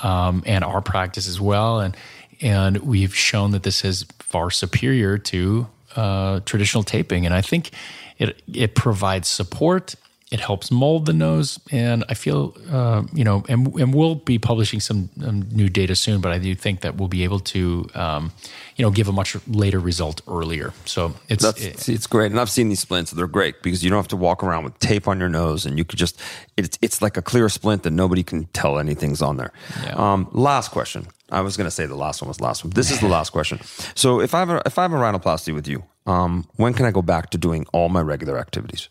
um, 0.03 0.42
and 0.46 0.64
our 0.64 0.80
practice 0.80 1.28
as 1.28 1.40
well. 1.40 1.80
And 1.80 1.96
and 2.40 2.78
we've 2.78 3.14
shown 3.14 3.51
that 3.51 3.62
this 3.62 3.84
is 3.84 4.05
far 4.20 4.51
superior 4.51 5.18
to 5.18 5.66
uh, 5.96 6.40
traditional 6.40 6.84
taping. 6.84 7.26
And 7.26 7.34
I 7.34 7.40
think 7.40 7.70
it 8.19 8.43
it 8.53 8.75
provides 8.75 9.29
support. 9.29 9.95
It 10.31 10.41
helps 10.41 10.71
mold 10.71 11.07
the 11.07 11.14
nose, 11.14 11.59
and 11.71 12.05
I 12.11 12.14
feel 12.14 12.55
uh, 12.71 13.03
you 13.14 13.25
know, 13.25 13.45
and 13.49 13.75
and 13.81 13.95
we'll 13.95 14.16
be 14.16 14.39
publishing 14.39 14.79
some 14.79 15.09
um, 15.25 15.49
new 15.51 15.71
data 15.71 15.95
soon. 15.95 16.21
But 16.21 16.33
I 16.33 16.39
do 16.39 16.55
think 16.55 16.83
that 16.83 16.97
we'll 16.97 17.09
be 17.09 17.25
able 17.25 17.41
to, 17.41 17.89
um, 17.95 18.33
you 18.77 18.85
know, 18.85 18.91
give 18.91 19.09
a 19.09 19.12
much 19.12 19.39
later 19.47 19.81
result 19.81 20.21
earlier. 20.29 20.75
So 20.85 21.14
it's 21.31 21.45
it, 21.45 21.89
it's 21.89 22.07
great, 22.07 22.31
and 22.31 22.39
I've 22.39 22.51
seen 22.51 22.69
these 22.69 22.81
splints. 22.81 23.11
They're 23.12 23.27
great 23.27 23.62
because 23.62 23.83
you 23.83 23.89
don't 23.89 23.99
have 23.99 24.09
to 24.09 24.16
walk 24.16 24.45
around 24.45 24.64
with 24.64 24.79
tape 24.81 25.09
on 25.09 25.19
your 25.19 25.31
nose, 25.31 25.64
and 25.64 25.79
you 25.79 25.85
could 25.87 25.99
just 25.99 26.21
it's 26.59 26.79
it's 26.83 27.01
like 27.01 27.16
a 27.16 27.23
clear 27.23 27.49
splint 27.49 27.85
that 27.85 27.93
nobody 27.93 28.23
can 28.23 28.45
tell 28.53 28.79
anything's 28.79 29.23
on 29.23 29.39
there. 29.39 29.53
Yeah. 29.83 29.95
Um, 29.95 30.29
last 30.33 30.73
question. 30.73 31.07
I 31.31 31.41
was 31.41 31.57
going 31.57 31.66
to 31.66 31.71
say 31.71 31.87
the 31.87 31.95
last 31.95 32.23
one 32.23 32.29
was 32.29 32.39
the 32.39 32.45
last 32.45 32.64
one. 32.64 32.73
This 32.73 32.91
is 32.91 33.01
the 33.01 33.09
last 33.09 33.31
question. 33.31 33.61
So 33.95 34.21
if 34.21 34.35
I 34.35 34.41
have 34.41 34.51
a, 34.51 34.62
if 34.66 34.79
I 34.79 34.83
have 34.83 34.93
a 34.93 34.97
rhinoplasty 34.97 35.55
with 35.55 35.69
you, 35.69 35.85
um, 36.09 36.48
when 36.56 36.74
can 36.74 36.86
I 36.86 36.90
go 36.90 37.02
back 37.02 37.30
to 37.30 37.38
doing 37.38 37.66
all 37.72 37.88
my 37.88 38.00
regular 38.00 38.38
activities? 38.38 38.88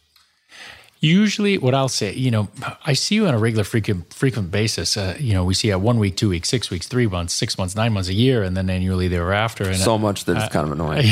Usually, 1.00 1.60
what 1.60 1.76
I'll 1.76 1.90
say, 1.90 2.14
you 2.14 2.32
know, 2.32 2.48
I 2.84 2.94
see 2.94 3.16
you 3.16 3.28
on 3.28 3.36
a 3.36 3.38
regular, 3.38 3.64
frequent, 3.64 4.12
frequent 4.14 4.50
basis. 4.50 4.98
Uh, 4.98 5.16
you 5.20 5.34
know, 5.34 5.44
we 5.44 5.54
see 5.54 5.72
at 5.72 5.80
one 5.80 6.00
week, 6.00 6.18
two 6.18 6.30
weeks, 6.30 6.50
six 6.50 6.72
weeks, 6.72 6.88
three 6.88 7.06
months, 7.06 7.36
six 7.36 7.56
months, 7.56 7.76
nine 7.76 7.94
months, 7.94 8.10
a 8.10 8.16
year, 8.16 8.42
and 8.42 8.58
then 8.58 8.68
annually 8.68 9.08
thereafter. 9.08 9.66
And 9.66 9.78
so 9.78 10.00
much 10.00 10.26
that 10.26 10.38
it's 10.38 10.52
kind 10.52 10.66
of 10.66 10.72
annoying. 10.72 11.06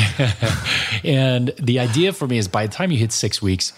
and 1.04 1.52
the 1.60 1.78
idea 1.78 2.12
for 2.12 2.26
me 2.26 2.36
is 2.36 2.48
by 2.48 2.66
the 2.66 2.72
time 2.72 2.90
you 2.90 2.98
hit 2.98 3.12
six 3.12 3.40
weeks, 3.40 3.72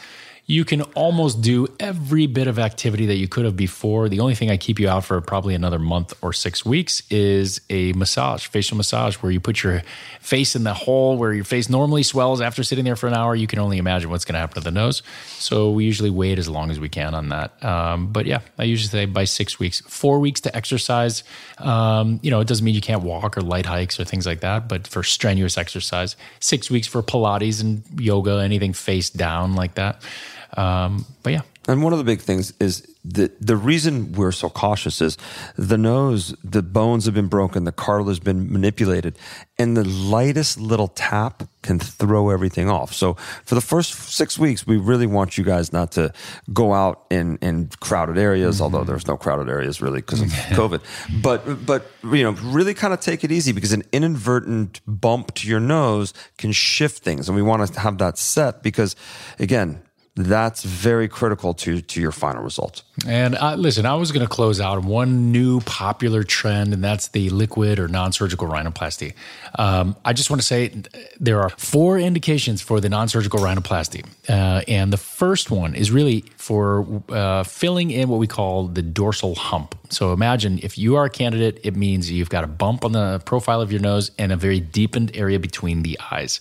you 0.50 0.64
can 0.64 0.80
almost 0.80 1.42
do 1.42 1.68
every 1.78 2.26
bit 2.26 2.46
of 2.46 2.58
activity 2.58 3.04
that 3.04 3.16
you 3.16 3.28
could 3.28 3.44
have 3.44 3.54
before. 3.54 4.08
The 4.08 4.20
only 4.20 4.34
thing 4.34 4.50
I 4.50 4.56
keep 4.56 4.80
you 4.80 4.88
out 4.88 5.04
for 5.04 5.20
probably 5.20 5.54
another 5.54 5.78
month 5.78 6.14
or 6.22 6.32
six 6.32 6.64
weeks 6.64 7.02
is 7.10 7.60
a 7.68 7.92
massage, 7.92 8.46
facial 8.46 8.78
massage, 8.78 9.16
where 9.16 9.30
you 9.30 9.40
put 9.40 9.62
your 9.62 9.82
face 10.20 10.56
in 10.56 10.64
the 10.64 10.72
hole 10.72 11.18
where 11.18 11.34
your 11.34 11.44
face 11.44 11.68
normally 11.68 12.02
swells 12.02 12.40
after 12.40 12.62
sitting 12.62 12.86
there 12.86 12.96
for 12.96 13.08
an 13.08 13.14
hour. 13.14 13.34
You 13.34 13.46
can 13.46 13.58
only 13.58 13.76
imagine 13.76 14.08
what's 14.08 14.24
going 14.24 14.34
to 14.34 14.38
happen 14.38 14.54
to 14.54 14.60
the 14.64 14.70
nose. 14.70 15.02
So 15.26 15.70
we 15.70 15.84
usually 15.84 16.10
wait 16.10 16.38
as 16.38 16.48
long 16.48 16.70
as 16.70 16.80
we 16.80 16.88
can 16.88 17.14
on 17.14 17.28
that. 17.28 17.62
Um, 17.62 18.10
but 18.10 18.24
yeah, 18.24 18.40
I 18.56 18.64
usually 18.64 18.88
say 18.88 19.04
by 19.04 19.24
six 19.24 19.58
weeks, 19.58 19.80
four 19.82 20.18
weeks 20.18 20.40
to 20.42 20.56
exercise. 20.56 21.24
Um, 21.58 22.20
you 22.22 22.30
know, 22.30 22.40
it 22.40 22.48
doesn't 22.48 22.64
mean 22.64 22.74
you 22.74 22.80
can't 22.80 23.02
walk 23.02 23.36
or 23.36 23.42
light 23.42 23.66
hikes 23.66 24.00
or 24.00 24.04
things 24.04 24.24
like 24.24 24.40
that, 24.40 24.66
but 24.66 24.86
for 24.86 25.02
strenuous 25.02 25.58
exercise, 25.58 26.16
six 26.40 26.70
weeks 26.70 26.86
for 26.86 27.02
Pilates 27.02 27.60
and 27.60 27.82
yoga, 28.00 28.38
anything 28.38 28.72
face 28.72 29.10
down 29.10 29.54
like 29.54 29.74
that. 29.74 30.02
Um, 30.56 31.04
but 31.22 31.32
yeah. 31.32 31.42
And 31.68 31.82
one 31.82 31.92
of 31.92 31.98
the 31.98 32.04
big 32.04 32.20
things 32.20 32.54
is 32.58 32.86
the 33.04 33.30
the 33.40 33.56
reason 33.56 34.12
we're 34.12 34.32
so 34.32 34.48
cautious 34.48 35.02
is 35.02 35.18
the 35.56 35.76
nose, 35.76 36.34
the 36.42 36.62
bones 36.62 37.04
have 37.04 37.14
been 37.14 37.28
broken, 37.28 37.64
the 37.64 37.72
cartilage 37.72 38.16
has 38.16 38.20
been 38.20 38.50
manipulated, 38.50 39.18
and 39.58 39.76
the 39.76 39.84
lightest 39.84 40.58
little 40.58 40.88
tap 40.88 41.42
can 41.62 41.78
throw 41.78 42.30
everything 42.30 42.70
off. 42.70 42.94
So 42.94 43.14
for 43.44 43.54
the 43.54 43.60
first 43.60 43.92
six 43.92 44.38
weeks, 44.38 44.66
we 44.66 44.78
really 44.78 45.06
want 45.06 45.36
you 45.36 45.44
guys 45.44 45.70
not 45.70 45.92
to 45.92 46.12
go 46.54 46.72
out 46.72 47.04
in, 47.10 47.36
in 47.38 47.68
crowded 47.80 48.16
areas, 48.16 48.56
mm-hmm. 48.56 48.64
although 48.64 48.84
there's 48.84 49.06
no 49.06 49.18
crowded 49.18 49.50
areas 49.50 49.82
really 49.82 50.00
because 50.00 50.22
of 50.22 50.28
COVID. 50.28 50.80
But 51.22 51.66
but 51.66 51.86
you 52.02 52.22
know, 52.22 52.32
really 52.42 52.72
kind 52.72 52.94
of 52.94 53.00
take 53.00 53.24
it 53.24 53.30
easy 53.30 53.52
because 53.52 53.72
an 53.72 53.84
inadvertent 53.92 54.80
bump 54.86 55.34
to 55.34 55.48
your 55.48 55.60
nose 55.60 56.14
can 56.38 56.52
shift 56.52 57.02
things, 57.02 57.28
and 57.28 57.36
we 57.36 57.42
want 57.42 57.66
to 57.66 57.80
have 57.80 57.98
that 57.98 58.16
set 58.16 58.62
because 58.62 58.96
again 59.38 59.82
that's 60.18 60.64
very 60.64 61.08
critical 61.08 61.54
to 61.54 61.80
to 61.80 62.00
your 62.00 62.12
final 62.12 62.42
result. 62.42 62.82
And 63.06 63.36
uh, 63.36 63.54
listen, 63.54 63.86
I 63.86 63.94
was 63.94 64.10
going 64.10 64.26
to 64.26 64.28
close 64.28 64.60
out 64.60 64.82
one 64.84 65.30
new 65.30 65.60
popular 65.60 66.24
trend, 66.24 66.74
and 66.74 66.82
that's 66.82 67.08
the 67.08 67.30
liquid 67.30 67.78
or 67.78 67.86
non-surgical 67.86 68.48
rhinoplasty. 68.48 69.14
Um, 69.56 69.94
I 70.04 70.12
just 70.12 70.30
want 70.30 70.40
to 70.40 70.46
say 70.46 70.82
there 71.20 71.40
are 71.40 71.50
four 71.50 71.98
indications 71.98 72.60
for 72.60 72.80
the 72.80 72.88
non-surgical 72.88 73.38
rhinoplasty, 73.38 74.04
uh, 74.28 74.62
and 74.66 74.92
the 74.92 74.96
first 74.96 75.50
one 75.50 75.76
is 75.76 75.92
really 75.92 76.24
for 76.36 77.02
uh, 77.10 77.44
filling 77.44 77.92
in 77.92 78.08
what 78.08 78.18
we 78.18 78.26
call 78.26 78.66
the 78.66 78.82
dorsal 78.82 79.36
hump. 79.36 79.76
So 79.90 80.12
imagine 80.12 80.58
if 80.62 80.76
you 80.76 80.96
are 80.96 81.04
a 81.04 81.10
candidate, 81.10 81.60
it 81.62 81.76
means 81.76 82.10
you've 82.10 82.28
got 82.28 82.42
a 82.42 82.48
bump 82.48 82.84
on 82.84 82.92
the 82.92 83.20
profile 83.24 83.60
of 83.60 83.70
your 83.70 83.80
nose 83.80 84.10
and 84.18 84.32
a 84.32 84.36
very 84.36 84.60
deepened 84.60 85.12
area 85.14 85.38
between 85.38 85.82
the 85.82 85.98
eyes. 86.10 86.40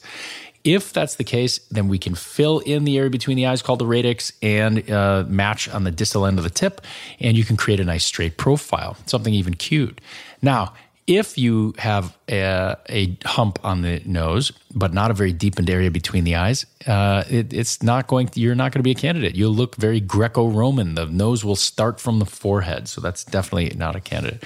If 0.67 0.91
that's 0.91 1.15
the 1.15 1.23
case, 1.23 1.59
then 1.71 1.87
we 1.87 1.97
can 1.97 2.13
fill 2.13 2.59
in 2.59 2.83
the 2.83 2.97
area 2.97 3.09
between 3.09 3.37
the 3.37 3.45
eyes 3.45 3.61
called 3.61 3.79
the 3.79 3.85
radix 3.85 4.33
and 4.41 4.91
uh, 4.91 5.23
match 5.25 5.69
on 5.69 5.85
the 5.85 5.91
distal 5.91 6.25
end 6.25 6.39
of 6.39 6.43
the 6.43 6.49
tip, 6.49 6.81
and 7.21 7.37
you 7.37 7.45
can 7.45 7.55
create 7.55 7.79
a 7.79 7.85
nice 7.85 8.03
straight 8.03 8.35
profile, 8.35 8.97
something 9.05 9.33
even 9.33 9.53
cute. 9.53 10.01
Now, 10.41 10.73
if 11.07 11.37
you 11.37 11.73
have 11.77 12.17
a, 12.29 12.75
a, 12.89 13.17
hump 13.23 13.59
on 13.63 13.81
the 13.81 14.01
nose, 14.05 14.51
but 14.75 14.93
not 14.93 15.09
a 15.09 15.13
very 15.13 15.31
deepened 15.31 15.69
area 15.69 15.89
between 15.89 16.25
the 16.25 16.35
eyes, 16.35 16.65
uh, 16.85 17.23
it, 17.29 17.53
it's 17.53 17.81
not 17.81 18.07
going. 18.07 18.29
You're 18.33 18.55
not 18.55 18.73
going 18.73 18.79
to 18.79 18.83
be 18.83 18.91
a 18.91 18.95
candidate. 18.95 19.37
You'll 19.37 19.55
look 19.55 19.77
very 19.77 20.01
Greco-Roman. 20.01 20.95
The 20.95 21.05
nose 21.05 21.45
will 21.45 21.55
start 21.55 22.01
from 22.01 22.19
the 22.19 22.25
forehead, 22.25 22.89
so 22.89 22.99
that's 22.99 23.23
definitely 23.23 23.73
not 23.77 23.95
a 23.95 24.01
candidate. 24.01 24.43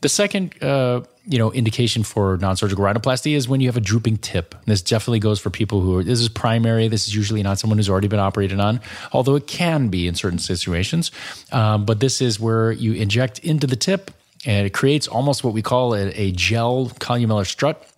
The 0.00 0.08
second, 0.08 0.60
uh, 0.60 1.02
you 1.26 1.38
know, 1.38 1.50
indication 1.52 2.02
for 2.02 2.36
non-surgical 2.36 2.84
rhinoplasty 2.84 3.34
is 3.34 3.48
when 3.48 3.60
you 3.60 3.68
have 3.68 3.76
a 3.76 3.80
drooping 3.80 4.18
tip. 4.18 4.54
This 4.66 4.82
definitely 4.82 5.20
goes 5.20 5.40
for 5.40 5.50
people 5.50 5.80
who 5.80 5.98
are. 5.98 6.04
This 6.04 6.20
is 6.20 6.28
primary. 6.28 6.88
This 6.88 7.08
is 7.08 7.14
usually 7.14 7.42
not 7.42 7.58
someone 7.58 7.78
who's 7.78 7.88
already 7.88 8.08
been 8.08 8.20
operated 8.20 8.60
on, 8.60 8.80
although 9.12 9.34
it 9.34 9.46
can 9.46 9.88
be 9.88 10.06
in 10.06 10.14
certain 10.14 10.38
situations. 10.38 11.10
Um, 11.50 11.86
but 11.86 12.00
this 12.00 12.20
is 12.20 12.38
where 12.38 12.72
you 12.72 12.92
inject 12.92 13.38
into 13.38 13.66
the 13.66 13.76
tip, 13.76 14.10
and 14.44 14.66
it 14.66 14.74
creates 14.74 15.08
almost 15.08 15.42
what 15.42 15.54
we 15.54 15.62
call 15.62 15.94
a, 15.94 16.08
a 16.08 16.32
gel 16.32 16.88
columellar 17.00 17.46
strut 17.46 17.88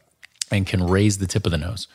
and 0.53 0.66
can 0.66 0.86
raise 0.86 1.19
the 1.19 1.27
tip 1.27 1.47
of 1.47 1.53
the 1.53 1.59
nose. 1.59 1.89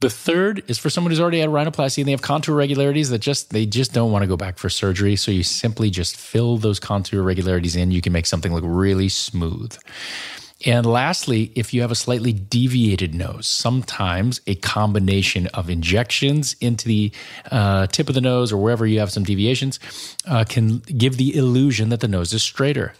The 0.00 0.10
third 0.10 0.62
is 0.68 0.78
for 0.78 0.90
someone 0.90 1.10
who's 1.10 1.20
already 1.20 1.40
had 1.40 1.50
rhinoplasty 1.50 1.98
and 1.98 2.06
they 2.06 2.12
have 2.12 2.22
contour 2.22 2.54
irregularities 2.54 3.10
that 3.10 3.18
just 3.18 3.50
they 3.50 3.66
just 3.66 3.92
don't 3.92 4.12
want 4.12 4.22
to 4.22 4.28
go 4.28 4.36
back 4.36 4.56
for 4.56 4.68
surgery. 4.68 5.16
So 5.16 5.32
you 5.32 5.42
simply 5.42 5.90
just 5.90 6.16
fill 6.16 6.56
those 6.56 6.78
contour 6.78 7.20
irregularities 7.20 7.74
in. 7.74 7.90
You 7.90 8.00
can 8.00 8.12
make 8.12 8.26
something 8.26 8.54
look 8.54 8.62
really 8.64 9.08
smooth. 9.08 9.76
And 10.66 10.84
lastly, 10.86 11.52
if 11.54 11.72
you 11.72 11.82
have 11.82 11.92
a 11.92 11.94
slightly 11.96 12.32
deviated 12.32 13.14
nose, 13.14 13.46
sometimes 13.46 14.40
a 14.46 14.56
combination 14.56 15.46
of 15.48 15.70
injections 15.70 16.56
into 16.60 16.88
the 16.88 17.12
uh, 17.50 17.86
tip 17.86 18.08
of 18.08 18.16
the 18.16 18.20
nose 18.20 18.52
or 18.52 18.56
wherever 18.56 18.84
you 18.84 18.98
have 18.98 19.12
some 19.12 19.22
deviations 19.22 19.78
uh, 20.26 20.44
can 20.44 20.78
give 20.78 21.16
the 21.16 21.36
illusion 21.36 21.90
that 21.90 22.00
the 22.00 22.08
nose 22.08 22.32
is 22.32 22.42
straighter. 22.42 22.92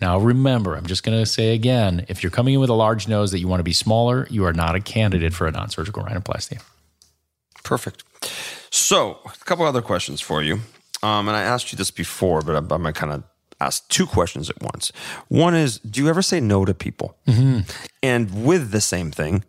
Now, 0.00 0.18
remember, 0.18 0.76
I'm 0.76 0.86
just 0.86 1.02
going 1.02 1.18
to 1.18 1.26
say 1.26 1.52
again 1.52 2.06
if 2.08 2.22
you're 2.22 2.30
coming 2.30 2.54
in 2.54 2.60
with 2.60 2.70
a 2.70 2.74
large 2.74 3.08
nose 3.08 3.32
that 3.32 3.40
you 3.40 3.48
want 3.48 3.60
to 3.60 3.64
be 3.64 3.72
smaller, 3.72 4.26
you 4.30 4.44
are 4.44 4.52
not 4.52 4.76
a 4.76 4.80
candidate 4.80 5.34
for 5.34 5.46
a 5.46 5.50
non 5.50 5.68
surgical 5.68 6.04
rhinoplasty. 6.04 6.62
Perfect. 7.64 8.04
So, 8.70 9.18
a 9.24 9.44
couple 9.44 9.66
other 9.66 9.82
questions 9.82 10.20
for 10.20 10.42
you. 10.42 10.60
Um, 11.02 11.28
and 11.28 11.36
I 11.36 11.42
asked 11.42 11.72
you 11.72 11.76
this 11.76 11.90
before, 11.90 12.40
but 12.42 12.56
I'm, 12.56 12.70
I'm 12.70 12.92
kind 12.92 13.12
of 13.12 13.24
ask 13.60 13.86
two 13.88 14.06
questions 14.06 14.50
at 14.50 14.60
once. 14.62 14.92
One 15.28 15.54
is 15.54 15.78
Do 15.78 16.02
you 16.02 16.08
ever 16.08 16.22
say 16.22 16.40
no 16.40 16.64
to 16.64 16.74
people? 16.74 17.16
Mm-hmm. 17.26 17.60
And 18.02 18.44
with 18.44 18.70
the 18.70 18.80
same 18.80 19.10
thing, 19.10 19.44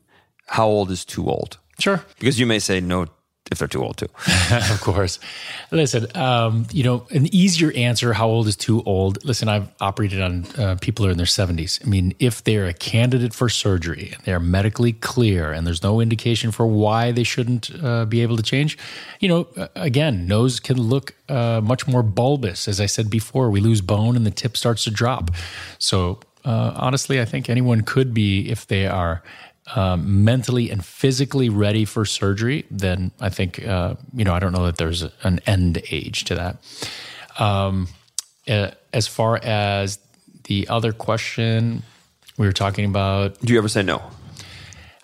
how 0.48 0.68
old 0.68 0.92
is 0.92 1.06
too 1.06 1.30
old? 1.30 1.58
Sure. 1.80 2.04
Because 2.20 2.40
you 2.40 2.46
may 2.46 2.60
say 2.60 2.80
no 2.80 3.08
if 3.52 3.60
they're 3.60 3.68
too 3.68 3.84
old 3.84 3.98
too. 3.98 4.08
of 4.52 4.82
course. 4.82 5.20
Listen, 5.72 6.08
um, 6.16 6.66
you 6.72 6.84
know, 6.84 7.06
an 7.12 7.28
easier 7.36 7.72
answer, 7.74 8.14
how 8.14 8.28
old 8.28 8.48
is 8.48 8.56
too 8.56 8.82
old? 8.84 9.24
Listen, 9.26 9.50
I've 9.50 9.68
operated 9.82 10.22
on 10.22 10.46
uh, 10.58 10.78
people 10.80 11.04
who 11.04 11.10
are 11.10 11.12
in 11.12 11.18
their 11.18 11.26
70s. 11.26 11.86
I 11.86 11.90
mean, 11.90 12.14
if 12.20 12.44
they're 12.44 12.68
a 12.68 12.74
candidate 12.74 13.34
for 13.34 13.50
surgery 13.50 14.12
and 14.16 14.24
they're 14.24 14.40
medically 14.40 14.94
clear 14.94 15.52
and 15.52 15.68
there's 15.68 15.84
no 15.84 16.00
indication 16.00 16.52
for 16.52 16.66
why 16.66 17.12
they 17.12 17.24
shouldn't 17.24 17.70
uh, 17.84 18.06
be 18.06 18.22
able 18.22 18.38
to 18.38 18.44
change, 18.44 18.78
you 19.20 19.28
know, 19.28 19.48
again, 19.76 20.26
nose 20.28 20.60
can 20.60 20.78
look 20.82 21.14
uh, 21.28 21.60
much 21.62 21.88
more 21.88 22.04
bulbous. 22.04 22.68
As 22.68 22.80
I 22.80 22.86
said 22.86 23.10
before, 23.10 23.50
we 23.50 23.60
lose 23.60 23.82
bone 23.82 24.16
and 24.16 24.26
the 24.26 24.32
tip 24.32 24.56
starts 24.56 24.86
to 24.86 24.92
drop. 24.92 25.32
So, 25.78 26.22
uh, 26.44 26.74
honestly, 26.76 27.22
I 27.22 27.26
think 27.26 27.50
anyone 27.50 27.82
could 27.82 28.14
be, 28.14 28.50
if 28.50 28.66
they 28.66 28.88
are 28.88 29.22
um, 29.76 30.24
mentally 30.24 30.70
and 30.70 30.84
physically 30.84 31.50
ready 31.50 31.86
for 31.86 32.06
surgery, 32.06 32.66
then 32.72 33.12
I 33.20 33.30
think 33.30 33.66
uh, 33.66 33.96
you 34.14 34.26
know 34.26 34.34
I 34.34 34.40
don't 34.40 34.52
know 34.52 34.66
that 34.66 34.78
there's 34.78 35.04
an 35.24 35.40
end 35.46 35.82
age 35.92 36.26
to 36.26 36.36
that. 36.36 36.58
Um, 37.40 37.88
uh, 38.48 38.72
as 38.92 39.08
far 39.08 39.38
as 39.38 40.00
the 40.46 40.68
other 40.68 40.92
question 40.92 41.84
we 42.38 42.46
were 42.46 42.54
talking 42.54 42.86
about, 42.86 43.40
do 43.40 43.54
you 43.54 43.60
ever 43.60 43.70
say 43.70 43.84
no? 43.84 44.02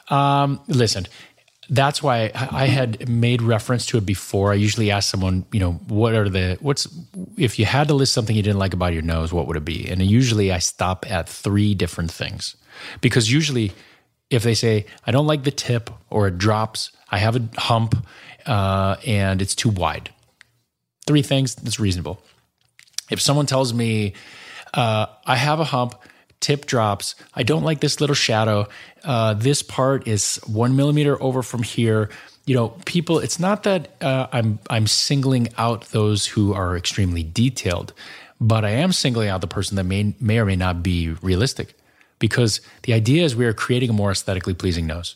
Um, 0.09 0.59
listen, 0.67 1.05
that's 1.69 2.01
why 2.01 2.31
I 2.34 2.67
had 2.67 3.09
made 3.09 3.41
reference 3.41 3.85
to 3.88 3.97
it 3.97 4.05
before. 4.05 4.51
I 4.51 4.55
usually 4.55 4.89
ask 4.89 5.09
someone, 5.09 5.45
you 5.51 5.59
know, 5.59 5.73
what 5.88 6.13
are 6.13 6.29
the 6.29 6.57
what's 6.61 6.88
if 7.38 7.59
you 7.59 7.65
had 7.65 7.89
to 7.89 7.93
list 7.93 8.13
something 8.13 8.35
you 8.35 8.43
didn't 8.43 8.59
like 8.59 8.73
about 8.73 8.93
your 8.93 9.01
nose, 9.01 9.34
what 9.34 9.47
would 9.47 9.57
it 9.57 9.65
be? 9.65 9.88
And 9.88 10.01
usually 10.01 10.51
I 10.51 10.59
stop 10.59 11.09
at 11.09 11.27
three 11.27 11.75
different 11.75 12.11
things 12.11 12.55
because 13.01 13.31
usually 13.31 13.73
if 14.29 14.43
they 14.43 14.53
say, 14.53 14.85
I 15.05 15.11
don't 15.11 15.27
like 15.27 15.43
the 15.43 15.51
tip 15.51 15.89
or 16.09 16.27
it 16.27 16.37
drops, 16.37 16.91
I 17.09 17.17
have 17.17 17.35
a 17.35 17.47
hump 17.59 17.95
uh, 18.45 18.97
and 19.05 19.41
it's 19.41 19.55
too 19.55 19.69
wide. 19.69 20.09
Three 21.05 21.21
things 21.21 21.55
that's 21.55 21.79
reasonable. 21.79 22.21
If 23.09 23.21
someone 23.21 23.45
tells 23.45 23.73
me, 23.73 24.13
uh, 24.73 25.05
I 25.25 25.37
have 25.37 25.59
a 25.59 25.63
hump, 25.63 25.95
tip 26.41 26.65
drops, 26.65 27.15
I 27.33 27.43
don't 27.43 27.63
like 27.63 27.79
this 27.79 28.01
little 28.01 28.15
shadow, 28.15 28.67
uh, 29.03 29.33
this 29.33 29.61
part 29.61 30.07
is 30.07 30.41
one 30.45 30.75
millimeter 30.75 31.21
over 31.21 31.41
from 31.41 31.63
here. 31.63 32.09
You 32.45 32.55
know, 32.55 32.69
people. 32.85 33.19
It's 33.19 33.41
not 33.41 33.63
that 33.63 34.01
uh, 34.01 34.27
I'm 34.31 34.59
I'm 34.69 34.87
singling 34.87 35.49
out 35.57 35.87
those 35.87 36.25
who 36.25 36.53
are 36.53 36.77
extremely 36.77 37.21
detailed, 37.21 37.91
but 38.39 38.63
I 38.63 38.69
am 38.69 38.93
singling 38.93 39.27
out 39.27 39.41
the 39.41 39.47
person 39.47 39.75
that 39.75 39.83
may 39.83 40.15
may 40.21 40.39
or 40.39 40.45
may 40.45 40.55
not 40.55 40.81
be 40.81 41.09
realistic 41.21 41.76
because 42.19 42.61
the 42.84 42.94
idea 42.94 43.23
is 43.23 43.35
we 43.35 43.45
are 43.45 43.53
creating 43.53 43.89
a 43.89 43.94
more 43.94 44.11
aesthetically 44.11 44.53
pleasing 44.53 44.88
nose. 44.88 45.15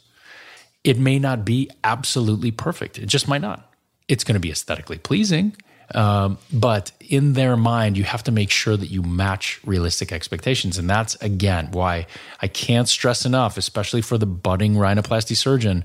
It 0.84 0.98
may 0.98 1.20
not 1.20 1.46
be 1.46 1.70
absolutely 1.84 2.52
perfect, 2.52 2.98
it 2.98 3.08
just 3.08 3.28
might 3.28 3.42
not. 3.42 3.72
It's 4.08 4.24
going 4.24 4.34
to 4.34 4.40
be 4.40 4.52
aesthetically 4.52 4.98
pleasing. 4.98 5.56
Um, 5.94 6.38
but 6.54 6.92
in 7.02 7.34
their 7.34 7.58
mind, 7.58 7.98
you 7.98 8.06
have 8.06 8.24
to 8.24 8.32
make 8.32 8.50
sure 8.50 8.78
that 8.78 8.88
you 8.88 9.02
match 9.02 9.60
realistic 9.66 10.12
expectations. 10.14 10.78
And 10.78 10.90
that's, 10.90 11.16
again, 11.16 11.70
why 11.72 12.08
I 12.42 12.48
can't 12.48 12.88
stress 12.88 13.26
enough, 13.26 13.58
especially 13.58 14.02
for 14.02 14.18
the 14.18 14.26
budding 14.26 14.76
rhinoplasty 14.76 15.36
surgeon. 15.36 15.84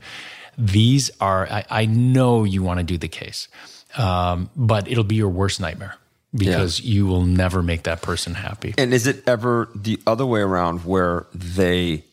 These 0.56 1.10
are, 1.20 1.48
I, 1.50 1.64
I 1.68 1.86
know 1.86 2.44
you 2.44 2.62
want 2.62 2.78
to 2.78 2.84
do 2.84 2.98
the 2.98 3.08
case, 3.08 3.48
um, 3.96 4.48
but 4.54 4.88
it'll 4.88 5.04
be 5.04 5.16
your 5.16 5.28
worst 5.28 5.60
nightmare 5.60 5.96
because 6.36 6.80
yeah. 6.80 6.94
you 6.94 7.06
will 7.06 7.24
never 7.24 7.62
make 7.62 7.84
that 7.84 8.02
person 8.02 8.34
happy. 8.34 8.74
And 8.78 8.92
is 8.92 9.06
it 9.06 9.22
ever 9.26 9.68
the 9.74 10.00
other 10.06 10.26
way 10.26 10.40
around 10.40 10.84
where 10.84 11.26
they 11.34 12.04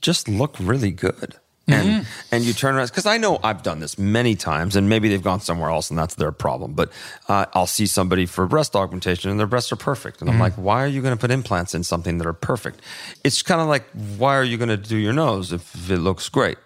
just 0.00 0.28
look 0.28 0.56
really 0.58 0.90
good? 0.90 1.36
And 1.68 1.88
mm-hmm. 1.88 2.34
and 2.34 2.44
you 2.44 2.52
turn 2.52 2.76
around 2.76 2.86
because 2.86 3.06
I 3.06 3.18
know 3.18 3.40
I've 3.42 3.64
done 3.64 3.80
this 3.80 3.98
many 3.98 4.36
times, 4.36 4.76
and 4.76 4.88
maybe 4.88 5.08
they've 5.08 5.22
gone 5.22 5.40
somewhere 5.40 5.70
else, 5.70 5.90
and 5.90 5.98
that's 5.98 6.14
their 6.14 6.30
problem. 6.30 6.74
But 6.74 6.92
uh, 7.28 7.46
I'll 7.54 7.66
see 7.66 7.86
somebody 7.86 8.24
for 8.24 8.46
breast 8.46 8.76
augmentation, 8.76 9.32
and 9.32 9.40
their 9.40 9.48
breasts 9.48 9.72
are 9.72 9.76
perfect, 9.76 10.20
and 10.20 10.30
mm-hmm. 10.30 10.36
I'm 10.36 10.40
like, 10.40 10.54
why 10.54 10.84
are 10.84 10.86
you 10.86 11.02
going 11.02 11.16
to 11.16 11.20
put 11.20 11.32
implants 11.32 11.74
in 11.74 11.82
something 11.82 12.18
that 12.18 12.26
are 12.26 12.32
perfect? 12.32 12.82
It's 13.24 13.42
kind 13.42 13.60
of 13.60 13.66
like, 13.66 13.82
why 14.16 14.36
are 14.36 14.44
you 14.44 14.56
going 14.58 14.68
to 14.68 14.76
do 14.76 14.96
your 14.96 15.12
nose 15.12 15.52
if 15.52 15.90
it 15.90 15.98
looks 15.98 16.28
great? 16.28 16.56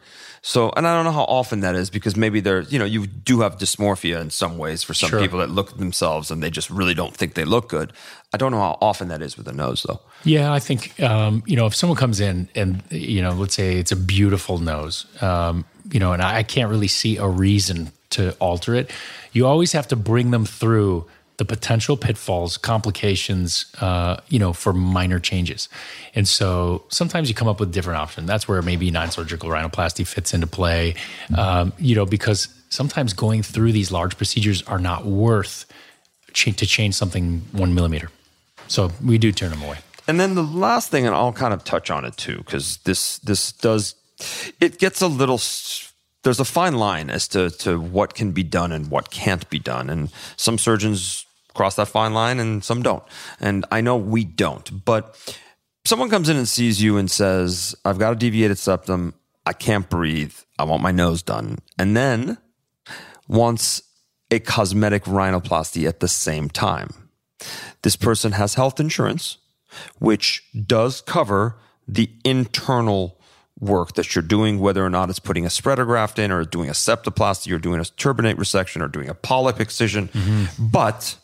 So, 0.43 0.73
and 0.75 0.87
I 0.87 0.95
don't 0.95 1.05
know 1.05 1.13
how 1.13 1.25
often 1.25 1.61
that 1.61 1.75
is 1.75 1.91
because 1.91 2.17
maybe 2.17 2.41
there, 2.41 2.63
you 2.63 2.79
know, 2.79 2.87
you 2.87 3.07
do 3.07 3.41
have 3.41 3.59
dysmorphia 3.59 4.21
in 4.21 4.31
some 4.31 4.57
ways 4.57 4.83
for 4.83 4.95
some 4.95 5.11
sure. 5.11 5.21
people 5.21 5.39
that 5.41 5.51
look 5.51 5.73
at 5.73 5.79
themselves 5.79 6.31
and 6.31 6.43
they 6.43 6.49
just 6.49 6.71
really 6.71 6.95
don't 6.95 7.15
think 7.15 7.35
they 7.35 7.45
look 7.45 7.69
good. 7.69 7.93
I 8.33 8.39
don't 8.39 8.51
know 8.51 8.61
how 8.61 8.79
often 8.81 9.09
that 9.09 9.21
is 9.21 9.37
with 9.37 9.45
the 9.45 9.53
nose 9.53 9.85
though. 9.87 10.01
Yeah, 10.25 10.53
I 10.53 10.59
think, 10.59 10.99
um, 11.01 11.43
you 11.47 11.57
know, 11.57 11.67
if 11.67 11.75
someone 11.75 11.99
comes 11.99 12.21
in 12.21 12.49
and, 12.55 12.83
you 12.91 13.21
know, 13.21 13.33
let's 13.33 13.55
say 13.55 13.77
it's 13.77 13.93
a 13.93 13.97
beautiful 13.97 14.59
nose, 14.59 15.05
um, 15.23 15.67
you 15.91 16.01
know, 16.01 16.13
and 16.13 16.23
I 16.23 16.43
can't 16.43 16.71
really 16.71 16.89
see 16.89 17.19
a 17.19 17.27
reason 17.27 17.93
to 18.11 18.33
alter 18.41 18.75
it, 18.75 18.91
you 19.33 19.47
always 19.47 19.73
have 19.73 19.89
to 19.89 19.97
bring 19.97 20.31
them 20.31 20.47
through 20.47 21.07
the 21.41 21.45
potential 21.47 21.97
pitfalls, 21.97 22.59
complications, 22.59 23.65
uh, 23.81 24.19
you 24.29 24.39
know, 24.39 24.53
for 24.53 24.75
minor 24.75 25.19
changes. 25.19 25.71
And 26.15 26.29
so 26.29 26.85
sometimes 26.91 27.31
you 27.31 27.35
come 27.35 27.49
up 27.49 27.59
with 27.59 27.73
different 27.73 27.99
options. 27.99 28.27
That's 28.27 28.47
where 28.47 28.61
maybe 28.61 28.91
non-surgical 28.91 29.49
rhinoplasty 29.49 30.07
fits 30.07 30.35
into 30.35 30.47
play, 30.47 30.97
um, 31.39 31.73
you 31.79 31.95
know, 31.95 32.05
because 32.05 32.49
sometimes 32.69 33.15
going 33.15 33.43
through 33.43 33.73
these 33.73 33.91
large 33.91 34.19
procedures 34.19 34.63
are 34.65 34.79
not 34.79 35.07
worth 35.07 35.65
ch- 36.35 36.55
to 36.55 36.67
change 36.67 36.95
something 36.95 37.41
one 37.53 37.75
millimeter. 37.75 38.11
So 38.69 38.93
we 39.03 39.17
do 39.17 39.33
turn 39.33 39.49
them 39.49 39.63
away. 39.63 39.79
And 40.07 40.21
then 40.21 40.35
the 40.35 40.43
last 40.43 40.91
thing, 40.91 41.07
and 41.07 41.15
I'll 41.15 41.33
kind 41.33 41.55
of 41.55 41.65
touch 41.65 41.91
on 41.91 42.05
it 42.05 42.19
too, 42.19 42.37
because 42.37 42.77
this 42.85 43.19
this 43.19 43.53
does 43.53 43.95
it 44.61 44.79
gets 44.79 45.01
a 45.01 45.09
little 45.09 45.39
there's 46.23 46.41
a 46.41 46.45
fine 46.45 46.75
line 46.75 47.09
as 47.09 47.27
to, 47.29 47.49
to 47.49 47.81
what 47.81 48.15
can 48.15 48.33
be 48.33 48.43
done 48.43 48.73
and 48.73 48.91
what 48.91 49.11
can't 49.11 49.49
be 49.49 49.59
done. 49.59 49.89
And 49.89 50.13
some 50.37 50.59
surgeons 50.59 51.25
cross 51.61 51.75
that 51.75 51.89
fine 51.89 52.15
line 52.15 52.41
and 52.41 52.65
some 52.65 52.83
don't. 52.83 53.03
And 53.39 53.67
I 53.71 53.83
know 53.83 53.95
we 53.95 54.25
don't, 54.25 54.83
but 54.87 55.37
someone 55.85 56.09
comes 56.09 56.31
in 56.31 56.39
and 56.39 56.49
sees 56.49 56.83
you 56.83 56.97
and 56.97 57.11
says, 57.11 57.75
I've 57.85 57.99
got 57.99 58.15
a 58.15 58.17
deviated 58.17 58.57
septum. 58.57 59.13
I 59.45 59.53
can't 59.53 59.87
breathe. 59.87 60.33
I 60.59 60.65
want 60.65 60.83
my 60.83 60.91
nose 60.91 61.23
done. 61.23 61.59
And 61.79 61.95
then 61.95 62.39
wants 63.29 63.83
a 64.31 64.39
cosmetic 64.39 65.05
rhinoplasty 65.05 65.87
at 65.87 66.01
the 66.01 66.09
same 66.09 66.49
time. 66.49 67.11
This 67.83 67.95
person 67.95 68.33
has 68.33 68.55
health 68.55 68.81
insurance, 68.81 69.37
which 69.99 70.43
does 70.67 71.03
cover 71.03 71.57
the 71.87 72.09
internal 72.25 73.21
work 73.59 73.93
that 73.97 74.15
you're 74.15 74.23
doing, 74.23 74.61
whether 74.61 74.83
or 74.83 74.89
not 74.89 75.11
it's 75.11 75.19
putting 75.19 75.45
a 75.45 75.51
spreader 75.51 75.85
graft 75.85 76.19
in 76.19 76.33
or 76.33 76.43
doing 76.47 76.71
a 76.71 76.73
septoplasty 76.73 77.53
or 77.53 77.59
doing 77.59 77.81
a 77.81 77.83
turbinate 77.83 78.37
resection 78.37 78.81
or 78.81 78.89
doing 78.89 79.11
a 79.11 79.15
polyp 79.15 79.61
excision. 79.61 80.09
Mm-hmm. 80.09 80.67
But 80.69 81.19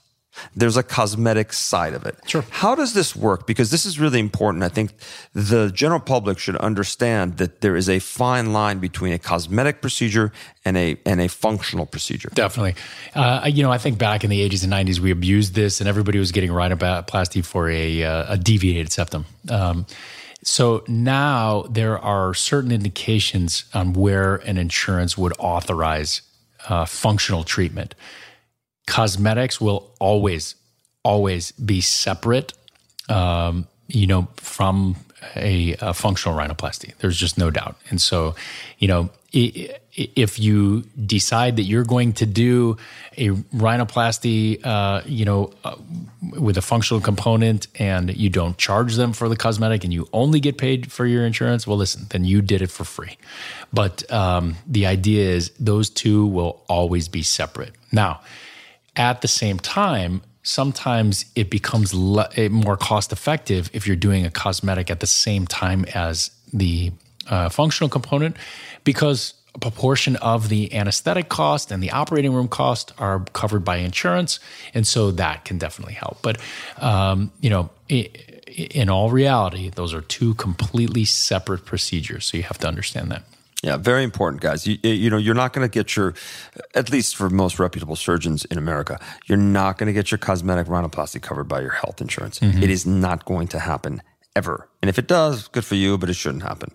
there's 0.54 0.76
a 0.76 0.82
cosmetic 0.82 1.52
side 1.52 1.94
of 1.94 2.04
it. 2.06 2.16
Sure. 2.26 2.44
How 2.50 2.74
does 2.74 2.94
this 2.94 3.14
work? 3.14 3.46
Because 3.46 3.70
this 3.70 3.86
is 3.86 3.98
really 3.98 4.20
important. 4.20 4.64
I 4.64 4.68
think 4.68 4.92
the 5.32 5.70
general 5.70 6.00
public 6.00 6.38
should 6.38 6.56
understand 6.56 7.38
that 7.38 7.60
there 7.60 7.76
is 7.76 7.88
a 7.88 7.98
fine 7.98 8.52
line 8.52 8.78
between 8.78 9.12
a 9.12 9.18
cosmetic 9.18 9.80
procedure 9.80 10.32
and 10.64 10.76
a 10.76 10.96
and 11.06 11.20
a 11.20 11.28
functional 11.28 11.86
procedure. 11.86 12.30
Definitely. 12.34 12.74
Uh, 13.14 13.48
you 13.52 13.62
know, 13.62 13.70
I 13.70 13.78
think 13.78 13.98
back 13.98 14.24
in 14.24 14.30
the 14.30 14.48
80s 14.48 14.64
and 14.64 14.72
90s, 14.72 14.98
we 14.98 15.10
abused 15.10 15.54
this, 15.54 15.80
and 15.80 15.88
everybody 15.88 16.18
was 16.18 16.32
getting 16.32 16.50
rhinoplasty 16.50 17.44
for 17.44 17.68
a, 17.70 18.02
uh, 18.02 18.34
a 18.34 18.38
deviated 18.38 18.92
septum. 18.92 19.26
Um, 19.48 19.86
so 20.42 20.84
now 20.86 21.62
there 21.62 21.98
are 21.98 22.32
certain 22.34 22.70
indications 22.70 23.64
on 23.74 23.94
where 23.94 24.36
an 24.36 24.58
insurance 24.58 25.18
would 25.18 25.32
authorize 25.38 26.22
uh, 26.68 26.84
functional 26.84 27.42
treatment 27.42 27.94
cosmetics 28.86 29.60
will 29.60 29.90
always, 30.00 30.54
always 31.02 31.52
be 31.52 31.80
separate, 31.80 32.52
um, 33.08 33.66
you 33.88 34.06
know, 34.06 34.28
from 34.36 34.96
a, 35.34 35.76
a 35.80 35.94
functional 35.94 36.36
rhinoplasty. 36.36 36.96
There's 36.98 37.16
just 37.16 37.38
no 37.38 37.50
doubt. 37.50 37.76
And 37.90 38.00
so, 38.00 38.34
you 38.78 38.88
know, 38.88 39.10
if 39.32 40.38
you 40.38 40.82
decide 41.04 41.56
that 41.56 41.62
you're 41.62 41.84
going 41.84 42.12
to 42.14 42.26
do 42.26 42.76
a 43.18 43.30
rhinoplasty, 43.30 44.64
uh, 44.64 45.02
you 45.04 45.24
know, 45.24 45.52
uh, 45.64 45.76
with 46.38 46.56
a 46.56 46.62
functional 46.62 47.00
component 47.00 47.66
and 47.78 48.16
you 48.16 48.30
don't 48.30 48.56
charge 48.56 48.94
them 48.94 49.12
for 49.12 49.28
the 49.28 49.36
cosmetic 49.36 49.84
and 49.84 49.92
you 49.92 50.08
only 50.12 50.40
get 50.40 50.56
paid 50.56 50.90
for 50.90 51.06
your 51.06 51.26
insurance, 51.26 51.66
well, 51.66 51.76
listen, 51.76 52.06
then 52.10 52.24
you 52.24 52.40
did 52.40 52.62
it 52.62 52.70
for 52.70 52.84
free. 52.84 53.18
But 53.72 54.10
um, 54.10 54.56
the 54.66 54.86
idea 54.86 55.28
is 55.30 55.50
those 55.58 55.90
two 55.90 56.26
will 56.26 56.62
always 56.68 57.08
be 57.08 57.22
separate. 57.22 57.74
Now, 57.92 58.20
at 58.97 59.20
the 59.20 59.28
same 59.28 59.59
time, 59.59 60.23
sometimes 60.43 61.27
it 61.35 61.51
becomes 61.51 61.93
le- 61.93 62.31
more 62.51 62.77
cost 62.77 63.12
effective 63.12 63.70
if 63.73 63.86
you're 63.86 63.97
doing 63.97 64.24
a 64.24 64.31
cosmetic 64.31 64.90
at 64.90 65.01
the 65.01 65.06
same 65.06 65.47
time 65.47 65.85
as 65.94 66.31
the 66.52 66.93
uh, 67.28 67.48
functional 67.48 67.89
component 67.89 68.36
because 68.85 69.35
a 69.55 69.59
proportion 69.59 70.16
of 70.16 70.48
the 70.48 70.73
anesthetic 70.74 71.28
cost 71.28 71.73
and 71.73 71.82
the 71.82 71.90
operating 71.90 72.32
room 72.32 72.47
cost 72.47 72.93
are 72.98 73.24
covered 73.32 73.64
by 73.64 73.78
insurance, 73.78 74.39
and 74.74 74.86
so 74.86 75.10
that 75.10 75.44
can 75.44 75.59
definitely 75.59 75.94
help. 75.94 76.18
But 76.23 76.39
um, 76.78 77.32
you 77.40 77.51
know, 77.51 77.70
in 77.89 78.89
all 78.89 79.10
reality, 79.10 79.70
those 79.70 79.93
are 79.94 80.02
two 80.02 80.35
completely 80.35 81.05
separate 81.05 81.64
procedures, 81.64 82.27
so 82.27 82.36
you 82.36 82.43
have 82.44 82.59
to 82.59 82.68
understand 82.68 83.10
that. 83.10 83.23
Yeah, 83.62 83.78
very 83.78 84.04
important, 84.04 84.42
guys. 84.42 84.66
You, 84.66 84.78
you 84.82 85.08
know, 85.10 85.16
you're 85.16 85.34
not 85.34 85.52
going 85.52 85.66
to 85.66 85.72
get 85.72 85.96
your, 85.96 86.14
at 86.74 86.90
least 86.90 87.16
for 87.16 87.30
most 87.30 87.58
reputable 87.58 87.96
surgeons 87.96 88.44
in 88.44 88.58
America, 88.58 89.00
you're 89.26 89.38
not 89.38 89.78
going 89.78 89.86
to 89.86 89.92
get 89.92 90.10
your 90.10 90.18
cosmetic 90.18 90.66
rhinoplasty 90.66 91.22
covered 91.22 91.48
by 91.48 91.60
your 91.60 91.70
health 91.70 92.00
insurance. 92.00 92.38
Mm-hmm. 92.38 92.62
It 92.62 92.70
is 92.70 92.86
not 92.86 93.24
going 93.24 93.48
to 93.48 93.58
happen 93.58 94.02
ever. 94.36 94.68
And 94.82 94.90
if 94.90 94.98
it 94.98 95.08
does, 95.08 95.48
good 95.48 95.64
for 95.64 95.74
you, 95.74 95.96
but 95.96 96.10
it 96.10 96.14
shouldn't 96.14 96.42
happen. 96.42 96.70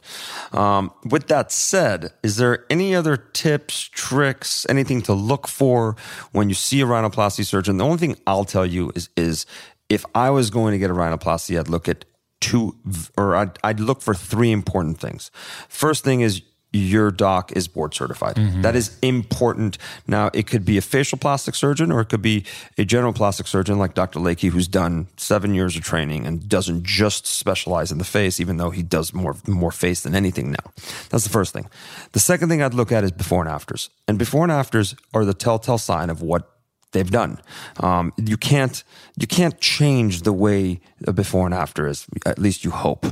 Um, 0.52 0.92
with 1.06 1.28
that 1.28 1.52
said, 1.52 2.12
is 2.24 2.38
there 2.38 2.66
any 2.70 2.96
other 2.96 3.16
tips, 3.16 3.84
tricks, 3.84 4.66
anything 4.68 5.04
to 5.04 5.14
look 5.14 5.48
for 5.48 5.96
when 6.32 6.50
you 6.50 6.56
see 6.56 6.82
a 6.82 6.86
rhinoplasty 6.86 7.46
surgeon? 7.46 7.78
The 7.78 7.86
only 7.86 8.00
thing 8.00 8.18
I'll 8.26 8.46
tell 8.46 8.66
you 8.66 8.92
is, 8.96 9.10
is 9.16 9.46
if 9.88 10.04
I 10.16 10.32
was 10.32 10.50
going 10.50 10.72
to 10.72 10.80
get 10.80 10.90
a 10.90 10.94
rhinoplasty, 10.94 11.60
I'd 11.60 11.70
look 11.70 11.88
at 11.88 12.06
two, 12.40 12.76
or 13.16 13.36
I'd, 13.36 13.60
I'd 13.64 13.80
look 13.80 14.02
for 14.02 14.16
three 14.16 14.52
important 14.52 15.00
things. 15.00 15.30
First 15.70 16.04
thing 16.04 16.22
is 16.22 16.42
your 16.74 17.12
doc 17.12 17.52
is 17.54 17.68
board 17.68 17.94
certified. 17.94 18.36
Mm-hmm. 18.36 18.62
That 18.62 18.76
is 18.76 18.98
important. 19.02 19.78
Now, 20.08 20.30
it 20.34 20.48
could 20.48 20.64
be 20.64 20.78
a 20.78 20.82
facial 20.82 21.18
plastic 21.18 21.56
surgeon 21.56 21.92
or 21.92 22.02
it 22.02 22.06
could 22.06 22.22
be 22.22 22.46
a 22.78 22.86
general 22.86 23.14
plastic 23.14 23.48
surgeon 23.48 23.78
like 23.78 23.94
Dr. 23.94 24.20
Layke, 24.20 24.50
who's 24.50 24.68
done 24.68 25.08
seven 25.18 25.54
years 25.54 25.76
of 25.76 25.84
training 25.84 26.26
and 26.26 26.48
doesn't 26.48 26.84
just 26.84 27.26
specialize 27.26 27.92
in 27.92 27.98
the 27.98 28.06
face, 28.06 28.40
even 28.40 28.58
though 28.58 28.70
he 28.70 28.84
does 28.84 29.14
more, 29.14 29.36
more 29.48 29.72
face 29.72 30.02
than 30.02 30.16
anything 30.16 30.52
now. 30.52 30.72
That's 31.10 31.26
the 31.26 31.30
first 31.30 31.54
thing. 31.54 31.70
The 32.14 32.20
second 32.20 32.48
thing 32.50 32.62
I'd 32.62 32.74
look 32.74 32.92
at 32.92 33.04
is 33.04 33.12
before 33.12 33.42
and 33.42 33.50
afters. 33.50 33.90
And 34.08 34.18
before 34.18 34.44
and 34.44 34.52
afters 34.52 34.96
are 35.14 35.26
the 35.26 35.34
telltale 35.34 35.78
sign 35.78 36.10
of 36.10 36.22
what 36.22 36.48
they've 36.92 37.10
done. 37.10 37.40
Um, 37.80 38.14
you 38.18 38.38
can't 38.38 38.84
you 39.18 39.28
can't 39.28 39.60
change 39.60 40.22
the 40.22 40.34
way 40.34 40.80
a 41.08 41.14
before 41.14 41.46
and 41.46 41.54
after 41.54 41.88
is. 41.88 42.06
At 42.26 42.40
least 42.40 42.64
you 42.64 42.72
hope. 42.72 43.06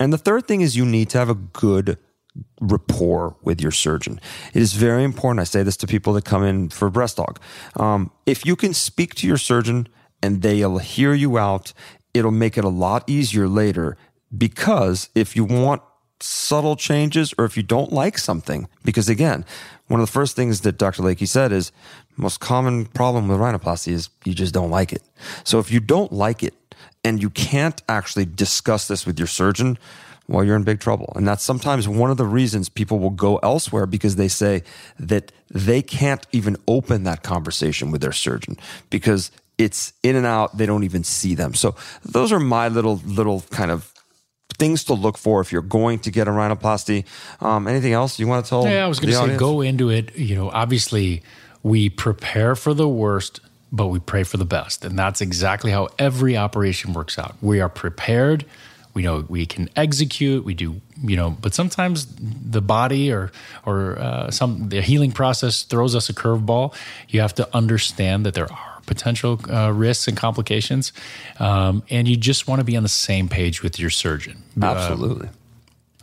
And 0.00 0.12
the 0.12 0.18
third 0.18 0.46
thing 0.46 0.60
is 0.60 0.76
you 0.76 0.86
need 0.86 1.10
to 1.10 1.18
have 1.18 1.28
a 1.28 1.34
good 1.34 1.98
rapport 2.60 3.36
with 3.42 3.60
your 3.60 3.70
surgeon. 3.70 4.20
It 4.54 4.62
is 4.62 4.72
very 4.72 5.04
important. 5.04 5.40
I 5.40 5.44
say 5.44 5.62
this 5.62 5.76
to 5.78 5.86
people 5.86 6.12
that 6.14 6.24
come 6.24 6.44
in 6.44 6.68
for 6.68 6.90
breast 6.90 7.16
dog. 7.16 7.40
Um, 7.76 8.10
if 8.26 8.44
you 8.44 8.56
can 8.56 8.74
speak 8.74 9.14
to 9.16 9.26
your 9.26 9.38
surgeon 9.38 9.88
and 10.22 10.42
they'll 10.42 10.78
hear 10.78 11.14
you 11.14 11.38
out, 11.38 11.72
it'll 12.14 12.30
make 12.30 12.58
it 12.58 12.64
a 12.64 12.68
lot 12.68 13.08
easier 13.08 13.48
later 13.48 13.96
because 14.36 15.08
if 15.14 15.36
you 15.36 15.44
want 15.44 15.82
subtle 16.20 16.76
changes 16.76 17.32
or 17.38 17.44
if 17.44 17.56
you 17.56 17.62
don't 17.62 17.92
like 17.92 18.18
something, 18.18 18.68
because 18.84 19.08
again, 19.08 19.44
one 19.86 20.00
of 20.00 20.06
the 20.06 20.12
first 20.12 20.36
things 20.36 20.62
that 20.62 20.78
Dr. 20.78 21.02
Layke 21.02 21.26
said 21.26 21.52
is 21.52 21.72
most 22.16 22.40
common 22.40 22.86
problem 22.86 23.28
with 23.28 23.38
rhinoplasty 23.38 23.92
is 23.92 24.10
you 24.24 24.34
just 24.34 24.52
don't 24.52 24.70
like 24.70 24.92
it. 24.92 25.02
So 25.44 25.58
if 25.58 25.70
you 25.70 25.80
don't 25.80 26.12
like 26.12 26.42
it 26.42 26.54
and 27.04 27.22
you 27.22 27.30
can't 27.30 27.80
actually 27.88 28.24
discuss 28.24 28.88
this 28.88 29.06
with 29.06 29.18
your 29.18 29.28
surgeon, 29.28 29.78
well, 30.28 30.44
you're 30.44 30.56
in 30.56 30.62
big 30.62 30.78
trouble. 30.78 31.12
And 31.16 31.26
that's 31.26 31.42
sometimes 31.42 31.88
one 31.88 32.10
of 32.10 32.18
the 32.18 32.26
reasons 32.26 32.68
people 32.68 32.98
will 32.98 33.10
go 33.10 33.38
elsewhere 33.38 33.86
because 33.86 34.16
they 34.16 34.28
say 34.28 34.62
that 34.98 35.32
they 35.50 35.80
can't 35.80 36.26
even 36.32 36.56
open 36.68 37.04
that 37.04 37.22
conversation 37.22 37.90
with 37.90 38.02
their 38.02 38.12
surgeon 38.12 38.58
because 38.90 39.30
it's 39.56 39.94
in 40.02 40.16
and 40.16 40.26
out. 40.26 40.56
They 40.56 40.66
don't 40.66 40.84
even 40.84 41.02
see 41.02 41.34
them. 41.34 41.54
So 41.54 41.74
those 42.04 42.30
are 42.30 42.38
my 42.38 42.68
little, 42.68 42.96
little 43.06 43.40
kind 43.50 43.70
of 43.70 43.92
things 44.58 44.84
to 44.84 44.94
look 44.94 45.16
for 45.16 45.40
if 45.40 45.50
you're 45.50 45.62
going 45.62 46.00
to 46.00 46.10
get 46.10 46.28
a 46.28 46.30
rhinoplasty. 46.30 47.06
Um, 47.40 47.66
anything 47.66 47.94
else 47.94 48.18
you 48.18 48.28
want 48.28 48.44
to 48.44 48.48
tell? 48.48 48.68
Yeah, 48.68 48.84
I 48.84 48.88
was 48.88 49.00
going 49.00 49.08
to 49.08 49.14
say, 49.14 49.22
audience? 49.22 49.40
go 49.40 49.62
into 49.62 49.88
it. 49.88 50.14
You 50.14 50.36
know, 50.36 50.50
obviously 50.50 51.22
we 51.62 51.88
prepare 51.88 52.54
for 52.54 52.74
the 52.74 52.88
worst, 52.88 53.40
but 53.72 53.86
we 53.86 53.98
pray 53.98 54.24
for 54.24 54.36
the 54.36 54.44
best. 54.44 54.84
And 54.84 54.98
that's 54.98 55.22
exactly 55.22 55.70
how 55.70 55.88
every 55.98 56.36
operation 56.36 56.92
works 56.92 57.18
out. 57.18 57.34
We 57.40 57.60
are 57.60 57.70
prepared 57.70 58.44
we 58.98 59.04
know 59.04 59.24
we 59.28 59.46
can 59.46 59.70
execute 59.76 60.44
we 60.44 60.54
do 60.54 60.80
you 61.04 61.14
know 61.14 61.30
but 61.30 61.54
sometimes 61.54 62.06
the 62.50 62.60
body 62.60 63.12
or 63.12 63.30
or 63.64 63.96
uh, 63.96 64.28
some 64.32 64.70
the 64.70 64.82
healing 64.82 65.12
process 65.12 65.62
throws 65.62 65.94
us 65.94 66.08
a 66.08 66.12
curveball. 66.12 66.74
You 67.08 67.20
have 67.20 67.34
to 67.36 67.48
understand 67.54 68.26
that 68.26 68.34
there 68.34 68.50
are 68.50 68.82
potential 68.86 69.38
uh, 69.48 69.70
risks 69.72 70.08
and 70.08 70.16
complications 70.16 70.92
um, 71.38 71.84
and 71.90 72.08
you 72.08 72.16
just 72.16 72.48
want 72.48 72.58
to 72.58 72.64
be 72.64 72.76
on 72.76 72.82
the 72.82 72.88
same 72.88 73.28
page 73.28 73.62
with 73.62 73.78
your 73.78 73.90
surgeon. 73.90 74.42
Absolutely 74.60 75.28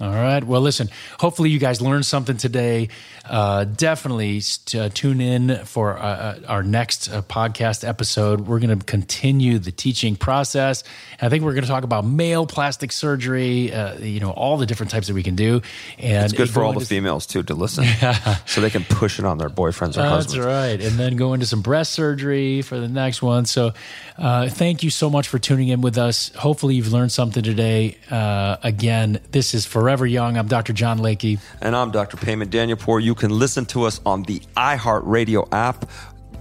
all 0.01 0.11
right. 0.11 0.43
Well, 0.43 0.59
listen, 0.59 0.89
hopefully 1.21 1.51
you 1.51 1.59
guys 1.59 1.81
learned 1.81 2.05
something 2.05 2.35
today. 2.35 2.89
Uh, 3.23 3.63
definitely 3.63 4.41
st- 4.41 4.81
uh, 4.81 4.89
tune 4.93 5.21
in 5.21 5.63
for 5.65 5.97
uh, 5.97 6.01
uh 6.01 6.39
our 6.49 6.63
next 6.63 7.09
uh, 7.09 7.21
podcast 7.21 7.87
episode. 7.87 8.41
We're 8.41 8.59
going 8.59 8.77
to 8.77 8.85
continue 8.85 9.57
the 9.57 9.71
teaching 9.71 10.17
process. 10.17 10.83
I 11.21 11.29
think 11.29 11.45
we're 11.45 11.53
going 11.53 11.63
to 11.63 11.69
talk 11.69 11.85
about 11.85 12.03
male 12.03 12.45
plastic 12.45 12.91
surgery, 12.91 13.71
uh, 13.71 13.97
you 13.99 14.19
know, 14.19 14.31
all 14.31 14.57
the 14.57 14.65
different 14.65 14.91
types 14.91 15.07
that 15.07 15.13
we 15.13 15.23
can 15.23 15.37
do. 15.37 15.61
And 15.97 16.25
it's 16.25 16.33
good 16.33 16.49
for 16.49 16.61
all 16.61 16.73
the 16.73 16.85
females, 16.85 17.25
too, 17.25 17.43
to 17.43 17.55
listen 17.55 17.85
yeah. 18.01 18.35
so 18.45 18.59
they 18.59 18.69
can 18.69 18.83
push 18.83 19.17
it 19.17 19.23
on 19.23 19.37
their 19.37 19.49
boyfriends 19.49 19.97
or 19.97 20.03
husbands. 20.03 20.33
That's 20.33 20.45
right. 20.45 20.81
And 20.81 20.99
then 20.99 21.15
go 21.15 21.33
into 21.33 21.45
some 21.45 21.61
breast 21.61 21.93
surgery 21.93 22.61
for 22.63 22.77
the 22.77 22.89
next 22.89 23.21
one. 23.21 23.45
So 23.45 23.71
Uh, 24.17 24.47
thank 24.47 24.81
you 24.81 24.89
so 24.89 25.09
much 25.09 25.27
for 25.27 25.39
tuning 25.39 25.67
in 25.67 25.81
with 25.81 25.97
us. 25.97 26.33
Hopefully 26.35 26.75
you've 26.75 26.91
learned 26.93 27.11
something 27.11 27.43
today. 27.43 27.97
Uh, 28.09 28.55
again, 28.63 29.19
this 29.31 29.53
is 29.53 29.65
Forever 29.65 30.05
Young. 30.05 30.37
I'm 30.37 30.47
Dr. 30.47 30.71
John 30.71 30.99
Layke. 30.99 31.39
And 31.61 31.75
I'm 31.75 31.91
Dr. 31.91 32.15
Payman 32.17 32.47
Danielpour. 32.47 33.03
You 33.03 33.13
can 33.13 33.31
listen 33.31 33.65
to 33.67 33.83
us 33.83 33.99
on 34.05 34.23
the 34.23 34.39
iHeartRadio 34.55 35.49
app, 35.51 35.89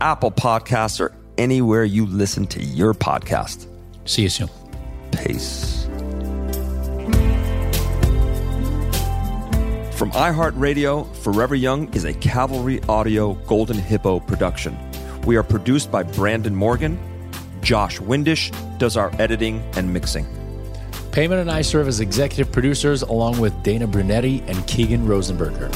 Apple 0.00 0.30
Podcasts, 0.30 1.00
or 1.00 1.12
anywhere 1.36 1.84
you 1.84 2.06
listen 2.06 2.46
to 2.48 2.62
your 2.62 2.94
podcast. 2.94 3.66
See 4.04 4.22
you 4.22 4.28
soon. 4.28 4.48
Peace. 5.10 5.84
From 9.96 10.10
iHeartRadio, 10.12 11.12
Forever 11.16 11.54
Young 11.54 11.92
is 11.94 12.04
a 12.04 12.12
Cavalry 12.14 12.80
Audio 12.88 13.34
Golden 13.46 13.78
Hippo 13.78 14.20
production. 14.20 14.76
We 15.24 15.36
are 15.36 15.42
produced 15.42 15.90
by 15.90 16.02
Brandon 16.02 16.54
Morgan. 16.54 16.98
Josh 17.64 17.98
Windish 17.98 18.52
does 18.78 18.96
our 18.96 19.10
editing 19.18 19.60
and 19.76 19.90
mixing. 19.92 20.26
Payman 21.10 21.40
and 21.40 21.50
I 21.50 21.62
serve 21.62 21.88
as 21.88 22.00
executive 22.00 22.52
producers 22.52 23.02
along 23.02 23.40
with 23.40 23.62
Dana 23.62 23.86
Brunetti 23.86 24.42
and 24.46 24.66
Keegan 24.66 25.06
Rosenberger. 25.06 25.72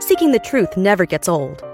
Seeking 0.00 0.30
the 0.30 0.38
truth 0.38 0.76
never 0.76 1.06
gets 1.06 1.28
old. 1.28 1.73